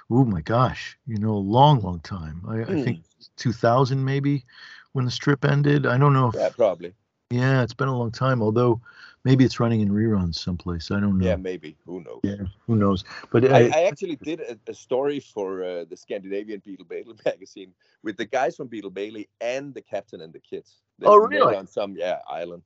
oh 0.10 0.26
my 0.26 0.42
gosh, 0.42 0.98
you 1.08 1.18
know, 1.18 1.32
a 1.32 1.34
long, 1.34 1.80
long 1.82 2.00
time. 2.02 2.42
I, 2.48 2.56
mm. 2.56 2.64
I 2.64 2.84
think 2.84 2.98
hmm. 2.98 3.24
2000 3.38 4.04
maybe 4.04 4.44
when 4.94 5.06
the 5.06 5.12
strip 5.12 5.44
ended. 5.44 5.86
I 5.86 5.98
don't 5.98 6.14
know. 6.14 6.30
If, 6.30 6.36
yeah, 6.36 6.50
probably. 6.50 6.94
Yeah, 7.32 7.64
it's 7.64 7.74
been 7.74 7.88
a 7.88 7.98
long 7.98 8.12
time. 8.12 8.42
Although 8.42 8.82
maybe 9.24 9.44
it's 9.44 9.60
running 9.60 9.82
in 9.82 9.90
reruns 9.90 10.36
someplace. 10.36 10.92
I 10.92 11.00
don't 11.00 11.18
know. 11.18 11.26
Yeah, 11.26 11.36
maybe. 11.36 11.76
Who 11.86 12.02
knows? 12.02 12.22
Yeah, 12.24 12.46
who 12.68 12.76
knows? 12.76 13.04
But 13.32 13.52
I, 13.52 13.68
I, 13.68 13.72
I 13.74 13.84
actually 13.84 14.16
did 14.18 14.40
a, 14.42 14.58
a 14.68 14.74
story 14.74 15.20
for 15.20 15.64
uh, 15.64 15.86
the 15.90 15.98
Scandinavian 15.98 16.62
Beetle 16.64 16.86
Bailey 16.86 17.16
magazine 17.26 17.74
with 18.04 18.18
the 18.18 18.26
guys 18.26 18.56
from 18.56 18.68
Beetle 18.68 18.92
Bailey 18.92 19.28
and 19.42 19.74
the 19.74 19.82
captain 19.82 20.22
and 20.22 20.32
the 20.32 20.40
kids. 20.40 20.82
They 21.00 21.08
oh, 21.08 21.18
really? 21.18 21.56
On 21.56 21.68
some 21.68 21.96
yeah 21.98 22.20
island. 22.30 22.64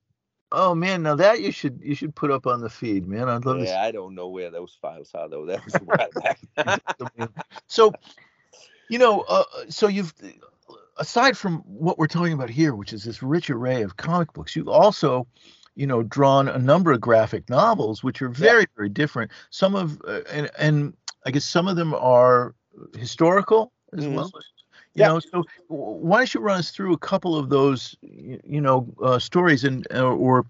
Oh 0.51 0.73
man, 0.73 1.03
now 1.03 1.15
that 1.15 1.41
you 1.41 1.51
should 1.51 1.79
you 1.81 1.93
should 1.93 2.15
put 2.15 2.31
up 2.31 2.47
on 2.47 2.61
the 2.61 2.69
feed, 2.69 3.07
man. 3.07 3.29
I'd 3.29 3.45
love 3.45 3.59
yeah, 3.59 3.65
to. 3.65 3.79
I 3.79 3.91
don't 3.91 4.15
know 4.15 4.29
where 4.29 4.49
those 4.49 4.75
files 4.81 5.11
are 5.13 5.29
though. 5.29 5.45
That 5.45 5.63
was 5.63 5.75
a 5.75 5.79
while 5.79 6.09
back. 6.65 7.31
so, 7.67 7.93
you 8.89 8.97
know, 8.97 9.21
uh, 9.21 9.43
so 9.69 9.87
you've 9.87 10.13
aside 10.99 11.37
from 11.37 11.59
what 11.65 11.97
we're 11.97 12.07
talking 12.07 12.33
about 12.33 12.49
here, 12.49 12.75
which 12.75 12.93
is 12.93 13.03
this 13.03 13.23
rich 13.23 13.49
array 13.49 13.81
of 13.81 13.97
comic 13.97 14.33
books, 14.33 14.55
you've 14.55 14.67
also, 14.67 15.25
you 15.75 15.87
know, 15.87 16.03
drawn 16.03 16.47
a 16.47 16.59
number 16.59 16.91
of 16.91 17.01
graphic 17.01 17.49
novels, 17.49 18.03
which 18.03 18.21
are 18.21 18.29
very, 18.29 18.61
yeah. 18.61 18.75
very 18.75 18.89
different. 18.89 19.31
Some 19.49 19.75
of, 19.75 20.01
uh, 20.07 20.21
and, 20.31 20.49
and 20.59 20.93
I 21.25 21.31
guess 21.31 21.45
some 21.45 21.67
of 21.67 21.75
them 21.75 21.93
are 21.95 22.53
historical 22.97 23.71
as 23.93 24.03
mm-hmm. 24.03 24.15
well. 24.15 24.31
You 24.95 25.01
yeah. 25.01 25.07
know, 25.07 25.19
so 25.19 25.43
why 25.67 26.19
don't 26.19 26.33
you 26.33 26.39
run 26.41 26.59
us 26.59 26.71
through 26.71 26.93
a 26.93 26.97
couple 26.97 27.37
of 27.37 27.49
those, 27.49 27.95
you 28.01 28.59
know, 28.59 28.87
uh, 29.03 29.19
stories 29.19 29.63
and 29.63 29.87
uh, 29.93 30.03
or 30.03 30.45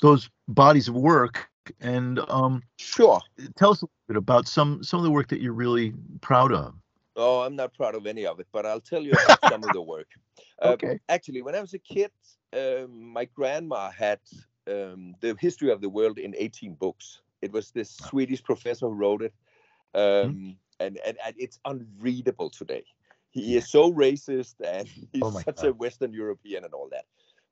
those 0.00 0.30
bodies 0.48 0.88
of 0.88 0.94
work, 0.94 1.50
and 1.80 2.20
um, 2.28 2.62
sure, 2.78 3.20
tell 3.56 3.72
us 3.72 3.82
a 3.82 3.84
little 3.84 3.90
bit 4.08 4.16
about 4.16 4.48
some 4.48 4.82
some 4.82 4.98
of 5.00 5.04
the 5.04 5.10
work 5.10 5.28
that 5.28 5.40
you're 5.40 5.52
really 5.52 5.92
proud 6.20 6.52
of. 6.52 6.74
Oh, 7.16 7.40
I'm 7.40 7.56
not 7.56 7.74
proud 7.74 7.94
of 7.94 8.06
any 8.06 8.24
of 8.26 8.40
it, 8.40 8.46
but 8.52 8.64
I'll 8.66 8.80
tell 8.80 9.02
you 9.02 9.12
about 9.12 9.38
some 9.48 9.64
of 9.64 9.72
the 9.72 9.82
work. 9.82 10.08
Uh, 10.62 10.72
okay. 10.72 11.00
Actually, 11.08 11.40
when 11.40 11.54
I 11.54 11.60
was 11.62 11.72
a 11.72 11.78
kid, 11.78 12.10
um, 12.52 13.14
my 13.14 13.24
grandma 13.24 13.90
had 13.90 14.20
um, 14.66 15.14
the 15.20 15.34
history 15.40 15.70
of 15.70 15.80
the 15.80 15.88
world 15.88 16.18
in 16.18 16.34
18 16.36 16.74
books. 16.74 17.22
It 17.40 17.50
was 17.50 17.70
this 17.70 17.96
Swedish 17.96 18.42
professor 18.42 18.86
who 18.86 18.92
wrote 18.92 19.22
it, 19.22 19.32
um, 19.94 20.02
mm-hmm. 20.02 20.50
and, 20.80 20.98
and, 21.06 21.16
and 21.24 21.34
it's 21.38 21.58
unreadable 21.64 22.50
today. 22.50 22.84
He 23.30 23.56
is 23.56 23.70
so 23.70 23.90
racist 23.90 24.56
and 24.66 24.86
he's 24.86 25.22
oh 25.22 25.30
such 25.30 25.56
God. 25.56 25.64
a 25.64 25.72
Western 25.72 26.12
European 26.12 26.64
and 26.64 26.74
all 26.74 26.88
that. 26.90 27.06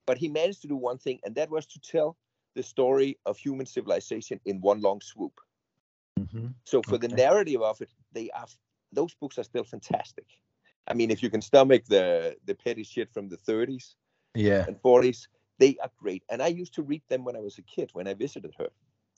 But 0.04 0.18
he 0.18 0.28
managed 0.28 0.62
to 0.62 0.68
do 0.68 0.76
one 0.76 0.98
thing, 0.98 1.20
and 1.24 1.34
that 1.36 1.50
was 1.50 1.64
to 1.66 1.80
tell 1.80 2.16
the 2.54 2.62
story 2.62 3.18
of 3.24 3.38
human 3.38 3.66
civilization 3.66 4.40
in 4.44 4.60
one 4.60 4.80
long 4.80 5.00
swoop. 5.00 5.40
Mm-hmm. 6.18 6.48
So 6.64 6.82
for 6.82 6.96
okay. 6.96 7.06
the 7.06 7.14
narrative 7.14 7.62
of 7.62 7.80
it, 7.80 7.90
they 8.12 8.30
are 8.30 8.46
those 8.92 9.14
books 9.14 9.38
are 9.38 9.44
still 9.44 9.64
fantastic. 9.64 10.26
I 10.86 10.94
mean, 10.94 11.10
if 11.10 11.22
you 11.22 11.30
can 11.30 11.42
stomach 11.42 11.84
the 11.86 12.36
the 12.46 12.54
petty 12.54 12.82
shit 12.82 13.12
from 13.12 13.28
the 13.28 13.36
30s, 13.36 13.94
yeah, 14.34 14.64
and 14.66 14.80
40s, 14.82 15.28
they 15.58 15.76
are 15.82 15.90
great. 15.98 16.22
And 16.28 16.42
I 16.42 16.48
used 16.48 16.74
to 16.74 16.82
read 16.82 17.02
them 17.08 17.24
when 17.24 17.36
I 17.36 17.40
was 17.40 17.58
a 17.58 17.62
kid 17.62 17.90
when 17.92 18.08
I 18.08 18.14
visited 18.14 18.54
her, 18.58 18.68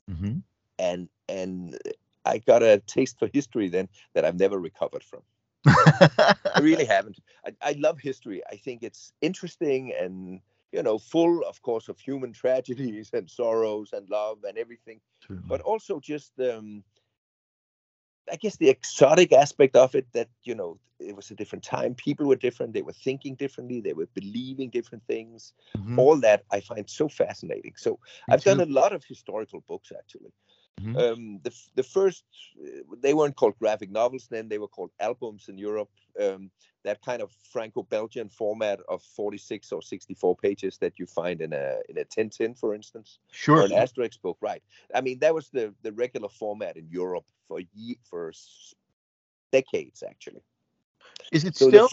mm-hmm. 0.09 0.39
and 0.79 1.09
and 1.29 1.77
I 2.25 2.39
got 2.39 2.63
a 2.63 2.79
taste 2.79 3.19
for 3.19 3.29
history 3.33 3.69
then 3.69 3.87
that 4.13 4.25
I've 4.25 4.39
never 4.39 4.59
recovered 4.59 5.03
from. 5.03 5.21
I 5.67 6.59
really 6.61 6.85
haven't. 6.85 7.19
I, 7.45 7.51
I 7.61 7.71
love 7.73 7.99
history. 7.99 8.41
I 8.51 8.55
think 8.55 8.83
it's 8.83 9.13
interesting 9.21 9.93
and 9.99 10.41
you 10.71 10.83
know 10.83 10.97
full, 10.97 11.43
of 11.47 11.61
course, 11.61 11.87
of 11.87 11.99
human 11.99 12.33
tragedies 12.33 13.11
and 13.13 13.29
sorrows 13.29 13.93
and 13.93 14.09
love 14.09 14.39
and 14.47 14.57
everything, 14.57 14.99
but 15.47 15.61
also 15.61 15.99
just 15.99 16.33
um, 16.39 16.83
I 18.31 18.35
guess 18.35 18.57
the 18.57 18.69
exotic 18.69 19.33
aspect 19.33 19.75
of 19.75 19.95
it 19.95 20.07
that 20.13 20.29
you 20.43 20.55
know 20.55 20.77
it 20.99 21.15
was 21.15 21.31
a 21.31 21.35
different 21.35 21.63
time. 21.63 21.95
People 21.95 22.27
were 22.27 22.35
different. 22.35 22.73
They 22.73 22.81
were 22.81 22.93
thinking 22.93 23.35
differently. 23.35 23.81
They 23.81 23.93
were 23.93 24.07
believing 24.13 24.69
different 24.69 25.05
things. 25.07 25.53
Mm-hmm. 25.77 25.99
All 25.99 26.19
that 26.21 26.43
I 26.51 26.59
find 26.59 26.89
so 26.89 27.09
fascinating. 27.09 27.73
So 27.77 27.91
Me 28.27 28.33
I've 28.33 28.43
too. 28.43 28.51
done 28.51 28.61
a 28.61 28.71
lot 28.71 28.93
of 28.93 29.03
historical 29.03 29.63
books 29.67 29.91
actually. 29.97 30.33
Mm-hmm. 30.79 30.97
Um, 30.97 31.39
the 31.43 31.53
the 31.75 31.83
first 31.83 32.23
uh, 32.63 32.95
they 33.01 33.13
weren't 33.13 33.35
called 33.35 33.57
graphic 33.59 33.91
novels 33.91 34.27
then 34.29 34.47
they 34.47 34.57
were 34.57 34.67
called 34.67 34.91
albums 34.99 35.49
in 35.49 35.57
Europe. 35.57 35.89
Um, 36.19 36.51
that 36.83 37.01
kind 37.01 37.21
of 37.21 37.31
Franco-Belgian 37.51 38.29
format 38.29 38.79
of 38.89 39.03
46 39.03 39.71
or 39.71 39.81
64 39.81 40.35
pages 40.35 40.77
that 40.77 40.97
you 40.97 41.05
find 41.05 41.41
in 41.41 41.53
a 41.53 41.79
in 41.89 41.97
a 41.97 42.05
Tintin, 42.05 42.57
for 42.57 42.73
instance, 42.73 43.19
sure, 43.31 43.59
or 43.59 43.65
an 43.65 43.71
Asterix 43.71 44.21
book, 44.21 44.37
right? 44.41 44.63
I 44.93 45.01
mean 45.01 45.19
that 45.19 45.33
was 45.33 45.49
the 45.49 45.73
the 45.81 45.91
regular 45.91 46.29
format 46.29 46.77
in 46.77 46.87
Europe 46.89 47.25
for 47.47 47.59
ye- 47.73 47.99
for 48.03 48.31
decades 49.51 50.03
actually. 50.07 50.41
Is 51.31 51.45
it 51.45 51.55
so 51.55 51.67
still? 51.67 51.89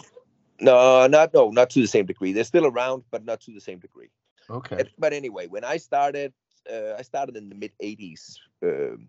No, 0.61 1.07
not 1.07 1.33
no, 1.33 1.49
not 1.49 1.69
to 1.71 1.81
the 1.81 1.87
same 1.87 2.05
degree. 2.05 2.33
They're 2.33 2.43
still 2.43 2.65
around, 2.65 3.03
but 3.11 3.23
not 3.23 3.41
to 3.41 3.51
the 3.53 3.61
same 3.61 3.79
degree. 3.79 4.09
Okay. 4.49 4.83
But 4.97 5.13
anyway, 5.13 5.47
when 5.47 5.63
I 5.63 5.77
started, 5.77 6.33
uh, 6.71 6.95
I 6.97 7.03
started 7.03 7.37
in 7.37 7.47
the 7.49 7.55
mid 7.55 7.71
'80s, 7.81 8.37
um, 8.63 9.07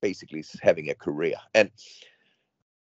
basically 0.00 0.44
having 0.62 0.88
a 0.88 0.94
career, 0.94 1.34
and 1.54 1.70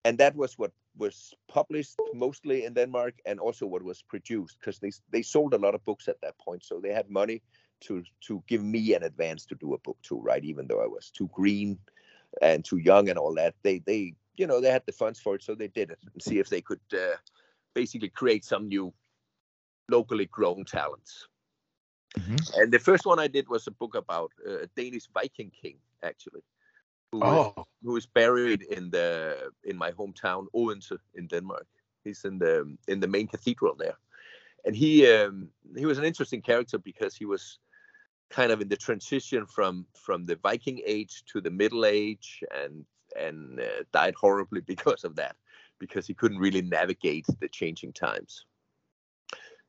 and 0.05 0.19
that 0.19 0.35
was 0.35 0.59
what 0.59 0.73
was 0.97 1.35
published 1.49 1.97
mostly 2.15 2.65
in 2.65 2.75
Denmark, 2.75 3.15
and 3.27 3.41
also 3.41 3.67
what 3.67 3.83
was 3.83 4.03
produced 4.03 4.59
because 4.61 4.79
they 4.79 4.91
they 5.11 5.23
sold 5.23 5.55
a 5.55 5.59
lot 5.59 5.75
of 5.75 5.85
books 5.85 6.09
at 6.09 6.21
that 6.21 6.39
point, 6.39 6.63
so 6.65 6.81
they 6.81 6.93
had 6.93 7.11
money 7.11 7.43
to 7.81 8.03
to 8.27 8.43
give 8.47 8.63
me 8.63 8.95
an 8.95 9.03
advance 9.03 9.47
to 9.47 9.55
do 9.55 9.75
a 9.75 9.79
book 9.79 9.99
too, 10.03 10.21
right? 10.21 10.45
Even 10.45 10.67
though 10.67 10.83
I 10.83 10.87
was 10.87 11.11
too 11.11 11.29
green 11.33 11.79
and 12.41 12.65
too 12.65 12.79
young 12.79 13.09
and 13.09 13.19
all 13.19 13.35
that, 13.35 13.55
they 13.63 13.79
they 13.81 14.15
you 14.37 14.47
know 14.47 14.61
they 14.61 14.71
had 14.71 14.87
the 14.87 14.93
funds 14.93 15.21
for 15.21 15.35
it, 15.35 15.43
so 15.43 15.55
they 15.55 15.69
did 15.69 15.91
it 15.91 15.99
and 16.13 16.23
see 16.23 16.39
if 16.39 16.49
they 16.49 16.61
could 16.61 16.81
uh, 16.93 17.17
basically 17.75 18.09
create 18.09 18.45
some 18.45 18.69
new 18.69 18.93
locally 19.89 20.27
grown 20.27 20.65
talents. 20.65 21.29
Mm-hmm. 22.19 22.61
And 22.61 22.73
the 22.73 22.79
first 22.79 23.07
one 23.07 23.19
I 23.19 23.27
did 23.27 23.49
was 23.49 23.67
a 23.67 23.71
book 23.71 23.95
about 23.95 24.31
uh, 24.47 24.61
a 24.61 24.67
Danish 24.77 25.09
Viking 25.15 25.51
king, 25.51 25.77
actually, 26.03 26.43
who, 27.13 27.21
oh. 27.23 27.55
is, 27.57 27.65
who 27.85 27.97
is 27.97 28.07
buried 28.07 28.63
in 28.63 28.91
the 28.91 29.51
in 29.65 29.77
my 29.77 29.93
hometown 29.93 30.47
Odense 30.55 30.93
in 31.15 31.27
Denmark. 31.27 31.67
He's 32.05 32.25
in 32.25 32.39
the 32.39 32.77
in 32.89 33.01
the 33.01 33.07
main 33.07 33.29
cathedral 33.29 33.75
there, 33.77 33.97
and 34.65 34.75
he 34.75 35.07
um, 35.07 35.49
he 35.77 35.87
was 35.87 35.99
an 35.99 36.05
interesting 36.05 36.43
character 36.43 36.79
because 36.79 37.15
he 37.15 37.27
was 37.27 37.59
kind 38.31 38.51
of 38.51 38.61
in 38.61 38.69
the 38.69 38.77
transition 38.77 39.47
from 39.47 39.87
from 39.95 40.27
the 40.27 40.37
Viking 40.37 40.81
age 40.85 41.25
to 41.27 41.41
the 41.41 41.51
Middle 41.51 41.85
Age, 41.85 42.43
and 42.53 42.85
and 43.17 43.61
uh, 43.61 43.85
died 43.93 44.15
horribly 44.15 44.61
because 44.67 45.05
of 45.05 45.15
that, 45.17 45.37
because 45.79 46.07
he 46.07 46.15
couldn't 46.15 46.39
really 46.39 46.63
navigate 46.63 47.27
the 47.41 47.49
changing 47.49 47.93
times 47.93 48.47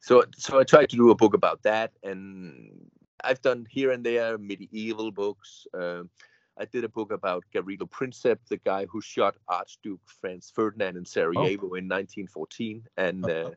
so 0.03 0.25
so 0.37 0.59
I 0.59 0.63
tried 0.65 0.89
to 0.89 0.97
do 0.97 1.11
a 1.11 1.15
book 1.15 1.33
about 1.33 1.63
that, 1.63 1.93
and 2.03 2.91
I've 3.23 3.41
done 3.41 3.65
here 3.69 3.91
and 3.91 4.05
there 4.05 4.37
medieval 4.37 5.11
books. 5.11 5.65
Um, 5.73 6.09
I 6.57 6.65
did 6.65 6.83
a 6.83 6.89
book 6.89 7.11
about 7.11 7.43
Gavrilo 7.53 7.89
Princip, 7.89 8.37
the 8.47 8.57
guy 8.57 8.85
who 8.85 9.01
shot 9.01 9.35
Archduke 9.47 10.01
Franz 10.05 10.51
Ferdinand 10.53 10.97
in 10.97 11.05
Sarajevo 11.05 11.69
oh. 11.71 11.75
in 11.75 11.89
1914, 11.89 12.83
and 12.97 13.29
uh, 13.29 13.51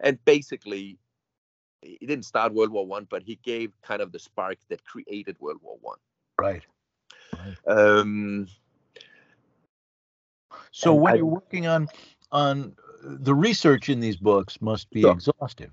and 0.00 0.22
basically 0.24 0.98
he 1.82 2.06
didn't 2.06 2.24
start 2.24 2.54
World 2.54 2.70
War 2.70 2.86
One, 2.86 3.06
but 3.10 3.22
he 3.22 3.38
gave 3.42 3.72
kind 3.82 4.00
of 4.00 4.12
the 4.12 4.18
spark 4.18 4.58
that 4.68 4.84
created 4.84 5.36
World 5.40 5.58
War 5.62 5.76
One. 5.80 5.98
Right. 6.40 6.62
right. 7.34 7.56
Um, 7.66 8.48
so 10.70 10.94
when 10.94 11.14
I, 11.14 11.16
you're 11.16 11.26
working 11.26 11.66
on 11.66 11.88
on 12.32 12.74
the 13.02 13.34
research 13.34 13.88
in 13.88 14.00
these 14.00 14.16
books 14.16 14.60
must 14.60 14.90
be 14.90 15.06
exhaustive. 15.06 15.70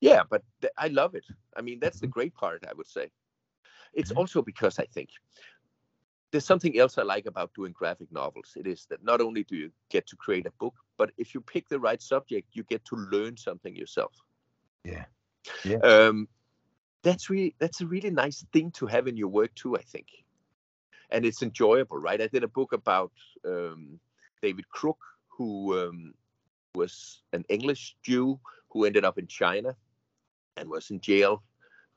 Yeah, 0.00 0.22
but 0.28 0.42
th- 0.60 0.72
I 0.76 0.88
love 0.88 1.14
it. 1.14 1.24
I 1.56 1.62
mean, 1.62 1.78
that's 1.78 2.00
the 2.00 2.06
mm-hmm. 2.06 2.12
great 2.12 2.34
part, 2.34 2.64
I 2.68 2.72
would 2.74 2.88
say. 2.88 3.10
It's 3.94 4.10
mm-hmm. 4.10 4.18
also 4.18 4.42
because 4.42 4.78
I 4.78 4.86
think 4.86 5.10
there's 6.32 6.46
something 6.46 6.78
else 6.78 6.96
I 6.96 7.02
like 7.02 7.26
about 7.26 7.52
doing 7.54 7.72
graphic 7.72 8.10
novels. 8.10 8.54
It 8.56 8.66
is 8.66 8.86
that 8.86 9.04
not 9.04 9.20
only 9.20 9.44
do 9.44 9.54
you 9.54 9.70
get 9.90 10.06
to 10.08 10.16
create 10.16 10.46
a 10.46 10.50
book, 10.52 10.74
but 10.96 11.10
if 11.18 11.34
you 11.34 11.42
pick 11.42 11.68
the 11.68 11.78
right 11.78 12.00
subject, 12.02 12.48
you 12.54 12.64
get 12.64 12.84
to 12.86 12.96
learn 12.96 13.36
something 13.36 13.76
yourself. 13.76 14.14
Yeah. 14.82 15.04
Yeah. 15.62 15.76
Um, 15.78 16.28
that's 17.02 17.28
really 17.28 17.54
that's 17.58 17.80
a 17.80 17.86
really 17.86 18.10
nice 18.10 18.44
thing 18.52 18.70
to 18.72 18.86
have 18.86 19.08
in 19.08 19.16
your 19.16 19.28
work 19.28 19.54
too. 19.54 19.76
I 19.76 19.82
think, 19.82 20.06
and 21.10 21.24
it's 21.24 21.42
enjoyable, 21.42 21.98
right? 21.98 22.20
I 22.20 22.28
did 22.28 22.44
a 22.44 22.48
book 22.48 22.72
about 22.72 23.12
um, 23.44 23.98
David 24.40 24.68
Crook, 24.68 24.98
who 25.28 25.78
um, 25.78 26.14
was 26.74 27.22
an 27.32 27.44
English 27.48 27.96
Jew 28.02 28.40
who 28.70 28.84
ended 28.84 29.04
up 29.04 29.18
in 29.18 29.26
China 29.26 29.76
and 30.56 30.68
was 30.68 30.90
in 30.90 31.00
jail 31.00 31.42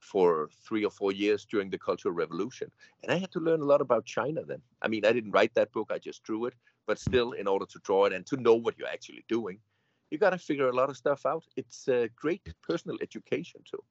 for 0.05 0.49
three 0.65 0.85
or 0.85 0.91
four 0.91 1.11
years 1.11 1.45
during 1.45 1.69
the 1.69 1.77
Cultural 1.77 2.13
Revolution. 2.13 2.71
And 3.03 3.11
I 3.11 3.17
had 3.17 3.31
to 3.31 3.39
learn 3.39 3.61
a 3.61 3.65
lot 3.65 3.81
about 3.81 4.05
China 4.05 4.41
then. 4.45 4.61
I 4.81 4.87
mean, 4.87 5.05
I 5.05 5.11
didn't 5.11 5.31
write 5.31 5.53
that 5.55 5.71
book, 5.71 5.91
I 5.91 5.99
just 5.99 6.23
drew 6.23 6.45
it. 6.45 6.53
But 6.87 6.99
still, 6.99 7.31
in 7.31 7.47
order 7.47 7.65
to 7.65 7.79
draw 7.79 8.05
it 8.05 8.13
and 8.13 8.25
to 8.27 8.37
know 8.37 8.53
what 8.53 8.77
you're 8.77 8.87
actually 8.87 9.25
doing, 9.27 9.57
you 10.11 10.19
got 10.19 10.29
to 10.29 10.37
figure 10.37 10.69
a 10.69 10.75
lot 10.75 10.91
of 10.91 10.97
stuff 10.97 11.25
out. 11.25 11.43
It's 11.55 11.87
a 11.87 12.09
great 12.15 12.43
personal 12.61 12.97
education 13.01 13.61
too. 13.69 13.83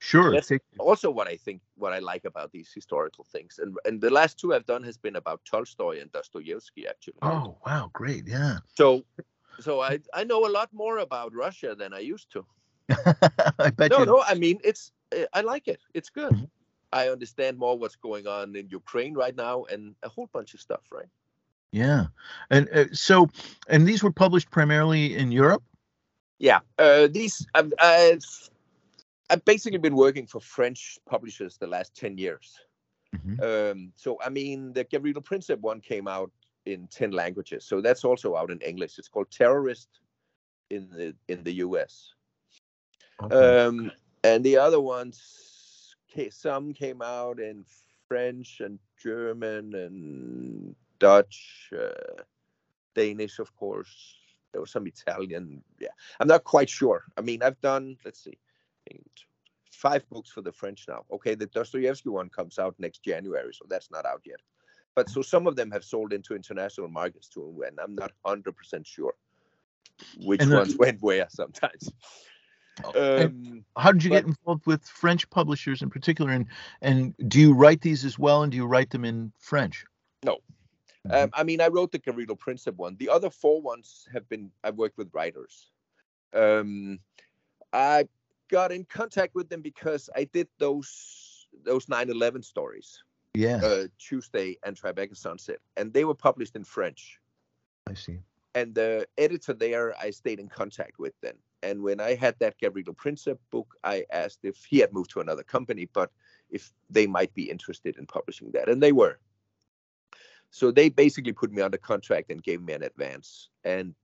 Sure. 0.00 0.32
That's 0.32 0.50
also 0.78 1.10
what 1.10 1.28
I 1.28 1.36
think, 1.36 1.60
what 1.76 1.92
I 1.92 1.98
like 1.98 2.24
about 2.24 2.50
these 2.50 2.72
historical 2.74 3.24
things. 3.32 3.60
And 3.62 3.76
and 3.84 4.00
the 4.00 4.10
last 4.10 4.40
two 4.40 4.54
I've 4.54 4.66
done 4.66 4.82
has 4.82 4.96
been 4.96 5.16
about 5.16 5.40
Tolstoy 5.44 6.00
and 6.00 6.10
Dostoevsky, 6.10 6.88
actually. 6.88 7.20
Oh 7.22 7.56
wow, 7.66 7.90
great, 7.92 8.26
yeah. 8.26 8.58
So, 8.74 9.04
so 9.60 9.80
I 9.80 10.00
I 10.14 10.24
know 10.24 10.46
a 10.46 10.52
lot 10.58 10.70
more 10.72 10.98
about 10.98 11.34
Russia 11.34 11.74
than 11.80 11.92
I 11.92 12.00
used 12.00 12.32
to. 12.32 12.46
I 13.58 13.70
bet 13.70 13.90
no, 13.90 14.00
you. 14.00 14.06
No, 14.06 14.22
I 14.26 14.34
mean 14.34 14.58
it's 14.64 14.92
eh, 15.12 15.26
I 15.32 15.40
like 15.40 15.68
it. 15.68 15.80
It's 15.94 16.10
good. 16.10 16.32
Mm-hmm. 16.32 16.44
I 16.92 17.08
understand 17.08 17.56
more 17.56 17.78
what's 17.78 17.96
going 17.96 18.26
on 18.26 18.56
in 18.56 18.68
Ukraine 18.68 19.14
right 19.14 19.36
now 19.36 19.64
and 19.64 19.94
a 20.02 20.08
whole 20.08 20.28
bunch 20.32 20.54
of 20.54 20.60
stuff, 20.60 20.82
right? 20.90 21.08
Yeah, 21.72 22.06
and 22.50 22.68
uh, 22.70 22.86
so 22.92 23.28
and 23.68 23.86
these 23.86 24.02
were 24.02 24.10
published 24.10 24.50
primarily 24.50 25.16
in 25.16 25.30
Europe. 25.30 25.62
Yeah, 26.38 26.60
uh, 26.78 27.06
these 27.06 27.46
I've, 27.54 27.72
I've 27.78 28.24
I've 29.30 29.44
basically 29.44 29.78
been 29.78 29.94
working 29.94 30.26
for 30.26 30.40
French 30.40 30.98
publishers 31.06 31.56
the 31.58 31.68
last 31.68 31.94
ten 31.94 32.18
years. 32.18 32.58
Mm-hmm. 33.14 33.42
Um, 33.42 33.92
so 33.94 34.18
I 34.24 34.30
mean, 34.30 34.72
the 34.72 34.84
Gavrilo 34.84 35.22
Princip 35.24 35.60
one 35.60 35.80
came 35.80 36.08
out 36.08 36.32
in 36.66 36.88
ten 36.88 37.12
languages, 37.12 37.64
so 37.64 37.80
that's 37.80 38.04
also 38.04 38.34
out 38.36 38.50
in 38.50 38.60
English. 38.60 38.98
It's 38.98 39.08
called 39.08 39.30
Terrorist 39.30 40.00
in 40.70 40.88
the 40.90 41.14
in 41.28 41.44
the 41.44 41.52
U.S. 41.66 42.14
Okay. 43.22 43.64
Um, 43.64 43.90
and 44.24 44.44
the 44.44 44.56
other 44.56 44.80
ones, 44.80 45.94
some 46.30 46.72
came 46.74 47.02
out 47.02 47.38
in 47.38 47.64
French 48.08 48.60
and 48.60 48.78
German 49.02 49.74
and 49.74 50.74
Dutch, 50.98 51.70
uh, 51.78 52.22
Danish, 52.94 53.38
of 53.38 53.54
course. 53.56 54.16
There 54.52 54.60
was 54.60 54.72
some 54.72 54.86
Italian. 54.86 55.62
Yeah, 55.78 55.94
I'm 56.18 56.26
not 56.26 56.44
quite 56.44 56.68
sure. 56.68 57.04
I 57.16 57.20
mean, 57.20 57.42
I've 57.42 57.60
done. 57.60 57.96
Let's 58.04 58.24
see, 58.24 58.36
five 59.80 60.08
books 60.10 60.30
for 60.30 60.42
the 60.42 60.52
French 60.52 60.86
now. 60.88 61.04
Okay, 61.10 61.34
the 61.34 61.46
Dostoevsky 61.46 62.08
one 62.08 62.28
comes 62.28 62.58
out 62.58 62.74
next 62.78 63.02
January, 63.02 63.52
so 63.52 63.64
that's 63.68 63.90
not 63.90 64.04
out 64.04 64.22
yet. 64.24 64.40
But 64.94 65.08
so 65.08 65.22
some 65.22 65.46
of 65.46 65.56
them 65.56 65.70
have 65.70 65.84
sold 65.84 66.12
into 66.12 66.34
international 66.34 66.88
markets 66.88 67.28
too, 67.28 67.62
and 67.66 67.78
I'm 67.80 67.94
not 67.94 68.12
100% 68.26 68.52
sure 68.84 69.14
which 70.24 70.44
ones 70.46 70.76
went 70.76 71.00
where 71.00 71.28
sometimes. 71.30 71.92
Um, 72.96 73.64
how 73.76 73.92
did 73.92 74.04
you 74.04 74.10
but, 74.10 74.16
get 74.16 74.26
involved 74.26 74.66
with 74.66 74.84
French 74.84 75.28
publishers 75.30 75.82
in 75.82 75.90
particular? 75.90 76.30
And 76.30 76.46
and 76.80 77.14
do 77.28 77.40
you 77.40 77.52
write 77.52 77.80
these 77.80 78.04
as 78.04 78.18
well? 78.18 78.42
And 78.42 78.52
do 78.52 78.56
you 78.56 78.66
write 78.66 78.90
them 78.90 79.04
in 79.04 79.32
French? 79.38 79.84
No. 80.24 80.38
Mm-hmm. 81.06 81.12
Um, 81.12 81.30
I 81.32 81.44
mean, 81.44 81.60
I 81.60 81.68
wrote 81.68 81.92
the 81.92 81.98
Gavrilo 81.98 82.38
Princip 82.38 82.76
one. 82.76 82.96
The 82.98 83.08
other 83.08 83.30
four 83.30 83.60
ones 83.60 84.06
have 84.12 84.28
been 84.28 84.50
I've 84.64 84.76
worked 84.76 84.98
with 84.98 85.10
writers. 85.12 85.70
Um, 86.34 87.00
I 87.72 88.08
got 88.48 88.72
in 88.72 88.84
contact 88.84 89.34
with 89.34 89.48
them 89.48 89.62
because 89.62 90.10
I 90.14 90.24
did 90.24 90.48
those 90.58 91.46
those 91.64 91.86
9/11 91.86 92.44
stories. 92.44 93.02
Yeah. 93.34 93.60
Uh, 93.62 93.86
Tuesday 93.98 94.58
and 94.64 94.76
Tribeca 94.76 95.16
Sunset, 95.16 95.58
and 95.76 95.92
they 95.92 96.04
were 96.04 96.14
published 96.14 96.56
in 96.56 96.64
French. 96.64 97.18
I 97.88 97.94
see. 97.94 98.18
And 98.54 98.74
the 98.74 99.06
editor 99.16 99.52
there, 99.52 99.96
I 99.96 100.10
stayed 100.10 100.40
in 100.40 100.48
contact 100.48 100.98
with 100.98 101.14
then. 101.22 101.34
And 101.62 101.82
when 101.82 102.00
I 102.00 102.14
had 102.14 102.36
that 102.38 102.58
Gabriel 102.58 102.94
Princip 102.94 103.38
book, 103.50 103.76
I 103.84 104.04
asked 104.12 104.40
if 104.42 104.64
he 104.64 104.78
had 104.78 104.92
moved 104.92 105.10
to 105.10 105.20
another 105.20 105.42
company, 105.42 105.88
but 105.92 106.10
if 106.50 106.72
they 106.88 107.06
might 107.06 107.32
be 107.34 107.50
interested 107.50 107.96
in 107.96 108.06
publishing 108.06 108.50
that, 108.52 108.68
and 108.68 108.82
they 108.82 108.92
were. 108.92 109.18
So 110.50 110.70
they 110.70 110.88
basically 110.88 111.32
put 111.32 111.52
me 111.52 111.62
under 111.62 111.78
contract 111.78 112.30
and 112.30 112.42
gave 112.42 112.60
me 112.62 112.72
an 112.72 112.82
advance, 112.82 113.50
and 113.64 113.94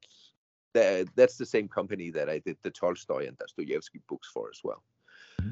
that, 0.74 1.08
that's 1.16 1.36
the 1.38 1.46
same 1.46 1.68
company 1.68 2.10
that 2.10 2.28
I 2.28 2.38
did 2.38 2.58
the 2.62 2.70
Tolstoy 2.70 3.26
and 3.26 3.36
Dostoevsky 3.38 4.00
books 4.08 4.28
for 4.32 4.48
as 4.50 4.60
well. 4.62 4.82
Mm-hmm. 5.40 5.50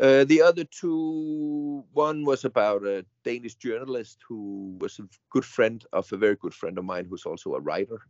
Uh, 0.00 0.24
the 0.24 0.40
other 0.40 0.64
two, 0.64 1.84
one 1.92 2.24
was 2.24 2.44
about 2.44 2.84
a 2.84 3.04
Danish 3.24 3.54
journalist 3.56 4.18
who 4.26 4.76
was 4.80 4.98
a 4.98 5.02
good 5.30 5.44
friend 5.44 5.84
of 5.92 6.10
a 6.12 6.16
very 6.16 6.34
good 6.36 6.54
friend 6.54 6.78
of 6.78 6.84
mine 6.84 7.06
who's 7.08 7.26
also 7.26 7.54
a 7.54 7.60
writer 7.60 8.00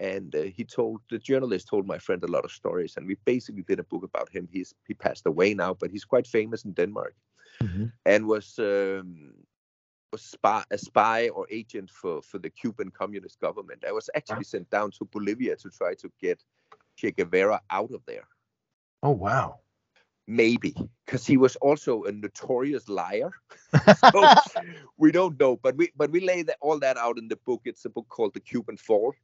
and 0.00 0.34
uh, 0.34 0.42
he 0.42 0.64
told 0.64 1.00
the 1.10 1.18
journalist 1.18 1.68
told 1.68 1.86
my 1.86 1.98
friend 1.98 2.22
a 2.22 2.26
lot 2.30 2.44
of 2.44 2.50
stories 2.50 2.94
and 2.96 3.06
we 3.06 3.16
basically 3.24 3.62
did 3.62 3.80
a 3.80 3.84
book 3.84 4.04
about 4.04 4.28
him. 4.28 4.48
He's 4.50 4.74
he 4.86 4.94
passed 4.94 5.26
away 5.26 5.54
now 5.54 5.74
but 5.74 5.90
he's 5.90 6.04
quite 6.04 6.26
famous 6.26 6.64
in 6.64 6.72
denmark. 6.72 7.14
Mm-hmm. 7.62 7.86
and 8.04 8.26
was 8.26 8.58
um, 8.58 9.32
was 10.12 10.22
spy, 10.22 10.62
a 10.70 10.76
spy 10.76 11.30
or 11.30 11.46
agent 11.50 11.90
for 11.90 12.20
for 12.20 12.38
the 12.38 12.50
cuban 12.50 12.90
communist 12.90 13.40
government. 13.40 13.84
I 13.88 13.92
was 13.92 14.10
actually 14.14 14.46
wow. 14.46 14.54
sent 14.54 14.70
down 14.70 14.90
to 14.92 15.06
bolivia 15.06 15.56
to 15.56 15.70
try 15.70 15.94
to 15.94 16.10
get 16.20 16.42
che 16.96 17.12
guevara 17.12 17.60
out 17.70 17.92
of 17.92 18.02
there. 18.06 18.28
Oh 19.02 19.12
wow. 19.12 19.60
Maybe 20.28 20.74
because 21.06 21.24
he 21.26 21.36
was 21.36 21.56
also 21.56 22.04
a 22.04 22.12
notorious 22.12 22.88
liar. 22.88 23.30
So 24.12 24.34
we 24.98 25.12
don't 25.12 25.38
know 25.40 25.56
but 25.56 25.76
we 25.76 25.92
but 25.96 26.10
we 26.10 26.20
lay 26.20 26.42
that, 26.42 26.58
all 26.60 26.78
that 26.80 26.96
out 26.98 27.16
in 27.18 27.28
the 27.28 27.36
book. 27.46 27.62
It's 27.64 27.84
a 27.84 27.90
book 27.90 28.08
called 28.08 28.34
the 28.34 28.40
cuban 28.40 28.76
fall 28.76 29.14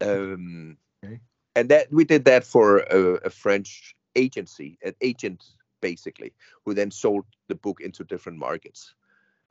um, 0.00 0.76
okay. 1.04 1.20
And 1.56 1.68
that 1.68 1.92
we 1.92 2.04
did 2.04 2.24
that 2.24 2.44
for 2.44 2.78
a, 2.78 2.98
a 3.24 3.30
French 3.30 3.94
agency, 4.16 4.78
an 4.84 4.94
agent 5.00 5.44
basically, 5.80 6.32
who 6.64 6.74
then 6.74 6.90
sold 6.90 7.24
the 7.48 7.54
book 7.54 7.80
into 7.80 8.04
different 8.04 8.38
markets. 8.38 8.94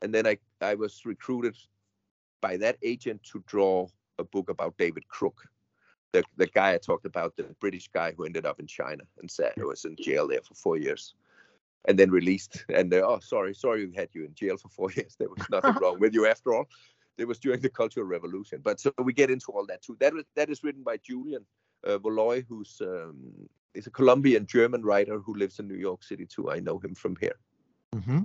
And 0.02 0.12
then 0.12 0.26
I, 0.26 0.38
I 0.60 0.74
was 0.74 1.06
recruited 1.06 1.56
by 2.40 2.56
that 2.58 2.76
agent 2.82 3.22
to 3.32 3.42
draw 3.46 3.86
a 4.18 4.24
book 4.24 4.50
about 4.50 4.76
David 4.76 5.08
Crook, 5.08 5.44
the, 6.12 6.24
the 6.36 6.46
guy 6.46 6.74
I 6.74 6.78
talked 6.78 7.06
about, 7.06 7.36
the 7.36 7.44
British 7.60 7.88
guy 7.88 8.12
who 8.16 8.24
ended 8.24 8.46
up 8.46 8.60
in 8.60 8.66
China 8.66 9.04
and 9.20 9.30
said 9.30 9.52
he 9.54 9.62
was 9.62 9.84
in 9.84 9.96
jail 9.96 10.28
there 10.28 10.42
for 10.42 10.54
four 10.54 10.76
years 10.76 11.14
and 11.86 11.98
then 11.98 12.10
released. 12.10 12.64
And 12.68 12.90
they, 12.90 13.00
oh, 13.00 13.18
sorry, 13.20 13.54
sorry, 13.54 13.86
we 13.86 13.94
had 13.94 14.08
you 14.12 14.24
in 14.24 14.34
jail 14.34 14.56
for 14.56 14.68
four 14.68 14.92
years. 14.96 15.16
There 15.18 15.28
was 15.28 15.48
nothing 15.50 15.74
wrong 15.80 15.98
with 16.00 16.14
you 16.14 16.26
after 16.26 16.54
all. 16.54 16.68
It 17.16 17.26
was 17.26 17.38
during 17.38 17.60
the 17.60 17.68
Cultural 17.68 18.06
Revolution. 18.06 18.60
But 18.62 18.80
so 18.80 18.92
we 19.02 19.12
get 19.12 19.30
into 19.30 19.52
all 19.52 19.66
that 19.66 19.82
too. 19.82 19.96
That 20.00 20.14
was 20.14 20.24
that 20.36 20.50
is 20.50 20.64
written 20.64 20.82
by 20.82 20.96
Julian 20.96 21.44
uh, 21.86 21.98
Voloj, 21.98 22.44
who's 22.48 22.80
um, 22.80 23.48
is 23.74 23.86
a 23.86 23.90
Colombian 23.90 24.46
German 24.46 24.82
writer 24.82 25.18
who 25.18 25.34
lives 25.34 25.58
in 25.58 25.68
New 25.68 25.76
York 25.76 26.02
City 26.02 26.26
too. 26.26 26.50
I 26.50 26.60
know 26.60 26.78
him 26.78 26.94
from 26.94 27.16
here. 27.20 27.36
Mm-hmm. 27.94 28.20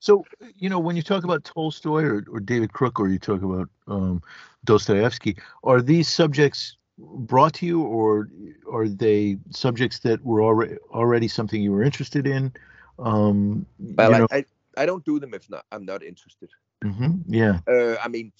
So, 0.00 0.24
you 0.56 0.68
know, 0.68 0.78
when 0.78 0.96
you 0.96 1.02
talk 1.02 1.24
about 1.24 1.44
Tolstoy 1.44 2.02
or, 2.02 2.24
or 2.30 2.40
David 2.40 2.72
Crook, 2.72 2.98
or 2.98 3.08
you 3.08 3.18
talk 3.18 3.42
about 3.42 3.68
um, 3.86 4.22
Dostoevsky, 4.64 5.36
are 5.62 5.80
these 5.80 6.08
subjects 6.08 6.76
brought 6.98 7.54
to 7.54 7.66
you, 7.66 7.82
or 7.82 8.28
are 8.70 8.88
they 8.88 9.38
subjects 9.50 10.00
that 10.00 10.24
were 10.24 10.42
already 10.42 10.76
already 10.90 11.28
something 11.28 11.62
you 11.62 11.72
were 11.72 11.82
interested 11.82 12.26
in? 12.26 12.52
Um, 12.98 13.66
well, 13.78 14.12
you 14.12 14.18
know, 14.18 14.26
I, 14.30 14.38
I, 14.38 14.44
I 14.76 14.86
don't 14.86 15.04
do 15.04 15.18
them 15.18 15.34
if 15.34 15.48
not 15.48 15.64
I'm 15.72 15.84
not 15.84 16.02
interested. 16.02 16.50
Mm-hmm. 16.84 17.32
Yeah. 17.32 17.60
Uh, 17.66 17.96
I 18.02 18.08
mean, 18.08 18.32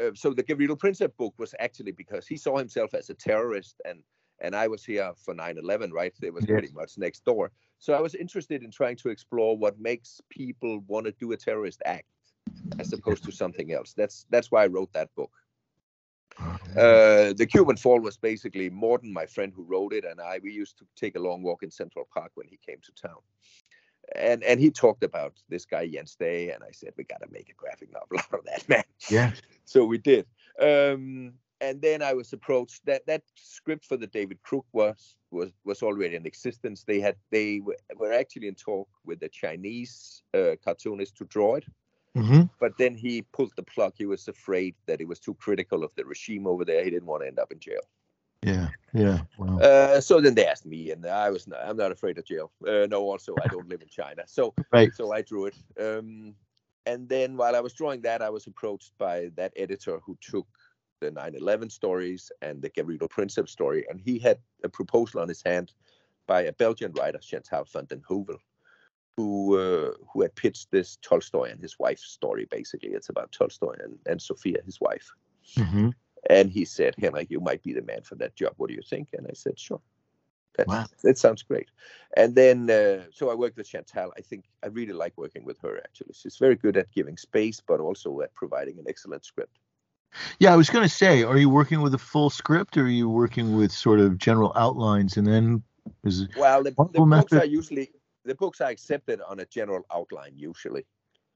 uh, 0.00 0.10
so 0.14 0.32
the 0.32 0.42
Gavrilo 0.42 0.78
Princip 0.78 1.16
book 1.16 1.34
was 1.38 1.54
actually 1.58 1.92
because 1.92 2.26
he 2.26 2.36
saw 2.36 2.56
himself 2.56 2.94
as 2.94 3.10
a 3.10 3.14
terrorist, 3.14 3.80
and 3.84 4.02
and 4.40 4.54
I 4.54 4.68
was 4.68 4.84
here 4.84 5.12
for 5.16 5.34
9/11, 5.34 5.92
right? 5.92 6.14
It 6.22 6.32
was 6.32 6.44
yes. 6.44 6.52
pretty 6.52 6.72
much 6.72 6.98
next 6.98 7.24
door. 7.24 7.50
So 7.78 7.94
I 7.94 8.00
was 8.00 8.14
interested 8.14 8.62
in 8.62 8.70
trying 8.70 8.96
to 8.96 9.08
explore 9.08 9.56
what 9.56 9.78
makes 9.80 10.20
people 10.30 10.80
want 10.86 11.06
to 11.06 11.12
do 11.12 11.32
a 11.32 11.36
terrorist 11.36 11.82
act 11.84 12.06
as 12.78 12.92
opposed 12.92 13.24
to 13.24 13.32
something 13.32 13.72
else. 13.72 13.92
That's 13.94 14.26
that's 14.30 14.50
why 14.50 14.64
I 14.64 14.66
wrote 14.66 14.92
that 14.92 15.14
book. 15.14 15.32
Uh, 16.76 17.32
the 17.32 17.48
Cuban 17.50 17.76
Fall 17.76 18.00
was 18.00 18.16
basically 18.16 18.70
Morton, 18.70 19.12
my 19.12 19.26
friend 19.26 19.52
who 19.54 19.64
wrote 19.64 19.92
it, 19.92 20.04
and 20.04 20.20
I. 20.20 20.38
We 20.42 20.52
used 20.52 20.78
to 20.78 20.86
take 20.94 21.16
a 21.16 21.20
long 21.20 21.42
walk 21.42 21.62
in 21.62 21.70
Central 21.70 22.06
Park 22.14 22.30
when 22.34 22.46
he 22.46 22.58
came 22.64 22.78
to 22.82 22.92
town, 22.92 23.20
and 24.16 24.42
and 24.44 24.60
he 24.60 24.70
talked 24.70 25.04
about 25.04 25.34
this 25.48 25.64
guy 25.64 25.86
Jens 25.86 26.14
Day, 26.16 26.50
and 26.50 26.62
I 26.62 26.70
said 26.72 26.92
we 26.96 27.04
got 27.04 27.22
to 27.22 27.28
make 27.30 27.50
a 27.50 27.54
graphic 27.54 27.92
novel 27.92 28.18
out 28.32 28.38
of 28.40 28.44
that 28.46 28.68
man. 28.68 28.84
Yeah. 29.10 29.32
So 29.64 29.84
we 29.84 29.98
did. 29.98 30.24
Um, 30.58 31.34
and 31.60 31.82
then 31.82 32.00
I 32.00 32.14
was 32.14 32.32
approached 32.32 32.86
that 32.86 33.04
that 33.06 33.22
script 33.34 33.84
for 33.84 33.98
the 33.98 34.06
David 34.06 34.42
Crook 34.42 34.64
was 34.72 35.16
was 35.30 35.50
was 35.64 35.82
already 35.82 36.16
in 36.16 36.24
existence. 36.26 36.84
They 36.84 37.00
had 37.00 37.16
they 37.30 37.60
were 37.96 38.12
actually 38.12 38.48
in 38.48 38.54
talk 38.54 38.88
with 39.04 39.20
the 39.20 39.28
Chinese 39.28 40.22
uh, 40.32 40.56
cartoonist 40.64 41.16
to 41.16 41.24
draw 41.24 41.56
it, 41.56 41.64
Mm-hmm. 42.16 42.42
but 42.58 42.76
then 42.78 42.94
he 42.96 43.22
pulled 43.22 43.52
the 43.56 43.62
plug. 43.62 43.92
He 43.96 44.06
was 44.06 44.26
afraid 44.26 44.74
that 44.86 45.00
it 45.00 45.06
was 45.06 45.20
too 45.20 45.34
critical 45.34 45.84
of 45.84 45.90
the 45.96 46.04
regime 46.04 46.46
over 46.46 46.64
there. 46.64 46.82
He 46.82 46.90
didn't 46.90 47.06
want 47.06 47.22
to 47.22 47.28
end 47.28 47.38
up 47.38 47.52
in 47.52 47.60
jail. 47.60 47.82
Yeah. 48.42 48.68
Yeah. 48.94 49.20
Wow. 49.36 49.58
Uh, 49.58 50.00
so 50.00 50.20
then 50.20 50.34
they 50.34 50.46
asked 50.46 50.66
me, 50.66 50.90
and 50.90 51.04
I 51.06 51.30
was 51.30 51.46
not, 51.46 51.60
I'm 51.62 51.76
not 51.76 51.92
afraid 51.92 52.18
of 52.18 52.24
jail. 52.24 52.50
Uh, 52.66 52.86
no, 52.86 53.02
also 53.02 53.34
I 53.42 53.48
don't 53.48 53.68
live 53.68 53.82
in 53.82 53.88
China, 53.88 54.22
so 54.26 54.54
right. 54.72 54.92
so 54.94 55.12
I 55.12 55.22
drew 55.22 55.46
it. 55.46 55.54
Um, 55.78 56.34
and 56.86 57.08
then 57.08 57.36
while 57.36 57.54
I 57.54 57.60
was 57.60 57.74
drawing 57.74 58.00
that, 58.02 58.22
I 58.22 58.30
was 58.30 58.46
approached 58.46 58.92
by 58.96 59.30
that 59.36 59.52
editor 59.56 60.00
who 60.04 60.16
took 60.20 60.46
the 61.00 61.10
9/11 61.10 61.70
stories 61.70 62.32
and 62.40 62.62
the 62.62 62.70
Gavrilo 62.70 63.08
Princip 63.08 63.48
story, 63.48 63.84
and 63.90 64.00
he 64.00 64.18
had 64.18 64.38
a 64.64 64.68
proposal 64.68 65.20
on 65.20 65.28
his 65.28 65.42
hand 65.42 65.72
by 66.26 66.42
a 66.42 66.52
Belgian 66.52 66.92
writer, 66.92 67.18
Chantal 67.18 67.64
van 67.64 67.86
den 67.86 68.02
Heuvel, 68.08 68.38
who 69.16 69.58
uh, 69.58 69.92
who 70.12 70.22
had 70.22 70.34
pitched 70.34 70.70
this 70.70 70.96
Tolstoy 71.02 71.50
and 71.50 71.60
his 71.60 71.78
wife 71.78 71.98
story. 71.98 72.46
Basically, 72.50 72.90
it's 72.90 73.10
about 73.10 73.32
Tolstoy 73.32 73.74
and, 73.82 73.98
and 74.06 74.22
Sophia, 74.22 74.62
his 74.64 74.80
wife. 74.80 75.10
Mm-hmm. 75.56 75.90
And 76.28 76.50
he 76.50 76.64
said, 76.64 76.94
Henrik, 76.98 77.30
you 77.30 77.40
might 77.40 77.62
be 77.62 77.72
the 77.72 77.82
man 77.82 78.02
for 78.02 78.16
that 78.16 78.34
job. 78.34 78.54
What 78.56 78.68
do 78.68 78.74
you 78.74 78.82
think? 78.82 79.08
And 79.12 79.26
I 79.26 79.32
said, 79.34 79.58
sure. 79.58 79.80
That, 80.56 80.66
Wow. 80.66 80.86
that 81.04 81.16
sounds 81.16 81.42
great. 81.42 81.68
And 82.16 82.34
then, 82.34 82.68
uh, 82.68 83.04
so 83.12 83.30
I 83.30 83.34
worked 83.34 83.56
with 83.56 83.68
Chantal. 83.68 84.12
I 84.16 84.22
think 84.22 84.46
I 84.64 84.66
really 84.66 84.92
like 84.92 85.12
working 85.16 85.44
with 85.44 85.60
her, 85.60 85.78
actually. 85.78 86.14
She's 86.14 86.36
very 86.36 86.56
good 86.56 86.76
at 86.76 86.90
giving 86.90 87.16
space, 87.16 87.62
but 87.64 87.78
also 87.78 88.20
at 88.22 88.34
providing 88.34 88.78
an 88.80 88.86
excellent 88.88 89.24
script. 89.24 89.58
Yeah, 90.40 90.52
I 90.52 90.56
was 90.56 90.70
going 90.70 90.82
to 90.82 90.88
say, 90.88 91.22
are 91.22 91.36
you 91.36 91.48
working 91.48 91.80
with 91.80 91.94
a 91.94 91.98
full 91.98 92.30
script, 92.30 92.76
or 92.76 92.84
are 92.84 92.88
you 92.88 93.08
working 93.08 93.56
with 93.56 93.70
sort 93.70 94.00
of 94.00 94.18
general 94.18 94.52
outlines, 94.56 95.16
and 95.16 95.26
then 95.26 95.62
is 96.04 96.22
it? 96.22 96.30
Well, 96.36 96.64
the, 96.64 96.70
the 96.70 97.00
books 97.00 97.32
are 97.34 97.44
usually, 97.44 97.92
the 98.24 98.34
books 98.34 98.60
are 98.60 98.70
accepted 98.70 99.20
on 99.20 99.38
a 99.40 99.46
general 99.46 99.86
outline, 99.92 100.32
usually. 100.34 100.86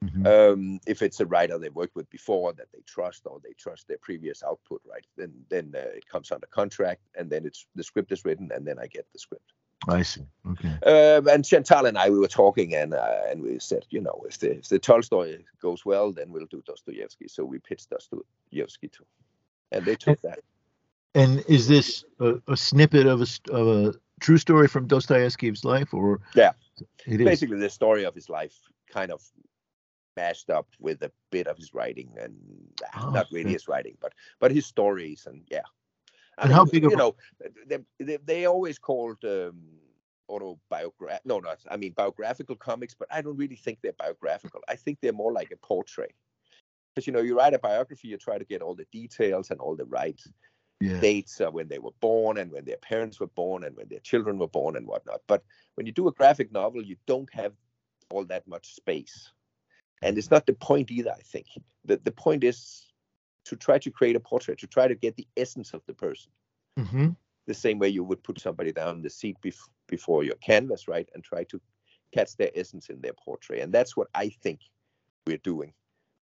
Mhm. 0.02 0.26
um, 0.26 0.80
if 0.86 1.00
it's 1.00 1.20
a 1.20 1.26
writer 1.26 1.58
they've 1.58 1.74
worked 1.74 1.94
with 1.94 2.10
before 2.10 2.52
that 2.54 2.66
they 2.72 2.80
trust 2.86 3.22
or 3.24 3.38
they 3.42 3.52
trust 3.52 3.86
their 3.86 3.98
previous 3.98 4.42
output, 4.42 4.82
right? 4.84 5.06
Then 5.16 5.32
then 5.48 5.72
uh, 5.76 5.96
it 5.96 6.08
comes 6.08 6.32
under 6.32 6.46
contract, 6.48 7.02
and 7.14 7.30
then 7.30 7.46
it's 7.46 7.66
the 7.76 7.84
script 7.84 8.10
is 8.12 8.24
written, 8.24 8.50
and 8.52 8.66
then 8.66 8.78
I 8.78 8.86
get 8.88 9.06
the 9.12 9.18
script. 9.18 9.52
I 9.88 10.02
see. 10.02 10.22
Okay. 10.48 10.68
Um, 10.86 11.28
and 11.28 11.44
Chantal 11.44 11.86
and 11.86 11.98
I 11.98 12.10
we 12.10 12.18
were 12.18 12.28
talking, 12.28 12.74
and 12.74 12.94
uh, 12.94 13.22
and 13.28 13.42
we 13.42 13.58
said, 13.58 13.84
you 13.90 14.00
know, 14.00 14.24
if 14.28 14.38
the 14.38 14.58
if 14.58 14.68
the 14.68 14.78
Tolstoy 14.78 15.38
goes 15.60 15.84
well, 15.84 16.12
then 16.12 16.32
we'll 16.32 16.46
do 16.46 16.62
Dostoevsky. 16.66 17.28
So 17.28 17.44
we 17.44 17.58
pitched 17.58 17.90
Dostoevsky 17.90 18.88
too, 18.88 19.06
and 19.70 19.84
they 19.84 19.96
took 19.96 20.20
that. 20.22 20.40
And 21.14 21.44
is 21.46 21.68
this 21.68 22.04
a, 22.20 22.40
a 22.48 22.56
snippet 22.56 23.06
of 23.06 23.20
a 23.20 23.26
of 23.52 23.68
a 23.68 23.94
true 24.20 24.38
story 24.38 24.68
from 24.68 24.86
Dostoevsky's 24.86 25.64
life, 25.64 25.92
or 25.92 26.20
Yeah. 26.34 26.52
it 27.06 27.20
is? 27.20 27.24
Basically, 27.26 27.58
the 27.58 27.70
story 27.70 28.04
of 28.04 28.14
his 28.14 28.28
life, 28.28 28.54
kind 28.88 29.10
of 29.12 29.20
mashed 30.16 30.50
up 30.50 30.68
with 30.78 31.02
a 31.02 31.12
bit 31.30 31.46
of 31.46 31.56
his 31.56 31.74
writing, 31.74 32.16
and 32.18 32.36
uh, 32.82 33.06
Oh, 33.06 33.10
not 33.10 33.26
really 33.30 33.44
okay. 33.46 33.52
his 33.52 33.68
writing, 33.68 33.96
but 34.00 34.12
but 34.40 34.50
his 34.52 34.66
stories, 34.66 35.26
and 35.26 35.42
yeah. 35.50 35.62
I 36.38 36.44
And 36.44 36.52
how 36.52 36.64
big 36.64 36.84
you 36.84 36.92
a- 36.92 36.96
know, 36.96 37.16
they, 37.66 37.78
they, 37.98 38.16
they 38.16 38.46
always 38.46 38.78
called 38.78 39.24
um, 39.24 39.60
autobiograph. 40.28 41.20
No, 41.24 41.40
not 41.40 41.58
I 41.70 41.76
mean 41.76 41.92
biographical 41.92 42.56
comics, 42.56 42.94
but 42.94 43.08
I 43.10 43.22
don't 43.22 43.36
really 43.36 43.56
think 43.56 43.78
they're 43.82 43.92
biographical. 43.92 44.60
I 44.68 44.76
think 44.76 44.98
they're 45.00 45.12
more 45.12 45.32
like 45.32 45.50
a 45.52 45.66
portrait. 45.66 46.14
Because 46.94 47.06
you 47.06 47.12
know, 47.12 47.20
you 47.20 47.36
write 47.36 47.54
a 47.54 47.58
biography, 47.58 48.08
you 48.08 48.18
try 48.18 48.38
to 48.38 48.44
get 48.44 48.62
all 48.62 48.74
the 48.74 48.86
details 48.92 49.50
and 49.50 49.60
all 49.60 49.76
the 49.76 49.86
right 49.86 50.20
yeah. 50.80 51.00
dates 51.00 51.40
of 51.40 51.54
when 51.54 51.68
they 51.68 51.78
were 51.78 51.94
born 52.00 52.38
and 52.38 52.50
when 52.50 52.64
their 52.64 52.76
parents 52.76 53.20
were 53.20 53.28
born 53.28 53.64
and 53.64 53.76
when 53.76 53.88
their 53.88 54.00
children 54.00 54.38
were 54.38 54.48
born 54.48 54.76
and 54.76 54.86
whatnot. 54.86 55.20
But 55.26 55.42
when 55.74 55.86
you 55.86 55.92
do 55.92 56.08
a 56.08 56.12
graphic 56.12 56.52
novel, 56.52 56.82
you 56.82 56.96
don't 57.06 57.32
have 57.32 57.54
all 58.10 58.24
that 58.26 58.46
much 58.46 58.74
space. 58.74 59.30
And 60.02 60.18
it's 60.18 60.30
not 60.30 60.46
the 60.46 60.52
point 60.54 60.90
either, 60.90 61.12
I 61.12 61.22
think. 61.22 61.46
The, 61.84 61.96
the 62.02 62.10
point 62.10 62.44
is 62.44 62.86
to 63.46 63.56
try 63.56 63.78
to 63.78 63.90
create 63.90 64.16
a 64.16 64.20
portrait, 64.20 64.58
to 64.60 64.66
try 64.66 64.88
to 64.88 64.94
get 64.94 65.16
the 65.16 65.26
essence 65.36 65.74
of 65.74 65.82
the 65.86 65.94
person, 65.94 66.30
hmm 66.78 67.10
the 67.46 67.54
same 67.54 67.78
way 67.80 67.88
you 67.88 68.04
would 68.04 68.22
put 68.22 68.40
somebody 68.40 68.72
down 68.72 68.96
in 68.96 69.02
the 69.02 69.10
seat 69.10 69.36
bef- 69.44 69.68
before 69.88 70.22
your 70.22 70.36
canvas, 70.36 70.86
right? 70.86 71.08
And 71.12 71.24
try 71.24 71.42
to 71.44 71.60
catch 72.12 72.36
their 72.36 72.50
essence 72.54 72.88
in 72.88 73.00
their 73.00 73.14
portrait. 73.14 73.60
And 73.60 73.72
that's 73.72 73.96
what 73.96 74.08
I 74.14 74.28
think 74.28 74.60
we're 75.26 75.38
doing 75.38 75.72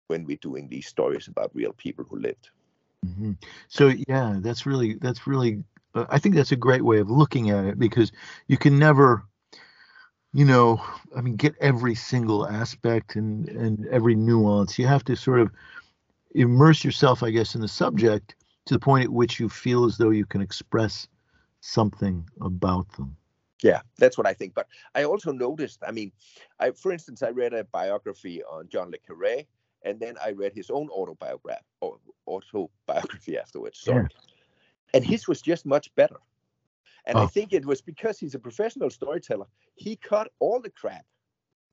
when 0.07 0.26
we're 0.26 0.38
doing 0.38 0.69
these 0.69 0.88
stories 0.88 1.27
about 1.27 1.51
real 1.53 1.73
people 1.73 2.06
who 2.10 2.19
lived. 2.19 2.49
hmm 3.03 3.34
So 3.68 3.91
yeah, 4.07 4.38
that's 4.39 4.65
really 4.65 4.95
that's 4.95 5.27
really. 5.27 5.64
Uh, 5.95 6.06
I 6.10 6.19
think 6.19 6.35
that's 6.35 6.51
a 6.51 6.56
great 6.56 6.84
way 6.84 6.99
of 6.99 7.10
looking 7.10 7.49
at 7.49 7.65
it 7.65 7.80
because 7.80 8.11
you 8.47 8.57
can 8.57 8.77
never, 8.77 9.26
you 10.34 10.45
know, 10.45 10.81
I 11.15 11.22
mean, 11.22 11.35
get 11.35 11.56
every 11.60 11.95
single 11.95 12.47
aspect 12.47 13.15
and 13.15 13.49
and 13.49 13.88
every 13.88 14.15
nuance. 14.15 14.77
You 14.77 14.88
have 14.88 15.03
to 15.06 15.15
sort 15.15 15.39
of 15.39 15.51
immerse 16.35 16.84
yourself, 16.84 17.23
I 17.23 17.31
guess, 17.31 17.56
in 17.56 17.61
the 17.61 17.68
subject 17.68 18.35
to 18.65 18.76
the 18.76 18.80
point 18.80 19.06
at 19.06 19.10
which 19.10 19.39
you 19.39 19.49
feel 19.49 19.85
as 19.85 19.97
though 19.97 20.11
you 20.11 20.26
can 20.26 20.41
express 20.41 21.07
something 21.61 22.27
about 22.41 22.91
them. 22.93 23.15
Yeah, 23.64 23.81
that's 23.97 24.18
what 24.18 24.27
I 24.27 24.34
think. 24.34 24.53
But 24.53 24.68
I 24.95 25.03
also 25.03 25.31
noticed, 25.31 25.84
I 25.85 25.91
mean, 25.91 26.11
I 26.60 26.72
for 26.72 26.91
instance, 26.91 27.23
I 27.23 27.30
read 27.30 27.53
a 27.53 27.64
biography 27.64 28.43
on 28.43 28.69
John 28.69 28.91
Le 28.91 28.97
Carre, 28.99 29.45
and 29.84 29.99
then 29.99 30.15
I 30.23 30.31
read 30.31 30.53
his 30.53 30.69
own 30.69 30.89
autobiography 30.89 31.60
or 31.81 31.97
autobiography 32.27 33.38
afterwards. 33.38 33.80
Sorry. 33.80 34.07
And 34.93 35.03
his 35.03 35.27
was 35.27 35.41
just 35.41 35.65
much 35.65 35.93
better. 35.95 36.18
And 37.05 37.17
I 37.17 37.23
Oh. 37.23 37.27
think 37.27 37.53
it 37.53 37.65
was 37.65 37.81
because 37.81 38.19
he's 38.19 38.35
a 38.35 38.39
professional 38.39 38.89
storyteller. 38.89 39.47
He 39.76 39.95
cut 39.95 40.31
all 40.39 40.61
the 40.61 40.69
crap. 40.69 41.05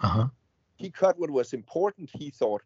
Uh 0.01 0.09
huh. 0.09 0.29
He 0.77 0.91
cut 0.91 1.19
what 1.19 1.31
was 1.31 1.53
important, 1.53 2.11
he 2.13 2.31
thought, 2.31 2.63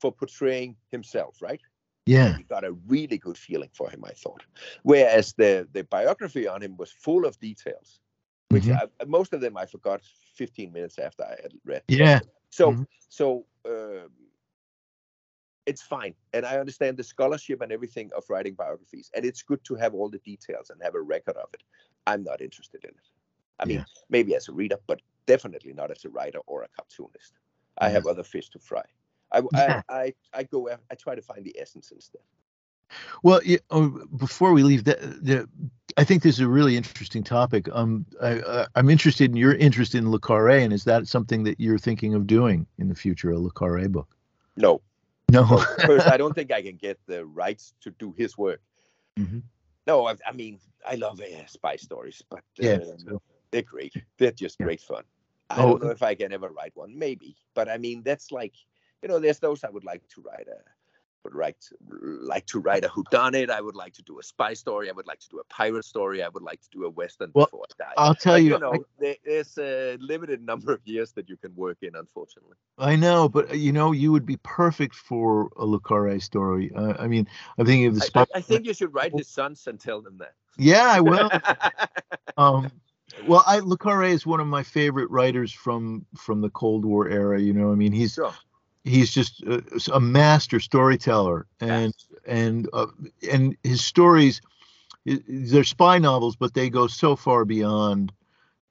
for 0.00 0.12
portraying 0.12 0.76
himself, 0.90 1.40
right? 1.40 1.60
Yeah. 2.06 2.36
You 2.38 2.44
got 2.44 2.64
a 2.64 2.72
really 2.86 3.18
good 3.18 3.38
feeling 3.38 3.70
for 3.72 3.90
him, 3.90 4.04
I 4.04 4.12
thought. 4.12 4.44
Whereas 4.82 5.32
the 5.34 5.66
the 5.72 5.84
biography 5.84 6.46
on 6.46 6.62
him 6.62 6.76
was 6.76 6.92
full 6.92 7.24
of 7.26 7.38
details, 7.40 8.00
which 8.50 8.64
Mhm. 8.64 8.90
I, 9.00 9.04
most 9.06 9.32
of 9.32 9.40
them 9.40 9.56
I 9.56 9.66
forgot 9.66 10.02
15 10.34 10.72
minutes 10.72 10.98
after 10.98 11.24
I 11.24 11.36
had 11.42 11.52
read. 11.64 11.82
Yeah. 11.88 12.20
So 12.50 12.72
Mhm. 12.72 12.86
so 13.08 13.46
um, 13.64 14.10
it's 15.66 15.82
fine, 15.82 16.14
and 16.32 16.46
I 16.46 16.58
understand 16.58 16.96
the 16.96 17.04
scholarship 17.04 17.60
and 17.60 17.72
everything 17.72 18.10
of 18.16 18.24
writing 18.28 18.54
biographies, 18.54 19.10
and 19.14 19.24
it's 19.24 19.42
good 19.42 19.62
to 19.64 19.74
have 19.74 19.94
all 19.94 20.08
the 20.08 20.18
details 20.18 20.70
and 20.70 20.80
have 20.82 20.94
a 20.94 21.00
record 21.00 21.36
of 21.36 21.48
it. 21.52 21.62
I'm 22.06 22.22
not 22.22 22.40
interested 22.40 22.84
in 22.84 22.90
it. 22.90 23.08
I 23.58 23.64
mean, 23.64 23.78
Yeah. 23.78 23.84
maybe 24.08 24.34
as 24.36 24.48
a 24.48 24.52
reader, 24.52 24.78
but 24.86 25.00
definitely 25.26 25.72
not 25.72 25.90
as 25.90 26.04
a 26.04 26.08
writer 26.08 26.38
or 26.46 26.62
a 26.62 26.68
cartoonist. 26.68 27.32
I 27.78 27.88
have 27.88 28.06
other 28.06 28.22
fish 28.22 28.48
to 28.50 28.58
fry. 28.58 28.84
I, 29.32 29.42
Yeah. 29.52 29.82
I, 29.88 30.02
I, 30.02 30.14
I 30.32 30.42
go. 30.44 30.68
I 30.68 30.94
try 30.94 31.14
to 31.14 31.22
find 31.22 31.44
the 31.44 31.58
essence 31.58 31.90
instead. 31.90 32.22
Well, 33.22 33.40
oh, 33.70 34.06
before 34.16 34.52
we 34.52 34.62
leave, 34.62 34.84
that, 34.84 35.00
the, 35.00 35.48
I 35.96 36.04
think 36.04 36.22
this 36.22 36.36
is 36.36 36.40
a 36.40 36.48
really 36.48 36.76
interesting 36.76 37.24
topic. 37.24 37.68
Um, 37.72 38.06
I, 38.22 38.66
I'm 38.76 38.88
interested 38.88 39.30
in 39.30 39.36
your 39.36 39.54
interest 39.54 39.94
in 39.94 40.10
Le 40.10 40.20
Carre, 40.20 40.62
and 40.62 40.72
is 40.72 40.84
that 40.84 41.08
something 41.08 41.42
that 41.44 41.58
you're 41.58 41.78
thinking 41.78 42.14
of 42.14 42.26
doing 42.26 42.66
in 42.78 42.88
the 42.88 42.94
future, 42.94 43.30
a 43.30 43.38
Le 43.38 43.50
Carre 43.50 43.88
book? 43.88 44.16
No, 44.56 44.80
No. 45.32 45.44
First, 45.86 46.06
I 46.06 46.16
don't 46.16 46.34
think 46.34 46.52
I 46.52 46.62
can 46.62 46.76
get 46.76 46.98
the 47.06 47.24
rights 47.26 47.74
to 47.80 47.90
do 47.98 48.14
his 48.16 48.38
work. 48.38 48.60
Mhm. 49.18 49.42
No, 49.86 50.06
I, 50.06 50.16
I 50.26 50.32
mean, 50.32 50.58
I 50.86 50.96
love 50.96 51.20
uh, 51.20 51.46
spy 51.46 51.76
stories, 51.76 52.22
but 52.28 52.42
Yeah, 52.58 52.74
um, 52.74 52.98
so- 52.98 53.22
they're 53.50 53.62
great. 53.62 53.94
They're 54.18 54.32
just 54.32 54.56
Yeah. 54.60 54.66
great 54.66 54.80
fun. 54.80 55.04
I 55.48 55.62
Oh, 55.62 55.68
don't 55.70 55.82
know 55.84 55.90
if 55.90 56.02
I 56.02 56.14
can 56.16 56.32
ever 56.32 56.48
write 56.50 56.72
one, 56.74 56.98
maybe, 56.98 57.36
but 57.54 57.68
I 57.68 57.78
mean, 57.78 58.02
that's 58.02 58.32
like, 58.32 58.54
you 59.02 59.08
know, 59.08 59.20
there's 59.20 59.38
those 59.38 59.62
I 59.62 59.70
would 59.70 59.84
like 59.84 60.06
to 60.08 60.20
write 60.22 60.48
a, 60.48 60.58
would 61.26 61.34
write 61.34 61.56
like 62.32 62.46
to 62.46 62.60
write 62.60 62.84
a 62.84 62.88
whodunit. 62.88 63.50
I 63.50 63.60
would 63.60 63.74
like 63.74 63.94
to 63.94 64.02
do 64.02 64.20
a 64.20 64.22
spy 64.22 64.54
story. 64.54 64.88
I 64.88 64.92
would 64.92 65.08
like 65.08 65.18
to 65.20 65.28
do 65.28 65.38
a 65.38 65.44
pirate 65.44 65.84
story. 65.84 66.22
I 66.22 66.28
would 66.28 66.42
like 66.42 66.60
to 66.62 66.68
do 66.70 66.84
a 66.84 66.90
western 66.90 67.32
Well, 67.34 67.46
before 67.46 67.64
I 67.72 67.84
die. 67.84 67.94
I'll 67.96 68.14
tell 68.14 68.34
But, 68.34 68.42
you, 68.42 68.52
you 68.52 68.58
know, 68.60 68.84
I, 69.02 69.16
there's 69.24 69.58
a 69.58 69.96
limited 69.98 70.40
number 70.40 70.72
of 70.72 70.80
years 70.84 71.12
that 71.12 71.28
you 71.28 71.36
can 71.36 71.52
work 71.56 71.78
in, 71.82 71.96
unfortunately. 71.96 72.56
I 72.78 72.94
know, 72.94 73.28
but 73.28 73.50
uh, 73.50 73.54
you 73.54 73.72
know, 73.72 73.90
you 73.90 74.12
would 74.12 74.24
be 74.24 74.36
perfect 74.44 74.94
for 74.94 75.50
a 75.56 75.66
Le 75.66 75.80
Carre 75.80 76.20
story. 76.20 76.70
Uh, 76.74 76.94
I 76.98 77.08
mean, 77.08 77.26
I'm 77.58 77.66
thinking 77.66 77.86
of 77.86 77.94
the 77.96 78.02
I, 78.02 78.04
I, 78.04 78.06
spy. 78.06 78.26
I 78.36 78.40
think 78.40 78.66
you 78.66 78.74
should 78.74 78.94
write 78.94 79.12
his 79.16 79.26
sons 79.28 79.66
and 79.66 79.80
tell 79.80 80.00
them 80.00 80.18
that. 80.18 80.34
yeah, 80.56 80.86
I 80.86 81.00
will. 81.00 81.30
Um, 82.38 82.70
well, 83.26 83.42
I 83.46 83.60
Le 83.60 83.78
Carre 83.78 84.04
is 84.04 84.26
one 84.26 84.40
of 84.40 84.46
my 84.46 84.62
favorite 84.62 85.10
writers 85.10 85.50
from 85.50 86.04
from 86.18 86.42
the 86.42 86.50
Cold 86.50 86.84
War 86.84 87.08
era. 87.08 87.40
You 87.40 87.54
know, 87.54 87.72
I 87.72 87.74
mean, 87.74 87.92
he's 87.92 88.12
Sure. 88.12 88.34
He's 88.86 89.12
just 89.12 89.42
a, 89.42 89.62
a 89.92 90.00
master 90.00 90.60
storyteller, 90.60 91.46
and 91.60 91.92
and 92.26 92.68
uh, 92.72 92.86
and 93.30 93.56
his 93.62 93.84
stories, 93.84 94.40
they're 95.04 95.64
spy 95.64 95.98
novels, 95.98 96.36
but 96.36 96.54
they 96.54 96.70
go 96.70 96.86
so 96.86 97.16
far 97.16 97.44
beyond, 97.44 98.12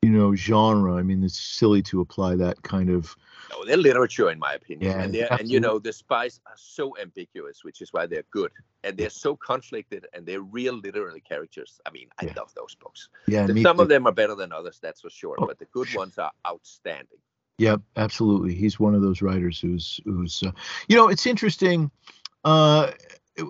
you 0.02 0.10
know, 0.10 0.36
genre. 0.36 0.96
I 0.96 1.04
mean, 1.04 1.24
it's 1.24 1.40
silly 1.40 1.82
to 1.84 2.02
apply 2.02 2.36
that 2.38 2.62
kind 2.64 2.90
of 2.90 3.16
No, 3.52 3.64
they're 3.66 3.78
literature, 3.78 4.32
in 4.32 4.40
my 4.40 4.54
opinion. 4.54 4.92
Yeah, 4.92 5.02
and 5.04 5.14
they're, 5.14 5.32
and 5.40 5.52
you 5.52 5.60
know, 5.60 5.78
the 5.80 5.94
spies 5.94 6.40
are 6.48 6.58
so 6.58 6.98
ambiguous, 7.00 7.64
which 7.64 7.82
is 7.82 7.94
why 7.94 8.08
they're 8.08 8.26
good. 8.32 8.52
And 8.84 8.98
they're 8.98 9.10
so 9.10 9.36
conflicted, 9.36 10.08
and 10.14 10.26
they're 10.26 10.42
real 10.42 10.76
literary 10.76 11.22
characters. 11.22 11.80
I 11.86 11.92
mean, 11.92 12.08
I 12.20 12.26
Yeah. 12.26 12.34
love 12.38 12.54
those 12.56 12.76
books. 12.76 13.10
yeah. 13.28 13.48
me 13.48 13.64
Some 13.64 13.80
of 13.80 13.90
them 13.90 14.08
are 14.08 14.12
better 14.12 14.36
than 14.36 14.52
others, 14.52 14.80
that's 14.82 15.02
for 15.02 15.10
sure. 15.10 15.36
Oh, 15.40 15.46
But 15.48 15.60
the 15.60 15.66
good 15.66 15.94
ones 15.96 16.18
are 16.18 16.32
outstanding. 16.46 17.20
Yep, 17.58 17.82
absolutely. 17.96 18.54
He's 18.54 18.80
one 18.80 18.96
of 18.96 19.02
those 19.02 19.22
writers 19.22 19.60
who's 19.60 20.00
who's 20.04 20.44
uh, 20.44 20.52
you 20.90 20.96
know, 20.96 21.08
it's 21.08 21.26
interesting. 21.26 21.90
Uh, 22.44 22.92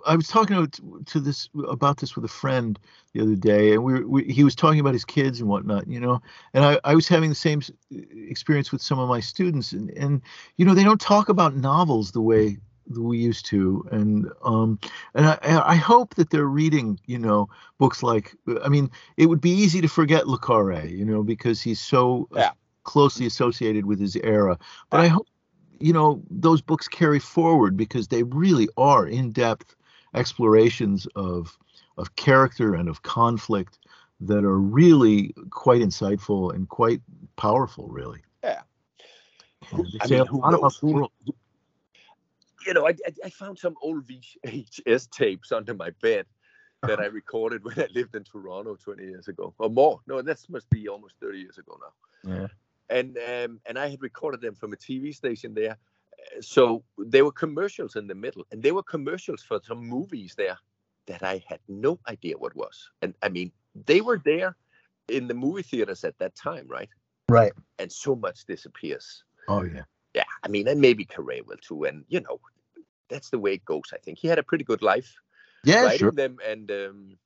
I 0.06 0.15
was 0.15 0.27
talking 0.27 0.68
to, 0.68 1.03
to 1.06 1.19
this 1.19 1.49
about 1.68 1.98
this 1.98 2.15
with 2.15 2.26
a 2.26 2.30
friend 2.30 2.80
the 3.14 3.22
other 3.22 3.36
day, 3.36 3.73
and 3.73 3.84
we, 3.84 4.03
we 4.03 4.23
he 4.26 4.44
was 4.44 4.56
talking 4.56 4.80
about 4.80 4.94
his 4.94 5.06
kids 5.06 5.40
and 5.40 5.49
whatnot, 5.49 5.88
you 5.88 5.99
know, 5.99 6.22
and 6.53 6.65
I, 6.65 6.80
I 6.84 6.95
was 6.95 7.07
having 7.07 7.30
the 7.30 7.36
same 7.36 7.61
experience 7.91 8.72
with 8.72 8.82
some 8.82 8.99
of 8.99 9.10
my 9.10 9.19
students, 9.19 9.72
and, 9.72 9.90
and 9.91 10.22
you 10.57 10.65
know 10.65 10.76
they 10.76 10.84
don't 10.84 11.02
talk 11.02 11.30
about 11.30 11.56
novels 11.56 12.11
the 12.11 12.22
way 12.22 12.57
we 12.95 13.18
used 13.18 13.48
to, 13.48 13.88
and 13.91 14.27
um 14.44 14.80
and 15.15 15.26
I 15.26 15.38
I 15.44 15.76
hope 15.76 16.15
that 16.15 16.30
they're 16.30 16.45
reading 16.45 16.99
you 17.06 17.18
know 17.19 17.49
books 17.80 18.03
like 18.03 18.36
I 18.64 18.69
mean 18.69 18.91
it 19.18 19.26
would 19.27 19.41
be 19.41 19.52
easy 19.52 19.82
to 19.82 19.88
forget 19.88 20.27
Le 20.27 20.38
Carre, 20.38 20.86
you 20.86 21.06
know, 21.06 21.23
because 21.23 21.61
he's 21.61 21.80
so 21.80 22.27
Yeah. 22.36 22.52
Closely 22.85 23.25
associated 23.25 23.85
with 23.85 23.99
his 23.99 24.15
era, 24.17 24.57
but 24.89 25.01
I 25.01 25.07
hope 25.07 25.27
you 25.79 25.93
know 25.93 26.23
those 26.29 26.61
books 26.61 26.87
carry 26.87 27.19
forward 27.19 27.75
because 27.75 28.07
they 28.07 28.23
really 28.23 28.67
are 28.77 29.05
in-depth 29.05 29.75
explorations 30.13 31.07
of 31.15 31.57
of 31.97 32.15
character 32.15 32.73
and 32.73 32.89
of 32.89 33.03
conflict 33.03 33.79
that 34.21 34.45
are 34.45 34.59
really 34.59 35.33
quite 35.49 35.81
insightful 35.81 36.53
and 36.53 36.69
quite 36.69 37.01
powerful 37.35 37.87
really 37.89 38.21
Yeah. 38.43 38.61
I 39.73 40.07
mean, 40.07 40.21
a 40.21 40.25
who 40.25 40.39
lot 40.41 40.53
about 40.53 40.61
knows? 40.61 40.79
the 40.79 40.85
world. 40.87 41.11
You 42.65 42.73
know, 42.73 42.87
I, 42.87 42.91
I, 42.91 43.13
I 43.25 43.29
found 43.29 43.59
some 43.59 43.75
old 43.81 44.07
VHS 44.07 45.09
tapes 45.09 45.51
under 45.51 45.73
my 45.73 45.89
bed 46.01 46.25
that 46.83 46.93
uh-huh. 46.93 47.03
I 47.03 47.05
recorded 47.07 47.63
when 47.65 47.79
I 47.79 47.87
lived 47.93 48.15
in 48.15 48.23
Toronto 48.23 48.75
20 48.75 49.03
years 49.03 49.27
ago 49.27 49.53
or 49.57 49.69
more. 49.69 49.99
No, 50.07 50.21
that 50.21 50.39
must 50.49 50.69
be 50.69 50.87
almost 50.87 51.15
30 51.19 51.39
years 51.39 51.57
ago 51.57 51.79
now. 51.81 52.35
yeah 52.35 52.47
and 52.89 53.17
um, 53.17 53.59
and 53.65 53.77
I 53.77 53.89
had 53.89 54.01
recorded 54.01 54.41
them 54.41 54.55
from 54.55 54.73
a 54.73 54.77
TV 54.77 55.13
station 55.13 55.53
there. 55.53 55.77
Uh, 56.37 56.41
So 56.41 56.83
there 56.97 57.25
were 57.25 57.31
commercials 57.31 57.95
in 57.95 58.07
the 58.07 58.15
middle, 58.15 58.43
and 58.51 58.61
there 58.61 58.73
were 58.73 58.83
commercials 58.83 59.43
for 59.43 59.59
some 59.63 59.79
movies 59.79 60.35
there 60.35 60.57
that 61.07 61.23
I 61.23 61.43
had 61.47 61.59
no 61.67 61.99
idea 62.07 62.37
what 62.37 62.55
was. 62.55 62.89
And 63.01 63.13
I 63.21 63.29
mean, 63.29 63.51
they 63.85 64.01
were 64.01 64.21
there 64.25 64.55
in 65.07 65.27
the 65.27 65.33
movie 65.33 65.63
theaters 65.63 66.03
at 66.03 66.17
that 66.17 66.35
time, 66.35 66.67
right? 66.67 66.89
right 67.29 67.53
And 67.79 67.91
so 67.91 68.15
much 68.15 68.45
disappears. 68.45 69.23
oh 69.47 69.63
yeah 69.63 69.83
Yeah, 70.13 70.29
I 70.43 70.47
mean, 70.47 70.67
and 70.67 70.81
maybe 70.81 71.05
Carre 71.05 71.43
will 71.45 71.57
too. 71.61 71.83
And 71.85 72.05
you 72.07 72.21
know, 72.21 72.39
that's 73.09 73.29
the 73.29 73.39
way 73.39 73.53
it 73.53 73.65
goes. 73.65 73.93
I 73.93 73.97
think 73.97 74.17
he 74.19 74.27
had 74.27 74.39
a 74.39 74.43
pretty 74.43 74.63
good 74.63 74.81
life 74.81 75.13
yeah 75.63 75.83
writing 75.83 75.97
sure 75.97 76.11
them, 76.11 76.37
and 76.45 76.71
um, 76.71 77.17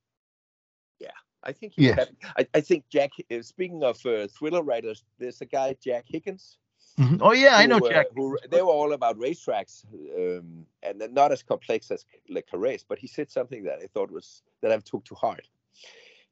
I 1.43 1.51
think 1.53 1.73
he 1.75 1.87
Yeah. 1.87 1.95
had. 1.95 2.09
I, 2.37 2.47
I 2.53 2.61
think 2.61 2.83
Jack. 2.89 3.11
Uh, 3.31 3.41
speaking 3.41 3.83
of 3.83 4.03
uh, 4.05 4.27
thriller 4.27 4.61
writers, 4.63 5.03
there's 5.17 5.41
a 5.41 5.45
guy 5.45 5.75
Jack 5.81 6.05
Higgins 6.07 6.57
Mhm. 6.99 7.19
oh 7.21 7.31
yeah 7.31 7.55
i 7.55 7.65
know 7.65 7.77
who, 7.79 7.85
uh, 7.85 7.89
jack 7.89 8.07
who 8.13 8.37
they 8.49 8.61
were 8.61 8.67
all 8.73 8.91
about 8.91 9.17
racetracks, 9.17 9.85
um, 10.17 10.65
and 10.83 11.01
not 11.13 11.31
as 11.31 11.41
complex 11.43 11.91
as 11.91 12.05
like 12.11 12.23
Le 12.29 12.41
Carre's. 12.41 12.83
But 12.83 12.99
he 12.99 13.07
said 13.07 13.31
something 13.31 13.63
that 13.63 13.79
I 13.79 13.87
thought 13.87 14.11
was 14.11 14.43
that 14.61 14.71
I've 14.71 14.83
took 14.83 15.05
to 15.05 15.15
heart. 15.15 15.47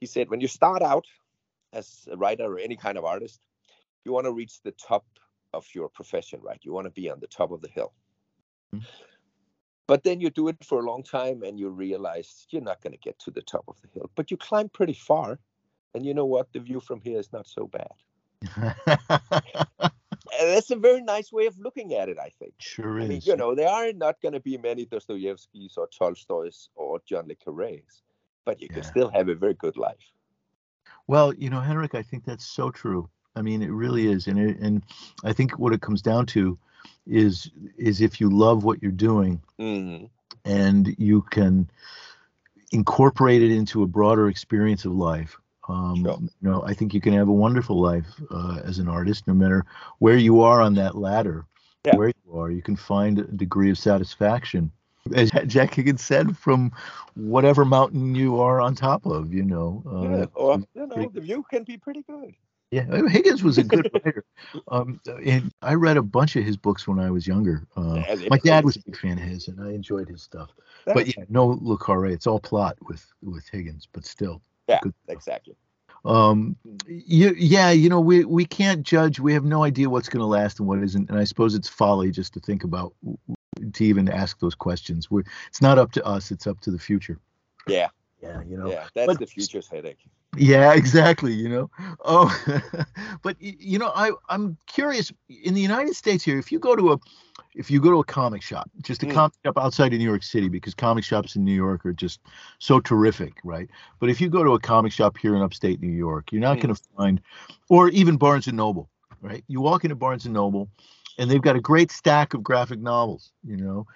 He 0.01 0.05
said, 0.05 0.29
when 0.29 0.41
you 0.41 0.47
start 0.47 0.81
out 0.81 1.05
as 1.71 2.07
a 2.11 2.17
writer 2.17 2.43
or 2.43 2.59
any 2.59 2.75
kind 2.75 2.97
of 2.97 3.05
artist, 3.05 3.39
you 4.03 4.11
want 4.11 4.25
to 4.25 4.33
reach 4.33 4.61
the 4.61 4.71
top 4.73 5.05
of 5.53 5.65
your 5.73 5.87
profession, 5.89 6.41
right? 6.41 6.59
You 6.63 6.73
want 6.73 6.85
to 6.85 6.91
be 6.91 7.09
on 7.09 7.19
the 7.19 7.27
top 7.27 7.51
of 7.51 7.61
the 7.61 7.69
hill. 7.69 7.93
Mhm. 8.75 8.85
But 9.87 10.03
then 10.03 10.19
you 10.19 10.29
do 10.29 10.49
it 10.49 10.63
for 10.63 10.79
a 10.79 10.85
long 10.85 11.03
time, 11.03 11.43
and 11.43 11.57
you 11.57 11.69
realize 11.69 12.45
you're 12.49 12.61
not 12.61 12.81
going 12.81 12.93
to 12.93 12.99
get 12.99 13.17
to 13.19 13.31
the 13.31 13.41
top 13.41 13.63
of 13.67 13.81
the 13.81 13.87
hill. 13.93 14.09
But 14.15 14.29
you 14.31 14.37
climb 14.37 14.69
pretty 14.69 14.93
far, 14.93 15.39
and 15.95 16.05
you 16.05 16.13
know 16.13 16.25
what? 16.25 16.51
The 16.51 16.59
view 16.59 16.81
from 16.81 17.01
here 17.01 17.19
is 17.19 17.31
not 17.31 17.47
so 17.47 17.67
bad. 17.67 17.93
And 20.39 20.49
that's 20.51 20.69
a 20.71 20.75
very 20.75 21.01
nice 21.01 21.31
way 21.31 21.47
of 21.47 21.57
looking 21.57 21.93
at 21.93 22.09
it, 22.09 22.17
I 22.19 22.31
think. 22.37 22.53
sure 22.59 22.99
I 22.99 23.03
is 23.03 23.09
mean, 23.09 23.21
you 23.23 23.35
know, 23.35 23.55
there 23.55 23.69
are 23.69 23.91
not 23.93 24.21
going 24.21 24.33
to 24.33 24.39
be 24.39 24.57
many 24.57 24.85
Dostoevskys 24.85 25.77
or 25.77 25.87
Tolstoys 25.87 26.69
or 26.75 27.01
John 27.05 27.27
le 27.27 27.35
Carre's, 27.35 28.03
but 28.45 28.61
you 28.61 28.67
can 28.67 28.83
still 28.83 29.09
have 29.09 29.29
a 29.29 29.35
very 29.35 29.55
good 29.55 29.77
life. 29.77 30.11
Well, 31.07 31.33
you 31.33 31.49
know, 31.49 31.61
Henrik, 31.61 31.95
I 31.95 32.03
think 32.03 32.25
that's 32.25 32.45
so 32.45 32.69
true. 32.69 33.09
I 33.35 33.41
mean, 33.41 33.61
it 33.61 33.71
really 33.71 34.07
is, 34.07 34.27
and 34.27 34.37
it, 34.37 34.59
and 34.59 34.83
I 35.23 35.33
think 35.33 35.57
what 35.57 35.73
it 35.73 35.81
comes 35.81 36.01
down 36.01 36.25
to 36.27 36.57
is 37.05 37.49
is 37.77 38.01
if 38.01 38.19
you 38.19 38.29
love 38.29 38.63
what 38.63 38.81
you're 38.81 38.91
doing 38.91 39.41
Mhm. 39.59 40.09
and 40.45 40.95
you 40.97 41.21
can 41.23 41.69
incorporate 42.71 43.41
it 43.41 43.51
into 43.51 43.83
a 43.83 43.87
broader 43.87 44.27
experience 44.29 44.85
of 44.85 44.93
life. 44.93 45.37
Um, 45.69 45.95
Sure. 46.03 46.17
You 46.19 46.29
know, 46.41 46.63
I 46.63 46.73
think 46.73 46.93
you 46.93 47.01
can 47.01 47.13
have 47.13 47.27
a 47.27 47.33
wonderful 47.33 47.79
life 47.79 48.07
uh, 48.31 48.59
as 48.63 48.79
an 48.79 48.87
artist, 48.87 49.27
no 49.27 49.33
matter 49.33 49.65
where 49.99 50.17
you 50.17 50.41
are 50.41 50.61
on 50.61 50.73
that 50.75 50.95
ladder. 50.95 51.45
Yeah. 51.85 51.95
Where 51.95 52.11
you 52.25 52.39
are, 52.39 52.51
you 52.51 52.61
can 52.61 52.75
find 52.75 53.19
a 53.19 53.23
degree 53.23 53.69
of 53.69 53.77
satisfaction, 53.77 54.71
as 55.13 55.31
Jack 55.47 55.73
Higgins 55.73 56.01
said, 56.03 56.37
from 56.37 56.71
whatever 57.15 57.63
mountain 57.65 58.15
you 58.15 58.39
are 58.39 58.59
on 58.61 58.75
top 58.75 59.05
of. 59.05 59.33
You 59.33 59.43
know, 59.43 59.83
yeah, 59.85 60.23
uh, 60.23 60.25
or, 60.33 60.59
you 60.73 60.87
know, 60.87 61.09
the 61.13 61.21
view 61.21 61.43
can 61.49 61.63
be 61.63 61.77
pretty 61.77 62.03
good. 62.03 62.33
Yeah, 62.71 62.83
Higgins 63.07 63.43
was 63.43 63.57
a 63.57 63.63
good 63.63 63.89
writer. 63.93 64.25
Um, 64.67 64.99
and 65.25 65.53
I 65.61 65.75
read 65.75 65.97
a 65.97 66.01
bunch 66.01 66.35
of 66.35 66.43
his 66.43 66.57
books 66.57 66.87
when 66.87 66.99
I 66.99 67.09
was 67.09 67.25
younger. 67.25 67.65
Uh, 67.75 68.03
Yeah, 68.07 68.27
my 68.29 68.37
dad 68.39 68.65
was 68.65 68.75
a 68.75 68.81
big 68.81 68.97
fan 68.97 69.13
of 69.13 69.23
his, 69.23 69.47
and 69.47 69.61
I 69.61 69.71
enjoyed 69.71 70.09
his 70.09 70.21
stuff. 70.21 70.49
But 70.85 71.07
yeah, 71.07 71.23
no 71.29 71.57
Le 71.61 71.77
Carre. 71.77 72.07
It's 72.07 72.27
all 72.27 72.39
plot 72.39 72.77
with 72.87 73.05
with 73.21 73.47
Higgins, 73.49 73.87
but 73.91 74.05
still. 74.05 74.41
yeah, 74.67 74.79
good 74.81 74.93
exactly. 75.07 75.55
Um, 76.05 76.55
you, 76.87 77.33
yeah, 77.37 77.71
you 77.71 77.89
know, 77.89 77.99
we 77.99 78.23
we 78.25 78.45
can't 78.45 78.83
judge. 78.83 79.19
We 79.19 79.33
have 79.33 79.43
no 79.43 79.63
idea 79.63 79.89
what's 79.89 80.09
going 80.09 80.21
to 80.21 80.25
last 80.25 80.59
and 80.59 80.67
what 80.67 80.81
isn't. 80.83 81.09
And 81.09 81.19
I 81.19 81.23
suppose 81.23 81.55
it's 81.55 81.67
folly 81.67 82.11
just 82.11 82.33
to 82.33 82.39
think 82.39 82.63
about 82.63 82.93
to 83.73 83.83
even 83.83 84.07
ask 84.09 84.39
those 84.39 84.55
questions. 84.55 85.09
We're, 85.09 85.23
it's 85.47 85.61
not 85.61 85.77
up 85.77 85.91
to 85.93 86.05
us. 86.05 86.31
It's 86.31 86.47
up 86.47 86.59
to 86.61 86.71
the 86.71 86.79
future. 86.79 87.19
Yeah, 87.67 87.87
Yeah, 88.27 88.41
you 88.49 88.57
know. 88.57 88.69
yeah, 88.69 88.85
that's 88.93 89.07
but- 89.07 89.19
the 89.19 89.27
future's 89.27 89.67
headache. 89.67 89.99
Yeah, 90.35 90.73
exactly. 90.75 91.33
You 91.33 91.49
know, 91.49 91.71
oh, 92.05 92.29
but 93.23 93.37
you 93.41 93.79
know, 93.79 93.91
I 93.95 94.11
I'm 94.29 94.57
curious. 94.67 95.11
In 95.29 95.53
the 95.55 95.61
United 95.61 95.95
States 95.95 96.23
here, 96.23 96.37
if 96.37 96.51
you 96.51 96.59
go 96.59 96.75
to 96.75 96.91
a 96.93 96.99
if 97.55 97.71
you 97.71 97.79
go 97.79 97.89
to 97.89 97.99
a 97.99 98.03
comic 98.03 98.43
shop, 98.43 98.69
just 98.83 99.01
a 99.01 99.07
Mm. 99.07 99.13
comic 99.13 99.33
shop 99.43 99.57
outside 99.57 99.93
of 99.93 99.99
New 99.99 100.05
York 100.05 100.21
City, 100.21 100.47
because 100.47 100.75
comic 100.75 101.03
shops 101.03 101.35
in 101.35 101.43
New 101.43 101.53
York 101.55 101.85
are 101.87 101.93
just 101.93 102.19
so 102.59 102.79
terrific, 102.79 103.33
right? 103.43 103.67
But 103.99 104.09
if 104.11 104.21
you 104.21 104.29
go 104.29 104.43
to 104.43 104.51
a 104.51 104.59
comic 104.59 104.91
shop 104.91 105.17
here 105.17 105.35
in 105.35 105.41
upstate 105.41 105.81
New 105.81 105.87
York, 105.87 106.31
you're 106.31 106.41
not 106.41 106.57
Mm. 106.57 106.61
going 106.63 106.75
to 106.75 106.81
find, 106.95 107.21
or 107.69 107.89
even 107.89 108.17
Barnes 108.17 108.45
and 108.47 108.57
Noble, 108.57 108.89
right? 109.21 109.43
You 109.47 109.61
walk 109.61 109.85
into 109.85 109.95
Barnes 109.95 110.25
and 110.25 110.33
Noble, 110.35 110.69
and 111.17 111.31
they've 111.31 111.41
got 111.41 111.55
a 111.55 111.61
great 111.61 111.89
stack 111.89 112.35
of 112.35 112.43
graphic 112.43 112.79
novels. 112.79 113.31
You 113.43 113.57
know, 113.57 113.87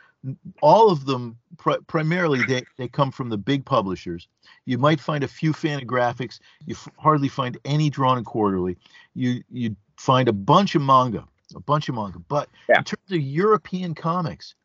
all 0.61 0.91
of 0.91 1.06
them 1.06 1.38
pri- 1.57 1.80
primarily 1.88 2.43
they, 2.43 2.64
they 2.77 2.88
come 2.88 3.11
from 3.11 3.30
the 3.30 3.38
big 3.38 3.65
publishers 3.65 4.27
you 4.65 4.77
might 4.77 4.99
find 4.99 5.23
a 5.23 5.27
few 5.27 5.52
Fantagraphics 5.52 6.39
you 6.65 6.76
f- 6.76 6.88
hardly 6.98 7.27
find 7.27 7.57
any 7.65 7.89
drawn 7.89 8.18
and 8.18 8.26
quarterly 8.26 8.77
you 9.15 9.41
you 9.52 9.76
find 9.98 10.27
a 10.27 10.34
bunch 10.34 10.76
of 10.76 10.81
manga 10.81 11.26
a 11.56 11.60
bunch 11.60 11.89
of 11.89 11.95
manga 11.95 12.19
but 12.19 12.49
Yeah. 12.69 12.80
in 12.80 12.84
terms 12.84 13.11
of 13.11 13.19
european 13.19 13.95
comics 13.95 14.56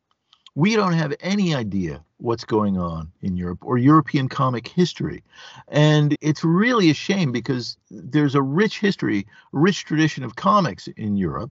we 0.54 0.74
don't 0.74 0.94
have 0.94 1.14
any 1.20 1.54
idea 1.54 2.02
what's 2.16 2.44
going 2.44 2.78
on 2.78 3.12
in 3.20 3.36
Europe 3.36 3.58
or 3.62 3.76
European 3.76 4.26
comic 4.26 4.66
history. 4.66 5.22
And 5.68 6.16
it's 6.22 6.42
really 6.42 6.88
a 6.88 6.94
shame 6.94 7.30
because 7.30 7.76
there's 7.90 8.34
a 8.34 8.40
rich 8.40 8.80
history, 8.80 9.26
rich 9.52 9.84
tradition 9.84 10.24
of 10.24 10.36
comics 10.36 10.88
in 10.88 11.18
Europe. 11.18 11.50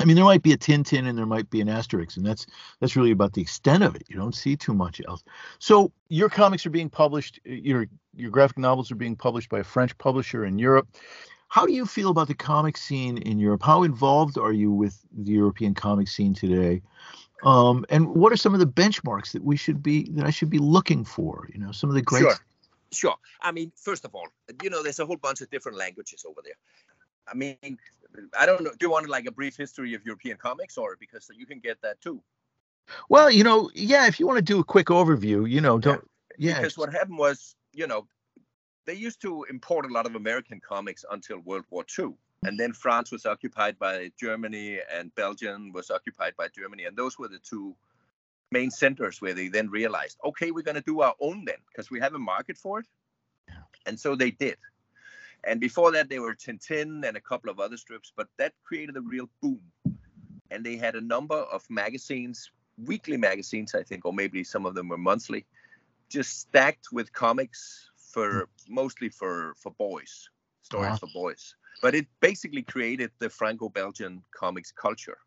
I 0.00 0.04
mean, 0.04 0.16
there 0.16 0.24
might 0.24 0.42
be 0.42 0.52
a 0.52 0.56
Tintin 0.56 1.08
and 1.08 1.16
there 1.16 1.26
might 1.26 1.48
be 1.50 1.60
an 1.60 1.68
Asterix, 1.68 2.16
and 2.16 2.26
that's 2.26 2.46
that's 2.80 2.96
really 2.96 3.12
about 3.12 3.32
the 3.32 3.42
extent 3.42 3.82
of 3.82 3.94
it. 3.94 4.02
You 4.08 4.16
don't 4.16 4.34
see 4.34 4.56
too 4.56 4.74
much 4.74 5.00
else. 5.06 5.22
So 5.58 5.92
your 6.08 6.28
comics 6.28 6.66
are 6.66 6.70
being 6.70 6.90
published, 6.90 7.40
your 7.44 7.86
your 8.16 8.30
graphic 8.30 8.58
novels 8.58 8.90
are 8.90 8.96
being 8.96 9.16
published 9.16 9.48
by 9.48 9.60
a 9.60 9.64
French 9.64 9.96
publisher 9.98 10.44
in 10.44 10.58
Europe. 10.58 10.88
How 11.48 11.66
do 11.66 11.72
you 11.72 11.86
feel 11.86 12.10
about 12.10 12.26
the 12.26 12.34
comic 12.34 12.76
scene 12.76 13.18
in 13.18 13.38
Europe? 13.38 13.62
How 13.62 13.84
involved 13.84 14.38
are 14.38 14.52
you 14.52 14.72
with 14.72 14.98
the 15.12 15.32
European 15.32 15.74
comic 15.74 16.08
scene 16.08 16.34
today? 16.34 16.82
Um, 17.44 17.84
and 17.90 18.08
what 18.08 18.32
are 18.32 18.36
some 18.36 18.54
of 18.54 18.60
the 18.60 18.66
benchmarks 18.66 19.32
that 19.32 19.44
we 19.44 19.56
should 19.56 19.82
be 19.82 20.08
that 20.12 20.26
I 20.26 20.30
should 20.30 20.50
be 20.50 20.58
looking 20.58 21.04
for? 21.04 21.48
You 21.52 21.60
know, 21.60 21.70
some 21.70 21.90
of 21.90 21.94
the 21.94 22.02
great 22.02 22.22
Sure. 22.22 22.34
Sure. 22.90 23.16
I 23.40 23.52
mean, 23.52 23.72
first 23.76 24.04
of 24.04 24.14
all, 24.14 24.28
you 24.62 24.70
know, 24.70 24.82
there's 24.82 25.00
a 25.00 25.06
whole 25.06 25.16
bunch 25.16 25.40
of 25.40 25.50
different 25.50 25.78
languages 25.78 26.24
over 26.26 26.40
there. 26.44 26.54
I 27.26 27.34
mean, 27.34 27.78
I 28.38 28.46
don't 28.46 28.62
know. 28.62 28.70
Do 28.70 28.86
you 28.86 28.90
want 28.90 29.08
like 29.08 29.26
a 29.26 29.32
brief 29.32 29.56
history 29.56 29.94
of 29.94 30.04
European 30.04 30.36
comics, 30.36 30.78
or 30.78 30.96
because 30.98 31.30
you 31.36 31.46
can 31.46 31.60
get 31.60 31.80
that 31.82 32.00
too? 32.00 32.22
Well, 33.08 33.30
you 33.30 33.44
know, 33.44 33.70
yeah. 33.74 34.06
If 34.06 34.20
you 34.20 34.26
want 34.26 34.38
to 34.38 34.42
do 34.42 34.60
a 34.60 34.64
quick 34.64 34.86
overview, 34.86 35.48
you 35.48 35.60
know, 35.60 35.78
don't. 35.78 36.08
Yeah. 36.38 36.58
Because 36.58 36.76
what 36.76 36.92
happened 36.92 37.18
was, 37.18 37.56
you 37.72 37.86
know, 37.86 38.06
they 38.86 38.94
used 38.94 39.20
to 39.22 39.44
import 39.48 39.86
a 39.86 39.92
lot 39.92 40.06
of 40.06 40.14
American 40.14 40.60
comics 40.60 41.04
until 41.10 41.38
World 41.40 41.64
War 41.70 41.84
II, 41.98 42.14
and 42.42 42.58
then 42.58 42.72
France 42.72 43.10
was 43.10 43.24
occupied 43.26 43.78
by 43.78 44.10
Germany, 44.18 44.80
and 44.92 45.14
Belgium 45.14 45.72
was 45.72 45.90
occupied 45.90 46.34
by 46.36 46.48
Germany, 46.48 46.84
and 46.84 46.96
those 46.96 47.18
were 47.18 47.28
the 47.28 47.38
two 47.38 47.74
main 48.50 48.70
centers 48.70 49.20
where 49.20 49.34
they 49.34 49.48
then 49.48 49.68
realized, 49.70 50.18
okay, 50.24 50.50
we're 50.50 50.62
going 50.62 50.76
to 50.76 50.80
do 50.80 51.00
our 51.00 51.14
own 51.20 51.44
then 51.44 51.56
because 51.68 51.90
we 51.90 51.98
have 52.00 52.14
a 52.14 52.18
market 52.18 52.56
for 52.56 52.78
it. 52.80 52.86
And 53.86 53.98
so 53.98 54.14
they 54.14 54.30
did. 54.30 54.56
And 55.46 55.60
before 55.60 55.92
that, 55.92 56.08
they 56.08 56.18
were 56.18 56.34
Tintin 56.34 57.06
and 57.06 57.16
a 57.16 57.20
couple 57.20 57.50
of 57.50 57.60
other 57.60 57.76
strips, 57.76 58.12
but 58.16 58.28
that 58.38 58.52
created 58.64 58.96
a 58.96 59.00
real 59.00 59.28
boom. 59.40 59.60
And 60.50 60.64
they 60.64 60.76
had 60.76 60.94
a 60.94 61.00
number 61.00 61.36
of 61.36 61.64
magazines, 61.68 62.50
weekly 62.78 63.16
magazines, 63.16 63.74
I 63.74 63.82
think, 63.82 64.04
or 64.04 64.12
maybe 64.12 64.44
some 64.44 64.66
of 64.66 64.74
them 64.74 64.88
were 64.88 64.98
monthly, 64.98 65.44
just 66.08 66.40
stacked 66.40 66.88
with 66.92 67.12
comics 67.12 67.90
for 67.96 68.48
mostly 68.68 69.08
for 69.08 69.54
for 69.56 69.72
boys, 69.72 70.30
stories 70.62 70.86
uh-huh. 70.86 70.98
for 70.98 71.08
boys. 71.12 71.54
But 71.82 71.94
it 71.94 72.06
basically 72.20 72.62
created 72.62 73.10
the 73.18 73.28
Franco-Belgian 73.28 74.22
comics 74.32 74.70
culture 74.70 75.18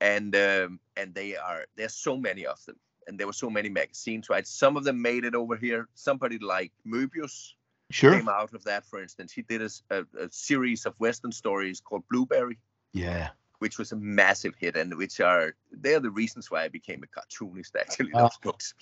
and 0.00 0.34
um, 0.36 0.80
and 0.96 1.14
they 1.14 1.36
are 1.36 1.64
there's 1.76 1.94
so 1.94 2.16
many 2.16 2.46
of 2.46 2.64
them 2.66 2.76
and 3.06 3.18
there 3.18 3.26
were 3.26 3.32
so 3.32 3.50
many 3.50 3.68
magazines 3.68 4.28
right 4.28 4.46
some 4.46 4.76
of 4.76 4.84
them 4.84 5.00
made 5.00 5.24
it 5.24 5.34
over 5.34 5.56
here 5.56 5.88
somebody 5.94 6.38
like 6.38 6.72
Moebius 6.86 7.54
sure. 7.94 8.16
came 8.16 8.28
out 8.28 8.52
of 8.54 8.64
that 8.64 8.84
for 8.84 9.00
instance 9.02 9.32
he 9.32 9.42
did 9.42 9.62
a, 9.62 9.70
a, 9.90 10.24
a, 10.24 10.30
series 10.30 10.86
of 10.86 10.98
western 11.00 11.32
stories 11.32 11.80
called 11.80 12.02
blueberry 12.10 12.58
yeah 12.92 13.28
which 13.58 13.78
was 13.78 13.92
a 13.92 13.96
massive 13.96 14.54
hit 14.56 14.76
and 14.76 14.94
which 14.96 15.20
are 15.20 15.54
they're 15.72 16.00
the 16.00 16.10
reasons 16.10 16.50
why 16.50 16.64
i 16.64 16.68
became 16.68 17.02
a 17.02 17.06
cartoonist 17.06 17.76
actually 17.80 18.10
those 18.12 18.22
uh. 18.22 18.42
books 18.42 18.74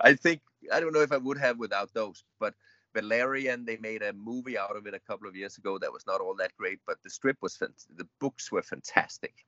i 0.00 0.12
think 0.12 0.40
i 0.72 0.80
don't 0.80 0.92
know 0.92 1.00
if 1.00 1.12
i 1.12 1.16
would 1.16 1.38
have 1.38 1.58
without 1.58 1.92
those 1.94 2.24
but 2.38 2.54
Valerian, 2.94 3.64
they 3.64 3.78
made 3.78 4.02
a 4.02 4.12
movie 4.12 4.58
out 4.58 4.76
of 4.76 4.86
it 4.86 4.92
a 4.92 4.98
couple 4.98 5.26
of 5.26 5.34
years 5.34 5.56
ago 5.56 5.78
that 5.78 5.90
was 5.90 6.06
not 6.06 6.20
all 6.20 6.34
that 6.34 6.54
great, 6.58 6.78
but 6.86 7.02
the 7.02 7.08
strip 7.08 7.38
was 7.40 7.56
fantastic. 7.56 7.96
the 7.96 8.06
books 8.20 8.52
were 8.52 8.60
fantastic 8.60 9.46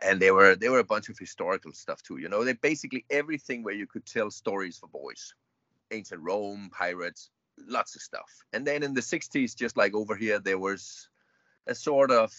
and 0.00 0.20
they 0.20 0.30
were 0.30 0.54
they 0.54 0.68
were 0.68 0.78
a 0.78 0.84
bunch 0.84 1.08
of 1.08 1.18
historical 1.18 1.72
stuff 1.72 2.02
too. 2.02 2.18
You 2.18 2.28
know, 2.28 2.44
they 2.44 2.52
basically 2.52 3.04
everything 3.10 3.62
where 3.62 3.74
you 3.74 3.86
could 3.86 4.06
tell 4.06 4.30
stories 4.30 4.78
for 4.78 4.88
boys, 4.88 5.34
ancient 5.90 6.20
Rome, 6.20 6.70
pirates, 6.70 7.30
lots 7.66 7.94
of 7.96 8.02
stuff. 8.02 8.30
And 8.52 8.66
then 8.66 8.82
in 8.82 8.94
the 8.94 9.00
60s, 9.00 9.56
just 9.56 9.76
like 9.76 9.94
over 9.94 10.14
here, 10.14 10.38
there 10.38 10.58
was 10.58 11.08
a 11.66 11.74
sort 11.74 12.10
of 12.10 12.32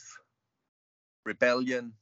rebellion 1.26 1.94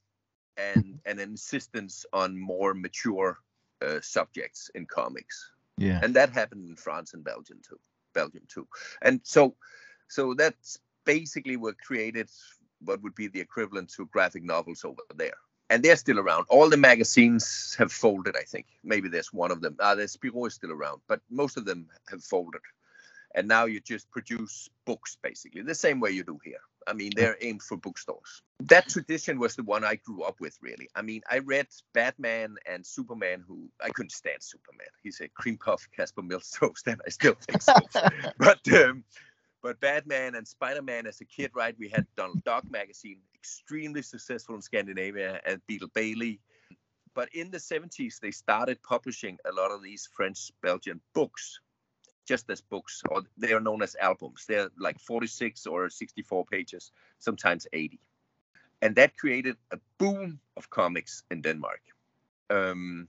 and 0.58 1.00
an 1.06 1.20
insistence 1.20 2.06
on 2.14 2.40
more 2.40 2.74
mature 2.74 3.38
uh, 3.86 4.00
subjects 4.02 4.72
in 4.74 4.86
comics. 4.86 5.52
Yeah. 5.78 6.00
And 6.02 6.16
that 6.16 6.32
happened 6.32 6.68
in 6.70 6.76
France 6.76 7.14
and 7.14 7.24
Belgium 7.24 7.60
too. 7.68 7.80
Belgium 8.14 8.44
too. 8.48 8.68
And 9.02 9.22
so 9.24 9.56
so 10.08 10.34
that's 10.34 10.80
basically 11.06 11.58
what 11.58 11.78
created 11.80 12.30
what 12.84 13.02
would 13.04 13.16
be 13.16 13.28
the 13.28 13.40
equivalent 13.40 13.90
to 13.90 14.06
graphic 14.08 14.44
novels 14.44 14.84
over 14.84 15.02
there 15.16 15.38
and 15.70 15.84
they're 15.84 15.96
still 15.96 16.20
around. 16.20 16.46
All 16.50 16.70
the 16.70 16.78
magazines 16.78 17.76
have 17.78 17.92
folded, 17.92 18.36
I 18.38 18.44
think. 18.44 18.68
Maybe 18.84 19.10
there's 19.10 19.34
one 19.34 19.52
of 19.52 19.62
them. 19.62 19.76
Uh, 19.80 19.96
the 19.96 20.04
Spirou 20.04 20.48
is 20.48 20.54
still 20.54 20.72
around, 20.72 21.02
but 21.08 21.22
most 21.30 21.58
of 21.58 21.66
them 21.66 21.88
have 22.10 22.24
folded. 22.24 22.62
And 23.38 23.48
now 23.48 23.66
you 23.66 23.80
just 23.80 24.10
produce 24.10 24.68
books, 24.84 25.16
basically, 25.22 25.62
the 25.62 25.76
same 25.76 26.00
way 26.00 26.10
you 26.10 26.24
do 26.24 26.40
here. 26.44 26.60
I 26.88 26.94
mean, 26.94 27.12
they're 27.16 27.38
aimed 27.40 27.62
for 27.62 27.78
bookstores. 27.78 28.42
That 28.62 28.90
tradition 28.90 29.38
was 29.38 29.56
the 29.56 29.62
one 29.62 29.84
I 29.84 29.96
grew 29.96 30.24
up 30.24 30.38
with, 30.40 30.58
really. 30.60 30.90
I 30.96 31.04
mean, 31.04 31.22
I 31.30 31.38
read 31.40 31.68
Batman 31.94 32.56
and 32.66 32.84
Superman, 32.84 33.44
who 33.48 33.70
I 33.80 33.90
couldn't 33.90 34.10
stand 34.10 34.42
Superman. 34.42 34.88
He's 35.04 35.22
a 35.22 35.28
cream 35.28 35.60
puff 35.60 35.88
Casper 35.96 36.24
Milquetoast, 36.24 36.88
and 36.88 37.00
I 37.06 37.12
still 37.12 37.36
think 37.40 37.62
so. 37.62 37.74
but 38.40 38.60
um, 38.74 39.04
but 39.62 39.80
Batman 39.82 40.34
and 40.34 40.48
Spider 40.48 40.82
Man 40.82 41.06
as 41.06 41.22
a 41.22 41.26
kid, 41.26 41.52
right? 41.54 41.76
We 41.78 41.90
had 41.90 42.08
Donald 42.16 42.44
Duck 42.44 42.64
magazine, 42.72 43.20
extremely 43.36 44.02
successful 44.02 44.56
in 44.56 44.64
Scandinavia, 44.64 45.42
and 45.46 45.62
Beetle 45.68 45.90
Bailey. 45.94 46.40
But 47.14 47.30
in 47.34 47.52
the 47.52 47.58
70s, 47.58 48.20
they 48.20 48.32
started 48.32 48.82
publishing 48.84 49.38
a 49.46 49.52
lot 49.52 49.72
of 49.72 49.84
these 49.84 50.08
French 50.16 50.52
Belgian 50.62 51.02
books, 51.14 51.60
just 52.28 52.50
as 52.50 52.62
books, 52.62 53.02
or 53.10 53.24
they 53.38 53.54
are 53.54 53.60
known 53.60 53.82
as 53.82 53.96
albums. 54.00 54.46
They're 54.48 54.70
like 54.78 55.00
46 55.00 55.66
or 55.66 55.90
64 55.90 56.46
pages, 56.46 56.92
sometimes 57.20 57.66
80. 57.74 58.00
And 58.82 58.96
that 58.96 59.18
created 59.18 59.56
a 59.72 59.80
boom 59.98 60.40
of 60.56 60.70
comics 60.70 61.24
in 61.32 61.42
Denmark. 61.42 61.82
Um, 62.50 63.08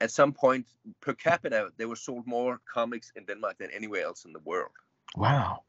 at 0.00 0.10
some 0.10 0.32
point, 0.32 0.66
per 1.00 1.12
capita, 1.12 1.70
there 1.76 1.88
were 1.88 1.96
sold 1.96 2.26
more 2.26 2.60
comics 2.72 3.12
in 3.14 3.24
Denmark 3.24 3.58
than 3.58 3.70
anywhere 3.70 4.04
else 4.04 4.24
in 4.24 4.32
the 4.32 4.40
world. 4.40 4.72
Wow. 5.16 5.62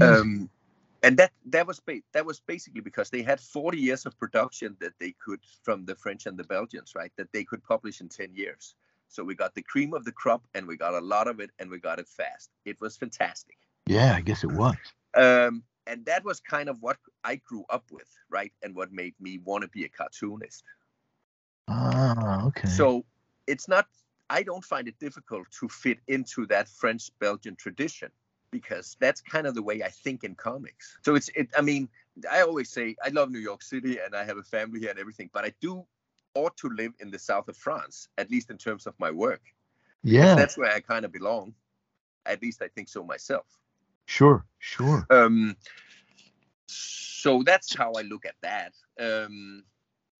Um, 0.00 0.48
and 1.02 1.16
that 1.18 1.32
that 1.46 1.66
was 1.66 1.80
ba- 1.80 2.02
that 2.12 2.24
was 2.24 2.40
basically 2.40 2.80
because 2.80 3.10
they 3.10 3.22
had 3.22 3.40
40 3.40 3.78
years 3.78 4.06
of 4.06 4.18
production 4.18 4.76
that 4.80 4.94
they 4.98 5.14
could 5.24 5.40
from 5.62 5.84
the 5.84 5.94
French 5.94 6.26
and 6.26 6.38
the 6.38 6.44
Belgians, 6.44 6.94
right? 6.94 7.12
That 7.16 7.32
they 7.32 7.44
could 7.44 7.62
publish 7.62 8.00
in 8.00 8.08
10 8.08 8.34
years. 8.34 8.74
So 9.14 9.22
we 9.22 9.36
got 9.36 9.54
the 9.54 9.62
cream 9.62 9.94
of 9.94 10.04
the 10.04 10.10
crop, 10.10 10.42
and 10.54 10.66
we 10.66 10.76
got 10.76 10.92
a 10.94 11.00
lot 11.00 11.28
of 11.28 11.38
it, 11.38 11.50
and 11.60 11.70
we 11.70 11.78
got 11.78 12.00
it 12.00 12.08
fast. 12.08 12.50
It 12.64 12.80
was 12.80 12.96
fantastic. 12.96 13.56
Yeah, 13.86 14.12
I 14.16 14.20
guess 14.20 14.42
it 14.42 14.50
was. 14.50 14.74
Um, 15.14 15.62
and 15.86 16.04
that 16.06 16.24
was 16.24 16.40
kind 16.40 16.68
of 16.68 16.78
what 16.80 16.96
I 17.22 17.36
grew 17.36 17.64
up 17.70 17.84
with, 17.92 18.08
right? 18.28 18.52
And 18.62 18.74
what 18.74 18.92
made 18.92 19.14
me 19.20 19.38
want 19.44 19.62
to 19.62 19.68
be 19.68 19.84
a 19.84 19.88
cartoonist. 19.88 20.64
Ah, 21.68 22.46
okay. 22.46 22.68
So 22.68 23.04
it's 23.46 23.68
not. 23.68 23.86
I 24.30 24.42
don't 24.42 24.64
find 24.64 24.88
it 24.88 24.98
difficult 24.98 25.46
to 25.60 25.68
fit 25.68 25.98
into 26.08 26.46
that 26.46 26.68
French 26.68 27.10
Belgian 27.20 27.54
tradition 27.54 28.10
because 28.50 28.96
that's 28.98 29.20
kind 29.20 29.46
of 29.46 29.54
the 29.54 29.62
way 29.62 29.82
I 29.84 29.90
think 29.90 30.24
in 30.24 30.34
comics. 30.34 30.98
So 31.04 31.14
it's 31.14 31.28
it. 31.36 31.50
I 31.56 31.60
mean, 31.60 31.88
I 32.28 32.42
always 32.42 32.70
say 32.70 32.96
I 33.04 33.10
love 33.10 33.30
New 33.30 33.38
York 33.38 33.62
City 33.62 33.98
and 34.04 34.16
I 34.16 34.24
have 34.24 34.38
a 34.38 34.42
family 34.42 34.80
here 34.80 34.90
and 34.90 34.98
everything, 34.98 35.30
but 35.32 35.44
I 35.44 35.52
do 35.60 35.86
ought 36.34 36.56
to 36.58 36.68
live 36.68 36.92
in 37.00 37.10
the 37.10 37.18
south 37.18 37.48
of 37.48 37.56
France, 37.56 38.08
at 38.18 38.30
least 38.30 38.50
in 38.50 38.58
terms 38.58 38.86
of 38.86 38.94
my 38.98 39.10
work. 39.10 39.42
Yeah, 40.02 40.34
that's 40.34 40.58
where 40.58 40.70
I 40.70 40.80
kind 40.80 41.04
of 41.04 41.12
belong. 41.12 41.54
At 42.26 42.42
least 42.42 42.62
I 42.62 42.68
think 42.68 42.88
so 42.88 43.04
myself. 43.04 43.46
Sure, 44.06 44.44
sure. 44.58 45.06
Um, 45.10 45.56
so 46.66 47.42
that's 47.44 47.74
how 47.74 47.92
I 47.92 48.02
look 48.02 48.26
at 48.26 48.34
that. 48.42 48.72
Um, 49.00 49.64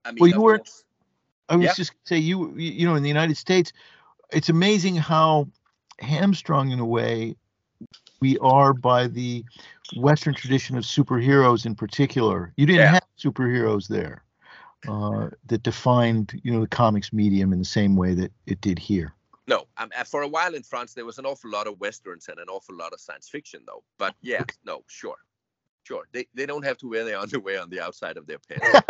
I 0.04 0.12
mean, 0.12 0.18
well, 0.20 0.30
you 0.30 0.40
were. 0.40 0.60
I 1.48 1.56
was 1.56 1.66
yeah. 1.66 1.74
just 1.74 1.92
say 2.04 2.16
you 2.16 2.56
you 2.56 2.86
know 2.86 2.94
in 2.94 3.02
the 3.02 3.08
United 3.08 3.36
States, 3.36 3.72
it's 4.32 4.48
amazing 4.48 4.96
how 4.96 5.48
hamstrung 6.00 6.70
in 6.70 6.80
a 6.80 6.86
way 6.86 7.36
we 8.20 8.38
are 8.38 8.72
by 8.72 9.06
the 9.06 9.44
Western 9.96 10.34
tradition 10.34 10.78
of 10.78 10.84
superheroes 10.84 11.66
in 11.66 11.74
particular. 11.74 12.52
You 12.56 12.64
didn't 12.64 12.80
yeah. 12.80 12.92
have 12.92 13.02
superheroes 13.18 13.86
there 13.86 14.24
uh, 14.88 15.30
that 15.46 15.62
defined, 15.62 16.40
you 16.42 16.52
know, 16.52 16.60
the 16.60 16.66
comics 16.66 17.12
medium 17.12 17.52
in 17.52 17.58
the 17.58 17.64
same 17.64 17.96
way 17.96 18.14
that 18.14 18.32
it 18.46 18.60
did 18.60 18.78
here. 18.78 19.14
No, 19.46 19.66
um, 19.76 19.90
uh, 19.98 20.04
for 20.04 20.22
a 20.22 20.28
while 20.28 20.54
in 20.54 20.62
France, 20.62 20.94
there 20.94 21.04
was 21.04 21.18
an 21.18 21.26
awful 21.26 21.50
lot 21.50 21.66
of 21.66 21.78
westerns 21.78 22.28
and 22.28 22.38
an 22.38 22.48
awful 22.48 22.74
lot 22.74 22.92
of 22.92 23.00
science 23.00 23.28
fiction, 23.28 23.60
though. 23.66 23.82
But 23.98 24.14
yeah, 24.22 24.42
okay. 24.42 24.54
no, 24.64 24.84
sure, 24.86 25.18
sure. 25.82 26.04
They 26.12 26.26
they 26.34 26.46
don't 26.46 26.64
have 26.64 26.78
to 26.78 26.88
wear 26.88 27.04
their 27.04 27.18
underwear 27.20 27.60
on 27.60 27.68
the 27.68 27.80
outside 27.80 28.16
of 28.16 28.26
their 28.26 28.38
pants. 28.38 28.80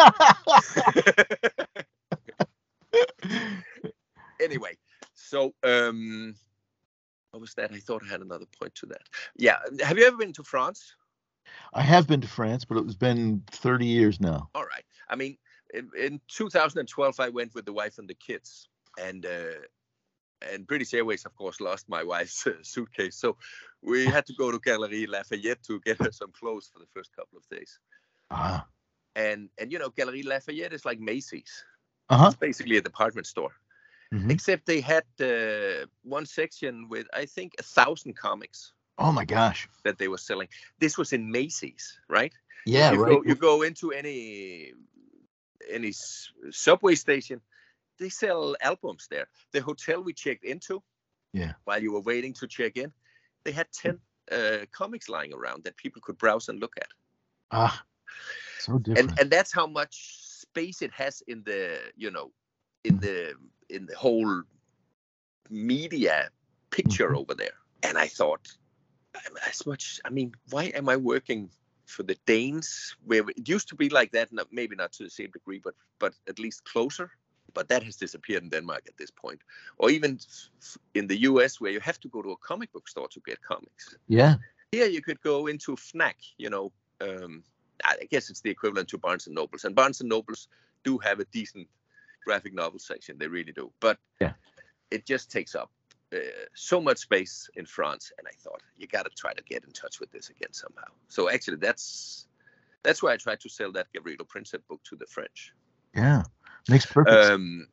anyway, 4.41 4.77
so 5.15 5.55
um, 5.65 6.37
what 7.35 7.41
was 7.41 7.55
that? 7.55 7.73
I 7.73 7.79
thought 7.79 8.03
I 8.05 8.09
had 8.09 8.21
another 8.21 8.47
point 8.61 8.75
to 8.77 8.87
that. 8.87 9.03
Yeah. 9.37 9.59
Have 9.83 9.99
you 9.99 10.07
ever 10.07 10.17
been 10.17 10.33
to 10.35 10.45
France? 10.45 10.95
I 11.73 11.83
have 11.83 12.07
been 12.07 12.21
to 12.21 12.29
France, 12.29 12.65
but 12.65 12.79
it's 12.79 12.95
been 12.95 13.43
30 13.51 13.87
years 13.87 14.21
now. 14.21 14.49
All 14.55 14.65
right. 14.65 14.85
I 15.09 15.17
mean, 15.17 15.37
in, 15.75 15.91
in 15.99 16.21
2012, 16.29 17.21
I 17.21 17.29
went 17.29 17.55
with 17.55 17.65
the 17.65 17.73
wife 17.73 17.99
and 17.99 18.09
the 18.09 18.15
kids, 18.15 18.69
and 18.99 19.27
uh, 19.27 19.61
and 20.53 20.67
British 20.67 20.95
Airways, 20.95 21.25
of 21.25 21.35
course, 21.35 21.61
lost 21.61 21.89
my 21.89 22.03
wife's 22.03 22.47
uh, 22.47 22.53
suitcase, 22.63 23.17
so 23.17 23.37
we 23.83 24.05
had 24.17 24.27
to 24.27 24.35
go 24.35 24.51
to 24.51 24.59
Galeries 24.59 25.09
Lafayette 25.09 25.63
to 25.65 25.81
get 25.81 25.99
her 26.03 26.13
some 26.13 26.33
clothes 26.33 26.71
for 26.73 26.79
the 26.79 26.87
first 26.95 27.15
couple 27.15 27.39
of 27.39 27.49
days. 27.49 27.79
Uh-huh. 28.31 28.61
And 29.17 29.49
and 29.59 29.73
you 29.73 29.79
know, 29.79 29.91
Galeries 29.91 30.27
Lafayette 30.27 30.73
is 30.73 30.85
like 30.85 31.01
Macy's. 31.01 31.65
Uh-huh. 32.09 32.27
It's 32.27 32.37
basically 32.37 32.77
a 32.77 32.83
department 32.83 33.27
store. 33.27 33.53
Mm-hmm. 34.13 34.31
Except 34.31 34.67
they 34.67 34.81
had 34.81 35.05
uh, 35.21 35.87
one 36.03 36.27
section 36.27 36.89
with 36.89 37.07
I 37.13 37.27
think 37.27 37.55
a 37.59 37.63
thousand 37.63 38.17
comics. 38.17 38.73
Oh 38.99 39.11
my 39.11 39.25
gosh! 39.25 39.69
That 39.85 39.99
they 39.99 40.09
were 40.09 40.19
selling. 40.19 40.49
This 40.79 40.97
was 40.97 41.13
in 41.13 41.31
Macy's, 41.31 41.99
right? 42.09 42.33
Yeah, 42.65 42.93
you 42.93 43.03
right. 43.03 43.13
Go, 43.13 43.23
you 43.27 43.35
go 43.35 43.63
into 43.63 43.93
any 43.93 44.73
any 45.71 45.93
subway 46.51 46.95
station, 46.95 47.41
they 47.99 48.09
sell 48.09 48.57
albums 48.61 49.07
there. 49.09 49.29
The 49.53 49.61
hotel 49.61 50.03
we 50.03 50.13
checked 50.13 50.45
into, 50.45 50.83
Yeah. 51.33 51.55
While 51.65 51.83
you 51.83 51.93
were 51.93 52.01
waiting 52.05 52.35
to 52.35 52.47
check 52.47 52.77
in, 52.77 52.93
they 53.45 53.53
had 53.53 53.67
ten 53.73 54.01
uh, 54.31 54.67
comics 54.73 55.09
lying 55.09 55.33
around 55.35 55.65
that 55.65 55.77
people 55.77 56.01
could 56.03 56.19
browse 56.19 56.49
and 56.49 56.61
look 56.61 56.77
at. 56.77 56.89
Ah, 57.51 57.85
so 58.59 58.79
different. 58.79 59.11
And 59.11 59.21
and 59.21 59.31
that's 59.31 59.53
how 59.53 59.67
much 59.67 59.95
space 60.41 60.83
it 60.83 60.93
has 60.93 61.23
in 61.27 61.43
the 61.45 61.79
you 61.97 62.11
know 62.11 62.33
in 62.85 62.99
the 63.01 63.35
in 63.69 63.87
the 63.87 63.97
whole 63.97 64.43
media 65.51 66.31
picture 66.71 67.11
Mhm. 67.11 67.19
over 67.19 67.35
there. 67.35 67.57
And 67.83 67.99
I 67.99 68.09
thought, 68.09 68.49
as 69.47 69.67
much. 69.67 70.01
I 70.05 70.11
mean, 70.11 70.33
why 70.51 70.65
am 70.75 70.89
I 70.89 70.97
working 70.97 71.51
for 71.87 72.03
the 72.05 72.17
Danes? 72.27 72.97
Where 73.05 73.29
it 73.29 73.49
used 73.49 73.69
to 73.69 73.77
be 73.77 73.89
like 73.89 74.13
that, 74.13 74.29
maybe 74.51 74.77
not 74.77 74.93
to 74.93 75.05
the 75.05 75.11
same 75.11 75.31
degree, 75.31 75.61
but 75.65 75.75
but 75.99 76.15
at 76.29 76.39
least 76.39 76.65
closer. 76.65 77.11
But 77.55 77.69
that 77.69 77.83
has 77.85 77.97
disappeared 77.97 78.43
in 78.43 78.49
Denmark 78.51 78.83
at 78.89 78.97
this 78.97 79.11
point, 79.11 79.41
or 79.79 79.91
even 79.91 80.19
in 80.95 81.07
the 81.07 81.17
U.S., 81.31 81.61
where 81.61 81.73
you 81.73 81.81
have 81.81 82.01
to 82.01 82.09
go 82.09 82.23
to 82.23 82.31
a 82.33 82.37
comic 82.37 82.73
book 82.73 82.89
store 82.89 83.09
to 83.09 83.21
get 83.27 83.41
comics. 83.43 83.97
yeah. 84.09 84.35
Here 84.73 84.87
you 84.89 85.03
could 85.03 85.21
go 85.21 85.47
into 85.47 85.77
Fnac, 85.77 86.15
you 86.39 86.51
know. 86.51 86.73
Um, 87.01 87.45
I 87.85 88.07
guess 88.11 88.31
it's 88.31 88.41
the 88.41 88.51
equivalent 88.51 88.89
to 88.89 88.99
Barnes 88.99 89.27
and 89.27 89.35
Nobles, 89.35 89.65
and 89.65 89.75
Barnes 89.75 90.01
and 90.01 90.09
Nobles 90.09 90.49
do 90.85 90.99
have 90.99 91.21
a 91.21 91.25
decent 91.27 91.69
graphic 92.25 92.55
novel 92.55 92.79
section. 92.79 93.19
They 93.19 93.29
really 93.29 93.53
do, 93.53 93.71
but 93.81 93.99
Yeah. 94.21 94.33
it 94.91 95.07
just 95.07 95.31
takes 95.31 95.55
up 95.55 95.71
uh, 96.13 96.19
so 96.55 96.81
much 96.81 96.99
space 96.99 97.49
in 97.57 97.67
France. 97.67 98.13
And 98.19 98.27
I 98.27 98.33
thought 98.39 98.63
you 98.77 98.87
got 98.87 99.05
to 99.05 99.11
try 99.17 99.33
to 99.33 99.43
get 99.43 99.65
in 99.65 99.71
touch 99.73 100.01
with 100.01 100.11
this 100.11 100.31
again 100.31 100.53
somehow. 100.53 100.91
So 101.09 101.31
actually, 101.31 101.59
that's 101.59 102.27
that's 102.83 103.03
why 103.03 103.13
I 103.13 103.17
tried 103.17 103.41
to 103.41 103.49
sell 103.49 103.73
that 103.73 103.87
Gavrilo 103.95 104.27
Princip 104.27 104.61
book 104.69 104.83
to 104.85 104.97
the 104.97 105.07
French. 105.07 105.53
Yeah. 105.95 106.23
Makes 106.69 106.87
perfect. 106.87 107.31
Um, 107.31 107.69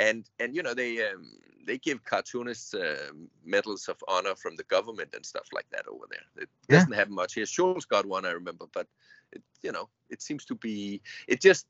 and 0.00 0.28
and 0.40 0.54
you 0.54 0.62
know 0.62 0.74
they 0.74 1.06
um, 1.06 1.30
they 1.66 1.78
give 1.78 2.04
cartoonists 2.04 2.74
uh, 2.74 3.10
medals 3.44 3.88
of 3.88 3.96
honor 4.08 4.34
from 4.34 4.56
the 4.56 4.64
government 4.64 5.10
and 5.14 5.24
stuff 5.24 5.48
like 5.52 5.66
that 5.70 5.86
over 5.88 6.04
there. 6.10 6.42
It 6.42 6.48
Yeah. 6.68 6.78
doesn't 6.78 6.92
have 6.92 7.10
much 7.10 7.34
here. 7.34 7.46
Schulz 7.46 7.84
got 7.84 8.06
one, 8.06 8.24
I 8.24 8.32
remember, 8.32 8.66
but 8.72 8.86
it, 9.32 9.42
you 9.62 9.72
know 9.72 9.88
it 10.10 10.22
seems 10.22 10.44
to 10.46 10.54
be 10.54 11.00
it 11.28 11.40
just 11.40 11.66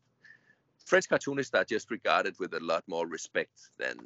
French 0.86 1.08
cartoonists 1.08 1.54
are 1.54 1.64
just 1.64 1.90
regarded 1.90 2.38
with 2.38 2.54
a 2.54 2.60
lot 2.60 2.84
more 2.86 3.06
respect 3.06 3.70
than 3.78 3.96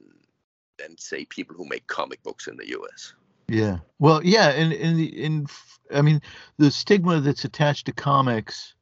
than 0.78 0.96
say 0.98 1.24
people 1.24 1.56
who 1.56 1.66
make 1.68 1.86
comic 1.86 2.22
books 2.22 2.46
in 2.46 2.56
the 2.56 2.68
U.S. 2.68 3.14
Yeah. 3.48 3.78
Well, 3.98 4.22
yeah, 4.24 4.50
and 4.50 4.72
in 4.72 4.98
in 5.00 5.46
I 5.94 6.02
mean 6.02 6.20
the 6.58 6.70
stigma 6.70 7.20
that's 7.20 7.44
attached 7.44 7.86
to 7.86 7.92
comics 7.92 8.74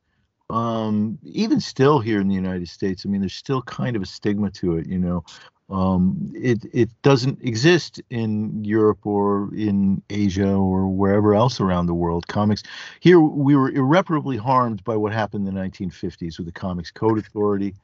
um 0.48 1.18
even 1.24 1.60
still 1.60 1.98
here 1.98 2.20
in 2.20 2.28
the 2.28 2.34
United 2.34 2.68
States, 2.68 3.04
I 3.04 3.08
mean 3.08 3.20
there's 3.20 3.34
still 3.34 3.62
kind 3.62 3.96
of 3.96 4.02
a 4.02 4.06
stigma 4.06 4.50
to 4.52 4.76
it, 4.76 4.86
you 4.86 4.98
know. 4.98 5.24
Um 5.68 6.32
it 6.34 6.64
it 6.72 6.90
doesn't 7.02 7.42
exist 7.42 8.00
in 8.10 8.64
Europe 8.64 9.04
or 9.04 9.52
in 9.54 10.02
Asia 10.10 10.52
or 10.52 10.88
wherever 10.88 11.34
else 11.34 11.60
around 11.60 11.86
the 11.86 11.94
world. 11.94 12.26
Comics 12.28 12.62
here 13.00 13.20
we 13.20 13.56
were 13.56 13.70
irreparably 13.70 14.36
harmed 14.36 14.82
by 14.84 14.96
what 14.96 15.12
happened 15.12 15.46
in 15.46 15.54
the 15.54 15.60
1950s 15.60 16.38
with 16.38 16.46
the 16.46 16.52
Comics 16.52 16.90
Code 16.90 17.18
Authority, 17.18 17.74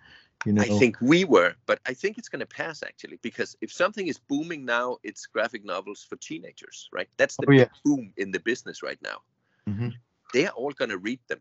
you 0.46 0.52
know. 0.52 0.62
I 0.62 0.68
think 0.68 0.96
we 1.00 1.24
were, 1.24 1.54
but 1.66 1.80
I 1.86 1.94
think 1.94 2.18
it's 2.18 2.28
going 2.28 2.40
to 2.40 2.46
pass 2.46 2.82
actually 2.82 3.18
because 3.22 3.56
if 3.60 3.72
something 3.72 4.06
is 4.06 4.18
booming 4.18 4.64
now, 4.64 4.98
it's 5.02 5.26
graphic 5.26 5.64
novels 5.64 6.04
for 6.08 6.16
teenagers, 6.16 6.88
right? 6.92 7.08
That's 7.16 7.36
the 7.36 7.46
Oh, 7.48 7.52
yeah. 7.52 7.68
boom 7.84 8.12
in 8.16 8.30
the 8.32 8.40
business 8.40 8.82
right 8.82 9.00
now. 9.02 9.22
Mhm. 9.68 9.92
They're 10.32 10.50
all 10.50 10.72
going 10.72 10.90
to 10.90 10.98
read 10.98 11.20
them. 11.28 11.40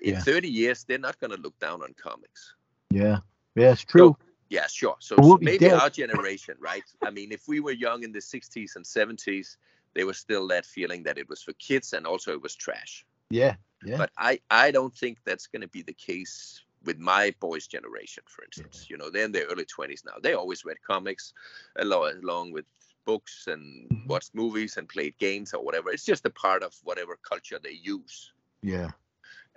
In 0.00 0.14
Yeah. 0.14 0.20
30 0.22 0.48
years, 0.48 0.84
they're 0.84 0.98
not 0.98 1.18
going 1.20 1.32
to 1.32 1.40
look 1.40 1.58
down 1.58 1.82
on 1.82 1.94
comics. 1.94 2.54
Yeah. 2.90 3.20
Yeah, 3.54 3.72
it's 3.72 3.84
true. 3.84 4.16
Yeah, 4.48 4.66
sure. 4.66 4.96
So, 5.00 5.16
we'll 5.18 5.36
so 5.36 5.38
maybe 5.42 5.68
dead. 5.68 5.74
our 5.80 5.90
generation, 5.90 6.56
right? 6.58 6.84
I 7.02 7.10
mean, 7.10 7.32
if 7.32 7.46
we 7.46 7.60
were 7.60 7.72
young 7.72 8.02
in 8.02 8.12
the 8.12 8.20
60s 8.20 8.76
and 8.76 8.84
70s, 8.84 9.58
there 9.94 10.06
was 10.06 10.18
still 10.18 10.46
that 10.48 10.64
feeling 10.66 11.02
that 11.04 11.18
it 11.18 11.28
was 11.28 11.42
for 11.42 11.52
kids 11.54 11.92
and 11.92 12.06
also 12.06 12.32
it 12.32 12.42
was 12.42 12.54
trash. 12.54 13.04
yeah. 13.30 13.56
Yeah. 13.82 13.96
But 13.96 14.10
I, 14.18 14.40
I 14.50 14.70
don't 14.72 14.94
think 14.94 15.18
that's 15.24 15.46
going 15.46 15.62
to 15.62 15.68
be 15.68 15.82
the 15.82 15.94
case 15.94 16.62
with 16.84 16.98
my 16.98 17.34
boys' 17.40 17.66
generation, 17.66 18.24
for 18.26 18.44
instance. 18.44 18.86
You 18.88 18.96
know, 18.96 19.10
they're 19.10 19.24
in 19.24 19.32
their 19.32 19.46
early 19.46 19.64
20s 19.64 20.04
now. 20.04 20.14
They 20.22 20.34
always 20.34 20.64
read 20.64 20.78
comics 20.82 21.32
along, 21.76 22.20
along 22.22 22.52
with 22.52 22.66
books 23.04 23.46
and 23.46 23.88
Mhm. 23.90 24.06
watched 24.06 24.34
movies 24.34 24.76
and 24.76 24.88
played 24.88 25.16
games 25.18 25.52
or 25.54 25.62
whatever. 25.64 25.90
It's 25.90 26.04
just 26.04 26.26
a 26.26 26.30
part 26.30 26.62
of 26.62 26.74
whatever 26.84 27.16
culture 27.16 27.58
they 27.62 27.72
use. 27.82 28.32
yeah. 28.62 28.90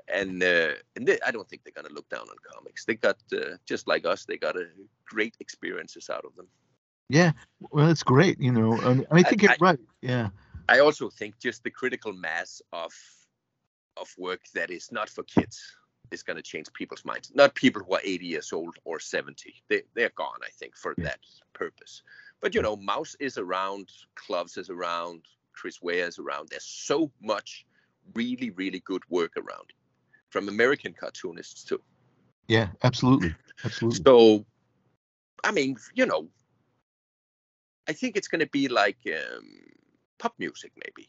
And 0.08 0.44
uh, 0.44 0.74
and 0.96 1.08
they, 1.08 1.20
I 1.26 1.32
don't 1.32 1.48
think 1.48 1.64
they're 1.64 1.74
going 1.74 1.88
to 1.88 1.94
look 1.94 2.10
down 2.10 2.28
on 2.30 2.36
comics. 2.54 2.86
They 2.86 2.96
got, 2.96 3.18
uh, 3.34 3.58
just 3.66 3.88
like 3.88 4.06
us, 4.06 4.26
they 4.26 4.38
got 4.38 4.56
uh, 4.58 4.64
great 5.06 5.36
experiences 5.40 6.10
out 6.10 6.26
of 6.26 6.36
them. 6.36 6.48
Yeah, 7.10 7.32
well, 7.72 7.90
it's 7.90 8.04
great, 8.04 8.40
you 8.40 8.52
know. 8.52 8.80
And 8.82 9.06
I 9.12 9.24
think 9.24 9.44
I- 9.44 9.48
you're 9.48 9.56
right. 9.60 9.80
Yeah, 10.02 10.30
I 10.68 10.80
also 10.80 11.10
think 11.10 11.40
just 11.40 11.64
the 11.64 11.70
critical 11.72 12.14
mass 12.14 12.62
of 12.72 12.94
of 13.98 14.10
work 14.18 14.42
that 14.54 14.70
is 14.72 14.92
not 14.92 15.10
for 15.10 15.24
kids 15.24 15.78
is 16.12 16.24
going 16.24 16.38
to 16.38 16.44
change 16.44 16.72
people's 16.74 17.06
minds. 17.06 17.32
Not 17.34 17.56
people 17.56 17.82
who 17.84 17.96
are 17.96 18.02
80 18.04 18.26
years 18.26 18.54
old 18.54 18.76
or 18.86 19.00
70. 19.00 19.54
They 19.70 19.84
they're 19.96 20.12
gone, 20.16 20.40
I 20.44 20.50
think, 20.50 20.76
for 20.76 20.94
that 21.00 21.20
purpose. 21.54 22.04
But 22.42 22.54
you 22.56 22.62
know, 22.62 22.76
Maus 22.78 23.16
is 23.20 23.38
around, 23.38 23.90
Clubs 24.16 24.58
is 24.58 24.70
around, 24.70 25.24
Chris 25.54 25.82
Ware 25.82 26.08
is 26.08 26.20
around. 26.20 26.50
There's 26.50 26.66
so 26.66 27.12
much 27.22 27.66
really 28.16 28.50
really 28.52 28.82
good 28.82 29.02
work 29.10 29.32
around 29.38 29.72
from 30.30 30.50
American 30.50 30.94
cartoonists 30.94 31.64
too. 31.64 31.82
yeah, 32.48 32.68
absolutely, 32.84 33.34
absolutely. 33.64 34.02
So, 34.06 34.46
I 35.44 35.52
mean, 35.52 35.78
you 35.94 36.06
know, 36.06 36.28
I 37.88 37.94
think 37.94 38.18
it's 38.18 38.28
going 38.28 38.40
to 38.42 38.48
be 38.48 38.68
like 38.68 38.98
um, 39.08 39.48
pop 40.20 40.34
music, 40.40 40.72
maybe, 40.76 41.08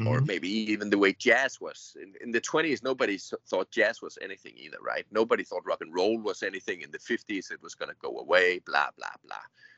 uh, 0.00 0.08
or 0.08 0.20
maybe 0.20 0.48
even 0.48 0.90
the 0.90 0.98
way 0.98 1.12
jazz 1.12 1.60
was 1.60 1.96
in, 2.00 2.12
in 2.20 2.30
the 2.30 2.40
20s. 2.40 2.82
Nobody 2.82 3.18
thought 3.18 3.70
jazz 3.70 4.02
was 4.02 4.18
anything 4.22 4.52
either, 4.56 4.78
right? 4.82 5.06
Nobody 5.10 5.44
thought 5.44 5.66
rock 5.66 5.80
and 5.80 5.94
roll 5.94 6.18
was 6.18 6.42
anything. 6.42 6.82
In 6.82 6.90
the 6.90 6.98
50s, 6.98 7.50
it 7.50 7.62
was 7.62 7.74
going 7.74 7.90
to 7.90 7.96
go 8.00 8.18
away, 8.18 8.60
blah 8.66 8.88
blah 8.96 9.08
blah. 9.24 9.36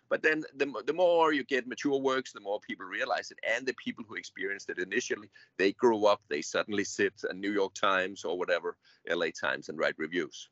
But 0.09 0.23
then 0.23 0.43
the, 0.57 0.73
the 0.87 0.93
more 0.93 1.33
you 1.33 1.45
get 1.45 1.67
mature 1.67 1.99
works, 2.01 2.33
the 2.33 2.41
more 2.41 2.61
people 2.61 2.87
realize 2.87 3.31
it. 3.31 3.39
And 3.49 3.67
the 3.67 3.75
people 3.75 4.05
who 4.09 4.15
experienced 4.15 4.71
it 4.71 4.79
initially, 4.79 5.31
they 5.59 5.73
grow 5.73 6.07
up, 6.07 6.23
they 6.29 6.41
suddenly 6.41 6.85
sit 6.85 7.13
at 7.29 7.37
New 7.37 7.53
York 7.53 7.75
Times 7.75 8.25
or 8.25 8.39
whatever, 8.39 8.77
LA 9.09 9.27
Times, 9.39 9.69
and 9.69 9.79
write 9.79 9.95
reviews. 9.99 10.49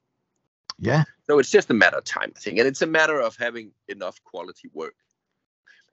Yeah, 0.79 1.05
So 1.27 1.39
it's 1.39 1.51
just 1.51 1.71
a 1.71 1.75
matter 1.75 1.97
of 1.97 2.05
time, 2.05 2.33
I 2.37 2.39
think, 2.39 2.59
and 2.59 2.69
it's 2.69 2.83
a 2.83 2.87
matter 2.87 3.19
of 3.19 3.35
having 3.37 3.73
enough 3.89 4.23
quality 4.25 4.69
work. 4.75 4.95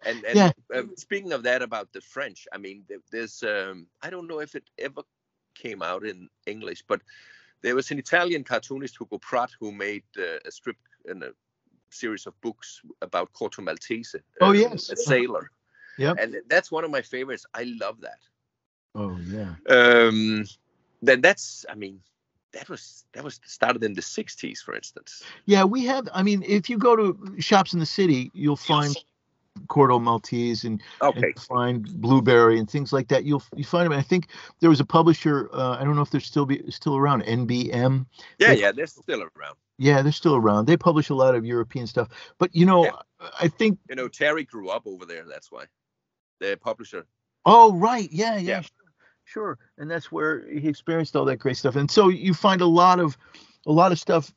And, 0.06 0.24
and 0.26 0.38
Yeah. 0.38 0.52
um, 0.74 0.92
speaking 0.96 1.34
of 1.34 1.44
that, 1.44 1.62
about 1.62 1.92
the 1.94 2.02
French, 2.02 2.48
I 2.54 2.58
mean, 2.58 2.86
there's 3.12 3.44
um, 3.44 3.88
I 4.02 4.10
don't 4.10 4.28
know 4.28 4.40
if 4.40 4.56
it 4.56 4.70
ever 4.78 5.02
came 5.56 5.82
out 5.82 6.04
in 6.04 6.30
English, 6.46 6.84
but 6.88 7.02
there 7.62 7.76
was 7.76 7.92
an 7.92 8.00
Italian 8.00 8.44
cartoonist 8.44 8.98
Hugo 8.98 9.18
Pratt 9.18 9.52
who 9.60 9.72
made 9.72 10.04
uh, 10.18 10.40
a 10.46 10.52
strip 10.52 10.78
and 11.06 11.24
a 11.24 11.34
series 11.90 12.26
of 12.26 12.40
books 12.42 12.82
about 13.02 13.32
Corto 13.34 13.64
Maltese. 13.64 14.16
Oh, 14.42 14.50
uh, 14.50 14.54
yes. 14.54 14.90
a 14.90 14.96
sailor. 14.96 15.50
Yeah, 15.98 16.16
And 16.20 16.38
that's 16.50 16.72
one 16.72 16.84
of 16.84 16.92
my 16.92 17.02
favorites. 17.02 17.46
I 17.54 17.64
love 17.80 18.02
that. 18.02 18.20
Oh 18.96 19.18
yeah. 19.28 19.56
Um, 19.70 20.46
then 21.02 21.22
that's, 21.22 21.66
I 21.70 21.76
mean, 21.76 22.00
that 22.54 22.70
was 22.70 23.06
that 23.14 23.24
was 23.24 23.40
started 23.46 23.84
in 23.84 23.94
the 23.94 24.02
60s, 24.02 24.60
for 24.60 24.76
instance. 24.76 25.24
Yeah, 25.46 25.64
we 25.64 25.86
have. 25.86 26.08
I 26.14 26.24
mean, 26.24 26.44
if 26.44 26.70
you 26.70 26.78
go 26.78 26.96
to 26.96 27.36
shops 27.40 27.74
in 27.74 27.80
the 27.80 27.86
city, 27.86 28.32
you'll 28.34 28.56
find 28.56 28.96
Corto 29.68 30.02
Maltese 30.02 30.64
and, 30.64 30.82
and 31.02 31.10
Okay. 31.18 31.28
you'll 31.36 31.44
find 31.44 31.86
Blueberry 32.02 32.58
and 32.60 32.70
things 32.70 32.92
like 32.92 33.08
that. 33.10 33.24
You'll 33.24 33.44
you 33.56 33.64
find 33.64 33.86
them. 33.86 33.94
I 33.98 34.02
think 34.02 34.28
there 34.60 34.70
was 34.70 34.80
a 34.80 34.86
publisher. 34.86 35.50
Uh, 35.54 35.78
I 35.80 35.84
don't 35.84 35.96
know 35.96 36.02
if 36.02 36.10
they're 36.10 36.22
still 36.22 36.46
be 36.46 36.64
still 36.72 36.98
around. 36.98 37.24
NBM. 37.24 38.06
Yeah, 38.40 38.48
They- 38.54 38.62
yeah, 38.62 38.72
they're 38.72 38.88
still 38.88 39.22
around. 39.22 39.56
Yeah, 39.78 40.02
they're 40.02 40.12
still 40.12 40.36
around. 40.36 40.66
They 40.66 40.78
publish 40.78 41.10
a 41.10 41.16
lot 41.16 41.36
of 41.36 41.46
European 41.46 41.88
stuff. 41.88 42.10
But 42.38 42.56
you 42.56 42.66
know, 42.66 42.86
Yeah. 42.86 42.92
I 43.40 43.48
think. 43.48 43.80
You 43.90 43.96
know, 43.96 44.08
Terry 44.08 44.44
grew 44.44 44.70
up 44.70 44.84
over 44.86 45.06
there. 45.06 45.26
That's 45.26 45.52
why. 45.52 45.66
The 46.40 46.58
publisher. 46.62 47.06
Oh 47.46 47.74
right, 47.74 48.10
yeah, 48.12 48.36
yeah. 48.38 48.40
Yeah. 48.40 48.62
Sure, 48.62 48.72
sure. 49.26 49.60
And 49.78 49.90
that's 49.90 50.12
where 50.12 50.48
he 50.50 50.68
experienced 50.68 51.16
all 51.16 51.26
that 51.26 51.38
great 51.38 51.58
stuff. 51.58 51.76
And 51.76 51.90
so 51.90 52.10
you 52.10 52.34
find 52.34 52.62
a 52.62 52.66
lot 52.66 53.00
of 53.00 53.18
a 53.66 53.72
lot 53.72 53.92
of 53.92 54.00
stuff 54.00 54.34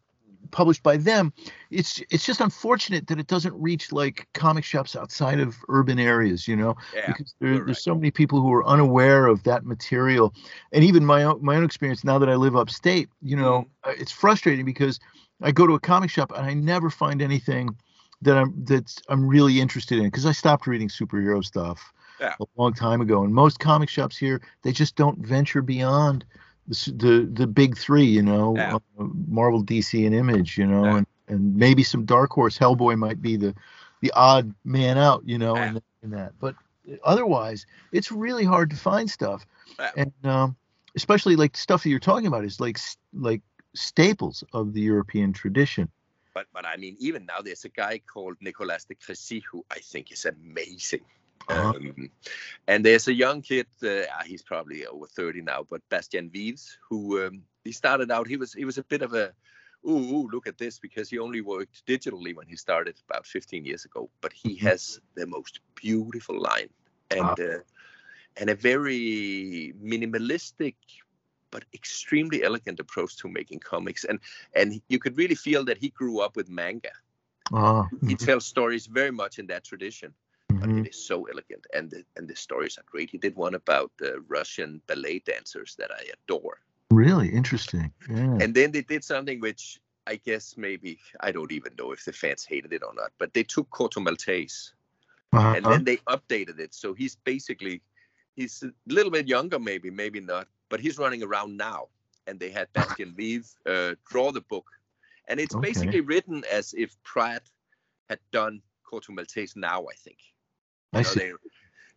published 0.51 0.83
by 0.83 0.97
them. 0.97 1.33
It's 1.71 2.03
it's 2.11 2.25
just 2.27 2.41
unfortunate 2.41 3.07
that 3.09 3.19
it 3.19 3.27
doesn't 3.27 3.55
reach 3.61 3.93
like 3.93 4.29
comic 4.35 4.65
shops 4.65 4.97
outside 4.97 5.41
of 5.41 5.57
urban 5.69 5.99
areas, 5.99 6.47
you 6.49 6.57
know, 6.57 6.77
Yeah. 6.95 7.07
because 7.09 7.35
there, 7.41 7.55
there's 7.55 7.67
right. 7.67 7.77
so 7.77 7.95
many 7.95 8.11
people 8.11 8.41
who 8.41 8.53
are 8.53 8.67
unaware 8.67 9.27
of 9.27 9.43
that 9.45 9.65
material. 9.65 10.35
And 10.73 10.85
even 10.85 11.05
my 11.05 11.25
own 11.25 11.45
my 11.45 11.57
own 11.57 11.65
experience 11.65 12.05
now 12.05 12.19
that 12.19 12.29
I 12.29 12.37
live 12.37 12.57
upstate, 12.57 13.09
you 13.23 13.37
know, 13.37 13.67
Mm-hmm. 13.85 13.91
uh, 13.91 13.95
it's 14.01 14.13
frustrating 14.13 14.65
because 14.65 14.99
I 15.43 15.53
go 15.53 15.67
to 15.67 15.75
a 15.75 15.81
comic 15.81 16.11
shop 16.11 16.33
and 16.35 16.47
I 16.47 16.55
never 16.55 16.91
find 16.91 17.21
anything 17.21 17.77
that 18.23 18.37
I'm 18.39 18.55
that's 18.65 19.01
I'm 19.09 19.27
really 19.27 19.61
interested 19.61 19.99
in 19.99 20.05
because 20.05 20.27
I 20.27 20.33
stopped 20.33 20.67
reading 20.67 20.89
superhero 20.89 21.45
stuff 21.45 21.93
Yeah. 22.21 22.35
a 22.41 22.45
long 22.57 22.73
time 22.73 23.01
ago. 23.03 23.25
And 23.25 23.35
most 23.35 23.59
comic 23.59 23.91
shops 23.91 24.17
here, 24.17 24.41
they 24.63 24.73
just 24.73 24.97
don't 24.97 25.19
venture 25.19 25.61
beyond 25.63 26.25
the 26.69 27.29
the, 27.33 27.47
big 27.47 27.77
three, 27.77 28.05
you 28.05 28.23
know, 28.23 28.57
Yeah. 28.57 28.77
uh, 28.77 29.05
Marvel, 29.29 29.63
DC, 29.63 30.05
and 30.07 30.15
Image, 30.15 30.59
you 30.59 30.67
know, 30.67 30.85
Yeah. 30.85 30.97
and, 30.99 31.07
and 31.29 31.57
maybe 31.57 31.83
some 31.83 32.05
Dark 32.05 32.31
Horse. 32.31 32.59
Hellboy 32.59 32.97
might 32.97 33.21
be 33.23 33.37
the 33.37 33.55
the 34.01 34.13
odd 34.13 34.55
man 34.65 34.99
out, 34.99 35.23
you 35.27 35.39
know, 35.39 35.57
Yeah. 35.57 35.69
and, 35.69 35.83
in 36.03 36.11
that. 36.11 36.33
But 36.39 36.55
otherwise, 37.05 37.67
it's 37.93 38.13
really 38.13 38.45
hard 38.45 38.71
to 38.71 38.77
find 38.77 39.11
stuff, 39.11 39.47
and 39.97 40.13
um, 40.25 40.57
especially 40.95 41.37
like 41.37 41.57
stuff 41.57 41.83
that 41.83 41.91
you're 41.91 41.99
talking 41.99 42.27
about 42.27 42.45
is 42.45 42.61
like 42.61 42.79
like 43.13 43.43
staples 43.75 44.45
of 44.53 44.73
the 44.73 44.81
European 44.81 45.33
tradition. 45.33 45.89
But 46.35 46.47
but 46.53 46.67
I 46.67 46.77
mean, 46.77 46.97
even 46.99 47.27
now 47.27 47.41
there's 47.41 47.65
a 47.65 47.71
guy 47.71 47.99
called 47.99 48.37
Nicolas 48.41 48.85
de 48.85 48.95
Crécy 48.95 49.43
who 49.51 49.65
I 49.71 49.79
think 49.79 50.13
is 50.13 50.27
amazing. 50.27 51.01
Uh-huh. 51.49 51.75
Um, 51.77 52.11
and 52.67 52.85
there's 52.85 53.09
a 53.09 53.13
young 53.13 53.41
kid, 53.43 53.67
uh, 53.83 54.03
ah, 54.13 54.23
he's 54.25 54.43
probably 54.43 54.87
over 54.87 55.07
30 55.07 55.43
now, 55.43 55.65
but 55.69 55.81
Bastien 55.89 56.31
Vives, 56.31 56.79
who 56.89 57.25
um, 57.25 57.43
he 57.65 57.73
started 57.73 58.11
out, 58.11 58.27
he 58.27 58.37
was 58.37 58.53
he 58.53 58.65
was 58.65 58.79
a 58.79 58.85
bit 58.85 59.03
of 59.03 59.15
a 59.15 59.33
ooh, 59.87 60.15
ooh, 60.15 60.29
look 60.33 60.47
at 60.47 60.59
this 60.59 60.79
because 60.79 61.09
he 61.09 61.19
only 61.19 61.41
worked 61.41 61.87
digitally 61.87 62.35
when 62.35 62.47
he 62.47 62.57
started 62.57 62.97
about 63.09 63.27
15 63.27 63.65
years 63.65 63.85
ago. 63.85 64.11
But 64.21 64.33
he 64.33 64.57
mm-hmm. 64.57 64.67
has 64.67 65.01
the 65.15 65.27
most 65.27 65.61
beautiful 65.75 66.41
line 66.41 66.69
and 67.11 67.41
uh, 67.41 67.59
and 68.37 68.51
a 68.51 68.55
very 68.55 69.73
minimalistic 69.83 70.75
but 71.51 71.65
extremely 71.73 72.43
elegant 72.43 72.81
approach 72.81 73.17
to 73.17 73.29
making 73.29 73.61
comics. 73.61 74.05
And 74.05 74.19
and 74.55 74.81
you 74.89 74.99
could 74.99 75.17
really 75.17 75.37
feel 75.37 75.65
that 75.67 75.79
he 75.79 75.91
grew 75.91 76.21
up 76.21 76.37
with 76.37 76.49
manga. 76.49 76.91
Uh, 77.53 77.85
he 77.91 77.97
mm-hmm. 77.97 78.15
tells 78.17 78.45
stories 78.45 78.87
very 78.87 79.13
much 79.13 79.39
in 79.39 79.47
that 79.47 79.65
tradition. 79.65 80.13
But 80.61 80.69
it 80.71 80.73
mm-hmm. 80.73 80.93
so 80.93 81.25
elegant, 81.25 81.67
and 81.75 81.91
the, 81.91 82.05
and 82.17 82.29
the 82.29 82.37
stories 82.37 82.79
are 82.79 82.85
great. 82.87 83.11
He 83.11 83.19
did 83.19 83.37
one 83.37 83.55
about 83.55 83.93
the 83.99 84.23
Russian 84.29 84.81
ballet 84.87 85.21
dancers 85.21 85.77
that 85.79 85.91
I 85.91 86.05
adore. 86.13 86.59
Really 86.91 87.29
interesting. 87.29 87.93
Yeah. 88.09 88.39
And 88.41 88.55
then 88.55 88.71
they 88.71 88.83
did 88.83 89.03
something 89.03 89.41
which 89.41 89.81
I 90.07 90.17
guess 90.17 90.55
maybe 90.57 90.99
I 91.21 91.33
don't 91.33 91.53
even 91.53 91.73
know 91.77 91.93
if 91.93 92.05
the 92.05 92.13
fans 92.13 92.45
hated 92.45 92.73
it 92.73 92.83
or 92.83 92.95
not, 92.95 93.13
but 93.19 93.35
they 93.35 93.43
took 93.43 93.69
Corto 93.71 94.03
Maltese 94.03 94.73
uh-huh. 95.33 95.55
and 95.57 95.65
then 95.65 95.85
they 95.85 95.97
updated 96.09 96.61
it. 96.61 96.75
So 96.75 96.95
he's 96.95 97.17
basically 97.17 97.83
he's 98.37 98.63
a 98.63 98.73
little 98.87 99.11
bit 99.11 99.27
younger, 99.27 99.59
maybe, 99.59 99.91
maybe 99.91 100.21
not, 100.21 100.47
but 100.69 100.81
he's 100.81 100.99
running 100.99 101.23
around 101.23 101.57
now. 101.57 101.89
And 102.27 102.39
they 102.39 102.51
had 102.51 102.69
Bastien 102.73 103.15
Vives 103.17 103.57
uh, 103.67 103.95
draw 104.09 104.31
the 104.31 104.43
book, 104.43 104.71
and 105.29 105.41
it's 105.41 105.55
okay. 105.55 105.69
basically 105.69 106.01
written 106.01 106.45
as 106.51 106.75
if 106.77 106.97
Pratt 107.03 107.43
had 108.09 108.21
done 108.31 108.63
Corto 108.85 109.11
Maltese 109.11 109.57
now. 109.57 109.87
I 109.87 109.95
think. 109.95 110.19
I 110.93 110.99
know, 110.99 111.03
see. 111.03 111.33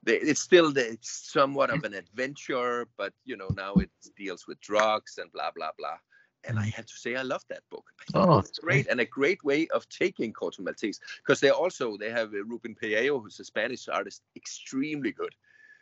They, 0.03 0.15
it's 0.15 0.39
still 0.39 0.71
the, 0.71 0.91
it's 0.91 1.31
somewhat 1.31 1.69
of 1.69 1.83
an 1.83 1.93
adventure, 1.93 2.87
but 2.97 3.13
you 3.25 3.35
know 3.35 3.49
now 3.55 3.73
it 3.75 3.89
deals 4.15 4.47
with 4.47 4.59
drugs 4.61 5.17
and 5.17 5.31
blah 5.31 5.51
blah 5.55 5.71
blah. 5.77 5.97
And 6.47 6.57
I 6.57 6.67
mm. 6.67 6.73
have 6.73 6.85
to 6.85 6.93
say, 6.93 7.15
I 7.17 7.21
love 7.21 7.43
that 7.49 7.63
book. 7.69 7.85
Oh, 8.13 8.39
it's 8.39 8.59
great 8.59 8.87
and 8.87 9.01
a 9.01 9.05
great 9.05 9.43
way 9.43 9.67
of 9.73 9.87
taking 9.89 10.31
Corto 10.31 10.61
Maltese 10.61 11.01
because 11.17 11.41
they 11.41 11.49
also 11.49 11.97
they 11.97 12.09
have 12.09 12.33
uh, 12.33 12.45
Ruben 12.45 12.75
Peyo, 12.81 13.21
who's 13.21 13.39
a 13.41 13.43
Spanish 13.43 13.89
artist, 13.89 14.21
extremely 14.37 15.11
good, 15.11 15.35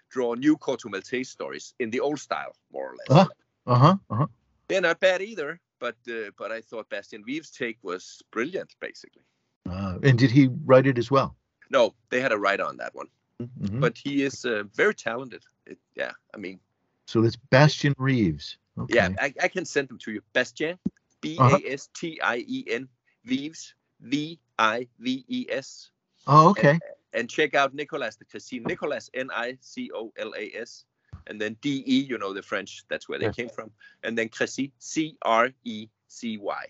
draw 0.10 0.34
new 0.34 0.58
Corto 0.58 0.90
Maltese 0.90 1.30
stories 1.30 1.76
in 1.80 1.92
the 1.92 2.00
old 2.00 2.20
style, 2.20 2.56
more 2.74 2.90
or 2.92 2.96
less. 2.98 3.10
Uh 3.10 3.24
huh. 3.24 3.30
Uh 3.68 3.76
huh. 3.76 3.96
Uh-huh. 4.10 4.28
They're 4.68 4.82
not 4.82 5.00
bad 5.00 5.22
either, 5.22 5.60
but 5.80 5.96
uh, 6.10 6.32
but 6.38 6.52
I 6.52 6.62
thought 6.62 6.90
Bastien 6.90 7.24
Vives's 7.24 7.52
take 7.52 7.78
was 7.84 8.22
brilliant, 8.32 8.76
basically. 8.82 9.24
Uh, 9.70 10.00
and 10.04 10.18
did 10.18 10.32
he 10.32 10.50
write 10.66 10.88
it 10.88 10.98
as 10.98 11.12
well? 11.12 11.36
No, 11.70 11.94
they 12.10 12.22
had 12.22 12.32
a 12.32 12.38
write 12.38 12.60
on 12.60 12.78
that 12.78 12.96
one, 12.96 13.08
mm-hmm. 13.42 13.80
but 13.80 13.98
he 13.98 14.24
is 14.24 14.46
uh, 14.46 14.64
very 14.74 14.96
talented. 14.96 15.44
It, 15.66 15.78
yeah, 15.96 16.12
I 16.34 16.38
mean. 16.38 16.60
So 17.06 17.22
that's 17.22 17.36
Bastien 17.36 17.96
Vives. 17.98 18.58
Okay. 18.78 18.96
Yeah, 18.96 19.10
I, 19.20 19.34
I, 19.42 19.48
can 19.48 19.66
send 19.66 19.88
them 19.88 19.98
to 20.00 20.12
you. 20.12 20.22
Bastien, 20.34 20.78
B 21.22 21.38
A 21.40 21.60
S 21.66 21.90
T 21.94 22.20
I 22.22 22.44
E 22.48 22.66
N, 22.70 22.88
Vives, 23.26 23.74
V 24.02 24.40
I 24.60 24.88
V 25.00 25.26
E 25.28 25.46
S. 25.50 25.90
Oh, 26.28 26.50
okay. 26.50 26.72
And, 26.72 26.82
and 27.14 27.30
check 27.30 27.56
out 27.56 27.74
Nicolas 27.74 28.18
de 28.18 28.26
Crécy. 28.26 28.66
Nicolas, 28.66 29.10
N 29.14 29.30
I 29.34 29.58
C 29.62 29.90
O 29.94 30.12
L 30.18 30.34
A 30.38 30.52
S. 30.54 30.86
And 31.28 31.42
then 31.42 31.58
D 31.62 31.84
E, 31.88 32.00
you 32.00 32.18
know 32.18 32.34
the 32.34 32.42
French, 32.42 32.84
that's 32.88 33.10
where 33.10 33.20
they 33.20 33.32
came 33.32 33.50
from. 33.50 33.72
And 34.04 34.18
then 34.18 34.30
Crécy, 34.30 34.72
C 34.80 35.18
R 35.24 35.50
E 35.64 35.88
C 36.08 36.38
Y. 36.38 36.66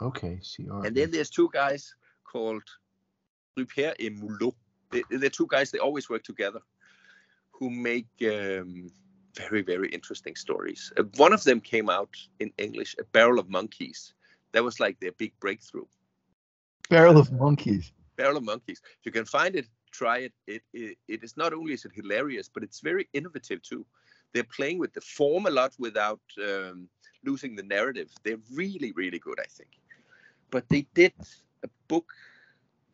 Okay, 0.00 0.38
C 0.42 0.66
R. 0.70 0.84
And 0.84 0.96
then 0.96 1.10
there's 1.10 1.30
two 1.30 1.50
guys 1.52 1.94
called 2.24 2.62
Ruppert 3.58 3.94
et 3.98 4.10
Mulot. 4.10 4.54
They, 4.90 5.02
they're 5.10 5.30
two 5.30 5.46
guys, 5.48 5.70
they 5.70 5.78
always 5.78 6.08
work 6.08 6.22
together, 6.22 6.60
who 7.52 7.70
make. 7.70 8.08
Um, 8.22 8.90
very 9.34 9.62
very 9.62 9.88
interesting 9.88 10.36
stories. 10.36 10.92
Uh, 10.98 11.04
one 11.16 11.32
of 11.32 11.42
them 11.44 11.60
came 11.60 11.88
out 11.88 12.14
in 12.40 12.52
English, 12.58 12.94
A 13.00 13.04
Barrel 13.04 13.38
of 13.38 13.48
Monkeys. 13.48 14.14
That 14.52 14.62
was 14.62 14.78
like 14.80 15.00
their 15.00 15.12
big 15.12 15.32
breakthrough. 15.40 15.86
Barrel 16.90 17.18
of 17.18 17.32
Monkeys. 17.32 17.92
Barrel 18.16 18.36
of 18.36 18.44
Monkeys. 18.44 18.82
If 18.84 19.06
you 19.06 19.12
can 19.12 19.24
find 19.24 19.56
it, 19.56 19.66
try 19.90 20.18
it. 20.18 20.32
It, 20.46 20.62
it. 20.74 20.98
it 21.08 21.24
is 21.24 21.36
not 21.36 21.54
only 21.54 21.72
is 21.72 21.84
it 21.84 21.92
hilarious, 21.94 22.50
but 22.52 22.62
it's 22.62 22.80
very 22.80 23.08
innovative 23.14 23.62
too. 23.62 23.86
They're 24.34 24.44
playing 24.44 24.78
with 24.78 24.92
the 24.92 25.00
form 25.00 25.46
a 25.46 25.50
lot 25.50 25.74
without 25.78 26.20
um, 26.42 26.88
losing 27.24 27.56
the 27.56 27.62
narrative. 27.62 28.10
They're 28.24 28.40
really 28.52 28.92
really 28.92 29.18
good, 29.18 29.38
I 29.40 29.46
think. 29.48 29.70
But 30.50 30.68
they 30.68 30.86
did 30.94 31.14
a 31.64 31.68
book 31.88 32.12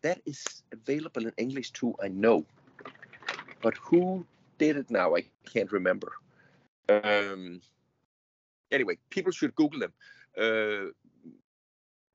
that 0.03 0.21
is 0.27 0.63
available 0.73 1.27
in 1.27 1.33
English 1.37 1.73
too. 1.73 1.95
I 2.03 2.09
know, 2.09 2.45
but 3.63 3.75
who 3.77 4.27
did 4.59 4.77
it 4.77 4.91
now? 4.91 5.17
I 5.17 5.25
can't 5.45 5.71
remember. 5.73 6.13
Um, 6.89 7.61
anyway, 8.71 8.99
people 9.11 9.33
should 9.33 9.55
Google 9.55 9.81
them. 9.81 9.93
Uh, 10.37 10.93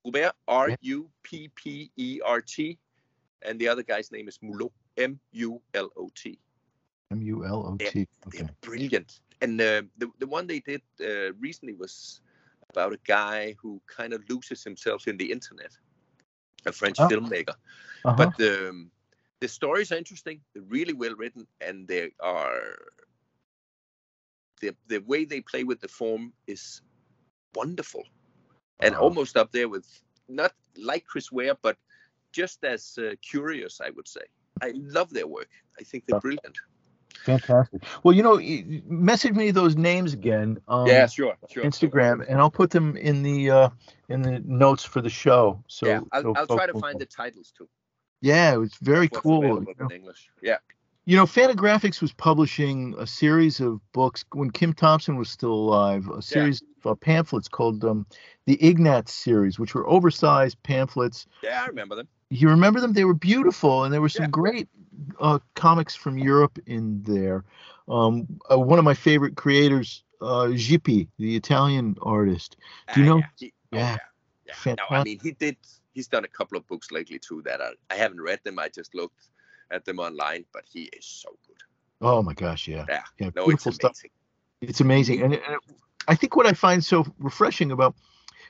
Ruppert, 0.05 0.34
R 0.47 0.69
U 0.81 1.10
P 1.23 1.49
P 1.55 1.91
E 1.97 2.19
R 2.26 2.41
T, 2.41 2.77
and 3.41 3.60
the 3.60 3.68
other 3.68 3.84
guy's 3.84 4.11
name 4.11 4.27
is 4.27 4.38
Mulot, 4.39 4.72
M 4.97 5.19
U 5.31 5.61
L 5.73 5.89
O 5.97 6.10
T. 6.15 6.39
M 7.11 7.22
U 7.22 7.45
L 7.45 7.65
O 7.68 7.77
T. 7.77 8.07
They're 8.31 8.49
brilliant. 8.61 9.22
And 9.41 9.60
uh, 9.60 9.84
the 9.97 10.10
the 10.19 10.27
one 10.27 10.47
they 10.47 10.60
did 10.60 10.81
uh, 11.01 11.34
recently 11.39 11.73
was 11.73 12.22
about 12.69 12.93
a 12.93 12.99
guy 13.05 13.55
who 13.61 13.81
kind 13.88 14.14
of 14.14 14.23
loses 14.30 14.64
himself 14.64 15.07
in 15.07 15.18
the 15.18 15.31
internet, 15.31 15.72
a 16.65 16.72
French 16.72 16.99
oh. 16.99 17.07
filmmaker. 17.07 17.56
Uh-huh. 18.06 18.15
But 18.18 18.41
um, 18.41 18.91
the 19.40 19.48
stories 19.48 19.91
are 19.91 19.98
interesting. 19.98 20.41
They're 20.53 20.64
really 20.64 20.94
well 20.94 21.15
written, 21.15 21.48
and 21.61 21.88
they 21.88 22.11
are 22.19 22.76
the 24.61 24.76
the 24.88 24.99
way 24.99 25.26
they 25.26 25.41
play 25.41 25.64
with 25.64 25.80
the 25.81 25.88
form 25.88 26.34
is 26.48 26.81
wonderful, 27.56 28.03
and 28.80 28.95
wow. 28.95 29.02
almost 29.02 29.38
up 29.38 29.52
there 29.52 29.69
with 29.69 29.88
not 30.27 30.53
like 30.77 31.06
Chris 31.06 31.31
Ware, 31.31 31.56
but 31.61 31.77
just 32.31 32.64
as 32.64 32.98
uh, 32.98 33.15
curious, 33.22 33.80
I 33.81 33.90
would 33.91 34.07
say. 34.07 34.26
I 34.61 34.73
love 34.76 35.10
their 35.11 35.27
work. 35.27 35.49
I 35.80 35.84
think 35.84 36.06
they're 36.06 36.19
brilliant. 36.19 36.57
Fantastic. 37.24 37.84
Well, 38.04 38.14
you 38.14 38.22
know, 38.22 38.40
message 38.86 39.34
me 39.34 39.52
those 39.52 39.78
names 39.78 40.14
again. 40.14 40.60
Um, 40.68 40.88
yeah, 40.88 41.08
sure, 41.08 41.38
sure. 41.50 41.64
Instagram, 41.64 42.26
and 42.28 42.38
I'll 42.40 42.52
put 42.52 42.70
them 42.70 42.98
in 42.98 43.24
the 43.24 43.50
uh, 43.50 43.70
in 44.10 44.22
the 44.22 44.41
notes 44.45 44.84
for 44.84 45.02
the 45.02 45.10
show. 45.10 45.64
So 45.68 45.88
yeah, 45.88 46.02
I'll, 46.12 46.22
so 46.22 46.34
I'll 46.36 46.48
try 46.48 46.68
to 46.68 46.78
find 46.80 47.00
the 47.00 47.06
titles 47.06 47.54
too. 47.58 47.70
Yeah, 48.20 48.54
it 48.54 48.58
was 48.58 48.74
very 48.76 49.08
cool. 49.08 49.64
You 49.64 49.74
know? 49.80 49.86
In 49.86 49.91
English. 49.91 50.30
Yeah. 50.41 50.58
You 51.06 51.18
know, 51.18 51.26
Fantagraphics 51.26 52.02
was 52.02 52.14
publishing 52.14 52.95
a 52.98 53.06
series 53.06 53.60
of 53.60 53.82
books 53.91 54.24
when 54.32 54.52
Kim 54.52 54.72
Thompson 54.72 55.18
was 55.18 55.30
still 55.30 55.52
alive, 55.52 56.08
a 56.10 56.22
series 56.22 56.62
yeah. 56.62 56.91
of 56.91 56.91
uh, 56.94 56.95
pamphlets 56.95 57.50
called 57.50 57.84
um, 57.84 58.06
the 58.45 58.58
Ignatz 58.66 59.14
series, 59.14 59.60
which 59.60 59.76
were 59.76 59.86
oversized 59.86 60.64
pamphlets. 60.64 61.26
Yeah, 61.41 61.62
I 61.62 61.68
remember 61.68 61.95
them. 61.95 62.08
You 62.30 62.50
remember 62.50 62.80
them? 62.80 62.94
They 62.94 63.04
were 63.04 63.14
beautiful, 63.14 63.84
and 63.84 63.94
there 63.94 64.02
were 64.02 64.08
some 64.08 64.24
yeah. 64.26 64.30
great 64.30 64.70
uh, 65.20 65.40
comics 65.56 65.95
from 65.95 66.18
Europe 66.18 66.60
in 66.65 67.02
there. 67.03 67.44
Um, 67.88 68.28
uh, 68.52 68.60
one 68.60 68.80
of 68.80 68.86
my 68.86 68.94
favorite 68.94 69.36
creators, 69.36 70.03
uh, 70.22 70.48
Gipi, 70.48 71.07
the 71.18 71.36
Italian 71.36 71.98
artist. 72.02 72.57
Do 72.94 73.02
you 73.03 73.11
ah, 73.11 73.15
know? 73.15 73.24
Yeah. 73.40 73.49
Oh, 73.74 73.78
yeah. 73.78 73.98
yeah. 74.65 74.76
No, 74.76 74.98
I 74.98 75.03
mean, 75.03 75.20
he 75.22 75.32
did. 75.32 75.57
He's 75.94 76.07
done 76.07 76.26
a 76.26 76.28
couple 76.28 76.57
of 76.57 76.65
books 76.68 76.91
lately 76.91 77.20
too 77.20 77.44
that 77.45 77.61
I, 77.61 77.72
I 77.91 77.95
haven't 77.95 78.22
read 78.22 78.40
them. 78.44 78.57
I 78.57 78.70
just 78.70 78.95
looked 78.95 79.30
at 79.70 79.86
them 79.86 79.99
online, 79.99 80.45
but 80.52 80.64
he 80.72 80.84
is 80.98 81.06
so 81.06 81.30
good. 81.45 81.57
Oh 82.02 82.22
my 82.22 82.34
gosh, 82.34 82.68
yeah. 82.68 82.86
Yeah, 82.90 83.03
yeah 83.20 83.30
no, 83.36 83.45
beautiful 83.45 83.70
it's 83.70 83.78
stuff. 83.78 83.99
It's 84.61 84.82
amazing, 84.82 85.22
and, 85.22 85.34
and 85.34 85.57
I 86.07 86.15
think 86.15 86.36
what 86.36 86.45
I 86.45 86.53
find 86.53 86.84
so 86.84 87.06
refreshing 87.20 87.72
about, 87.72 87.95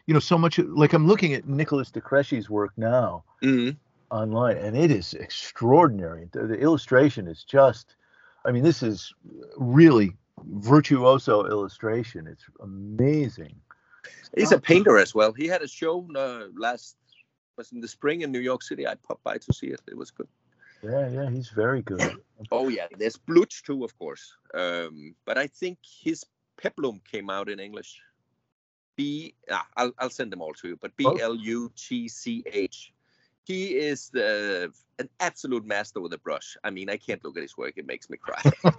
you 0.06 0.14
know, 0.14 0.20
so 0.20 0.38
much 0.38 0.60
like 0.60 0.94
I'm 0.94 1.08
looking 1.08 1.34
at 1.34 1.48
Nicolas 1.48 1.92
de 1.92 2.02
Crécy's 2.02 2.50
work 2.50 2.72
now 2.78 3.24
mm-hmm. 3.44 3.78
Online, 4.14 4.58
and 4.58 4.78
it 4.78 4.92
is 4.92 5.16
extraordinary. 5.16 6.30
The, 6.32 6.46
the 6.46 6.60
illustration 6.60 7.28
is 7.28 7.44
just, 7.44 7.96
I 8.46 8.52
mean, 8.52 8.64
this 8.64 8.84
is 8.84 9.12
really 9.58 10.12
virtuoso 10.46 11.48
illustration. 11.48 12.28
It's 12.28 12.46
amazing. 12.62 13.56
He's 14.38 14.52
a 14.52 14.60
painter 14.60 14.98
as 15.00 15.16
well. 15.16 15.34
He 15.34 15.48
had 15.48 15.64
a 15.64 15.68
show 15.68 16.08
uh, 16.16 16.46
last 16.56 16.96
was 17.58 17.72
in 17.72 17.82
the 17.82 17.88
spring 17.88 18.22
in 18.22 18.32
New 18.32 18.40
York 18.40 18.64
City. 18.64 18.88
I 18.88 18.96
popped 18.96 19.24
by 19.24 19.38
to 19.38 19.54
see 19.54 19.68
it. 19.68 19.82
It 19.88 19.98
was 19.98 20.12
good. 20.12 20.28
Yeah, 20.84 21.08
yeah, 21.10 21.30
he's 21.30 21.50
very 21.50 21.82
good. 21.82 22.22
oh 22.52 22.68
yeah, 22.68 22.88
there's 22.98 23.18
Blutch 23.18 23.64
too, 23.64 23.84
of 23.84 23.98
course. 23.98 24.36
Um, 24.54 25.16
but 25.26 25.38
I 25.38 25.48
think 25.48 25.78
his 26.04 26.26
Peplum 26.62 27.02
came 27.10 27.30
out 27.30 27.50
in 27.50 27.60
English. 27.60 28.00
B, 28.96 29.34
ah, 29.50 29.66
I'll 29.76 29.94
I'll 29.98 30.10
send 30.10 30.32
them 30.32 30.42
all 30.42 30.54
to 30.54 30.68
you. 30.68 30.78
But 30.80 30.96
B 30.98 31.06
L 31.06 31.36
U 31.36 31.72
T 31.76 32.08
C 32.08 32.44
H 32.46 32.93
he 33.44 33.76
is 33.76 34.10
the, 34.10 34.72
an 35.00 35.10
absolute 35.20 35.66
master 35.66 36.00
with 36.02 36.14
a 36.14 36.18
brush. 36.18 36.56
I 36.64 36.70
mean, 36.70 36.90
I 36.90 36.98
can't 36.98 37.24
look 37.24 37.38
at 37.38 37.44
his 37.44 37.58
work; 37.58 37.74
it 37.78 37.86
makes 37.86 38.10
me 38.10 38.18
cry. 38.18 38.42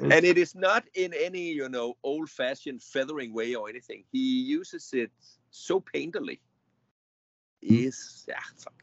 and 0.00 0.24
it 0.24 0.38
is 0.38 0.54
not 0.54 0.84
in 0.94 1.12
any, 1.14 1.50
you 1.52 1.68
know, 1.68 1.96
old-fashioned 2.02 2.82
feathering 2.82 3.34
way 3.34 3.54
or 3.54 3.68
anything. 3.68 4.04
He 4.12 4.42
uses 4.42 4.90
it 4.92 5.10
so 5.50 5.80
painterly. 5.80 6.38
Is 7.60 8.24
yeah, 8.28 8.40
fuck. 8.56 8.74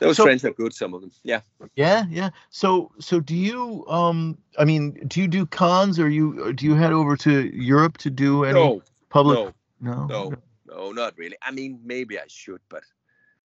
Those 0.00 0.16
So- 0.16 0.24
friends 0.24 0.44
are 0.44 0.50
good. 0.50 0.72
Some 0.72 0.94
of 0.94 1.00
them, 1.02 1.12
yeah. 1.22 1.42
Yeah, 1.76 2.04
yeah. 2.10 2.30
So, 2.50 2.90
so 2.98 3.20
do 3.20 3.36
you? 3.36 3.86
Um, 3.86 4.38
I 4.58 4.64
mean, 4.64 4.92
do 5.06 5.20
you 5.20 5.28
do 5.28 5.46
cons, 5.46 6.00
or 6.00 6.08
you 6.08 6.44
or 6.44 6.52
do 6.52 6.66
you 6.66 6.74
head 6.74 6.92
over 6.92 7.16
to 7.18 7.42
Europe 7.56 7.98
to 7.98 8.10
do 8.10 8.44
any 8.44 8.54
No, 8.54 8.82
public? 9.10 9.38
no, 9.38 9.52
no, 9.80 10.06
no, 10.06 10.28
no, 10.30 10.36
not 10.76 11.06
really. 11.06 11.24
I 11.30 11.40
mean, 11.40 11.70
maybe 11.72 12.06
I 12.06 12.16
should, 12.16 12.50
but 12.58 12.72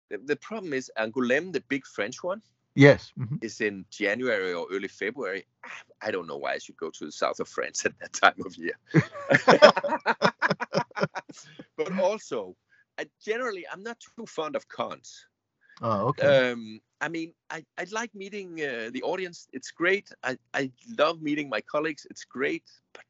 the, 0.09 0.19
the 0.19 0.36
problem 0.36 0.73
is 0.73 0.90
Angoulême, 0.97 1.53
the 1.53 1.61
big 1.61 1.85
French 1.86 2.23
one, 2.23 2.43
Yes. 2.74 3.12
mhm. 3.19 3.39
is 3.40 3.61
in 3.61 3.85
January 3.90 4.53
or 4.53 4.66
early 4.70 4.89
February. 4.89 5.47
I 6.01 6.11
don't 6.11 6.27
know 6.27 6.36
why 6.36 6.55
I 6.55 6.59
should 6.59 6.77
go 6.77 6.90
to 6.90 7.05
the 7.05 7.12
south 7.12 7.40
of 7.40 7.49
France 7.49 7.85
at 7.86 7.99
that 8.01 8.12
time 8.12 8.35
of 8.45 8.57
year. 8.57 8.77
but 11.77 11.99
also, 11.99 12.57
I, 12.99 13.07
generally, 13.24 13.65
I'm 13.70 13.82
not 13.82 13.99
too 14.01 14.27
fond 14.27 14.57
of 14.57 14.69
cons. 14.69 15.27
Oh, 15.81 16.09
okay. 16.09 16.27
Um, 16.27 16.81
I 17.01 17.09
mean, 17.09 17.32
I, 17.51 17.65
I 17.77 17.86
like 17.90 18.15
meeting 18.15 18.61
uh, 18.61 18.90
the 18.93 19.03
audience. 19.03 19.49
It's 19.53 19.70
great. 19.70 20.11
I, 20.23 20.36
I 20.55 20.70
love 20.99 21.23
meeting 21.23 21.49
my 21.49 21.61
colleagues. 21.61 22.07
It's 22.11 22.24
great. 22.24 22.65
But 22.93 23.05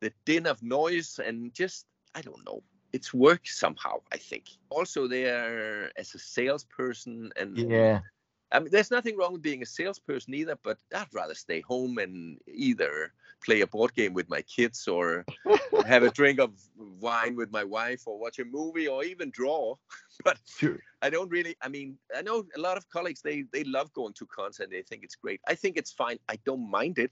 the 0.00 0.12
din 0.24 0.46
of 0.46 0.62
noise 0.62 1.20
and 1.24 1.52
just, 1.54 1.86
I 2.14 2.22
don't 2.22 2.44
know. 2.46 2.62
It's 2.92 3.14
work 3.14 3.46
somehow, 3.46 4.00
I 4.12 4.16
think. 4.16 4.44
Also, 4.70 5.06
there 5.06 5.90
as 5.98 6.14
a 6.14 6.18
salesperson, 6.18 7.32
and 7.36 7.56
yeah. 7.56 8.00
I 8.52 8.58
mean, 8.58 8.70
there's 8.72 8.90
nothing 8.90 9.16
wrong 9.16 9.34
with 9.34 9.42
being 9.42 9.62
a 9.62 9.66
salesperson 9.66 10.34
either, 10.34 10.56
but 10.62 10.78
I'd 10.94 11.06
rather 11.12 11.34
stay 11.34 11.60
home 11.60 11.98
and 11.98 12.38
either 12.48 13.12
play 13.44 13.60
a 13.60 13.66
board 13.66 13.94
game 13.94 14.12
with 14.12 14.28
my 14.28 14.42
kids 14.42 14.88
or 14.88 15.24
have 15.86 16.02
a 16.02 16.10
drink 16.10 16.40
of 16.40 16.50
wine 16.76 17.36
with 17.36 17.52
my 17.52 17.64
wife 17.64 18.02
or 18.06 18.18
watch 18.18 18.38
a 18.38 18.44
movie 18.44 18.88
or 18.88 19.04
even 19.04 19.30
draw. 19.30 19.76
But 20.22 20.38
Sure. 20.44 20.78
I 21.00 21.08
don't 21.08 21.30
really, 21.30 21.56
I 21.62 21.68
mean, 21.68 21.96
I 22.14 22.20
know 22.20 22.44
a 22.54 22.60
lot 22.60 22.76
of 22.76 22.86
colleagues, 22.90 23.22
they, 23.22 23.44
they 23.54 23.64
love 23.64 23.90
going 23.94 24.12
to 24.14 24.26
cons 24.26 24.60
and 24.60 24.70
they 24.70 24.82
think 24.82 25.02
it's 25.02 25.14
great. 25.14 25.40
I 25.48 25.54
think 25.54 25.78
it's 25.78 25.92
fine. 25.92 26.18
I 26.28 26.36
don't 26.44 26.70
mind 26.70 26.98
it. 26.98 27.10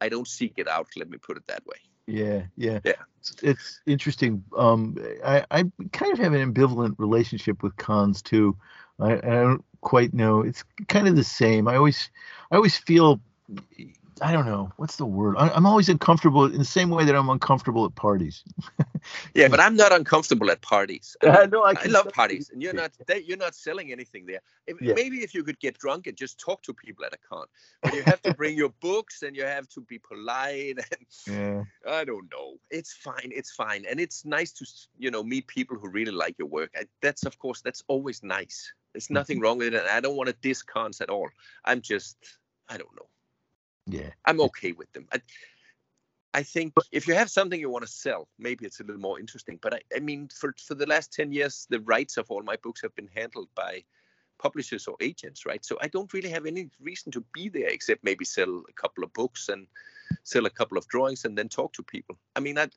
I 0.00 0.08
don't 0.08 0.26
seek 0.26 0.54
it 0.56 0.66
out. 0.66 0.88
Let 0.96 1.08
me 1.08 1.18
put 1.18 1.36
it 1.36 1.46
that 1.46 1.64
way. 1.66 1.76
Yeah, 2.08 2.44
yeah, 2.56 2.80
Yeah. 2.84 2.92
It's, 3.20 3.36
it's 3.42 3.80
interesting. 3.86 4.42
Um, 4.56 4.96
I, 5.24 5.44
I 5.50 5.64
kind 5.92 6.12
of 6.12 6.18
have 6.18 6.32
an 6.32 6.54
ambivalent 6.54 6.94
relationship 6.98 7.62
with 7.62 7.76
cons 7.76 8.22
too. 8.22 8.56
I, 8.98 9.12
I 9.16 9.20
don't 9.20 9.64
quite 9.82 10.14
know. 10.14 10.40
It's 10.40 10.64
kind 10.88 11.06
of 11.06 11.16
the 11.16 11.24
same. 11.24 11.68
I 11.68 11.76
always, 11.76 12.10
I 12.50 12.56
always 12.56 12.78
feel, 12.78 13.20
I 14.22 14.32
don't 14.32 14.46
know 14.46 14.72
what's 14.76 14.96
the 14.96 15.06
word. 15.06 15.36
I, 15.38 15.48
I'm 15.48 15.66
always 15.66 15.88
uncomfortable 15.88 16.44
in 16.44 16.58
the 16.58 16.64
same 16.64 16.90
way 16.90 17.04
that 17.04 17.14
I'm 17.14 17.28
uncomfortable 17.28 17.84
at 17.84 17.94
parties. 17.94 18.44
Yeah, 19.34 19.48
but 19.48 19.60
I'm 19.60 19.76
not 19.76 19.92
uncomfortable 19.92 20.50
at 20.50 20.60
parties. 20.60 21.16
I 21.22 21.46
know. 21.46 21.62
I, 21.62 21.74
I 21.82 21.86
love 21.86 22.12
parties, 22.12 22.50
and 22.50 22.62
you're 22.62 22.72
not 22.72 22.92
they, 23.06 23.20
you're 23.20 23.36
not 23.36 23.54
selling 23.54 23.92
anything 23.92 24.26
there. 24.26 24.40
If, 24.66 24.80
Yeah. 24.80 24.94
Maybe 24.94 25.18
if 25.18 25.34
you 25.34 25.44
could 25.44 25.58
get 25.60 25.78
drunk 25.78 26.06
and 26.06 26.16
just 26.16 26.38
talk 26.38 26.62
to 26.62 26.74
people 26.74 27.04
at 27.04 27.14
a 27.14 27.18
con, 27.18 27.46
but 27.82 27.94
you 27.94 28.02
have 28.02 28.20
to 28.22 28.34
bring 28.34 28.56
your 28.56 28.70
books 28.80 29.22
and 29.22 29.36
you 29.36 29.44
have 29.44 29.68
to 29.70 29.80
be 29.80 29.98
polite. 29.98 30.78
And 30.78 31.06
Yeah. 31.26 31.64
I 31.86 32.04
don't 32.04 32.30
know. 32.30 32.56
It's 32.70 32.92
fine. 32.92 33.30
It's 33.34 33.52
fine, 33.52 33.84
and 33.88 34.00
it's 34.00 34.24
nice 34.24 34.52
to 34.52 34.66
you 34.98 35.10
know 35.10 35.22
meet 35.22 35.46
people 35.46 35.76
who 35.78 35.88
really 35.88 36.12
like 36.12 36.36
your 36.38 36.48
work. 36.48 36.70
I, 36.76 36.84
that's 37.00 37.24
of 37.24 37.38
course 37.38 37.60
that's 37.60 37.82
always 37.88 38.22
nice. 38.22 38.72
There's 38.92 39.04
mm-hmm. 39.04 39.14
nothing 39.14 39.40
wrong 39.40 39.58
with 39.58 39.68
it, 39.68 39.74
and 39.74 39.88
I 39.88 40.00
don't 40.00 40.16
want 40.16 40.28
to 40.28 40.36
diss 40.40 40.62
cons 40.62 41.00
at 41.00 41.10
all. 41.10 41.28
I'm 41.64 41.80
just 41.80 42.16
I 42.68 42.76
don't 42.76 42.94
know. 42.96 43.08
Yeah. 43.88 44.10
I'm 44.26 44.40
okay 44.42 44.72
with 44.72 44.92
them. 44.92 45.06
I, 45.12 45.20
I 46.34 46.42
think 46.42 46.74
if 46.92 47.08
you 47.08 47.14
have 47.14 47.30
something 47.30 47.58
you 47.58 47.70
want 47.70 47.86
to 47.86 47.90
sell, 47.90 48.28
maybe 48.38 48.66
it's 48.66 48.80
a 48.80 48.84
little 48.84 49.00
more 49.00 49.18
interesting. 49.18 49.58
But 49.62 49.74
I, 49.74 49.80
I 49.96 50.00
mean, 50.00 50.28
for 50.28 50.54
for 50.62 50.74
the 50.74 50.86
last 50.86 51.12
ten 51.12 51.32
years, 51.32 51.66
the 51.70 51.80
rights 51.80 52.18
of 52.18 52.30
all 52.30 52.42
my 52.42 52.56
books 52.62 52.82
have 52.82 52.94
been 52.94 53.08
handled 53.14 53.48
by 53.54 53.82
publishers 54.38 54.86
or 54.86 54.96
agents, 55.00 55.46
right? 55.46 55.64
So 55.64 55.78
I 55.80 55.88
don't 55.88 56.12
really 56.12 56.28
have 56.28 56.46
any 56.46 56.70
reason 56.80 57.10
to 57.12 57.24
be 57.32 57.48
there 57.48 57.68
except 57.68 58.04
maybe 58.04 58.24
sell 58.24 58.62
a 58.68 58.72
couple 58.74 59.02
of 59.02 59.12
books 59.14 59.48
and 59.48 59.66
sell 60.22 60.46
a 60.46 60.50
couple 60.50 60.78
of 60.78 60.86
drawings 60.88 61.24
and 61.24 61.36
then 61.36 61.48
talk 61.48 61.72
to 61.72 61.82
people. 61.82 62.16
I 62.36 62.40
mean, 62.40 62.58
I, 62.58 62.68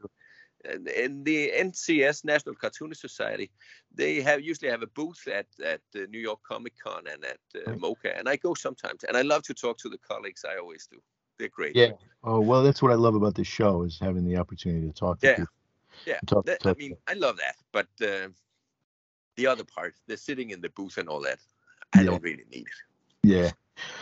in 0.96 1.24
the 1.24 1.52
NCS 1.58 2.24
National 2.26 2.56
Cartoonist 2.56 3.02
Society, 3.02 3.50
they 3.94 4.22
have 4.22 4.42
usually 4.42 4.70
have 4.70 4.82
a 4.84 4.88
booth 4.88 5.28
at 5.28 5.48
at 5.64 5.82
the 5.92 6.08
New 6.08 6.20
York 6.20 6.40
Comic 6.48 6.74
Con 6.84 7.04
and 7.12 7.24
at 7.26 7.40
uh. 7.68 7.72
MoCCA, 7.74 8.18
and 8.20 8.28
I 8.30 8.36
go 8.36 8.54
sometimes, 8.54 9.04
and 9.04 9.16
I 9.18 9.22
love 9.22 9.44
to 9.44 9.54
talk 9.54 9.78
to 9.80 9.90
the 9.90 9.98
colleagues. 9.98 10.46
I 10.48 10.58
always 10.58 10.88
do. 10.88 11.00
They're 11.40 11.50
great. 11.50 11.76
Yeah. 11.76 11.92
Oh 12.24 12.40
well, 12.40 12.62
that's 12.64 12.82
what 12.82 12.92
I 12.92 12.96
love 12.96 13.16
about 13.16 13.36
this 13.36 13.48
show 13.48 13.84
is 13.84 13.98
having 14.00 14.26
the 14.26 14.38
opportunity 14.38 14.88
to 14.88 14.94
talk 14.94 15.20
to 15.20 15.28
Yeah. 15.28 15.36
people. 15.36 15.54
Yeah, 16.06 16.20
Talk, 16.26 16.46
that, 16.46 16.60
I 16.62 16.64
talk- 16.70 16.78
mean, 16.78 16.96
I 17.08 17.14
love 17.14 17.38
that, 17.38 17.56
but 17.72 17.88
uh, 18.02 18.30
the 19.36 19.46
other 19.48 19.64
part, 19.64 19.94
the 20.08 20.18
sitting 20.18 20.50
in 20.52 20.62
the 20.62 20.70
booth 20.70 20.98
and 20.98 21.08
all 21.10 21.22
that, 21.22 21.40
I 21.94 22.00
Yeah. 22.00 22.06
don't 22.12 22.24
really 22.24 22.46
need 22.50 22.68
it. 22.68 22.74
Yeah. 23.24 23.52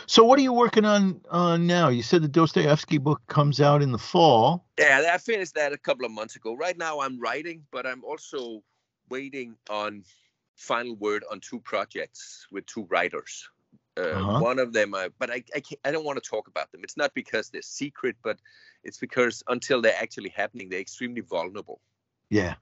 So 0.06 0.24
what 0.24 0.38
are 0.38 0.42
you 0.42 0.52
working 0.52 0.84
on 0.84 1.20
on 1.30 1.66
now? 1.66 1.88
You 1.88 2.02
said 2.02 2.22
the 2.22 2.28
Dostoevsky 2.28 2.98
book 2.98 3.22
comes 3.28 3.60
out 3.60 3.82
in 3.82 3.92
the 3.92 3.98
fall. 3.98 4.66
Yeah, 4.78 5.10
I 5.12 5.18
finished 5.18 5.54
that 5.54 5.72
a 5.72 5.78
couple 5.78 6.04
of 6.04 6.12
months 6.12 6.36
ago. 6.36 6.54
Right 6.54 6.76
now, 6.76 7.00
I'm 7.00 7.18
writing, 7.18 7.64
but 7.70 7.86
I'm 7.86 8.04
also 8.04 8.62
waiting 9.08 9.56
on 9.68 10.04
final 10.56 10.96
word 10.96 11.24
on 11.30 11.40
two 11.40 11.60
projects 11.60 12.46
with 12.50 12.66
two 12.66 12.86
writers. 12.90 13.48
Uh, 13.96 14.02
Uh-huh. 14.02 14.40
One 14.40 14.58
of 14.58 14.72
them, 14.72 14.94
I, 14.94 15.08
but 15.18 15.30
I, 15.30 15.42
I, 15.54 15.60
can't, 15.60 15.80
I 15.84 15.90
don't 15.90 16.04
want 16.04 16.22
to 16.22 16.28
talk 16.28 16.48
about 16.48 16.70
them. 16.70 16.82
It's 16.84 16.96
not 16.96 17.12
because 17.14 17.50
they're 17.50 17.62
secret, 17.62 18.16
but 18.22 18.38
it's 18.84 18.98
because 18.98 19.42
until 19.48 19.80
they're 19.82 20.00
actually 20.00 20.30
happening, 20.30 20.68
they're 20.68 20.80
extremely 20.80 21.22
vulnerable. 21.22 21.80
Yeah. 22.30 22.54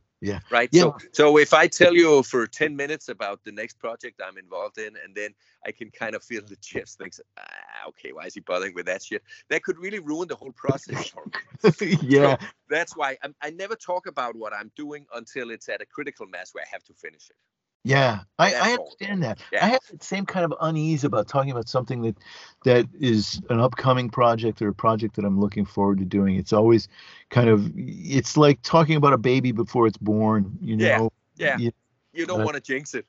Right? 0.50 0.68
Yeah. 0.72 0.82
So, 0.82 0.96
so 1.12 1.38
if 1.38 1.54
I 1.54 1.68
tell 1.68 1.94
you 1.94 2.22
for 2.22 2.46
10 2.46 2.74
minutes 2.74 3.08
about 3.08 3.44
the 3.44 3.52
next 3.52 3.78
project 3.78 4.20
I'm 4.24 4.36
involved 4.38 4.78
in, 4.78 4.94
and 5.04 5.14
then 5.14 5.34
I 5.64 5.72
can 5.72 5.90
kind 5.90 6.14
of 6.14 6.22
feel 6.22 6.42
the 6.46 6.56
chips 6.56 6.94
thinks, 6.94 7.20
ah, 7.38 7.88
okay, 7.88 8.12
why 8.12 8.24
is 8.24 8.34
he 8.34 8.40
bothering 8.40 8.74
with 8.74 8.86
that 8.86 9.02
shit? 9.02 9.22
That 9.48 9.62
could 9.62 9.78
really 9.78 10.00
ruin 10.00 10.28
the 10.28 10.36
whole 10.36 10.52
process 10.52 11.08
for 11.08 11.24
me. 11.26 11.96
yeah. 12.02 12.36
That's 12.68 12.96
why 12.96 13.16
I'm, 13.22 13.34
I 13.42 13.50
never 13.50 13.76
talk 13.76 14.06
about 14.06 14.36
what 14.36 14.52
I'm 14.52 14.70
doing 14.76 15.06
until 15.14 15.50
it's 15.50 15.68
at 15.68 15.80
a 15.80 15.86
critical 15.86 16.26
mass 16.26 16.52
where 16.52 16.64
I 16.64 16.68
have 16.72 16.84
to 16.84 16.94
finish 16.94 17.28
it. 17.30 17.36
Yeah. 17.84 18.20
I, 18.38 18.54
I 18.54 18.72
understand 18.72 19.22
that. 19.22 19.38
Yeah. 19.52 19.64
I 19.64 19.68
have 19.68 19.80
that 19.90 20.02
same 20.02 20.26
kind 20.26 20.44
of 20.44 20.52
unease 20.60 21.04
about 21.04 21.28
talking 21.28 21.50
about 21.50 21.68
something 21.68 22.02
that 22.02 22.16
that 22.64 22.86
is 23.00 23.40
an 23.50 23.60
upcoming 23.60 24.10
project 24.10 24.60
or 24.60 24.68
a 24.68 24.74
project 24.74 25.16
that 25.16 25.24
I'm 25.24 25.40
looking 25.40 25.64
forward 25.64 25.98
to 25.98 26.04
doing. 26.04 26.36
It's 26.36 26.52
always 26.52 26.88
kind 27.30 27.48
of 27.48 27.70
it's 27.76 28.36
like 28.36 28.60
talking 28.62 28.96
about 28.96 29.12
a 29.12 29.18
baby 29.18 29.52
before 29.52 29.86
it's 29.86 29.98
born, 29.98 30.58
you 30.60 30.76
Yeah. 30.76 30.98
know. 30.98 31.10
Yeah. 31.36 31.56
You, 31.58 31.70
You 32.12 32.26
don't 32.26 32.40
Uh, 32.40 32.44
want 32.44 32.56
to 32.56 32.60
jinx 32.60 32.94
it. 32.94 33.06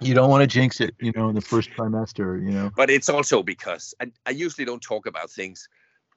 you 0.00 0.14
don't 0.14 0.30
want 0.30 0.40
to 0.42 0.46
jinx 0.46 0.80
it, 0.80 0.94
you 1.00 1.12
know, 1.14 1.28
in 1.28 1.34
the 1.34 1.40
first 1.42 1.70
trimester, 1.70 2.42
you 2.42 2.50
know. 2.50 2.70
But 2.74 2.90
it's 2.90 3.08
also 3.08 3.42
because 3.42 3.94
I, 4.00 4.10
I 4.26 4.30
usually 4.30 4.64
don't 4.64 4.82
talk 4.82 5.06
about 5.06 5.30
things 5.30 5.68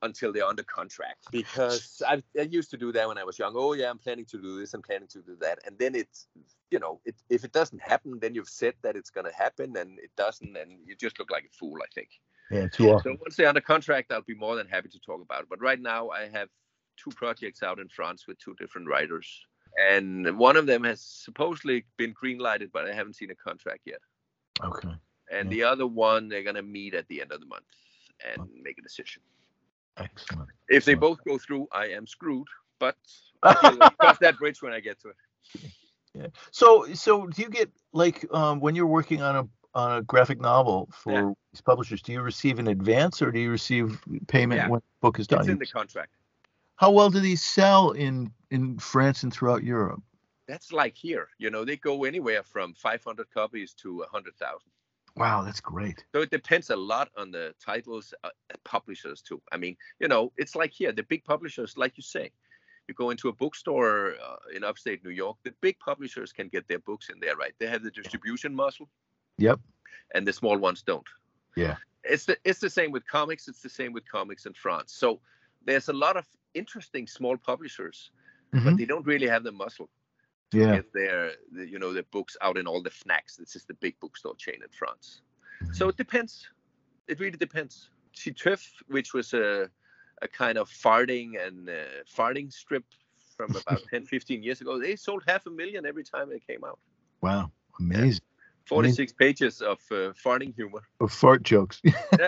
until 0.04 0.32
they're 0.32 0.46
under 0.46 0.64
contract 0.64 1.26
because 1.32 2.02
I, 2.08 2.22
I 2.38 2.44
used 2.44 2.70
to 2.72 2.78
do 2.78 2.92
that 2.92 3.08
when 3.08 3.18
I 3.18 3.24
was 3.24 3.40
young. 3.40 3.54
Oh 3.56 3.74
yeah, 3.74 3.90
I'm 3.90 3.98
planning 3.98 4.26
to 4.26 4.38
do 4.38 4.60
this. 4.60 4.74
I'm 4.74 4.82
planning 4.82 5.08
to 5.10 5.22
do 5.22 5.36
that, 5.42 5.60
and 5.66 5.78
then 5.80 5.96
it's 5.96 6.28
you 6.70 6.80
know, 6.80 7.00
it, 7.06 7.16
if 7.30 7.44
it 7.44 7.52
doesn't 7.52 7.82
happen, 7.82 8.20
then 8.20 8.34
you've 8.36 8.50
said 8.50 8.74
that 8.82 8.96
it's 8.96 9.10
going 9.12 9.28
to 9.28 9.36
happen, 9.36 9.78
and 9.78 10.00
it 10.00 10.10
doesn't, 10.18 10.58
and 10.58 10.72
you 10.86 10.96
just 10.96 11.20
look 11.20 11.32
like 11.32 11.46
a 11.46 11.56
fool. 11.58 11.78
I 11.82 11.88
think. 11.94 12.10
Yeah, 12.52 12.68
too 12.68 12.92
often. 12.92 13.14
So 13.14 13.18
once 13.22 13.36
they're 13.36 13.48
under 13.48 13.62
contract, 13.62 14.12
I'll 14.12 14.22
be 14.22 14.36
more 14.36 14.56
than 14.56 14.68
happy 14.68 14.90
to 14.90 15.00
talk 15.00 15.22
about 15.22 15.42
it. 15.42 15.48
But 15.50 15.62
right 15.62 15.80
now, 15.80 16.10
I 16.10 16.28
have 16.30 16.50
two 16.98 17.12
projects 17.12 17.64
out 17.64 17.80
in 17.80 17.88
France 17.90 18.28
with 18.28 18.38
two 18.40 18.56
different 18.60 18.88
writers, 18.88 19.28
and 19.90 20.38
one 20.38 20.58
of 20.58 20.66
them 20.66 20.84
has 20.84 21.02
supposedly 21.02 21.86
been 21.98 22.14
greenlighted, 22.14 22.72
but 22.74 22.86
I 22.86 22.94
haven't 22.94 23.16
seen 23.16 23.32
a 23.32 23.36
contract 23.36 23.82
yet. 23.86 24.00
Okay. 24.64 24.90
And 25.32 25.52
Yeah. 25.52 25.56
the 25.56 25.64
other 25.64 25.88
one, 25.88 26.28
they're 26.28 26.44
gonna 26.44 26.62
meet 26.62 26.94
at 26.94 27.08
the 27.08 27.22
end 27.22 27.32
of 27.32 27.40
the 27.40 27.48
month 27.48 27.66
and 28.26 28.48
make 28.62 28.78
a 28.78 28.82
decision. 28.82 29.22
Excellent. 29.98 30.50
If 30.70 30.86
they 30.86 30.96
both 30.96 31.24
go 31.26 31.38
through, 31.38 31.68
I 31.72 31.88
am 31.88 32.08
screwed. 32.08 32.48
But 32.80 32.98
I'll 33.44 33.92
cross 33.92 34.18
that 34.20 34.38
bridge 34.38 34.62
when 34.62 34.74
I 34.74 34.80
get 34.80 35.00
to 35.02 35.10
it. 35.10 35.16
Yeah. 36.14 36.28
So, 36.52 36.94
so 36.94 37.28
do 37.28 37.42
you 37.42 37.50
get 37.50 37.70
like 37.92 38.26
um, 38.34 38.60
when 38.60 38.76
you're 38.76 38.88
working 38.88 39.22
on 39.22 39.36
a 39.36 39.48
on 39.76 39.98
a 39.98 40.02
graphic 40.04 40.40
novel 40.40 40.90
for 40.94 41.12
Yeah. 41.12 41.32
these 41.52 41.62
publishers? 41.62 42.02
Do 42.02 42.12
you 42.12 42.22
receive 42.22 42.60
an 42.60 42.68
advance 42.68 43.22
or 43.22 43.32
do 43.32 43.40
you 43.40 43.50
receive 43.50 44.02
payment 44.28 44.60
Yeah. 44.60 44.70
when 44.70 44.80
the 44.80 45.02
book 45.02 45.20
is 45.20 45.28
done? 45.28 45.42
It's 45.42 45.50
in 45.50 45.58
the 45.58 45.66
contract. 45.66 46.12
How 46.76 46.92
well 46.92 47.10
do 47.10 47.20
these 47.20 47.42
sell 47.42 47.92
in 47.92 48.32
in 48.52 48.78
France 48.78 49.24
and 49.24 49.34
throughout 49.34 49.64
Europe? 49.64 50.02
That's 50.48 50.72
like 50.74 50.96
here. 50.98 51.30
You 51.38 51.50
know, 51.50 51.64
they 51.64 51.78
go 51.78 52.04
anywhere 52.04 52.44
from 52.44 52.74
500 52.74 53.32
copies 53.32 53.74
to 53.76 54.00
100,000. 54.00 54.60
Wow, 55.16 55.44
that's 55.44 55.62
great. 55.62 56.04
So 56.14 56.22
it 56.22 56.32
depends 56.32 56.72
a 56.72 56.76
lot 56.76 57.10
on 57.16 57.30
the 57.30 57.54
titles, 57.64 58.14
uh, 58.24 58.30
publishers 58.64 59.22
too. 59.22 59.42
I 59.52 59.58
mean, 59.58 59.78
you 60.00 60.08
know, 60.08 60.32
it's 60.38 60.56
like 60.56 60.72
here, 60.72 60.92
the 60.92 61.04
big 61.04 61.24
publishers, 61.24 61.78
like 61.78 61.98
you 61.98 62.04
say, 62.04 62.32
you 62.88 62.96
go 62.96 63.12
into 63.12 63.30
a 63.30 63.34
bookstore 63.34 64.16
uh, 64.16 64.36
in 64.56 64.64
upstate 64.64 65.04
New 65.04 65.12
York, 65.12 65.38
the 65.44 65.54
big 65.62 65.78
publishers 65.80 66.34
can 66.34 66.48
get 66.48 66.68
their 66.68 66.80
books 66.80 67.10
in 67.10 67.20
there, 67.20 67.36
right? 67.36 67.54
They 67.60 67.68
have 67.68 67.84
the 67.84 67.92
distribution 67.92 68.54
muscle. 68.54 68.90
Yep. 69.38 69.60
And 70.16 70.28
the 70.28 70.34
small 70.34 70.58
ones 70.58 70.82
don't. 70.82 71.08
Yeah. 71.56 71.76
It's 72.04 72.26
the 72.26 72.38
it's 72.44 72.60
the 72.60 72.70
same 72.70 72.92
with 72.92 73.08
comics. 73.08 73.48
It's 73.48 73.62
the 73.62 73.70
same 73.70 73.94
with 73.94 74.10
comics 74.12 74.46
in 74.46 74.54
France. 74.54 74.94
So 74.94 75.22
there's 75.66 75.88
a 75.88 75.94
lot 75.94 76.18
of 76.18 76.26
interesting 76.54 77.08
small 77.08 77.38
publishers, 77.38 78.12
mm-hmm. 78.54 78.66
but 78.66 78.78
they 78.78 78.86
don't 78.86 79.06
really 79.06 79.28
have 79.28 79.44
the 79.44 79.52
muscle 79.52 79.90
yeah. 80.54 80.76
get 80.76 80.94
their 80.94 81.32
you 81.54 81.80
know 81.80 81.94
their 81.94 82.04
books 82.12 82.38
out 82.42 82.58
in 82.58 82.68
all 82.68 82.82
the 82.82 82.90
Fnacs. 82.90 83.38
This 83.38 83.56
is 83.56 83.66
the 83.66 83.74
big 83.76 84.00
bookstore 84.00 84.36
chain 84.36 84.56
in 84.56 84.70
France. 84.70 85.22
So 85.72 85.88
it 85.90 85.98
depends. 85.98 86.50
It 87.08 87.20
really 87.20 87.38
depends. 87.38 87.90
Titeuf, 88.16 88.68
which 88.88 89.14
was 89.14 89.34
a 89.34 89.70
a 90.22 90.28
kind 90.28 90.58
of 90.58 90.70
farting 90.70 91.46
and 91.46 91.70
uh, 91.70 91.74
farting 92.16 92.52
strip 92.52 92.86
from 93.36 93.56
about 93.68 93.82
10, 93.90 94.06
15 94.06 94.44
years 94.44 94.62
ago. 94.62 94.80
They 94.80 94.96
sold 94.96 95.24
half 95.28 95.46
a 95.46 95.50
million 95.50 95.86
every 95.86 96.04
time 96.04 96.30
they 96.30 96.40
came 96.40 96.64
out. 96.64 96.80
Wow, 97.22 97.52
amazing. 97.80 98.22
Yeah. 98.24 98.30
46 98.66 98.98
I 98.98 99.02
mean, 99.02 99.28
pages 99.28 99.62
of 99.62 99.80
uh, 99.92 100.14
farting 100.24 100.56
humor. 100.56 100.84
Of 101.02 101.12
fart 101.12 101.44
jokes. 101.44 101.82
yeah. 101.84 102.28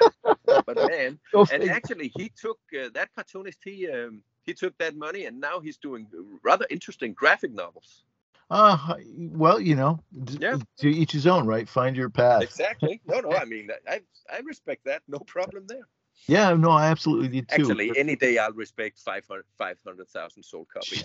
But 0.66 0.76
man, 0.90 1.18
and 1.34 1.70
actually 1.70 2.12
he 2.16 2.30
took 2.30 2.60
uh, 2.74 2.90
that 2.94 3.10
cartoonist. 3.16 3.60
He 3.64 3.90
um, 3.90 4.22
he 4.46 4.54
took 4.54 4.78
that 4.78 4.96
money 4.96 5.26
and 5.26 5.40
now 5.40 5.60
he's 5.60 5.78
doing 5.78 6.08
rather 6.44 6.66
interesting 6.70 7.14
graphic 7.14 7.52
novels. 7.54 8.04
Uh, 8.50 8.96
well, 9.18 9.60
you 9.60 9.76
know, 9.76 10.00
yeah. 10.40 10.58
to 10.78 10.90
each 10.90 11.12
his 11.12 11.26
own, 11.26 11.48
right? 11.48 11.68
Find 11.68 11.96
your 11.96 12.10
path. 12.10 12.44
Exactly. 12.44 13.02
No, 13.08 13.20
no. 13.22 13.32
I 13.32 13.46
mean, 13.46 13.70
I 13.88 14.02
I 14.32 14.40
respect 14.40 14.86
that. 14.86 15.02
No 15.08 15.20
problem 15.20 15.66
there. 15.68 15.88
Yeah, 16.28 16.54
no, 16.54 16.72
I 16.72 16.88
absolutely 16.88 17.28
did 17.30 17.50
too. 17.50 17.64
Actually, 17.64 17.98
any 17.98 18.16
day 18.16 18.38
I'll 18.38 18.54
respect 18.54 19.00
500 19.00 19.46
500,000 19.58 20.44
500, 20.44 20.46
sold 20.46 20.68
copies. 20.74 21.04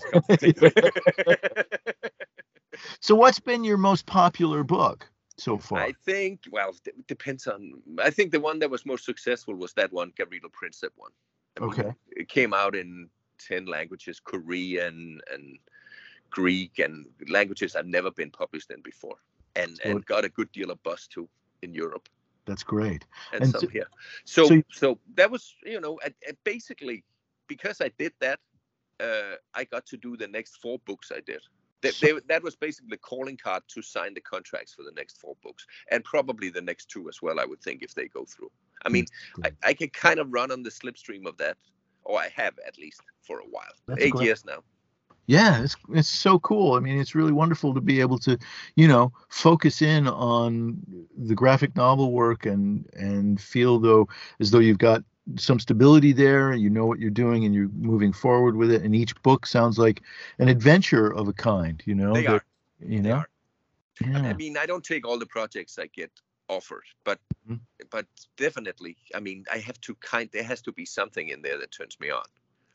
so, 2.99 3.15
what's 3.15 3.39
been 3.39 3.63
your 3.63 3.77
most 3.77 4.05
popular 4.05 4.63
book 4.63 5.07
so 5.37 5.57
far? 5.57 5.79
I 5.79 5.93
think, 6.05 6.41
well, 6.51 6.73
it 6.85 7.07
depends 7.07 7.47
on. 7.47 7.73
I 7.99 8.09
think 8.09 8.31
the 8.31 8.39
one 8.39 8.59
that 8.59 8.69
was 8.69 8.85
most 8.85 9.05
successful 9.05 9.55
was 9.55 9.73
that 9.73 9.91
one, 9.91 10.11
Gavrilo 10.11 10.49
Princip 10.51 10.89
one. 10.95 11.11
I 11.57 11.61
mean, 11.61 11.69
okay. 11.71 11.93
It 12.11 12.27
came 12.29 12.53
out 12.53 12.75
in 12.75 13.09
10 13.47 13.65
languages 13.65 14.19
Korean 14.19 15.19
and 15.31 15.59
Greek 16.31 16.79
and 16.79 17.05
languages 17.27 17.75
I've 17.75 17.85
never 17.85 18.09
been 18.11 18.31
published 18.31 18.71
in 18.71 18.81
before. 18.81 19.17
And, 19.55 19.79
and 19.83 20.05
got 20.05 20.23
a 20.23 20.29
good 20.29 20.51
deal 20.53 20.71
of 20.71 20.81
buzz 20.81 21.07
too 21.07 21.27
in 21.61 21.73
Europe. 21.73 22.07
That's 22.45 22.63
great. 22.63 23.05
And, 23.33 23.43
and 23.43 23.51
some 23.51 23.61
so, 23.61 23.67
here. 23.67 23.87
So, 24.23 24.47
so, 24.47 24.61
so 24.71 24.99
that 25.15 25.29
was, 25.29 25.55
you 25.63 25.79
know, 25.79 25.99
I, 26.03 26.13
I 26.27 26.31
basically 26.43 27.03
because 27.51 27.81
I 27.81 27.91
did 27.97 28.13
that, 28.21 28.39
uh, 29.01 29.35
I 29.53 29.65
got 29.65 29.85
to 29.87 29.97
do 29.97 30.15
the 30.15 30.27
next 30.27 30.55
four 30.61 30.79
books 30.85 31.11
I 31.13 31.19
did. 31.19 31.41
They, 31.81 31.91
they, 32.01 32.13
that 32.29 32.41
was 32.41 32.55
basically 32.55 32.91
the 32.91 32.97
calling 32.97 33.35
card 33.35 33.63
to 33.69 33.81
sign 33.81 34.13
the 34.13 34.21
contracts 34.21 34.73
for 34.73 34.83
the 34.83 34.91
next 34.95 35.19
four 35.19 35.35
books, 35.43 35.65
and 35.89 36.01
probably 36.03 36.49
the 36.49 36.61
next 36.61 36.89
two 36.89 37.09
as 37.09 37.21
well. 37.21 37.39
I 37.39 37.45
would 37.45 37.61
think 37.61 37.83
if 37.83 37.93
they 37.93 38.07
go 38.07 38.23
through. 38.23 38.51
I 38.85 38.89
mean, 38.89 39.05
I, 39.43 39.51
I 39.63 39.73
can 39.73 39.89
kind 39.89 40.19
of 40.19 40.31
run 40.31 40.51
on 40.51 40.63
the 40.63 40.69
slipstream 40.69 41.25
of 41.25 41.35
that, 41.37 41.57
or 42.03 42.19
I 42.19 42.29
have 42.35 42.53
at 42.65 42.77
least 42.77 43.01
for 43.21 43.39
a 43.39 43.45
while, 43.49 43.75
That's 43.87 44.01
eight 44.01 44.11
great. 44.11 44.25
years 44.25 44.45
now 44.45 44.63
yeah 45.27 45.61
it's 45.63 45.75
it's 45.93 46.09
so 46.09 46.39
cool. 46.39 46.73
I 46.73 46.79
mean 46.79 46.99
it's 46.99 47.15
really 47.15 47.31
wonderful 47.31 47.73
to 47.73 47.81
be 47.81 47.99
able 47.99 48.17
to 48.19 48.37
you 48.75 48.87
know 48.87 49.13
focus 49.29 49.81
in 49.81 50.07
on 50.07 50.81
the 51.17 51.35
graphic 51.35 51.75
novel 51.75 52.11
work 52.11 52.45
and 52.45 52.87
and 52.93 53.39
feel 53.39 53.79
though 53.79 54.07
as 54.39 54.51
though 54.51 54.59
you've 54.59 54.77
got 54.77 55.03
some 55.37 55.59
stability 55.59 56.11
there 56.11 56.53
you 56.53 56.69
know 56.69 56.85
what 56.85 56.99
you're 56.99 57.09
doing 57.11 57.45
and 57.45 57.53
you're 57.53 57.69
moving 57.69 58.11
forward 58.11 58.55
with 58.55 58.71
it. 58.71 58.81
And 58.81 58.95
each 58.95 59.19
book 59.21 59.45
sounds 59.45 59.77
like 59.77 60.01
an 60.39 60.47
adventure 60.47 61.13
of 61.13 61.27
a 61.27 61.33
kind 61.33 61.81
you 61.85 61.95
know 61.95 62.13
they 62.13 62.27
are. 62.27 62.43
you 62.79 63.01
know? 63.01 63.23
yeah. 64.05 64.17
I 64.17 64.33
mean 64.33 64.57
i 64.57 64.65
don't 64.65 64.83
take 64.83 65.07
all 65.07 65.19
the 65.19 65.27
projects 65.27 65.77
i 65.79 65.87
get 65.87 66.11
offered 66.49 66.83
but 67.05 67.19
mm-hmm. 67.47 67.55
but 67.89 68.05
definitely 68.35 68.97
i 69.15 69.19
mean 69.21 69.45
i 69.53 69.57
have 69.57 69.79
to 69.81 69.95
kind 69.95 70.29
there 70.33 70.43
has 70.43 70.61
to 70.63 70.71
be 70.73 70.85
something 70.85 71.29
in 71.29 71.41
there 71.41 71.57
that 71.59 71.71
turns 71.71 71.97
me 71.99 72.09
on 72.09 72.23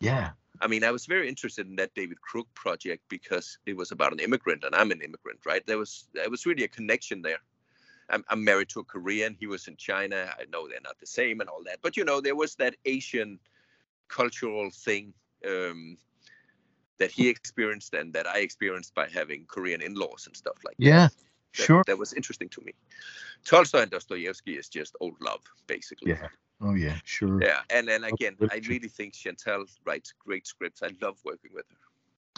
yeah 0.01 0.31
I 0.61 0.69
mean, 0.69 0.85
I 0.85 0.91
was 0.91 1.07
very 1.07 1.29
interested 1.29 1.67
in 1.67 1.77
that 1.77 1.95
David 1.95 2.21
Crook 2.21 2.47
project 2.55 3.03
because 3.09 3.59
it 3.67 3.77
was 3.77 3.93
about 3.93 4.13
an 4.13 4.21
immigrant, 4.21 4.65
and 4.65 4.75
I'm 4.75 4.91
an 4.91 5.03
immigrant, 5.03 5.41
right? 5.45 5.65
There 5.67 5.79
was 5.79 6.09
there 6.15 6.31
was 6.31 6.47
really 6.47 6.65
a 6.65 6.69
connection 6.69 7.23
there. 7.23 7.39
I'm, 8.09 8.25
I'm 8.29 8.45
married 8.45 8.69
to 8.71 8.81
a 8.81 8.85
Korean. 8.85 9.37
He 9.39 9.47
was 9.47 9.67
in 9.67 9.77
China. 9.77 10.33
I 10.39 10.45
know 10.53 10.69
they're 10.69 10.79
not 10.83 10.99
the 10.99 11.07
same 11.07 11.41
and 11.41 11.49
all 11.49 11.63
that, 11.65 11.79
but 11.83 11.97
you 11.97 12.05
know, 12.05 12.21
there 12.21 12.37
was 12.37 12.55
that 12.57 12.77
Asian 12.85 13.39
cultural 14.09 14.71
thing 14.71 15.13
um, 15.47 15.97
that 16.99 17.11
he 17.11 17.29
experienced 17.29 17.95
and 17.95 18.13
that 18.15 18.27
I 18.27 18.39
experienced 18.39 18.95
by 18.95 19.09
having 19.09 19.45
Korean 19.47 19.83
in-laws 19.83 20.27
and 20.27 20.37
stuff 20.37 20.57
like 20.65 20.77
yeah, 20.79 21.09
that. 21.09 21.15
Yeah, 21.59 21.65
sure. 21.65 21.85
That 21.87 21.99
was 21.99 22.13
interesting 22.13 22.49
to 22.51 22.61
me. 22.63 22.73
Tolstoy 23.45 23.81
and 23.81 23.91
Dostoevsky 23.91 24.57
is 24.57 24.69
just 24.69 24.95
old 25.01 25.17
love, 25.21 25.43
basically. 25.67 26.13
Yeah. 26.13 26.29
Oh 26.61 26.75
yeah, 26.75 26.97
sure. 27.05 27.43
Yeah, 27.43 27.61
and 27.71 27.87
then 27.87 28.05
again, 28.05 28.37
I 28.51 28.61
really 28.69 28.89
think 28.89 29.13
Chantal 29.13 29.67
writes 29.85 30.15
great 30.19 30.47
scripts. 30.47 30.83
I 30.83 30.91
love 31.03 31.19
working 31.25 31.51
with 31.53 31.67
her. 31.71 31.77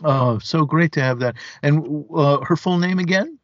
Oh, 0.04 0.38
so 0.38 0.64
great 0.64 0.92
to 0.92 1.00
have 1.00 1.18
that. 1.20 1.36
And 1.62 2.04
uh, 2.14 2.40
her 2.44 2.56
full 2.56 2.78
name 2.78 2.98
again? 2.98 3.38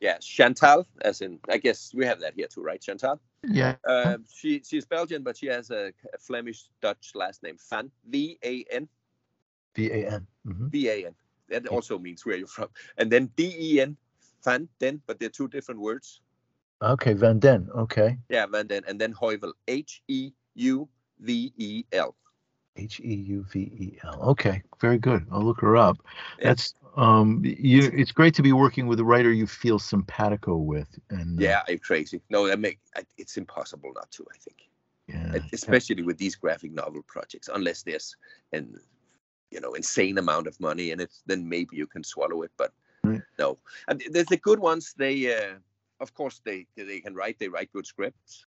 Yeah, 0.00 0.18
Chantal, 0.18 0.86
as 1.02 1.20
in 1.20 1.38
I 1.48 1.58
guess 1.58 1.92
we 1.94 2.04
have 2.06 2.20
that 2.20 2.34
here 2.34 2.46
too, 2.48 2.62
right? 2.62 2.80
Chantal. 2.80 3.20
Yeah. 3.44 3.76
Uh, 3.86 4.18
she 4.32 4.62
she's 4.64 4.84
Belgian, 4.86 5.22
but 5.22 5.36
she 5.36 5.46
has 5.46 5.70
a, 5.70 5.92
a 6.14 6.18
Flemish 6.18 6.68
Dutch 6.80 7.12
last 7.14 7.42
name, 7.42 7.56
Van 7.70 7.90
V 8.08 8.38
A 8.44 8.64
N. 8.70 8.88
V 9.74 9.90
A 9.90 10.10
N. 10.10 10.26
Mm-hmm. 10.46 10.68
V 10.68 10.88
A 10.88 11.06
N. 11.06 11.14
That 11.48 11.66
also 11.68 11.98
means 11.98 12.26
where 12.26 12.36
you're 12.36 12.46
from. 12.46 12.68
And 12.96 13.10
then 13.10 13.30
D 13.36 13.54
E 13.58 13.80
N, 13.80 13.96
Van 14.44 14.68
Den, 14.78 15.00
but 15.06 15.18
they're 15.18 15.28
two 15.28 15.48
different 15.48 15.80
words. 15.80 16.20
Okay, 16.82 17.12
Van 17.12 17.38
Den. 17.38 17.68
Okay. 17.74 18.16
Yeah, 18.28 18.46
Van 18.46 18.66
Den, 18.66 18.82
and 18.86 19.00
then 19.00 19.12
Heuvel. 19.12 19.52
H 19.66 20.02
E 20.08 20.32
U 20.54 20.88
V 21.20 21.52
E 21.56 21.84
L. 21.92 22.14
H 22.76 23.00
E 23.00 23.14
U 23.14 23.44
V 23.50 23.58
E 23.58 23.98
L. 24.04 24.20
Okay, 24.30 24.62
very 24.80 24.98
good. 24.98 25.26
I'll 25.32 25.42
look 25.42 25.60
her 25.60 25.76
up. 25.76 25.96
Yeah. 26.38 26.48
That's 26.48 26.74
um, 26.96 27.42
you. 27.44 27.90
It's 27.92 28.12
great 28.12 28.34
to 28.34 28.42
be 28.42 28.52
working 28.52 28.86
with 28.86 29.00
a 29.00 29.04
writer 29.04 29.32
you 29.32 29.46
feel 29.46 29.78
simpatico 29.78 30.56
with. 30.56 30.88
And 31.10 31.38
uh, 31.38 31.42
yeah, 31.42 31.62
I'm 31.68 31.78
crazy. 31.78 32.20
No, 32.30 32.46
that 32.46 32.60
make 32.60 32.78
it's 33.16 33.36
impossible 33.36 33.92
not 33.94 34.10
to. 34.12 34.26
I 34.32 34.38
think. 34.38 34.68
Yeah. 35.08 35.40
Especially 35.52 35.96
yeah. 35.96 36.06
with 36.06 36.18
these 36.18 36.36
graphic 36.36 36.72
novel 36.72 37.02
projects, 37.06 37.48
unless 37.52 37.82
there's 37.82 38.16
an 38.52 38.78
you 39.50 39.60
know 39.60 39.72
insane 39.74 40.18
amount 40.18 40.46
of 40.46 40.58
money 40.60 40.92
in 40.92 41.00
it, 41.00 41.10
then 41.26 41.48
maybe 41.48 41.76
you 41.76 41.86
can 41.86 42.04
swallow 42.04 42.42
it. 42.42 42.52
But 42.56 42.72
right. 43.02 43.22
no, 43.38 43.58
and 43.88 44.02
there's 44.10 44.26
the 44.26 44.36
good 44.36 44.60
ones. 44.60 44.94
They 44.96 45.34
uh, 45.34 45.54
of 46.00 46.14
course 46.14 46.40
they 46.44 46.66
they 46.76 47.00
can 47.00 47.14
write 47.14 47.38
they 47.38 47.48
write 47.48 47.72
good 47.72 47.86
scripts. 47.86 48.46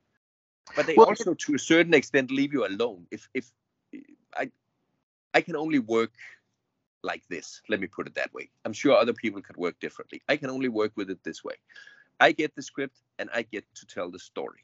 But 0.76 0.86
they 0.86 0.96
well, 0.96 1.08
also 1.08 1.34
to 1.34 1.56
a 1.56 1.60
certain 1.60 1.94
extent 1.94 2.32
leave 2.32 2.54
you 2.54 2.66
alone. 2.66 3.08
If 3.12 3.30
if 3.34 3.52
i 4.36 4.52
i 5.34 5.42
can 5.42 5.56
only 5.56 5.80
work 5.80 6.14
like 7.04 7.24
this 7.30 7.62
let 7.70 7.80
me 7.80 7.88
put 7.88 8.08
it 8.08 8.16
that 8.16 8.34
way. 8.34 8.50
I'm 8.66 8.74
sure 8.74 8.96
other 8.96 9.14
people 9.14 9.42
could 9.42 9.58
work 9.58 9.80
differently. 9.80 10.22
I 10.28 10.38
can 10.38 10.50
only 10.50 10.70
work 10.70 10.92
with 10.96 11.10
it 11.10 11.24
this 11.24 11.44
way. 11.44 11.56
I 12.20 12.32
get 12.32 12.56
the 12.56 12.62
script 12.62 12.98
and 13.20 13.30
i 13.34 13.42
get 13.44 13.64
to 13.76 13.86
tell 13.86 14.12
the 14.12 14.20
story 14.20 14.64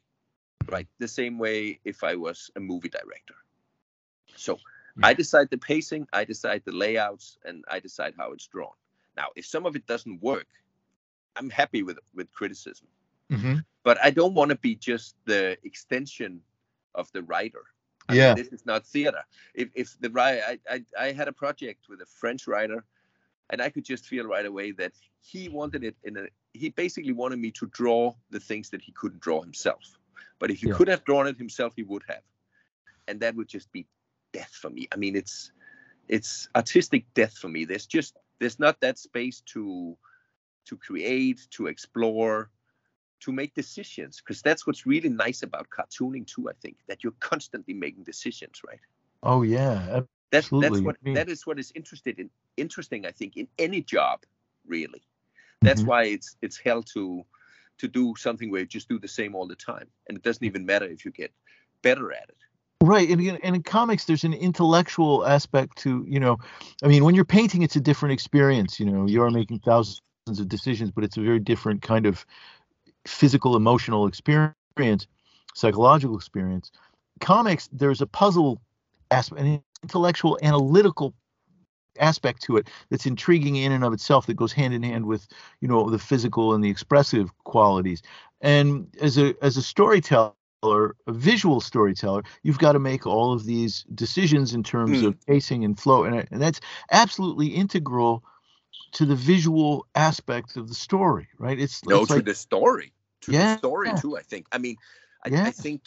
right? 0.70 0.86
The 0.98 1.08
same 1.08 1.38
way 1.38 1.78
if 1.84 2.04
i 2.04 2.14
was 2.14 2.50
a 2.56 2.60
movie 2.60 2.88
director. 2.88 3.34
So 4.36 4.58
yeah. 4.96 5.08
i 5.08 5.14
decide 5.14 5.48
the 5.50 5.58
pacing 5.58 6.06
i 6.12 6.24
decide 6.24 6.62
the 6.64 6.72
layouts 6.72 7.38
and 7.44 7.64
i 7.70 7.80
decide 7.80 8.14
how 8.18 8.32
it's 8.32 8.46
drawn. 8.46 8.76
Now 9.16 9.28
if 9.36 9.46
some 9.46 9.66
of 9.66 9.76
it 9.76 9.86
doesn't 9.86 10.22
work 10.22 10.48
I'm 11.36 11.50
happy 11.50 11.82
with 11.82 11.98
with 12.14 12.32
criticism, 12.32 12.86
mm-hmm. 13.30 13.56
but 13.82 13.98
I 14.02 14.10
don't 14.10 14.34
want 14.34 14.50
to 14.50 14.56
be 14.56 14.74
just 14.74 15.16
the 15.24 15.56
extension 15.64 16.40
of 16.94 17.10
the 17.12 17.22
writer. 17.22 17.64
I 18.08 18.14
yeah, 18.14 18.34
mean, 18.34 18.44
this 18.44 18.52
is 18.52 18.66
not 18.66 18.86
theater. 18.86 19.24
If 19.54 19.70
if 19.74 19.96
the 20.00 20.12
I, 20.20 20.58
I 20.70 20.84
I 20.98 21.12
had 21.12 21.28
a 21.28 21.32
project 21.32 21.88
with 21.88 22.00
a 22.00 22.06
French 22.06 22.46
writer, 22.46 22.84
and 23.50 23.60
I 23.62 23.70
could 23.70 23.84
just 23.84 24.06
feel 24.06 24.26
right 24.26 24.46
away 24.46 24.72
that 24.72 24.92
he 25.20 25.48
wanted 25.48 25.84
it 25.84 25.96
in 26.04 26.16
a. 26.16 26.26
He 26.52 26.68
basically 26.70 27.12
wanted 27.12 27.38
me 27.38 27.50
to 27.52 27.66
draw 27.66 28.14
the 28.30 28.40
things 28.40 28.70
that 28.70 28.82
he 28.82 28.92
couldn't 28.92 29.20
draw 29.20 29.42
himself. 29.42 29.98
But 30.38 30.50
if 30.50 30.60
he 30.60 30.68
yeah. 30.68 30.74
could 30.74 30.88
have 30.88 31.04
drawn 31.04 31.26
it 31.26 31.38
himself, 31.38 31.72
he 31.74 31.82
would 31.82 32.02
have, 32.08 32.22
and 33.08 33.20
that 33.20 33.34
would 33.34 33.48
just 33.48 33.72
be 33.72 33.86
death 34.32 34.52
for 34.52 34.70
me. 34.70 34.88
I 34.92 34.96
mean, 34.96 35.16
it's 35.16 35.52
it's 36.08 36.48
artistic 36.54 37.06
death 37.14 37.36
for 37.36 37.48
me. 37.48 37.64
There's 37.64 37.86
just 37.86 38.16
there's 38.38 38.58
not 38.58 38.80
that 38.80 38.98
space 38.98 39.40
to 39.46 39.96
to 40.66 40.76
create, 40.76 41.46
to 41.50 41.66
explore, 41.66 42.50
to 43.20 43.32
make 43.32 43.54
decisions. 43.54 44.20
Because 44.20 44.42
that's 44.42 44.66
what's 44.66 44.86
really 44.86 45.08
nice 45.08 45.42
about 45.42 45.68
cartooning 45.70 46.26
too. 46.26 46.48
I 46.48 46.52
think 46.60 46.76
that 46.88 47.02
you're 47.02 47.14
constantly 47.20 47.74
making 47.74 48.04
decisions, 48.04 48.60
right? 48.66 48.80
Oh 49.22 49.42
yeah, 49.42 50.00
that's 50.30 50.48
that's 50.50 50.80
what 50.80 50.96
that 51.04 51.28
is 51.28 51.46
what 51.46 51.58
is 51.58 51.72
interested 51.74 52.18
in 52.18 52.30
interesting. 52.56 53.06
I 53.06 53.10
think 53.10 53.36
in 53.36 53.48
any 53.58 53.80
job, 53.80 54.20
really. 54.66 55.02
That's 55.62 55.80
mm-hmm. 55.80 55.90
why 55.90 56.04
it's 56.04 56.36
it's 56.42 56.58
hell 56.58 56.82
to 56.94 57.24
to 57.78 57.88
do 57.88 58.14
something 58.16 58.50
where 58.50 58.60
you 58.60 58.66
just 58.66 58.88
do 58.88 58.98
the 58.98 59.08
same 59.08 59.34
all 59.34 59.46
the 59.46 59.56
time, 59.56 59.86
and 60.08 60.18
it 60.18 60.22
doesn't 60.22 60.44
even 60.44 60.66
matter 60.66 60.86
if 60.86 61.04
you 61.04 61.10
get 61.10 61.32
better 61.82 62.12
at 62.12 62.28
it. 62.28 62.36
Right, 62.82 63.08
and 63.08 63.20
and 63.42 63.56
in 63.56 63.62
comics, 63.62 64.04
there's 64.04 64.24
an 64.24 64.34
intellectual 64.34 65.26
aspect 65.26 65.78
to 65.78 66.04
you 66.06 66.20
know, 66.20 66.38
I 66.82 66.88
mean, 66.88 67.04
when 67.04 67.14
you're 67.14 67.24
painting, 67.24 67.62
it's 67.62 67.76
a 67.76 67.80
different 67.80 68.12
experience. 68.12 68.78
You 68.78 68.86
know, 68.86 69.06
you 69.06 69.22
are 69.22 69.30
making 69.30 69.60
thousands 69.60 70.02
of 70.26 70.48
decisions, 70.48 70.90
but 70.90 71.04
it's 71.04 71.16
a 71.16 71.22
very 71.22 71.38
different 71.38 71.82
kind 71.82 72.06
of 72.06 72.24
physical, 73.06 73.56
emotional 73.56 74.06
experience, 74.06 75.06
psychological 75.54 76.16
experience. 76.16 76.70
Comics, 77.20 77.68
there's 77.72 78.00
a 78.00 78.06
puzzle 78.06 78.60
aspect, 79.10 79.40
an 79.40 79.62
intellectual, 79.82 80.38
analytical 80.42 81.14
aspect 82.00 82.42
to 82.42 82.56
it 82.56 82.68
that's 82.90 83.06
intriguing 83.06 83.56
in 83.56 83.70
and 83.70 83.84
of 83.84 83.92
itself 83.92 84.26
that 84.26 84.34
goes 84.34 84.52
hand 84.52 84.74
in 84.74 84.82
hand 84.82 85.06
with 85.06 85.28
you 85.60 85.68
know 85.68 85.88
the 85.88 85.98
physical 85.98 86.52
and 86.52 86.64
the 86.64 86.68
expressive 86.68 87.30
qualities 87.44 88.02
and 88.40 88.88
as 89.00 89.16
a 89.16 89.32
as 89.42 89.56
a 89.56 89.62
storyteller 89.62 90.34
a 90.64 91.12
visual 91.12 91.60
storyteller 91.60 92.24
you've 92.42 92.58
got 92.58 92.72
to 92.72 92.80
make 92.80 93.06
all 93.06 93.32
of 93.32 93.44
these 93.44 93.84
decisions 93.94 94.54
in 94.54 94.64
terms 94.64 95.02
mm. 95.02 95.06
of 95.06 95.26
pacing 95.28 95.64
and 95.64 95.78
flow 95.78 96.02
and, 96.02 96.26
and 96.32 96.42
that's 96.42 96.60
absolutely 96.90 97.46
integral 97.46 98.24
to 98.94 99.04
the 99.04 99.14
visual 99.14 99.86
aspect 99.94 100.56
of 100.56 100.68
the 100.68 100.74
story 100.74 101.28
right 101.38 101.60
it's 101.60 101.84
no 101.84 102.00
it's 102.00 102.08
to 102.08 102.16
like, 102.16 102.24
the 102.24 102.34
story 102.34 102.92
to 103.20 103.32
yeah, 103.32 103.54
the 103.54 103.58
story 103.58 103.88
yeah. 103.88 103.94
too 103.94 104.16
i 104.16 104.22
think 104.22 104.46
i 104.52 104.58
mean 104.58 104.76
I, 105.24 105.28
yeah. 105.30 105.44
I 105.44 105.50
think 105.50 105.82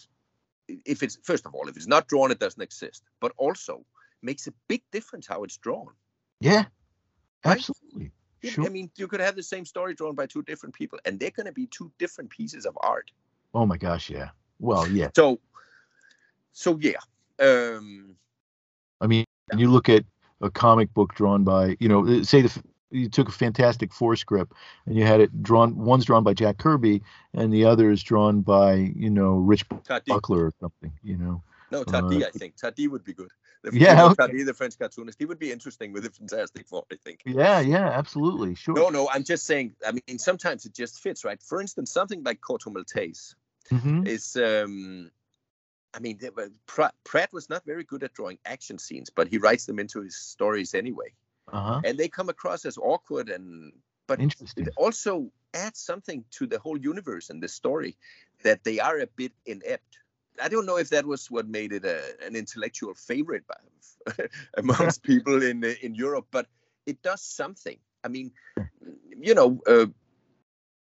if 0.85 1.03
it's 1.03 1.17
first 1.23 1.45
of 1.45 1.53
all 1.53 1.67
if 1.67 1.75
it's 1.75 1.87
not 1.87 2.07
drawn 2.07 2.31
it 2.31 2.39
doesn't 2.39 2.61
exist 2.61 3.03
but 3.19 3.31
also 3.37 3.85
makes 4.21 4.47
a 4.47 4.53
big 4.67 4.81
difference 4.91 5.27
how 5.27 5.43
it's 5.43 5.57
drawn. 5.57 5.93
Yeah, 6.39 6.65
absolutely. 7.43 8.11
Right? 8.43 8.53
Sure. 8.53 8.65
I 8.65 8.69
mean, 8.69 8.91
you 8.95 9.07
could 9.07 9.19
have 9.19 9.35
the 9.35 9.43
same 9.43 9.65
story 9.65 9.95
drawn 9.95 10.15
by 10.15 10.27
two 10.27 10.43
different 10.43 10.75
people, 10.75 10.99
and 11.05 11.19
they're 11.19 11.31
going 11.31 11.47
to 11.47 11.51
be 11.51 11.67
two 11.67 11.91
different 11.97 12.29
pieces 12.29 12.65
of 12.65 12.77
art. 12.81 13.11
Oh 13.53 13.65
my 13.65 13.77
gosh, 13.77 14.09
yeah. 14.09 14.29
Well, 14.59 14.87
yeah. 14.87 15.09
So, 15.15 15.39
so 16.53 16.77
yeah. 16.79 16.99
Um, 17.39 18.15
I 19.01 19.07
mean, 19.07 19.25
you 19.55 19.69
look 19.71 19.89
at 19.89 20.03
a 20.41 20.51
comic 20.51 20.93
book 20.93 21.15
drawn 21.15 21.43
by, 21.43 21.77
you 21.79 21.89
know, 21.89 22.21
say 22.23 22.41
the 22.41 22.63
you 22.91 23.09
took 23.09 23.29
a 23.29 23.31
Fantastic 23.31 23.93
Four 23.93 24.15
script 24.15 24.53
and 24.85 24.95
you 24.95 25.05
had 25.05 25.19
it 25.19 25.43
drawn. 25.43 25.75
One's 25.75 26.05
drawn 26.05 26.23
by 26.23 26.33
Jack 26.33 26.57
Kirby, 26.57 27.01
and 27.33 27.53
the 27.53 27.65
other 27.65 27.91
is 27.91 28.03
drawn 28.03 28.41
by, 28.41 28.73
you 28.73 29.09
know, 29.09 29.35
Rich 29.35 29.65
Buckler 29.69 30.45
or 30.45 30.53
something. 30.59 30.91
You 31.03 31.17
know. 31.17 31.43
No, 31.71 31.83
Tardi 31.83 32.23
uh, 32.23 32.27
I 32.27 32.31
think 32.31 32.55
Tardi 32.55 32.87
would 32.87 33.03
be 33.03 33.13
good. 33.13 33.29
The, 33.63 33.77
yeah, 33.77 34.05
okay. 34.05 34.43
the 34.43 34.53
French 34.53 34.77
cartoonist, 34.77 35.17
he 35.19 35.25
would 35.25 35.39
be 35.39 35.51
interesting 35.51 35.91
with 35.91 36.03
the 36.03 36.11
Fantastic 36.11 36.67
Four, 36.67 36.85
I 36.91 36.95
think. 37.03 37.21
Yeah, 37.25 37.59
yeah, 37.59 37.89
absolutely, 37.89 38.55
sure. 38.55 38.75
No, 38.75 38.89
no, 38.89 39.09
I'm 39.09 39.23
just 39.23 39.45
saying. 39.45 39.73
I 39.85 39.91
mean, 39.91 40.19
sometimes 40.19 40.65
it 40.65 40.73
just 40.73 40.99
fits, 40.99 41.25
right? 41.25 41.41
For 41.41 41.59
instance, 41.59 41.91
something 41.91 42.23
like 42.23 42.39
Corto 42.39 42.71
Maltese 42.71 43.35
mm-hmm. 43.71 44.07
is. 44.07 44.35
um 44.37 45.11
I 45.93 45.99
mean, 45.99 46.19
Pratt 46.67 47.33
was 47.33 47.49
not 47.49 47.65
very 47.65 47.83
good 47.83 48.03
at 48.03 48.13
drawing 48.13 48.37
action 48.45 48.77
scenes, 48.77 49.09
but 49.09 49.27
he 49.27 49.39
writes 49.39 49.65
them 49.65 49.79
into 49.79 50.01
his 50.01 50.15
stories 50.15 50.75
anyway, 50.75 51.11
uh-huh. 51.51 51.81
and 51.83 51.97
they 51.97 52.07
come 52.07 52.29
across 52.29 52.65
as 52.65 52.77
awkward 52.77 53.29
and. 53.29 53.73
But 54.07 54.21
it 54.21 54.69
also 54.77 55.29
adds 55.53 55.81
something 55.81 56.23
to 56.31 56.47
the 56.47 56.59
whole 56.59 56.77
universe 56.77 57.29
and 57.29 57.43
the 57.43 57.49
story 57.49 57.97
that 58.41 58.63
they 58.63 58.79
are 58.79 58.99
a 58.99 59.07
bit 59.07 59.33
inept 59.45 59.97
I 60.41 60.49
don't 60.49 60.65
know 60.65 60.77
if 60.77 60.89
that 60.89 61.05
was 61.05 61.29
what 61.31 61.47
made 61.47 61.73
it 61.73 61.85
a, 61.85 62.01
an 62.25 62.35
intellectual 62.35 62.93
favorite 62.93 63.43
by, 63.47 64.25
amongst 64.57 65.03
people 65.11 65.43
in 65.43 65.63
in 65.63 65.95
Europe, 65.95 66.27
but 66.31 66.47
it 66.85 67.01
does 67.01 67.21
something. 67.21 67.77
I 68.03 68.07
mean, 68.09 68.31
you 69.17 69.33
know, 69.33 69.59
uh, 69.67 69.87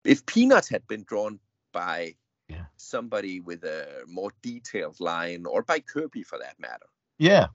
if 0.06 0.26
Peanuts 0.26 0.70
had 0.70 0.88
been 0.88 1.04
drawn 1.04 1.40
by 1.72 2.16
yeah. 2.48 2.66
somebody 2.78 3.40
with 3.40 3.64
a 3.64 4.04
more 4.08 4.32
detailed 4.42 5.00
line, 5.00 5.46
or 5.46 5.62
by 5.64 5.80
Kirby 5.80 6.24
for 6.24 6.40
that 6.40 6.60
matter, 6.60 6.88
yeah, 7.18 7.48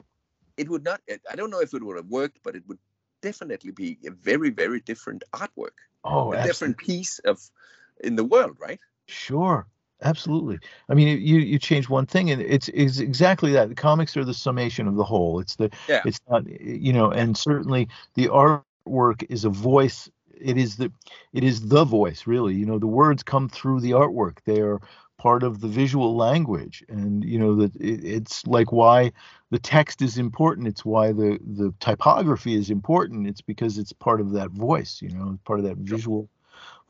it 0.56 0.68
would 0.68 0.84
not. 0.84 1.00
I 1.30 1.36
don't 1.36 1.50
know 1.50 1.60
if 1.60 1.74
it 1.74 1.82
would 1.82 1.96
have 1.96 2.08
worked, 2.08 2.38
but 2.42 2.56
it 2.56 2.64
would 2.66 2.78
definitely 3.24 3.72
be 3.72 3.98
a 4.06 4.10
very, 4.10 4.50
very 4.50 4.80
different 4.80 5.24
artwork. 5.32 5.78
Oh, 6.04 6.32
a 6.32 6.36
absolutely. 6.36 6.46
different 6.46 6.76
piece 6.78 7.18
of 7.20 7.40
in 8.00 8.16
the 8.16 8.24
world, 8.24 8.56
right? 8.60 8.80
Sure. 9.08 9.66
Absolutely. 10.02 10.58
I 10.90 10.94
mean, 10.94 11.08
you 11.08 11.38
you 11.38 11.58
change 11.58 11.88
one 11.88 12.04
thing, 12.04 12.30
and 12.30 12.42
it's 12.42 12.68
is 12.68 13.00
exactly 13.00 13.52
that. 13.52 13.70
The 13.70 13.74
comics 13.74 14.16
are 14.16 14.24
the 14.24 14.34
summation 14.34 14.86
of 14.86 14.96
the 14.96 15.04
whole. 15.04 15.40
It's 15.40 15.56
the 15.56 15.70
yeah. 15.88 16.02
it's 16.04 16.20
not 16.28 16.42
you 16.60 16.92
know, 16.92 17.10
and 17.10 17.36
certainly 17.36 17.88
the 18.14 18.28
artwork 18.28 19.24
is 19.30 19.44
a 19.44 19.48
voice. 19.48 20.10
It 20.38 20.58
is 20.58 20.76
the 20.76 20.92
it 21.32 21.42
is 21.44 21.68
the 21.68 21.84
voice, 21.84 22.26
really. 22.26 22.54
You 22.54 22.66
know, 22.66 22.78
the 22.78 22.86
words 23.02 23.22
come 23.22 23.48
through 23.48 23.80
the 23.80 23.92
artwork. 23.92 24.38
They 24.44 24.60
are 24.60 24.80
part 25.24 25.42
of 25.42 25.62
the 25.62 25.68
visual 25.68 26.14
language, 26.14 26.84
and 26.90 27.24
you 27.24 27.38
know 27.38 27.54
that 27.54 27.74
it, 27.76 28.04
it's 28.04 28.46
like 28.46 28.72
why 28.72 29.10
the 29.50 29.58
text 29.58 30.02
is 30.02 30.18
important. 30.18 30.68
It's 30.68 30.84
why 30.84 31.12
the 31.12 31.38
the 31.42 31.72
typography 31.80 32.54
is 32.54 32.68
important. 32.68 33.26
It's 33.26 33.40
because 33.40 33.78
it's 33.78 33.94
part 33.94 34.20
of 34.20 34.32
that 34.32 34.50
voice. 34.50 35.00
You 35.00 35.08
know, 35.08 35.38
part 35.46 35.60
of 35.60 35.64
that 35.64 35.78
visual 35.78 36.28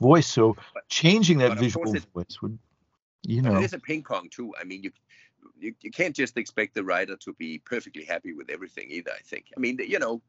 voice. 0.01 0.27
So 0.27 0.57
changing 0.89 1.39
that 1.39 1.57
visual 1.59 1.95
voice 2.13 2.43
would 2.43 2.59
you 3.23 3.41
know, 3.41 3.57
it 3.57 3.63
is 3.63 3.73
a 3.73 3.79
ping 3.79 4.03
pong 4.03 4.29
too. 4.29 4.53
I 4.61 4.65
mean, 4.65 4.83
you, 4.83 4.91
you 5.61 5.73
you 5.81 5.93
can't 5.93 6.17
just 6.17 6.37
expect 6.37 6.75
the 6.75 6.83
writer 6.83 7.17
to 7.19 7.33
be 7.35 7.61
perfectly 7.61 8.05
happy 8.05 8.33
with 8.33 8.51
everything 8.51 8.89
either. 8.91 9.13
I 9.13 9.23
think. 9.23 9.45
I 9.57 9.61
mean, 9.61 9.79
you 9.79 10.01
know, 10.01 10.21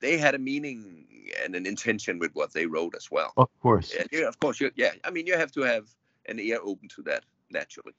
they 0.00 0.18
had 0.18 0.34
a 0.34 0.38
meaning 0.38 1.06
and 1.42 1.56
an 1.56 1.64
intention 1.64 2.18
with 2.18 2.32
what 2.34 2.52
they 2.52 2.66
wrote 2.66 2.94
as 2.94 3.10
well. 3.10 3.32
Of 3.38 3.48
course. 3.62 3.94
And, 3.98 4.06
yeah, 4.12 4.28
of 4.28 4.38
course. 4.38 4.60
yeah. 4.76 4.92
I 5.02 5.10
mean, 5.10 5.26
you 5.26 5.38
have 5.38 5.52
to 5.52 5.62
have 5.62 5.86
an 6.28 6.38
ear 6.38 6.58
open 6.62 6.88
to 6.88 7.02
that 7.02 7.24
naturally. 7.50 7.92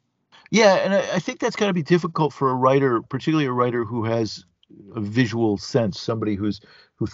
Yeah, 0.51 0.75
and 0.75 0.93
I, 0.93 0.99
I 1.15 1.19
think 1.19 1.39
that's 1.39 1.55
got 1.55 1.67
to 1.67 1.73
be 1.73 1.83
difficult 1.83 2.33
for 2.33 2.49
a 2.49 2.55
writer, 2.55 3.01
particularly 3.01 3.45
a 3.45 3.51
writer 3.51 3.83
who 3.83 4.03
has 4.05 4.45
a 4.95 4.99
visual 4.99 5.57
sense, 5.57 5.99
somebody 5.99 6.35
who's 6.35 6.59
who 6.95 7.07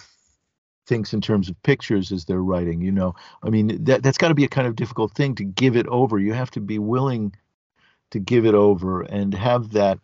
thinks 0.87 1.13
in 1.13 1.21
terms 1.21 1.49
of 1.49 1.63
pictures 1.63 2.11
as 2.11 2.25
they're 2.25 2.43
writing 2.43 2.81
you 2.81 2.91
know 2.91 3.13
i 3.43 3.49
mean 3.49 3.83
that 3.83 4.03
that's 4.03 4.17
got 4.17 4.29
to 4.29 4.35
be 4.35 4.43
a 4.43 4.49
kind 4.49 4.67
of 4.67 4.75
difficult 4.75 5.13
thing 5.13 5.35
to 5.35 5.43
give 5.43 5.77
it 5.77 5.87
over 5.87 6.17
you 6.19 6.33
have 6.33 6.51
to 6.51 6.59
be 6.59 6.79
willing 6.79 7.33
to 8.09 8.19
give 8.19 8.45
it 8.45 8.55
over 8.55 9.01
and 9.03 9.33
have 9.33 9.71
that 9.71 9.99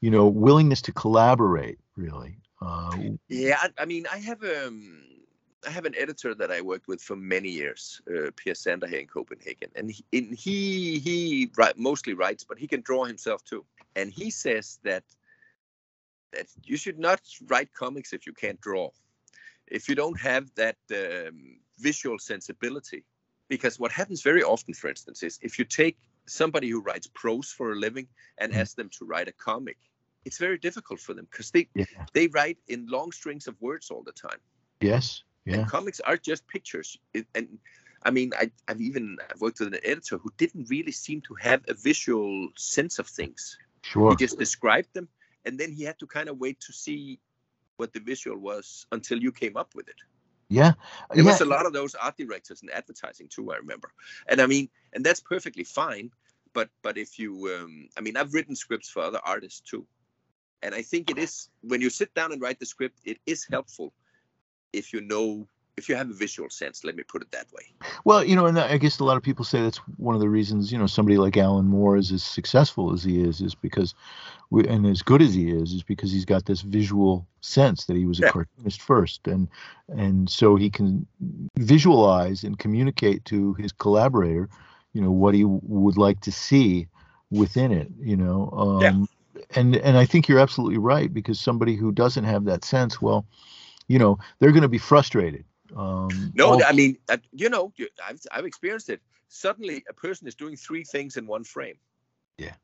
you 0.00 0.10
know 0.10 0.26
willingness 0.26 0.82
to 0.82 0.92
collaborate 0.92 1.78
really 1.96 2.36
uh, 2.62 2.90
yeah 3.28 3.58
I, 3.60 3.82
I, 3.82 3.84
mean 3.84 4.06
i 4.12 4.16
have 4.18 4.42
um 4.42 5.04
I 5.66 5.70
have 5.70 5.84
an 5.84 5.94
editor 5.96 6.34
that 6.34 6.50
I 6.50 6.60
worked 6.60 6.88
with 6.88 7.02
for 7.02 7.16
many 7.16 7.48
years, 7.48 8.00
uh, 8.08 8.30
Pierre 8.36 8.54
Sander 8.54 8.86
here 8.86 9.00
in 9.00 9.06
Copenhagen, 9.06 9.70
and 9.74 9.90
he 9.90 10.04
and 10.12 10.34
he, 10.34 10.98
he 10.98 11.50
write, 11.56 11.78
mostly 11.78 12.14
writes, 12.14 12.44
but 12.44 12.58
he 12.58 12.66
can 12.66 12.82
draw 12.82 13.04
himself 13.04 13.44
too. 13.44 13.64
And 13.96 14.10
he 14.10 14.30
says 14.30 14.78
that 14.82 15.04
that 16.32 16.46
you 16.64 16.76
should 16.76 16.98
not 16.98 17.20
write 17.46 17.72
comics 17.72 18.12
if 18.12 18.26
you 18.26 18.32
can't 18.32 18.60
draw 18.60 18.90
if 19.66 19.88
you 19.88 19.94
don't 19.94 20.20
have 20.20 20.50
that 20.56 20.76
um, 20.92 21.58
visual 21.78 22.18
sensibility, 22.18 23.04
because 23.48 23.78
what 23.78 23.92
happens 23.92 24.22
very 24.22 24.42
often, 24.42 24.74
for 24.74 24.88
instance, 24.88 25.22
is 25.22 25.38
if 25.42 25.58
you 25.58 25.64
take 25.64 25.96
somebody 26.26 26.68
who 26.68 26.80
writes 26.80 27.08
prose 27.14 27.50
for 27.50 27.72
a 27.72 27.76
living 27.76 28.06
and 28.38 28.52
mm. 28.52 28.56
ask 28.56 28.76
them 28.76 28.90
to 28.98 29.04
write 29.04 29.28
a 29.28 29.32
comic, 29.32 29.76
it's 30.24 30.38
very 30.38 30.58
difficult 30.58 31.00
for 31.00 31.14
them 31.14 31.26
because 31.30 31.50
they 31.50 31.68
yeah. 31.74 31.84
they 32.14 32.28
write 32.28 32.58
in 32.68 32.86
long 32.86 33.12
strings 33.12 33.46
of 33.46 33.60
words 33.60 33.90
all 33.90 34.02
the 34.02 34.12
time. 34.12 34.38
Yes. 34.80 35.22
Yeah. 35.44 35.56
And 35.56 35.68
comics 35.68 36.00
are 36.00 36.16
just 36.16 36.46
pictures. 36.48 36.98
It, 37.12 37.26
and 37.34 37.58
I 38.02 38.10
mean, 38.10 38.32
I, 38.38 38.50
have 38.68 38.80
even 38.80 39.18
I've 39.30 39.40
worked 39.40 39.60
with 39.60 39.74
an 39.74 39.80
editor 39.84 40.18
who 40.18 40.32
didn't 40.36 40.68
really 40.70 40.92
seem 40.92 41.20
to 41.22 41.34
have 41.34 41.62
a 41.68 41.74
visual 41.74 42.48
sense 42.56 42.98
of 42.98 43.06
things. 43.06 43.58
Sure. 43.82 44.10
He 44.10 44.16
just 44.16 44.38
described 44.38 44.94
them, 44.94 45.08
and 45.44 45.58
then 45.58 45.72
he 45.72 45.84
had 45.84 45.98
to 45.98 46.06
kind 46.06 46.28
of 46.28 46.38
wait 46.38 46.60
to 46.60 46.72
see 46.72 47.20
what 47.76 47.92
the 47.92 48.00
visual 48.00 48.38
was 48.38 48.86
until 48.92 49.18
you 49.18 49.32
came 49.32 49.56
up 49.56 49.74
with 49.74 49.88
it. 49.88 49.96
Yeah. 50.48 50.72
There 51.10 51.24
yeah. 51.24 51.30
was 51.30 51.40
a 51.40 51.46
lot 51.46 51.66
of 51.66 51.72
those 51.72 51.94
art 51.94 52.16
directors 52.16 52.62
in 52.62 52.70
advertising 52.70 53.28
too, 53.28 53.52
I 53.52 53.56
remember. 53.56 53.90
And 54.28 54.40
I 54.40 54.46
mean, 54.46 54.68
and 54.92 55.04
that's 55.04 55.20
perfectly 55.20 55.64
fine. 55.64 56.10
But 56.52 56.68
but 56.82 56.96
if 56.96 57.18
you 57.18 57.32
um 57.58 57.88
I 57.96 58.00
mean 58.00 58.16
I've 58.16 58.32
written 58.34 58.54
scripts 58.54 58.88
for 58.88 59.02
other 59.02 59.20
artists 59.24 59.60
too. 59.60 59.86
And 60.62 60.74
I 60.74 60.82
think 60.82 61.10
it 61.10 61.18
is 61.18 61.48
when 61.62 61.80
you 61.80 61.90
sit 61.90 62.14
down 62.14 62.32
and 62.32 62.40
write 62.40 62.60
the 62.60 62.66
script, 62.66 63.00
it 63.04 63.18
is 63.26 63.46
helpful 63.50 63.92
if 64.74 64.92
you 64.92 65.00
know 65.00 65.46
if 65.76 65.88
you 65.88 65.96
have 65.96 66.08
a 66.08 66.14
visual 66.14 66.48
sense, 66.50 66.84
let 66.84 66.94
me 66.94 67.02
put 67.02 67.22
it 67.22 67.30
that 67.32 67.46
way. 67.52 67.64
Well, 68.04 68.24
you 68.24 68.36
know, 68.36 68.46
and 68.46 68.58
I 68.58 68.78
guess 68.78 68.98
a 69.00 69.04
lot 69.04 69.16
of 69.16 69.22
people 69.22 69.44
say 69.44 69.62
that's 69.62 69.78
one 69.96 70.14
of 70.14 70.20
the 70.20 70.28
reasons, 70.28 70.70
you 70.70 70.78
know, 70.78 70.86
somebody 70.86 71.18
like 71.18 71.36
Alan 71.36 71.66
Moore 71.66 71.96
is 71.96 72.12
as 72.12 72.22
successful 72.22 72.92
as 72.92 73.02
he 73.02 73.20
is, 73.20 73.40
is 73.40 73.54
because, 73.54 73.94
we, 74.50 74.66
and 74.68 74.86
as 74.86 75.02
good 75.02 75.20
as 75.20 75.34
he 75.34 75.50
is, 75.50 75.72
is 75.72 75.82
because 75.82 76.12
he's 76.12 76.24
got 76.24 76.46
this 76.46 76.60
visual 76.60 77.26
sense 77.40 77.86
that 77.86 77.96
he 77.96 78.06
was 78.06 78.20
a 78.20 78.24
yeah. 78.24 78.30
cartoonist 78.30 78.80
first, 78.80 79.26
and 79.26 79.48
and 79.88 80.30
so 80.30 80.54
he 80.56 80.70
can 80.70 81.06
visualize 81.56 82.44
and 82.44 82.58
communicate 82.58 83.24
to 83.26 83.54
his 83.54 83.72
collaborator, 83.72 84.48
you 84.92 85.00
know, 85.00 85.10
what 85.10 85.34
he 85.34 85.44
would 85.44 85.96
like 85.96 86.20
to 86.20 86.32
see 86.32 86.86
within 87.30 87.72
it, 87.72 87.90
you 87.98 88.16
know. 88.16 88.50
Um, 88.52 88.80
yeah. 88.80 89.04
And 89.56 89.76
and 89.76 89.98
I 89.98 90.06
think 90.06 90.28
you're 90.28 90.38
absolutely 90.38 90.78
right 90.78 91.12
because 91.12 91.40
somebody 91.40 91.74
who 91.74 91.90
doesn't 91.90 92.24
have 92.24 92.44
that 92.44 92.64
sense, 92.64 93.02
well, 93.02 93.26
you 93.88 93.98
know, 93.98 94.18
they're 94.38 94.52
going 94.52 94.62
to 94.62 94.68
be 94.68 94.78
frustrated 94.78 95.44
um, 95.76 96.32
no, 96.34 96.62
I 96.62 96.72
mean, 96.72 96.98
uh, 97.08 97.16
you 97.32 97.48
know, 97.48 97.72
I've, 98.06 98.20
I've 98.30 98.44
experienced 98.44 98.90
it. 98.90 99.00
Suddenly, 99.28 99.84
a 99.88 99.92
person 99.92 100.28
is 100.28 100.34
doing 100.34 100.56
three 100.56 100.84
things 100.84 101.16
in 101.16 101.26
one 101.26 101.44
frame. 101.44 101.76
Yeah. 102.38 102.54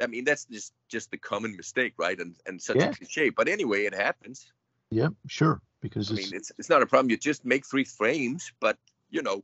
I 0.00 0.06
mean, 0.06 0.24
that's 0.24 0.46
just 0.46 0.72
just 0.88 1.10
the 1.10 1.18
common 1.18 1.56
mistake, 1.56 1.94
right? 1.98 2.18
And 2.18 2.34
and 2.46 2.60
such 2.60 2.76
Yeah. 2.76 2.90
a 2.90 2.94
cliche. 2.94 3.30
But 3.30 3.48
anyway, 3.48 3.84
it 3.84 3.94
happens. 3.94 4.52
Yeah, 4.90 5.08
sure. 5.26 5.60
Because 5.80 6.10
I 6.10 6.14
it's, 6.14 6.30
mean, 6.30 6.36
it's 6.36 6.52
it's 6.58 6.68
not 6.68 6.82
a 6.82 6.86
problem. 6.86 7.10
You 7.10 7.16
just 7.16 7.44
make 7.44 7.66
three 7.66 7.84
frames, 7.84 8.52
but 8.60 8.76
you 9.10 9.22
know, 9.22 9.42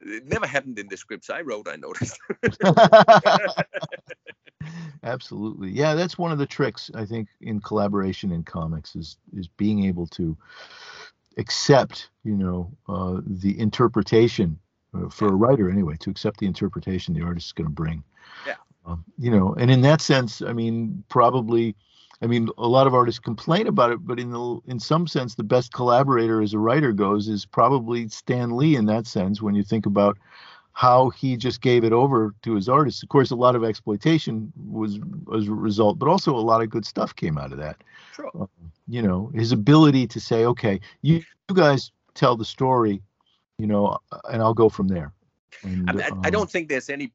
it 0.00 0.26
never 0.26 0.46
happened 0.46 0.78
in 0.78 0.88
the 0.88 0.96
scripts 0.96 1.30
I 1.30 1.40
wrote. 1.40 1.68
I 1.68 1.76
noticed. 1.76 2.18
Absolutely. 5.02 5.70
Yeah, 5.70 5.94
that's 5.94 6.18
one 6.18 6.32
of 6.32 6.38
the 6.38 6.46
tricks 6.46 6.90
I 6.94 7.04
think 7.04 7.28
in 7.40 7.60
collaboration 7.60 8.32
in 8.32 8.42
comics 8.42 8.96
is 8.96 9.16
is 9.36 9.48
being 9.48 9.84
able 9.84 10.06
to 10.08 10.36
accept, 11.36 12.10
you 12.24 12.36
know, 12.36 12.70
uh, 12.88 13.20
the 13.24 13.58
interpretation 13.58 14.58
uh, 14.94 15.08
for 15.08 15.28
a 15.28 15.34
writer 15.34 15.70
anyway, 15.70 15.96
to 16.00 16.10
accept 16.10 16.40
the 16.40 16.46
interpretation 16.46 17.14
the 17.14 17.22
artist 17.22 17.46
is 17.46 17.52
going 17.52 17.66
to 17.66 17.72
bring. 17.72 18.02
Yeah. 18.46 18.54
Um, 18.84 19.04
you 19.18 19.30
know, 19.30 19.54
and 19.54 19.70
in 19.70 19.82
that 19.82 20.00
sense, 20.00 20.42
I 20.42 20.52
mean, 20.52 21.04
probably 21.08 21.76
I 22.20 22.26
mean, 22.26 22.48
a 22.58 22.66
lot 22.66 22.86
of 22.86 22.94
artists 22.94 23.20
complain 23.20 23.66
about 23.68 23.92
it, 23.92 24.04
but 24.04 24.18
in 24.18 24.32
the 24.32 24.60
in 24.66 24.80
some 24.80 25.06
sense, 25.06 25.34
the 25.34 25.44
best 25.44 25.72
collaborator 25.72 26.42
as 26.42 26.52
a 26.52 26.58
writer 26.58 26.92
goes 26.92 27.28
is 27.28 27.46
probably 27.46 28.08
Stan 28.08 28.56
Lee 28.56 28.74
in 28.74 28.86
that 28.86 29.06
sense. 29.06 29.40
When 29.40 29.54
you 29.54 29.62
think 29.62 29.86
about 29.86 30.18
how 30.72 31.10
he 31.10 31.36
just 31.36 31.60
gave 31.60 31.84
it 31.84 31.92
over 31.92 32.34
to 32.42 32.54
his 32.54 32.68
artists, 32.68 33.02
of 33.02 33.08
course, 33.08 33.30
a 33.30 33.36
lot 33.36 33.54
of 33.54 33.62
exploitation 33.62 34.52
was 34.68 34.98
was 35.26 35.46
a 35.46 35.52
result, 35.52 35.98
but 35.98 36.08
also 36.08 36.34
a 36.34 36.40
lot 36.40 36.60
of 36.60 36.70
good 36.70 36.84
stuff 36.84 37.14
came 37.14 37.38
out 37.38 37.52
of 37.52 37.58
that. 37.58 37.76
sure. 38.14 38.48
You 38.88 39.02
know, 39.02 39.30
his 39.34 39.52
ability 39.52 40.08
to 40.08 40.20
say, 40.20 40.44
"Okay, 40.44 40.80
you, 41.02 41.22
you 41.48 41.54
guys 41.54 41.92
tell 42.14 42.36
the 42.36 42.44
story," 42.44 43.00
you 43.58 43.68
know, 43.68 43.96
and 44.28 44.42
I'll 44.42 44.54
go 44.54 44.68
from 44.68 44.88
there. 44.88 45.12
And, 45.62 45.88
I, 45.88 45.92
mean, 45.92 46.02
I, 46.02 46.06
I 46.06 46.10
um, 46.10 46.32
don't 46.32 46.50
think 46.50 46.68
there's 46.68 46.90
any 46.90 47.12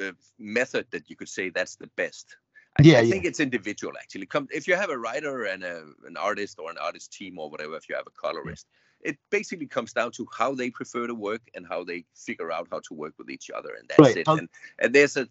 uh, 0.00 0.12
method 0.38 0.86
that 0.90 1.10
you 1.10 1.16
could 1.16 1.28
say 1.28 1.50
that's 1.50 1.74
the 1.74 1.88
best. 1.96 2.36
I, 2.78 2.82
Yeah, 2.82 2.98
I 2.98 3.00
yeah. 3.02 3.10
think 3.12 3.24
it's 3.24 3.40
individual 3.40 3.94
actually. 4.00 4.26
Come 4.26 4.48
if 4.52 4.66
you 4.66 4.74
have 4.76 4.90
a 4.90 4.98
writer 4.98 5.44
and 5.44 5.62
a, 5.62 5.84
an 6.06 6.16
artist 6.16 6.58
or 6.58 6.70
an 6.70 6.78
artist 6.78 7.12
team 7.12 7.38
or 7.38 7.48
whatever, 7.50 7.76
if 7.76 7.88
you 7.88 7.94
have 7.94 8.06
a 8.06 8.10
colorist, 8.10 8.66
it 9.00 9.16
basically 9.30 9.66
comes 9.66 9.92
down 9.92 10.10
to 10.12 10.26
how 10.36 10.54
they 10.54 10.70
prefer 10.70 11.06
to 11.06 11.14
work 11.14 11.42
and 11.54 11.66
how 11.66 11.84
they 11.84 12.04
figure 12.14 12.50
out 12.50 12.66
how 12.70 12.80
to 12.80 12.94
work 12.94 13.14
with 13.18 13.30
each 13.30 13.50
other, 13.50 13.74
and 13.78 13.86
that's 13.88 14.00
Right. 14.00 14.16
it. 14.16 14.26
How- 14.26 14.36
And 14.38 14.48
and 14.80 14.94
there's 14.94 15.16
a 15.16 15.28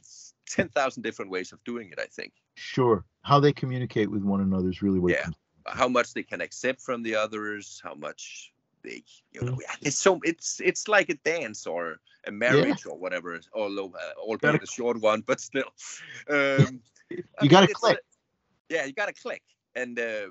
ten 0.47 0.69
thousand 0.69 1.03
different 1.03 1.31
ways 1.31 1.51
of 1.51 1.63
doing 1.63 1.89
it. 1.91 1.99
I 1.99 2.05
think 2.05 2.31
Sure, 2.55 3.03
how 3.23 3.39
they 3.39 3.51
communicate 3.51 4.09
with 4.11 4.23
one 4.23 4.41
another 4.41 4.69
is 4.69 4.81
really 4.81 4.99
what. 4.99 5.11
Yeah. 5.11 5.27
how 5.67 5.87
much 5.87 6.13
they 6.13 6.23
can 6.23 6.39
accept 6.41 6.81
from 6.81 7.01
the 7.03 7.15
others, 7.15 7.81
how 7.83 7.95
much 7.95 8.52
they, 8.83 9.03
you 9.31 9.41
know, 9.41 9.53
Mm-hmm. 9.53 9.85
it's 9.87 9.97
so 9.97 10.19
it's 10.23 10.59
it's 10.63 10.87
like 10.87 11.09
a 11.09 11.15
dance 11.23 11.65
or 11.65 11.99
a 12.27 12.31
marriage 12.31 12.85
or 12.85 12.97
whatever. 12.97 13.39
Although 13.53 13.93
uh, 13.95 14.19
albeit 14.19 14.41
Gotta- 14.41 14.63
a 14.63 14.67
short 14.67 15.01
one, 15.01 15.21
but 15.27 15.39
still. 15.39 15.71
Um, 16.29 16.81
You 17.09 17.23
mean, 17.41 17.49
got 17.49 17.61
to 17.61 17.71
it's, 17.71 17.79
click. 17.79 17.97
uh, 17.97 18.01
yeah, 18.69 18.85
you 18.85 18.93
got 18.93 19.07
to 19.07 19.13
click, 19.13 19.43
and 19.75 19.99
uh, 19.99 20.29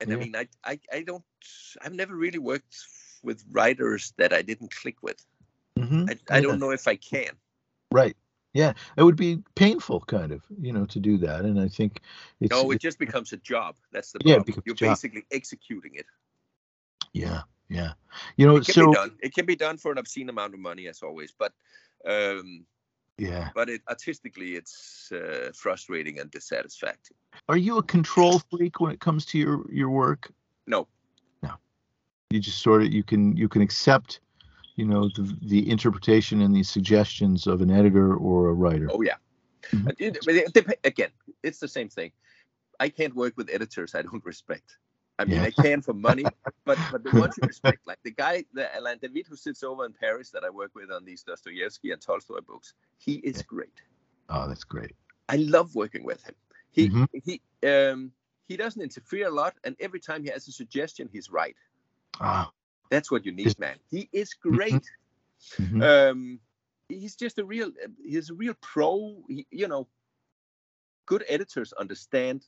and 0.00 0.12
I 0.12 0.16
mean, 0.16 0.34
I, 0.36 0.48
I 0.64 0.80
I 0.92 1.02
don't. 1.02 1.24
I've 1.82 1.94
never 1.94 2.14
really 2.14 2.38
worked 2.38 2.76
with 3.22 3.44
writers 3.50 4.12
that 4.16 4.32
I 4.32 4.42
didn't 4.42 4.74
click 4.74 5.02
with. 5.02 5.24
Mhm. 5.78 6.10
I, 6.10 6.14
I 6.34 6.36
Yeah. 6.36 6.42
don't 6.42 6.58
know 6.58 6.70
if 6.70 6.86
I 6.88 6.96
can. 6.96 7.32
Right. 7.92 8.16
Yeah, 8.52 8.72
it 8.96 9.04
would 9.04 9.16
be 9.16 9.42
painful, 9.54 10.00
kind 10.00 10.32
of, 10.32 10.42
you 10.60 10.72
know, 10.72 10.84
to 10.86 10.98
do 10.98 11.18
that. 11.18 11.44
And 11.44 11.60
I 11.60 11.68
think 11.68 12.00
it's 12.40 12.50
No, 12.50 12.72
it 12.72 12.80
just 12.80 12.98
becomes 12.98 13.32
a 13.32 13.36
job. 13.36 13.76
That's 13.92 14.10
the 14.10 14.18
Yeah, 14.24 14.34
problem. 14.36 14.44
becomes 14.44 14.66
You're 14.66 14.90
basically 14.90 15.24
executing 15.30 15.94
it. 15.94 16.06
Yeah, 17.12 17.42
yeah. 17.68 17.92
You 18.36 18.46
know, 18.46 18.56
It 18.56 18.64
can 18.66 18.74
so 18.74 18.86
be 18.88 18.94
done. 18.94 19.16
It 19.22 19.34
can 19.34 19.46
be 19.46 19.56
done 19.56 19.76
for 19.76 19.92
an 19.92 19.98
obscene 19.98 20.28
amount 20.28 20.54
of 20.54 20.60
money, 20.60 20.88
as 20.88 21.02
always. 21.02 21.32
But 21.36 21.52
um, 22.06 22.64
yeah. 23.18 23.50
but 23.54 23.68
it 23.68 23.82
artistically, 23.88 24.56
it's 24.56 25.10
uh, 25.12 25.50
frustrating 25.54 26.18
and 26.18 26.30
dissatisfactory. 26.30 27.16
Are 27.48 27.56
you 27.56 27.78
a 27.78 27.82
control 27.82 28.40
freak 28.50 28.80
when 28.80 28.92
it 28.92 29.00
comes 29.00 29.24
to 29.26 29.38
your 29.38 29.70
your 29.72 29.90
work? 29.90 30.30
No, 30.66 30.88
no. 31.42 31.52
You 32.30 32.40
just 32.40 32.62
sort 32.62 32.82
of 32.82 32.92
you 32.92 33.02
can 33.02 33.36
you 33.36 33.48
can 33.48 33.62
accept, 33.62 34.20
you 34.76 34.84
know, 34.84 35.08
the 35.14 35.36
the 35.42 35.70
interpretation 35.70 36.40
and 36.42 36.54
the 36.54 36.62
suggestions 36.62 37.46
of 37.46 37.60
an 37.60 37.70
editor 37.70 38.14
or 38.14 38.48
a 38.48 38.52
writer. 38.54 38.88
oh 38.90 39.02
yeah. 39.02 39.16
Mhm. 39.72 39.84
But 39.84 40.00
it- 40.00 40.56
it 40.56 40.80
again, 40.84 41.10
it's 41.42 41.60
the 41.60 41.68
same 41.68 41.88
thing. 41.88 42.12
I 42.80 42.88
can't 42.88 43.14
work 43.14 43.36
with 43.36 43.50
editors 43.50 43.94
I 43.94 44.02
don't 44.02 44.24
respect. 44.32 44.78
I 45.20 45.24
mean, 45.24 45.42
Yeah. 45.42 45.44
I 45.44 45.50
can 45.50 45.82
for 45.82 45.94
money, 45.94 46.34
but 46.66 46.80
but 46.90 47.04
the 47.04 47.12
ones 47.12 47.36
you 47.38 47.44
respect, 47.44 47.86
like 47.86 47.98
the 48.04 48.10
guy, 48.12 48.44
the 48.52 48.66
Alain 48.78 48.98
David 49.02 49.26
who 49.28 49.36
sits 49.36 49.62
over 49.62 49.84
in 49.84 49.92
Paris 49.92 50.30
that 50.30 50.44
I 50.44 50.50
work 50.50 50.72
with 50.74 50.90
on 50.90 51.04
these 51.04 51.22
Dostoevsky 51.22 51.92
and 51.92 52.00
Tolstoy 52.00 52.40
books, 52.40 52.74
he 52.98 53.14
is 53.30 53.42
great. 53.42 53.82
Oh, 54.30 54.48
that's 54.48 54.64
great. 54.64 54.94
I 55.28 55.36
love 55.36 55.74
working 55.74 56.04
with 56.04 56.22
him. 56.24 56.34
He 56.70 56.88
Mhm. 56.88 57.08
he 57.24 57.42
um 57.68 58.12
he 58.48 58.56
doesn't 58.56 58.82
interfere 58.82 59.28
a 59.28 59.30
lot, 59.30 59.54
and 59.64 59.76
every 59.80 60.00
time 60.00 60.24
he 60.24 60.30
has 60.30 60.48
a 60.48 60.52
suggestion, 60.52 61.08
he's 61.12 61.30
right. 61.30 61.56
Ah, 62.20 62.52
That's 62.90 63.10
what 63.10 63.24
you 63.24 63.32
need, 63.32 63.58
man. 63.58 63.78
He 63.90 64.08
is 64.12 64.34
great. 64.34 64.84
mhm. 65.58 65.82
Um, 65.82 66.40
he's 66.88 67.16
just 67.16 67.38
a 67.38 67.44
real 67.44 67.72
he's 68.02 68.30
a 68.30 68.34
real 68.34 68.54
pro. 68.60 69.22
He, 69.28 69.46
you 69.50 69.68
know, 69.68 69.88
good 71.06 71.24
editors 71.28 71.72
understand 71.74 72.46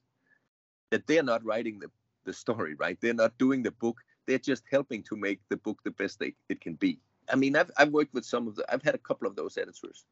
that 0.91 1.07
they're 1.07 1.23
not 1.23 1.45
writing 1.45 1.79
the 1.79 1.91
the 2.25 2.33
story, 2.33 2.75
right? 2.75 2.99
They're 3.01 3.15
not 3.15 3.37
doing 3.39 3.63
the 3.63 3.71
book. 3.73 4.01
They're 4.27 4.39
just 4.39 4.65
helping 4.71 5.03
to 5.05 5.17
make 5.17 5.41
the 5.49 5.57
book 5.57 5.81
the 5.85 5.91
best 5.91 6.19
they, 6.19 6.35
it 6.49 6.61
can 6.61 6.75
be. 6.75 6.99
I 7.33 7.37
mean, 7.37 7.57
I've 7.57 7.71
I've 7.77 7.91
worked 7.91 8.15
with 8.15 8.25
some 8.25 8.49
of 8.49 8.57
the. 8.57 8.65
I've 8.73 8.83
had 8.83 8.95
a 8.95 8.99
couple 8.99 9.27
of 9.29 9.37
those 9.37 9.57
editors. 9.57 10.05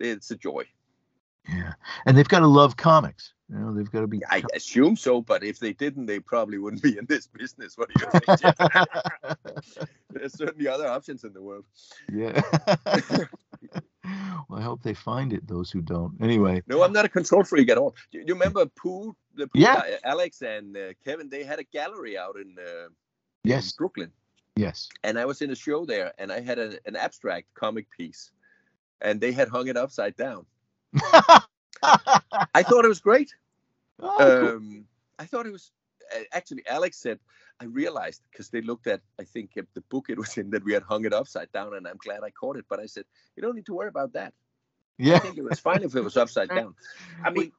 It's 0.00 0.30
a 0.30 0.36
joy. 0.36 0.64
yeah. 1.48 1.72
And 2.06 2.16
they've 2.16 2.28
got 2.28 2.40
to 2.40 2.46
love 2.46 2.76
comics. 2.76 3.32
You 3.50 3.58
know, 3.58 3.74
they've 3.74 3.90
got 3.90 4.00
to 4.00 4.06
be. 4.06 4.20
I 4.28 4.42
assume 4.54 4.96
so, 4.96 5.22
but 5.22 5.42
if 5.42 5.58
they 5.58 5.72
didn't, 5.72 6.06
they 6.06 6.20
probably 6.20 6.58
wouldn't 6.58 6.82
be 6.82 6.98
in 6.98 7.06
this 7.06 7.26
business. 7.32 7.78
What 7.78 7.88
do 7.94 8.04
you 8.04 8.20
think? 8.20 8.56
There's 10.10 10.34
certainly 10.34 10.68
other 10.68 10.86
options 10.86 11.24
in 11.24 11.32
the 11.32 11.42
world. 11.42 11.64
yeah. 12.12 12.40
well, 14.48 14.58
I 14.58 14.62
hope 14.62 14.82
they 14.82 14.94
find 14.94 15.32
it. 15.32 15.46
Those 15.46 15.70
who 15.70 15.80
don't. 15.80 16.14
Anyway. 16.20 16.62
No, 16.66 16.82
I'm 16.82 16.92
not 16.92 17.04
a 17.04 17.08
control 17.08 17.44
freak 17.44 17.70
at 17.70 17.78
all. 17.78 17.94
You, 18.10 18.24
you 18.26 18.34
remember 18.34 18.66
Pooh, 18.66 19.14
the 19.34 19.46
Pooh 19.46 19.60
Yeah. 19.60 19.74
guy, 19.76 19.98
Alex 20.04 20.42
and 20.42 20.76
uh, 20.76 20.92
Kevin? 21.04 21.28
They 21.28 21.44
had 21.44 21.58
a 21.58 21.64
gallery 21.64 22.16
out 22.18 22.36
in, 22.36 22.56
uh, 22.58 22.86
in 22.86 22.90
Yes. 23.44 23.72
Brooklyn, 23.72 24.12
Yes. 24.56 24.88
and 25.04 25.18
I 25.18 25.24
was 25.24 25.42
in 25.42 25.50
a 25.50 25.54
show 25.56 25.84
there, 25.84 26.12
and 26.18 26.32
I 26.32 26.40
had 26.40 26.58
a, 26.58 26.78
an 26.86 26.96
abstract 26.96 27.46
comic 27.54 27.86
piece, 27.90 28.30
and 29.00 29.20
they 29.20 29.32
had 29.32 29.48
hung 29.48 29.68
it 29.68 29.76
upside 29.76 30.16
down. 30.16 30.46
I 31.82 32.62
thought 32.62 32.84
it 32.84 32.88
was 32.88 33.00
great. 33.00 33.34
Oh, 34.00 34.36
cool. 34.40 34.48
Um, 34.50 34.84
I 35.18 35.24
thought 35.24 35.46
it 35.46 35.52
was 35.52 35.72
actually. 36.32 36.62
Alex 36.68 36.98
said 36.98 37.18
I 37.60 37.64
realized 37.64 38.22
because 38.30 38.50
they 38.50 38.60
looked 38.60 38.86
at 38.86 39.00
I 39.20 39.24
think 39.24 39.54
the 39.54 39.80
book 39.90 40.06
it 40.08 40.18
was 40.18 40.38
in 40.38 40.50
that 40.50 40.64
we 40.64 40.72
had 40.72 40.82
hung 40.82 41.04
it 41.04 41.12
upside 41.12 41.50
down, 41.52 41.74
and 41.74 41.86
I'm 41.86 41.96
glad 41.98 42.20
I 42.22 42.30
caught 42.30 42.56
it. 42.56 42.66
But 42.68 42.80
I 42.80 42.86
said 42.86 43.04
you 43.36 43.42
don't 43.42 43.56
need 43.56 43.66
to 43.66 43.74
worry 43.74 43.88
about 43.88 44.12
that. 44.12 44.32
Yeah. 44.98 45.16
I 45.16 45.18
think 45.20 45.38
it 45.38 45.44
was 45.44 45.60
fine 45.60 45.82
if 45.82 45.94
it 45.94 46.02
was 46.02 46.16
upside 46.16 46.48
down. 46.48 46.74
I 47.24 47.30
mean, 47.30 47.52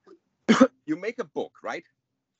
you 0.86 0.98
make 0.98 1.20
a 1.20 1.24
book, 1.24 1.54
right? 1.64 1.86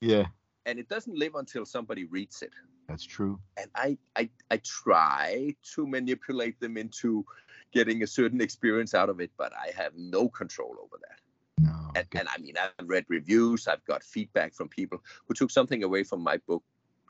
Yeah. 0.00 0.26
And 0.66 0.78
it 0.78 0.88
doesn't 0.88 1.16
live 1.16 1.34
until 1.34 1.64
somebody 1.64 2.04
reads 2.04 2.42
it. 2.42 2.50
That's 2.86 3.04
true. 3.04 3.40
And 3.56 3.70
I, 3.74 3.96
I, 4.16 4.28
I 4.50 4.58
try 4.58 5.54
to 5.74 5.86
manipulate 5.86 6.60
them 6.60 6.76
into 6.76 7.24
getting 7.72 8.02
a 8.02 8.06
certain 8.06 8.40
experience 8.40 8.94
out 8.94 9.08
of 9.08 9.20
it, 9.20 9.30
but 9.38 9.52
I 9.54 9.72
have 9.80 9.92
no 9.96 10.28
control 10.28 10.76
over 10.82 10.96
that. 11.00 11.64
No. 11.64 11.92
And, 11.94 12.06
and 12.12 12.28
I 12.28 12.38
mean, 12.38 12.54
I've 12.58 12.88
read 12.88 13.04
reviews, 13.08 13.68
I've 13.68 13.84
got 13.84 14.02
feedback 14.02 14.54
from 14.54 14.68
people 14.68 15.02
who 15.26 15.34
took 15.34 15.50
something 15.50 15.82
away 15.82 16.04
from 16.04 16.20
my 16.20 16.38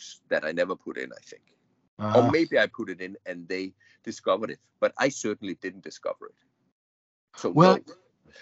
books 0.00 0.20
that 0.28 0.44
I 0.44 0.52
never 0.52 0.76
put 0.76 0.96
in, 0.98 1.10
I 1.12 1.20
think. 1.22 1.42
Ah, 1.98 2.18
or 2.18 2.30
maybe 2.30 2.58
I 2.58 2.66
put 2.66 2.88
it 2.90 3.00
in 3.00 3.16
and 3.26 3.46
they 3.48 3.74
discovered 4.04 4.50
it, 4.50 4.58
but 4.80 4.92
I 4.98 5.10
certainly 5.10 5.56
didn't 5.60 5.84
discover 5.84 6.26
it. 6.26 6.34
So, 7.36 7.50
Well, 7.50 7.76
no. 7.76 7.94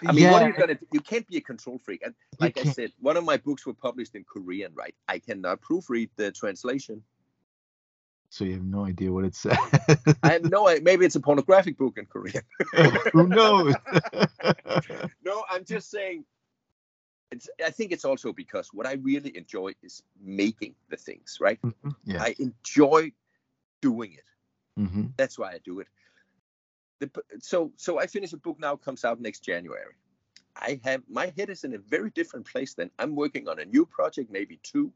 I 0.06 0.12
mean, 0.12 0.30
what 0.30 0.42
are 0.42 0.48
you 0.48 0.54
gonna? 0.54 0.74
do? 0.74 0.86
You 0.92 1.00
can't 1.00 1.26
be 1.26 1.38
a 1.38 1.40
control 1.40 1.78
freak. 1.84 2.02
And 2.04 2.14
like 2.38 2.58
I 2.58 2.64
said, 2.64 2.92
one 3.00 3.16
of 3.16 3.24
my 3.24 3.38
books 3.38 3.66
were 3.66 3.74
published 3.74 4.14
in 4.14 4.24
Korean, 4.24 4.72
right? 4.74 4.94
I 5.08 5.18
cannot 5.18 5.60
proofread 5.62 6.10
the 6.16 6.30
translation. 6.30 7.02
so 8.28 8.44
you 8.44 8.52
have 8.52 8.64
no 8.64 8.84
idea 8.84 9.10
what 9.10 9.24
it 9.24 9.34
says. 9.34 9.56
I 10.22 10.32
have 10.34 10.44
no. 10.44 10.66
Maybe 10.82 11.06
it's 11.06 11.16
a 11.16 11.20
pornographic 11.20 11.78
book 11.78 11.96
in 11.96 12.06
Korean. 12.06 12.42
Who 13.12 13.28
knows? 13.28 13.74
no, 15.24 15.44
I'm 15.50 15.64
just 15.64 15.90
saying. 15.90 16.24
It's. 17.30 17.48
I 17.64 17.70
think 17.70 17.92
it's 17.92 18.04
also 18.04 18.32
because 18.32 18.72
what 18.72 18.86
I 18.86 18.94
really 18.94 19.36
enjoy 19.36 19.72
is 19.82 20.02
making 20.20 20.74
the 20.88 20.96
things, 20.96 21.38
right? 21.40 21.58
Mhm, 21.62 21.94
yeah. 22.04 22.22
I 22.22 22.34
enjoy 22.38 23.12
doing 23.82 24.14
it. 24.14 24.24
hmm 24.76 25.06
That's 25.16 25.38
why 25.38 25.52
I 25.52 25.58
do 25.64 25.80
it. 25.80 25.88
The, 27.00 27.10
so 27.40 27.72
so 27.76 27.98
I 27.98 28.06
finish 28.06 28.32
a 28.32 28.36
book 28.38 28.58
now 28.58 28.76
comes 28.76 29.04
out 29.04 29.20
next 29.20 29.40
January. 29.40 29.94
I 30.56 30.80
have 30.84 31.02
my 31.08 31.32
head 31.36 31.50
is 31.50 31.64
in 31.64 31.74
a 31.74 31.78
very 31.78 32.10
different 32.10 32.46
place 32.46 32.74
than 32.74 32.90
I'm 32.98 33.14
working 33.14 33.48
on 33.48 33.60
a 33.60 33.64
new 33.64 33.86
project, 33.86 34.30
maybe 34.30 34.58
two, 34.62 34.92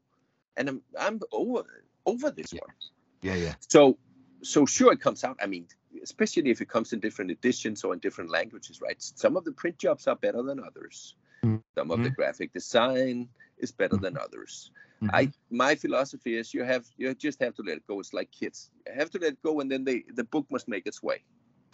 and 0.57 0.67
I'm 0.69 0.81
I'm 0.99 1.19
over 1.31 1.65
over 2.05 2.31
this 2.31 2.53
Yeah. 2.53 2.61
one. 2.61 2.75
Yeah. 3.21 3.35
Yeah. 3.35 3.55
So 3.59 3.97
so 4.41 4.65
sure 4.65 4.91
it 4.91 4.99
comes 4.99 5.23
out. 5.23 5.37
I 5.41 5.47
mean, 5.47 5.67
especially 6.03 6.49
if 6.51 6.61
it 6.61 6.67
comes 6.67 6.93
in 6.93 6.99
different 6.99 7.31
editions 7.31 7.83
or 7.83 7.93
in 7.93 7.99
different 7.99 8.29
languages, 8.31 8.81
right? 8.81 9.01
Some 9.01 9.37
of 9.37 9.45
the 9.45 9.51
print 9.53 9.77
jobs 9.77 10.07
are 10.07 10.15
better 10.17 10.43
than 10.43 10.59
others. 10.59 11.15
Mm-hmm. 11.43 11.57
Some 11.77 11.91
of 11.91 12.03
the 12.03 12.09
graphic 12.09 12.53
design 12.53 13.29
is 13.57 13.71
better 13.71 13.95
mm-hmm. 13.95 14.05
than 14.05 14.17
others. 14.17 14.71
Mm-hmm. 15.01 15.15
I 15.15 15.31
my 15.49 15.75
philosophy 15.75 16.37
is 16.37 16.53
you 16.53 16.63
have 16.63 16.85
you 16.97 17.13
just 17.13 17.39
have 17.41 17.55
to 17.55 17.63
let 17.63 17.77
it 17.77 17.87
go. 17.87 17.99
It's 17.99 18.13
like 18.13 18.31
kids. 18.31 18.69
You 18.87 18.93
have 18.95 19.09
to 19.11 19.19
let 19.19 19.33
it 19.33 19.43
go, 19.43 19.59
and 19.59 19.69
then 19.69 19.83
they 19.83 20.03
the 20.15 20.23
book 20.23 20.45
must 20.49 20.67
make 20.67 20.87
its 20.87 21.03
way. 21.03 21.23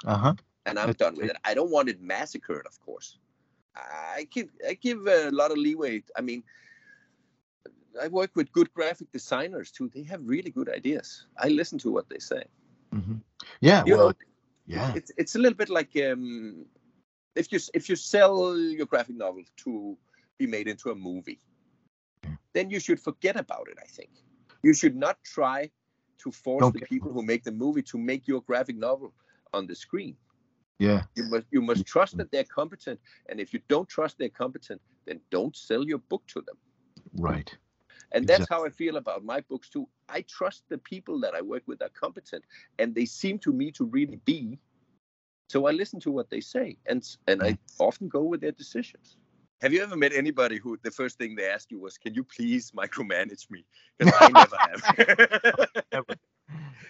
Uh 0.05 0.17
huh. 0.17 0.33
And 0.65 0.79
I'm 0.79 0.87
That's 0.87 0.97
done 0.97 1.15
with 1.15 1.29
it. 1.29 1.37
I 1.45 1.53
don't 1.53 1.71
want 1.71 1.89
it 1.89 2.01
massacred, 2.01 2.65
of 2.65 2.79
course. 2.79 3.17
I 3.75 4.27
give 4.31 4.49
I 4.67 4.73
give 4.73 5.05
a 5.07 5.29
lot 5.31 5.51
of 5.51 5.57
leeway. 5.57 6.03
I 6.15 6.21
mean, 6.21 6.43
I 8.01 8.07
work 8.07 8.31
with 8.35 8.51
good 8.51 8.73
graphic 8.73 9.11
designers 9.11 9.71
too. 9.71 9.89
They 9.93 10.03
have 10.03 10.21
really 10.23 10.51
good 10.51 10.69
ideas. 10.69 11.27
I 11.37 11.49
listen 11.49 11.77
to 11.79 11.91
what 11.91 12.09
they 12.09 12.19
say. 12.19 12.43
Mm-hmm. 12.93 13.17
Yeah, 13.61 13.83
you 13.85 13.95
well, 13.95 14.07
know, 14.07 14.13
yeah. 14.65 14.93
It's 14.95 15.11
it's 15.17 15.35
a 15.35 15.39
little 15.39 15.57
bit 15.57 15.69
like 15.69 15.91
um, 16.11 16.65
if 17.35 17.51
you 17.51 17.59
if 17.73 17.89
you 17.89 17.95
sell 17.95 18.57
your 18.57 18.85
graphic 18.85 19.15
novel 19.15 19.43
to 19.57 19.97
be 20.37 20.47
made 20.47 20.67
into 20.67 20.89
a 20.91 20.95
movie, 20.95 21.39
then 22.53 22.69
you 22.69 22.79
should 22.79 22.99
forget 22.99 23.35
about 23.35 23.67
it. 23.69 23.77
I 23.81 23.87
think 23.87 24.09
you 24.63 24.73
should 24.73 24.95
not 24.95 25.17
try 25.23 25.69
to 26.19 26.31
force 26.31 26.65
okay. 26.65 26.79
the 26.79 26.85
people 26.85 27.11
who 27.11 27.23
make 27.23 27.43
the 27.43 27.51
movie 27.51 27.81
to 27.83 27.97
make 27.97 28.27
your 28.27 28.41
graphic 28.41 28.75
novel 28.75 29.13
on 29.53 29.67
the 29.67 29.75
screen. 29.75 30.15
Yeah. 30.77 31.03
You 31.15 31.25
must 31.25 31.45
you 31.51 31.61
must 31.61 31.85
trust 31.85 32.17
that 32.17 32.31
they're 32.31 32.45
competent, 32.45 32.99
and 33.27 33.39
if 33.39 33.53
you 33.53 33.59
don't 33.67 33.87
trust 33.87 34.17
they're 34.17 34.29
competent, 34.29 34.81
then 35.05 35.19
don't 35.29 35.55
sell 35.55 35.85
your 35.85 35.97
book 35.97 36.23
to 36.27 36.41
them. 36.41 36.57
Right. 37.13 37.55
And 38.11 38.23
exactly. 38.23 38.45
that's 38.45 38.49
how 38.49 38.65
I 38.65 38.69
feel 38.69 38.95
about 38.95 39.23
my 39.23 39.41
books 39.41 39.69
too. 39.69 39.87
I 40.07 40.21
trust 40.21 40.63
the 40.69 40.77
people 40.77 41.19
that 41.19 41.35
I 41.35 41.41
work 41.41 41.63
with 41.67 41.81
are 41.81 41.89
competent, 41.89 42.43
and 42.79 42.95
they 42.95 43.05
seem 43.05 43.39
to 43.39 43.51
me 43.51 43.71
to 43.71 43.85
really 43.85 44.19
be. 44.25 44.59
So 45.49 45.65
I 45.65 45.71
listen 45.71 45.99
to 46.01 46.11
what 46.11 46.29
they 46.29 46.41
say, 46.41 46.77
and 46.85 47.03
and 47.27 47.41
I 47.41 47.57
often 47.79 48.07
go 48.07 48.21
with 48.21 48.39
their 48.39 48.51
decisions. 48.51 49.17
Have 49.61 49.73
you 49.73 49.81
ever 49.81 49.97
met 49.97 50.13
anybody 50.13 50.57
who 50.57 50.77
the 50.83 50.91
first 50.91 51.17
thing 51.17 51.35
they 51.35 51.49
asked 51.49 51.71
you 51.71 51.79
was, 51.79 51.97
"Can 51.97 52.13
you 52.13 52.23
please 52.23 52.71
micromanage 52.71 53.49
me?" 53.49 53.65
Because 53.97 54.13
I 54.21 54.29
never 54.29 54.57
have. 54.57 55.83
never. 55.91 56.05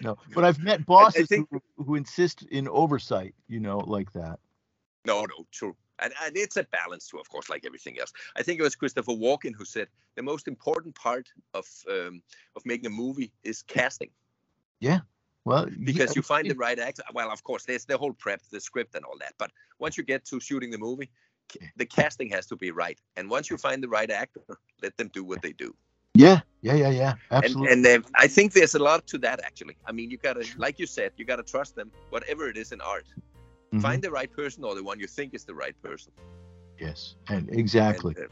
No, 0.01 0.17
but 0.33 0.43
I've 0.43 0.59
met 0.59 0.85
bosses 0.85 1.27
think, 1.27 1.47
who, 1.49 1.61
who 1.83 1.95
insist 1.95 2.43
in 2.43 2.67
oversight. 2.67 3.33
You 3.47 3.61
know, 3.61 3.77
like 3.79 4.11
that. 4.13 4.39
No, 5.05 5.21
no, 5.21 5.47
true. 5.51 5.75
And, 6.01 6.13
and 6.23 6.37
it's 6.37 6.57
a 6.57 6.63
balance 6.65 7.07
too, 7.07 7.19
of 7.19 7.29
course, 7.29 7.49
like 7.49 7.65
everything 7.65 7.99
else. 7.99 8.13
I 8.35 8.43
think 8.43 8.59
it 8.59 8.63
was 8.63 8.75
Christopher 8.75 9.11
Walken 9.11 9.53
who 9.53 9.65
said 9.65 9.87
the 10.15 10.23
most 10.23 10.47
important 10.47 10.95
part 10.95 11.27
of 11.53 11.65
um, 11.89 12.21
of 12.55 12.65
making 12.65 12.87
a 12.87 12.89
movie 12.89 13.31
is 13.43 13.61
casting. 13.63 14.09
Yeah. 14.79 14.99
Well, 15.45 15.67
because 15.83 16.11
yeah, 16.11 16.13
you 16.17 16.21
find 16.21 16.49
the 16.49 16.55
right 16.55 16.77
actor. 16.77 17.03
Well, 17.13 17.31
of 17.31 17.43
course, 17.43 17.65
there's 17.65 17.85
the 17.85 17.97
whole 17.97 18.13
prep, 18.13 18.41
the 18.51 18.59
script, 18.59 18.95
and 18.95 19.05
all 19.05 19.17
that. 19.19 19.33
But 19.37 19.51
once 19.79 19.97
you 19.97 20.03
get 20.03 20.25
to 20.25 20.39
shooting 20.39 20.69
the 20.69 20.77
movie, 20.77 21.09
the 21.77 21.85
casting 21.85 22.29
has 22.29 22.45
to 22.47 22.55
be 22.55 22.71
right. 22.71 22.99
And 23.15 23.29
once 23.29 23.49
you 23.49 23.57
find 23.57 23.81
the 23.81 23.87
right 23.87 24.09
actor, 24.11 24.41
let 24.81 24.95
them 24.97 25.09
do 25.13 25.23
what 25.23 25.41
they 25.41 25.53
do. 25.53 25.73
Yeah, 26.15 26.41
yeah, 26.61 26.73
yeah, 26.73 26.89
yeah, 26.89 27.13
absolutely. 27.31 27.71
And, 27.71 27.85
and 27.85 28.05
I 28.15 28.27
think 28.27 28.53
there's 28.53 28.75
a 28.75 28.79
lot 28.79 29.07
to 29.07 29.17
that 29.19 29.39
actually. 29.43 29.77
I 29.85 29.91
mean, 29.91 30.11
you 30.11 30.17
gotta, 30.17 30.45
like 30.57 30.79
you 30.79 30.85
said, 30.85 31.13
you 31.17 31.23
gotta 31.23 31.43
trust 31.43 31.75
them. 31.75 31.91
Whatever 32.09 32.49
it 32.49 32.57
is 32.57 32.71
in 32.71 32.81
art, 32.81 33.05
mm-hmm. 33.17 33.79
find 33.79 34.01
the 34.01 34.11
right 34.11 34.31
person 34.31 34.63
or 34.63 34.75
the 34.75 34.83
one 34.83 34.99
you 34.99 35.07
think 35.07 35.33
is 35.33 35.45
the 35.45 35.53
right 35.53 35.79
person. 35.81 36.11
Yes, 36.79 37.15
and 37.29 37.49
exactly. 37.49 38.15
And, 38.17 38.25
uh, 38.25 38.29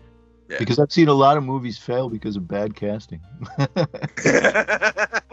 yeah. 0.49 0.57
Because 0.59 0.79
I've 0.79 0.91
seen 0.91 1.07
a 1.07 1.13
lot 1.13 1.37
of 1.37 1.43
movies 1.43 1.77
fail 1.77 2.09
because 2.09 2.35
of 2.35 2.47
bad 2.47 2.75
casting. 2.75 3.21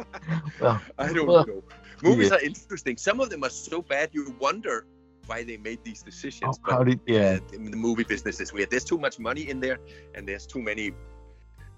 well, 0.60 0.80
I 0.98 1.12
don't 1.12 1.26
well, 1.26 1.46
know. 1.46 1.62
Movies 2.02 2.30
yeah. 2.30 2.36
are 2.36 2.40
interesting. 2.40 2.96
Some 2.96 3.20
of 3.20 3.30
them 3.30 3.44
are 3.44 3.50
so 3.50 3.82
bad 3.82 4.10
you 4.12 4.34
wonder 4.38 4.86
why 5.26 5.42
they 5.42 5.56
made 5.56 5.82
these 5.84 6.02
decisions. 6.02 6.58
Oh, 6.66 6.72
how 6.72 6.84
did 6.84 7.00
yeah? 7.06 7.38
Uh, 7.48 7.52
the 7.52 7.76
movie 7.76 8.04
business 8.04 8.40
is 8.40 8.52
weird. 8.52 8.70
There's 8.70 8.84
too 8.84 8.98
much 8.98 9.18
money 9.18 9.48
in 9.48 9.60
there, 9.60 9.78
and 10.14 10.28
there's 10.28 10.46
too 10.46 10.60
many 10.60 10.92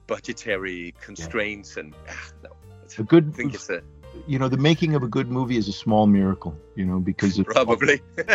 budgetary 0.06 0.94
constraints, 1.00 1.76
yeah. 1.76 1.84
and 1.84 1.94
ah, 2.08 2.28
no. 2.42 2.50
A 2.98 3.02
good. 3.02 3.30
I 3.32 3.36
think 3.36 3.54
it's 3.54 3.70
a. 3.70 3.82
You 4.26 4.38
know, 4.38 4.48
the 4.48 4.56
making 4.56 4.94
of 4.94 5.02
a 5.02 5.08
good 5.08 5.30
movie 5.30 5.58
is 5.58 5.68
a 5.68 5.72
small 5.72 6.06
miracle. 6.06 6.56
You 6.74 6.86
know, 6.86 6.98
because 6.98 7.40
probably. 7.44 8.00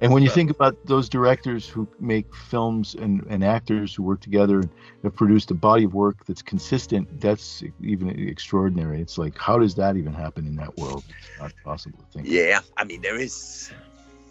And 0.00 0.12
when 0.12 0.22
you 0.22 0.30
think 0.30 0.50
about 0.50 0.76
those 0.86 1.08
directors 1.08 1.68
who 1.68 1.88
make 1.98 2.32
films 2.34 2.94
and, 2.94 3.26
and 3.28 3.42
actors 3.42 3.94
who 3.94 4.04
work 4.04 4.20
together 4.20 4.60
and 4.60 4.70
have 5.02 5.16
produced 5.16 5.50
a 5.50 5.54
body 5.54 5.84
of 5.84 5.94
work 5.94 6.24
that's 6.24 6.42
consistent, 6.42 7.20
that's 7.20 7.64
even 7.82 8.08
extraordinary. 8.10 9.00
It's 9.00 9.18
like, 9.18 9.36
how 9.36 9.58
does 9.58 9.74
that 9.74 9.96
even 9.96 10.12
happen 10.12 10.46
in 10.46 10.54
that 10.56 10.76
world? 10.76 11.02
It's 11.08 11.40
not 11.40 11.52
possible 11.64 11.98
to 11.98 12.04
think. 12.12 12.28
Yeah, 12.28 12.60
I 12.76 12.84
mean, 12.84 13.02
there 13.02 13.16
is, 13.16 13.72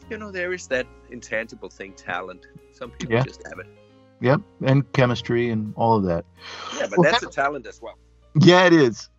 you 0.09 0.17
know, 0.17 0.31
there 0.31 0.53
is 0.53 0.67
that 0.67 0.87
intangible 1.09 1.69
thing, 1.69 1.93
talent. 1.93 2.47
Some 2.71 2.91
people 2.91 3.15
yeah. 3.15 3.23
just 3.23 3.45
have 3.47 3.59
it. 3.59 3.67
Yep, 4.21 4.41
and 4.65 4.91
chemistry 4.93 5.49
and 5.49 5.73
all 5.75 5.97
of 5.97 6.03
that. 6.05 6.25
Yeah, 6.77 6.87
but 6.89 6.99
well, 6.99 7.11
that's 7.11 7.23
a 7.23 7.29
talent 7.29 7.67
as 7.67 7.81
well. 7.81 7.97
Yeah, 8.39 8.65
it 8.65 8.73
is. 8.73 9.09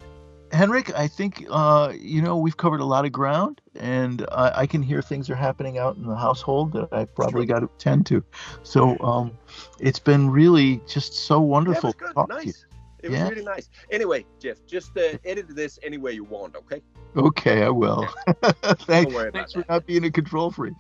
Henrik, 0.53 0.95
I 0.95 1.09
think 1.09 1.47
uh, 1.51 1.93
you 1.99 2.23
know 2.23 2.37
we've 2.37 2.57
covered 2.57 2.81
a 2.81 2.85
lot 2.85 3.05
of 3.05 3.13
ground, 3.13 3.61
and 3.77 4.27
I, 4.33 4.53
I 4.63 4.67
can 4.67 4.83
hear 4.83 5.03
things 5.03 5.29
are 5.31 5.35
happening 5.35 5.79
out 5.79 5.97
in 5.97 6.07
the 6.07 6.17
household 6.17 6.73
that 6.73 6.93
I 6.93 7.05
probably 7.05 7.47
got 7.47 7.61
to 7.61 7.67
attend 7.67 8.07
to. 8.07 8.25
So 8.63 8.99
um, 9.01 9.33
it's 9.81 9.99
been 9.99 10.31
really 10.31 10.81
just 10.87 11.15
so 11.15 11.41
wonderful. 11.41 11.95
Yeah, 12.01 12.13
good. 12.15 12.29
nice. 12.29 12.65
It 13.03 13.11
was 13.11 13.21
really 13.21 13.45
nice. 13.45 13.69
Anyway, 13.91 14.25
Jeff, 14.41 14.59
just 14.67 14.97
uh, 14.97 15.19
edit 15.25 15.47
this 15.55 15.79
any 15.83 15.99
way 15.99 16.13
you 16.13 16.25
want, 16.25 16.57
okay? 16.57 16.83
Okay, 17.17 17.63
I 17.63 17.69
will. 17.69 18.07
thanks 18.43 18.85
thanks 18.85 19.53
for 19.53 19.61
that. 19.61 19.67
not 19.69 19.87
being 19.87 20.05
a 20.05 20.11
control 20.11 20.51
freak. 20.51 20.75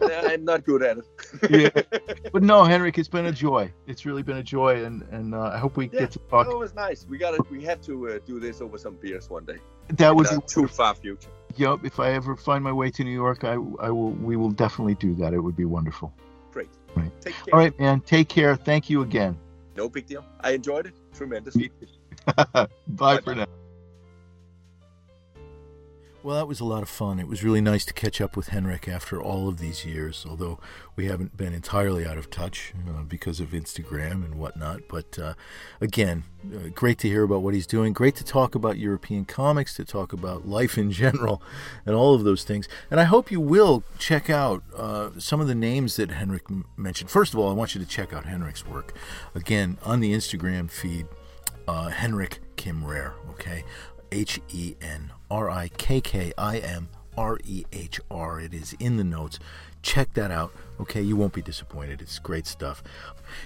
I'm 0.00 0.44
not 0.44 0.64
good 0.64 0.82
at 0.82 0.98
it. 0.98 1.04
yeah. 1.74 1.98
But 2.32 2.42
no, 2.42 2.64
Henrik, 2.64 2.98
it's 2.98 3.08
been 3.08 3.26
a 3.26 3.32
joy. 3.32 3.70
It's 3.86 4.04
really 4.04 4.22
been 4.22 4.38
a 4.38 4.42
joy, 4.42 4.84
and 4.84 5.02
and 5.12 5.34
uh, 5.34 5.52
I 5.54 5.58
hope 5.58 5.76
we 5.76 5.88
yeah, 5.92 6.00
get 6.00 6.10
to 6.12 6.18
talk. 6.18 6.48
it 6.48 6.56
was 6.56 6.74
nice. 6.74 7.06
We 7.08 7.16
got 7.16 7.48
we 7.50 7.62
have 7.64 7.80
to 7.82 8.08
uh, 8.08 8.18
do 8.26 8.40
this 8.40 8.60
over 8.60 8.76
some 8.76 8.96
beers 8.96 9.30
one 9.30 9.44
day. 9.44 9.58
That 9.88 10.16
was 10.16 10.36
too 10.46 10.66
far 10.66 10.94
future. 10.94 11.28
Yep. 11.56 11.80
If 11.84 12.00
I 12.00 12.12
ever 12.12 12.34
find 12.34 12.64
my 12.64 12.72
way 12.72 12.90
to 12.90 13.04
New 13.04 13.12
York, 13.12 13.44
I 13.44 13.52
I 13.52 13.90
will. 13.90 14.10
We 14.10 14.36
will 14.36 14.50
definitely 14.50 14.94
do 14.94 15.14
that. 15.16 15.32
It 15.32 15.38
would 15.38 15.56
be 15.56 15.64
wonderful. 15.64 16.12
Great. 16.50 16.70
Right. 16.96 17.12
All 17.52 17.58
right, 17.58 17.78
man. 17.78 18.00
Take 18.00 18.28
care. 18.28 18.56
Thank 18.56 18.90
you 18.90 19.02
again. 19.02 19.38
No 19.76 19.88
big 19.88 20.06
deal. 20.06 20.24
I 20.40 20.52
enjoyed 20.52 20.86
it 20.86 20.94
tremendously. 21.14 21.70
Bye, 22.52 22.66
Bye 22.88 23.18
for 23.18 23.34
now. 23.34 23.46
Well, 26.24 26.36
that 26.36 26.48
was 26.48 26.60
a 26.60 26.64
lot 26.64 26.82
of 26.82 26.88
fun. 26.88 27.18
It 27.18 27.28
was 27.28 27.44
really 27.44 27.60
nice 27.60 27.84
to 27.84 27.92
catch 27.92 28.18
up 28.18 28.34
with 28.34 28.48
Henrik 28.48 28.88
after 28.88 29.20
all 29.20 29.46
of 29.46 29.58
these 29.58 29.84
years, 29.84 30.24
although 30.26 30.58
we 30.96 31.04
haven't 31.04 31.36
been 31.36 31.52
entirely 31.52 32.06
out 32.06 32.16
of 32.16 32.30
touch 32.30 32.72
uh, 32.88 33.02
because 33.02 33.40
of 33.40 33.50
Instagram 33.50 34.24
and 34.24 34.36
whatnot. 34.36 34.88
But 34.88 35.18
uh, 35.18 35.34
again, 35.82 36.24
uh, 36.50 36.68
great 36.74 36.96
to 37.00 37.08
hear 37.08 37.24
about 37.24 37.42
what 37.42 37.52
he's 37.52 37.66
doing. 37.66 37.92
Great 37.92 38.16
to 38.16 38.24
talk 38.24 38.54
about 38.54 38.78
European 38.78 39.26
comics, 39.26 39.74
to 39.74 39.84
talk 39.84 40.14
about 40.14 40.48
life 40.48 40.78
in 40.78 40.90
general, 40.90 41.42
and 41.84 41.94
all 41.94 42.14
of 42.14 42.24
those 42.24 42.42
things. 42.42 42.68
And 42.90 43.00
I 43.00 43.04
hope 43.04 43.30
you 43.30 43.38
will 43.38 43.84
check 43.98 44.30
out 44.30 44.62
uh, 44.74 45.10
some 45.18 45.42
of 45.42 45.46
the 45.46 45.54
names 45.54 45.96
that 45.96 46.10
Henrik 46.10 46.44
mentioned. 46.78 47.10
First 47.10 47.34
of 47.34 47.38
all, 47.38 47.50
I 47.50 47.52
want 47.52 47.74
you 47.74 47.82
to 47.82 47.86
check 47.86 48.14
out 48.14 48.24
Henrik's 48.24 48.66
work. 48.66 48.96
Again, 49.34 49.76
on 49.82 50.00
the 50.00 50.14
Instagram 50.14 50.70
feed, 50.70 51.06
uh, 51.68 51.88
Henrik 51.88 52.40
Kim 52.56 52.82
Rehr, 52.82 53.12
okay? 53.32 53.62
H 54.10 54.40
E 54.48 54.76
N 54.80 55.12
R 55.30 55.50
I 55.50 55.68
K 55.76 56.00
K 56.00 56.32
I 56.36 56.58
M 56.58 56.88
R 57.16 57.38
E 57.44 57.64
H 57.72 58.00
R. 58.10 58.40
It 58.40 58.54
is 58.54 58.74
in 58.78 58.96
the 58.96 59.04
notes. 59.04 59.38
Check 59.82 60.14
that 60.14 60.30
out. 60.30 60.50
Okay, 60.80 61.02
you 61.02 61.14
won't 61.14 61.34
be 61.34 61.42
disappointed. 61.42 62.00
It's 62.00 62.18
great 62.18 62.46
stuff. 62.46 62.82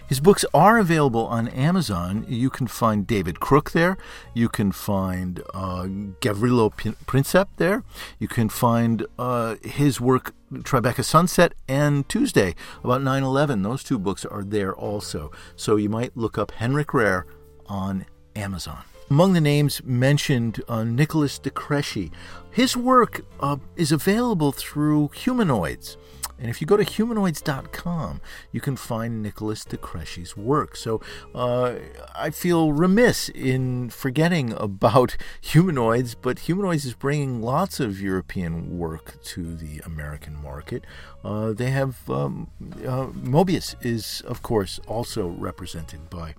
His 0.08 0.20
books 0.20 0.44
are 0.54 0.78
available 0.78 1.26
on 1.26 1.48
Amazon. 1.48 2.24
You 2.28 2.48
can 2.48 2.68
find 2.68 3.06
David 3.06 3.40
Crook 3.40 3.72
there. 3.72 3.98
You 4.34 4.48
can 4.48 4.70
find 4.70 5.42
uh, 5.52 5.84
Gavrilo 6.20 6.70
Princip 7.06 7.48
there. 7.56 7.82
You 8.18 8.28
can 8.28 8.48
find 8.48 9.04
uh, 9.18 9.56
his 9.62 10.00
work, 10.00 10.32
Tribeca 10.52 11.04
Sunset 11.04 11.54
and 11.66 12.08
Tuesday, 12.08 12.54
about 12.84 13.02
9 13.02 13.22
11. 13.22 13.62
Those 13.62 13.82
two 13.82 13.98
books 13.98 14.24
are 14.24 14.44
there 14.44 14.74
also. 14.74 15.32
So 15.56 15.76
you 15.76 15.88
might 15.88 16.16
look 16.16 16.38
up 16.38 16.52
Henrik 16.52 16.88
Rehr 16.88 17.24
on 17.66 18.06
Amazon. 18.36 18.84
Among 19.10 19.32
the 19.32 19.40
names 19.40 19.82
mentioned, 19.84 20.62
uh, 20.68 20.84
Nicolas 20.84 21.38
de 21.38 21.50
Crécy. 21.50 22.10
His 22.50 22.76
work 22.76 23.24
uh, 23.40 23.56
is 23.74 23.90
available 23.90 24.52
through 24.52 25.08
Humanoids. 25.14 25.96
And 26.38 26.50
if 26.50 26.60
you 26.60 26.66
go 26.66 26.76
to 26.76 26.84
humanoids.com, 26.84 28.20
you 28.52 28.60
can 28.60 28.76
find 28.76 29.22
Nicolas 29.22 29.64
de 29.64 29.76
Crécy's 29.76 30.36
work. 30.36 30.76
So 30.76 31.00
uh, 31.34 31.76
I 32.14 32.30
feel 32.30 32.72
remiss 32.72 33.28
in 33.30 33.90
forgetting 33.90 34.52
about 34.52 35.16
Humanoids, 35.40 36.14
but 36.14 36.40
Humanoids 36.40 36.84
is 36.84 36.94
bringing 36.94 37.42
lots 37.42 37.80
of 37.80 38.00
European 38.00 38.78
work 38.78 39.20
to 39.24 39.56
the 39.56 39.80
American 39.84 40.40
market. 40.40 40.84
Uh, 41.24 41.52
they 41.52 41.70
have 41.70 42.08
um, 42.08 42.50
uh, 42.86 43.06
Moebius 43.06 43.74
is, 43.84 44.22
of 44.26 44.42
course, 44.42 44.78
also 44.86 45.28
represented 45.28 46.08
by 46.08 46.34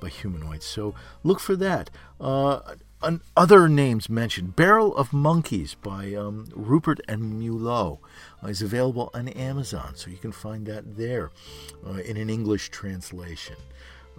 by 0.00 0.08
humanoids. 0.08 0.64
So 0.64 0.94
look 1.22 1.40
for 1.40 1.56
that. 1.56 1.90
Uh, 2.20 2.60
other 3.36 3.68
names 3.68 4.08
mentioned 4.08 4.56
Barrel 4.56 4.96
of 4.96 5.12
Monkeys 5.12 5.74
by 5.74 6.14
um, 6.14 6.46
Ruppert 6.52 7.00
and 7.06 7.34
Mulot 7.34 7.98
uh, 8.42 8.48
is 8.48 8.62
available 8.62 9.10
on 9.12 9.28
Amazon, 9.28 9.92
so 9.94 10.10
you 10.10 10.16
can 10.16 10.32
find 10.32 10.66
that 10.66 10.96
there 10.96 11.30
uh, 11.86 11.98
in 11.98 12.16
an 12.16 12.30
English 12.30 12.70
translation. 12.70 13.56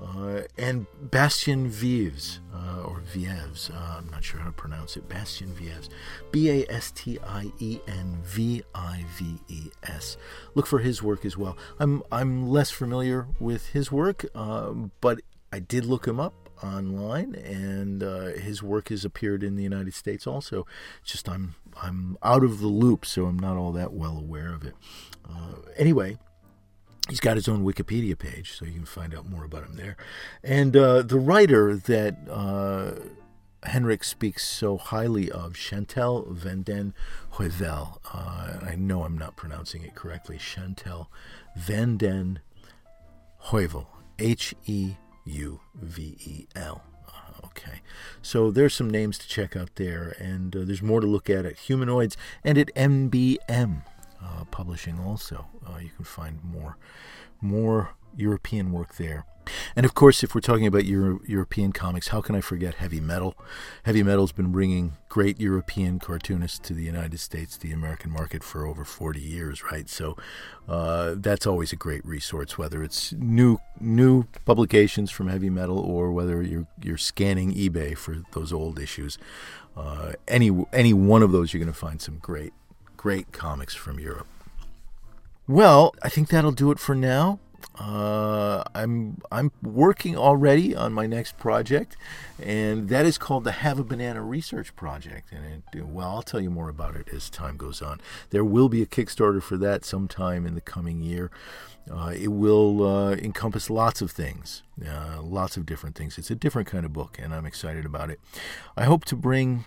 Uh, 0.02 0.42
and 0.58 0.86
Bastien 1.10 1.70
Vives, 1.70 2.42
uh, 2.54 2.84
or 2.84 3.00
Vives, 3.00 3.70
uh, 3.70 3.96
I'm 3.98 4.10
not 4.10 4.26
sure 4.26 4.42
how 4.42 4.48
to 4.48 4.52
pronounce 4.52 4.98
it, 4.98 5.08
Bastien 5.08 5.54
Vives, 5.54 5.90
B 6.32 6.50
A 6.50 6.66
S 6.70 6.92
T 6.92 7.18
I 7.26 7.50
E 7.60 7.80
N 7.88 8.20
V 8.24 8.62
I 8.76 9.06
V 9.16 9.40
E 9.48 9.70
S. 9.84 10.18
Look 10.54 10.68
for 10.68 10.80
his 10.80 11.02
work 11.02 11.24
as 11.24 11.38
well. 11.38 11.58
I'm, 11.80 12.04
I'm 12.12 12.50
less 12.50 12.72
familiar 12.72 13.28
with 13.40 13.70
his 13.70 13.90
work, 13.90 14.26
um, 14.36 14.92
but 15.00 15.22
I 15.52 15.60
did 15.60 15.86
look 15.86 16.08
him 16.08 16.20
up 16.20 16.50
online, 16.64 17.36
and 17.36 18.04
uh, 18.04 18.26
his 18.34 18.64
work 18.64 18.90
has 18.90 19.06
appeared 19.06 19.44
in 19.44 19.56
the 19.56 19.64
United 19.64 19.94
States 19.94 20.26
also. 20.28 20.66
just 21.04 21.28
I'm 21.30 21.56
I'm 21.82 22.18
out 22.24 22.44
of 22.44 22.60
the 22.60 22.68
loop, 22.68 23.06
so 23.06 23.26
I'm 23.26 23.40
not 23.40 23.58
all 23.58 23.72
that 23.74 23.94
well 23.94 24.18
aware 24.18 24.54
of 24.54 24.64
it. 24.66 24.76
Uh, 25.30 25.56
anyway, 25.78 26.18
He's 27.10 27.20
got 27.20 27.36
his 27.36 27.48
own 27.48 27.64
Wikipedia 27.64 28.18
page, 28.18 28.58
so 28.58 28.66
you 28.66 28.74
can 28.74 28.86
find 28.86 29.14
out 29.14 29.30
more 29.30 29.44
about 29.44 29.64
him 29.64 29.76
there. 29.76 29.96
And 30.44 30.76
uh, 30.76 31.04
the 31.04 31.20
writer 31.20 31.76
that 31.76 32.16
uh, 32.28 32.94
Henrik 33.62 34.04
speaks 34.04 34.44
so 34.44 34.78
highly 34.78 35.30
of, 35.30 35.56
Chantal 35.56 36.26
Vanden 36.32 36.96
Heuvel, 37.34 38.00
uh, 38.12 38.60
I 38.66 38.76
know 38.76 39.04
I'm 39.04 39.20
not 39.20 39.36
pronouncing 39.36 39.84
it 39.84 39.94
correctly, 39.94 40.40
Chantal 40.40 41.12
Vanden 41.56 42.40
Heuvel, 43.50 43.86
H 44.18 44.56
E 44.66 44.96
U 45.26 45.60
V 45.76 46.18
E 46.20 46.48
L. 46.56 46.84
Uh, 47.08 47.46
okay, 47.48 47.82
so 48.22 48.52
there's 48.52 48.74
some 48.74 48.90
names 48.90 49.18
to 49.18 49.28
check 49.28 49.56
out 49.56 49.76
there, 49.76 50.16
and 50.20 50.56
uh, 50.56 50.64
there's 50.64 50.82
more 50.82 51.02
to 51.02 51.08
look 51.08 51.30
at 51.30 51.46
at 51.46 51.58
Humanoids 51.60 52.16
and 52.44 52.58
at 52.58 52.74
NBM 52.76 53.84
uh, 54.24 54.44
Publishing. 54.52 55.00
Also, 55.00 55.48
uh, 55.68 55.78
you 55.78 55.90
can 55.96 56.06
find 56.06 56.44
more 56.44 56.78
more 57.42 57.96
European 58.16 58.72
work 58.72 58.96
there. 58.96 59.26
And 59.76 59.86
of 59.86 59.94
course, 59.94 60.24
if 60.24 60.34
we're 60.34 60.42
talking 60.42 60.68
about 60.68 60.86
Euro- 60.86 61.22
European 61.26 61.72
comics, 61.72 62.10
how 62.10 62.22
can 62.22 62.36
I 62.36 62.42
forget 62.42 62.76
Heavy 62.76 63.00
Metal? 63.00 63.36
Heavy 63.84 64.04
Metal's 64.04 64.32
been 64.32 64.52
bringing 64.52 64.94
great 65.10 65.40
European 65.40 66.00
cartoonists 66.00 66.60
to 66.60 66.74
the 66.74 66.84
United 66.84 67.20
States, 67.20 67.58
the 67.58 67.72
American 67.72 68.12
market, 68.12 68.44
for 68.44 68.66
over 68.66 68.84
40 68.84 69.20
years, 69.20 69.64
right? 69.72 69.90
So 69.90 70.18
uh, 70.68 71.16
that's 71.18 71.48
always 71.48 71.72
a 71.72 71.76
great 71.76 72.06
resource, 72.06 72.58
whether 72.58 72.84
it's 72.84 73.14
new 73.14 73.60
new 73.80 74.26
publications 74.46 75.12
from 75.12 75.28
Heavy 75.28 75.50
Metal 75.50 75.80
or 75.80 76.12
whether 76.12 76.42
you're 76.42 76.68
you're 76.82 76.98
scanning 76.98 77.54
eBay 77.54 77.98
for 77.98 78.24
those 78.32 78.52
old 78.52 78.80
issues. 78.80 79.18
Uh, 79.78 80.14
any 80.28 80.66
any 80.72 80.94
one 80.94 81.22
of 81.22 81.32
those, 81.32 81.54
you're 81.54 81.64
going 81.64 81.74
to 81.74 81.80
find 81.80 82.02
some 82.02 82.18
great 82.18 82.54
great 82.98 83.32
comics 83.32 83.76
from 83.76 84.00
Europe. 84.00 84.28
Well, 85.48 85.94
I 86.02 86.10
think 86.10 86.30
that'll 86.30 86.52
do 86.52 86.72
it 86.72 86.80
for 86.80 86.96
now. 86.96 87.40
Uh, 87.78 88.64
I'm 88.74 89.22
I'm 89.32 89.52
working 89.62 90.18
already 90.18 90.76
on 90.76 90.94
my 90.94 91.08
next 91.08 91.38
project, 91.38 91.98
and 92.42 92.90
that 92.90 93.06
is 93.06 93.18
called 93.18 93.44
the 93.44 93.52
Have 93.52 93.80
a 93.80 93.84
Banana 93.84 94.22
Research 94.22 94.76
Project. 94.76 95.32
And 95.32 95.64
it, 95.74 95.86
well, 95.86 96.10
I'll 96.10 96.22
tell 96.22 96.40
you 96.40 96.50
more 96.50 96.70
about 96.70 96.96
it 96.96 97.10
as 97.14 97.30
time 97.30 97.58
goes 97.58 97.82
on. 97.82 98.00
There 98.30 98.46
will 98.46 98.70
be 98.70 98.82
a 98.82 98.86
Kickstarter 98.86 99.42
for 99.42 99.58
that 99.58 99.84
sometime 99.84 100.46
in 100.46 100.56
the 100.56 100.62
coming 100.62 101.02
year. 101.02 101.32
Uh, 101.92 102.14
it 102.16 102.30
will 102.30 102.86
uh, 102.86 103.12
encompass 103.12 103.70
lots 103.70 104.02
of 104.02 104.10
things, 104.10 104.64
uh, 104.88 105.22
lots 105.22 105.56
of 105.56 105.66
different 105.66 105.96
things. 105.96 106.18
It's 106.18 106.32
a 106.32 106.36
different 106.36 106.68
kind 106.68 106.86
of 106.86 106.94
book, 106.94 107.20
and 107.22 107.34
I'm 107.34 107.46
excited 107.46 107.86
about 107.86 108.10
it. 108.10 108.20
I 108.76 108.86
hope 108.86 109.06
to 109.06 109.16
bring 109.16 109.66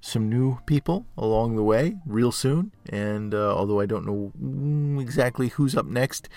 some 0.00 0.28
new 0.28 0.58
people 0.66 1.06
along 1.16 1.56
the 1.56 1.62
way 1.62 1.96
real 2.06 2.32
soon. 2.32 2.72
And 2.88 3.34
uh, 3.34 3.54
although 3.54 3.80
I 3.80 3.86
don't 3.86 4.06
know 4.06 5.00
exactly 5.00 5.48
who's 5.48 5.76
up 5.76 5.86
next, 5.86 6.28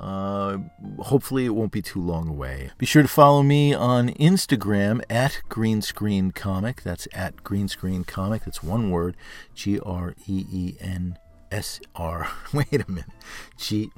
uh, 0.00 0.56
hopefully 0.98 1.44
it 1.44 1.50
won't 1.50 1.72
be 1.72 1.82
too 1.82 2.00
long 2.00 2.26
away. 2.26 2.70
Be 2.78 2.86
sure 2.86 3.02
to 3.02 3.08
follow 3.08 3.42
me 3.42 3.74
on 3.74 4.08
Instagram 4.08 5.02
at 5.10 5.42
Greenscreen 5.50 6.34
Comic. 6.34 6.82
That's 6.82 7.06
at 7.12 7.44
Greenscreen 7.44 8.06
Comic. 8.06 8.44
That's 8.44 8.62
one 8.62 8.90
word 8.90 9.14
G 9.54 9.78
R 9.78 10.14
E 10.26 10.46
E 10.50 10.76
N 10.80 11.18
S 11.52 11.80
R. 11.94 12.30
Wait 12.54 12.72
a 12.72 12.90
minute. 12.90 13.10
G. 13.58 13.90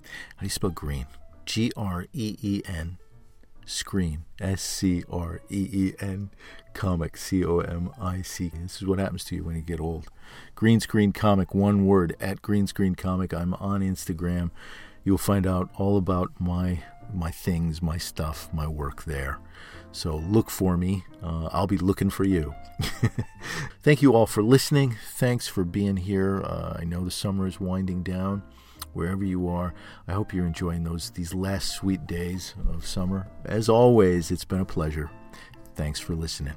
How 0.00 0.40
do 0.40 0.46
you 0.46 0.48
spell 0.48 0.70
green? 0.70 1.06
G 1.44 1.70
R 1.76 2.06
E 2.14 2.36
E 2.40 2.62
N 2.66 2.96
Screen, 3.66 4.24
S 4.40 4.62
C 4.62 5.04
R 5.10 5.40
E 5.50 5.68
E 5.70 5.92
N, 6.00 6.30
comic, 6.72 7.16
C 7.18 7.44
O 7.44 7.58
M 7.58 7.90
I 8.00 8.22
C. 8.22 8.50
This 8.54 8.80
is 8.80 8.86
what 8.86 8.98
happens 8.98 9.24
to 9.24 9.36
you 9.36 9.44
when 9.44 9.56
you 9.56 9.62
get 9.62 9.80
old. 9.80 10.08
Green 10.54 10.80
Screen 10.80 11.12
Comic, 11.12 11.54
one 11.54 11.84
word, 11.84 12.16
at 12.20 12.40
Green 12.40 12.66
Screen 12.66 12.94
Comic. 12.94 13.34
I'm 13.34 13.52
on 13.54 13.82
Instagram. 13.82 14.50
You'll 15.04 15.18
find 15.18 15.46
out 15.46 15.70
all 15.76 15.96
about 15.96 16.30
my 16.38 16.80
my 17.12 17.30
things, 17.30 17.82
my 17.82 17.98
stuff, 17.98 18.48
my 18.52 18.66
work 18.66 19.04
there. 19.04 19.38
So 19.92 20.16
look 20.16 20.48
for 20.48 20.78
me. 20.78 21.04
Uh, 21.22 21.50
I'll 21.52 21.66
be 21.66 21.76
looking 21.76 22.08
for 22.08 22.24
you. 22.24 22.54
Thank 23.82 24.00
you 24.00 24.14
all 24.14 24.26
for 24.26 24.42
listening. 24.42 24.96
Thanks 25.12 25.46
for 25.46 25.64
being 25.64 25.98
here. 25.98 26.42
Uh, 26.42 26.78
I 26.78 26.84
know 26.84 27.04
the 27.04 27.10
summer 27.10 27.46
is 27.46 27.60
winding 27.60 28.02
down 28.02 28.42
wherever 28.94 29.24
you 29.24 29.48
are. 29.48 29.74
I 30.08 30.12
hope 30.12 30.32
you're 30.32 30.46
enjoying 30.46 30.84
those 30.84 31.10
these 31.10 31.34
last 31.34 31.72
sweet 31.72 32.06
days 32.06 32.54
of 32.70 32.86
summer. 32.86 33.28
As 33.44 33.68
always, 33.68 34.30
it's 34.30 34.44
been 34.44 34.60
a 34.60 34.64
pleasure. 34.64 35.10
Thanks 35.74 36.00
for 36.00 36.14
listening. 36.14 36.54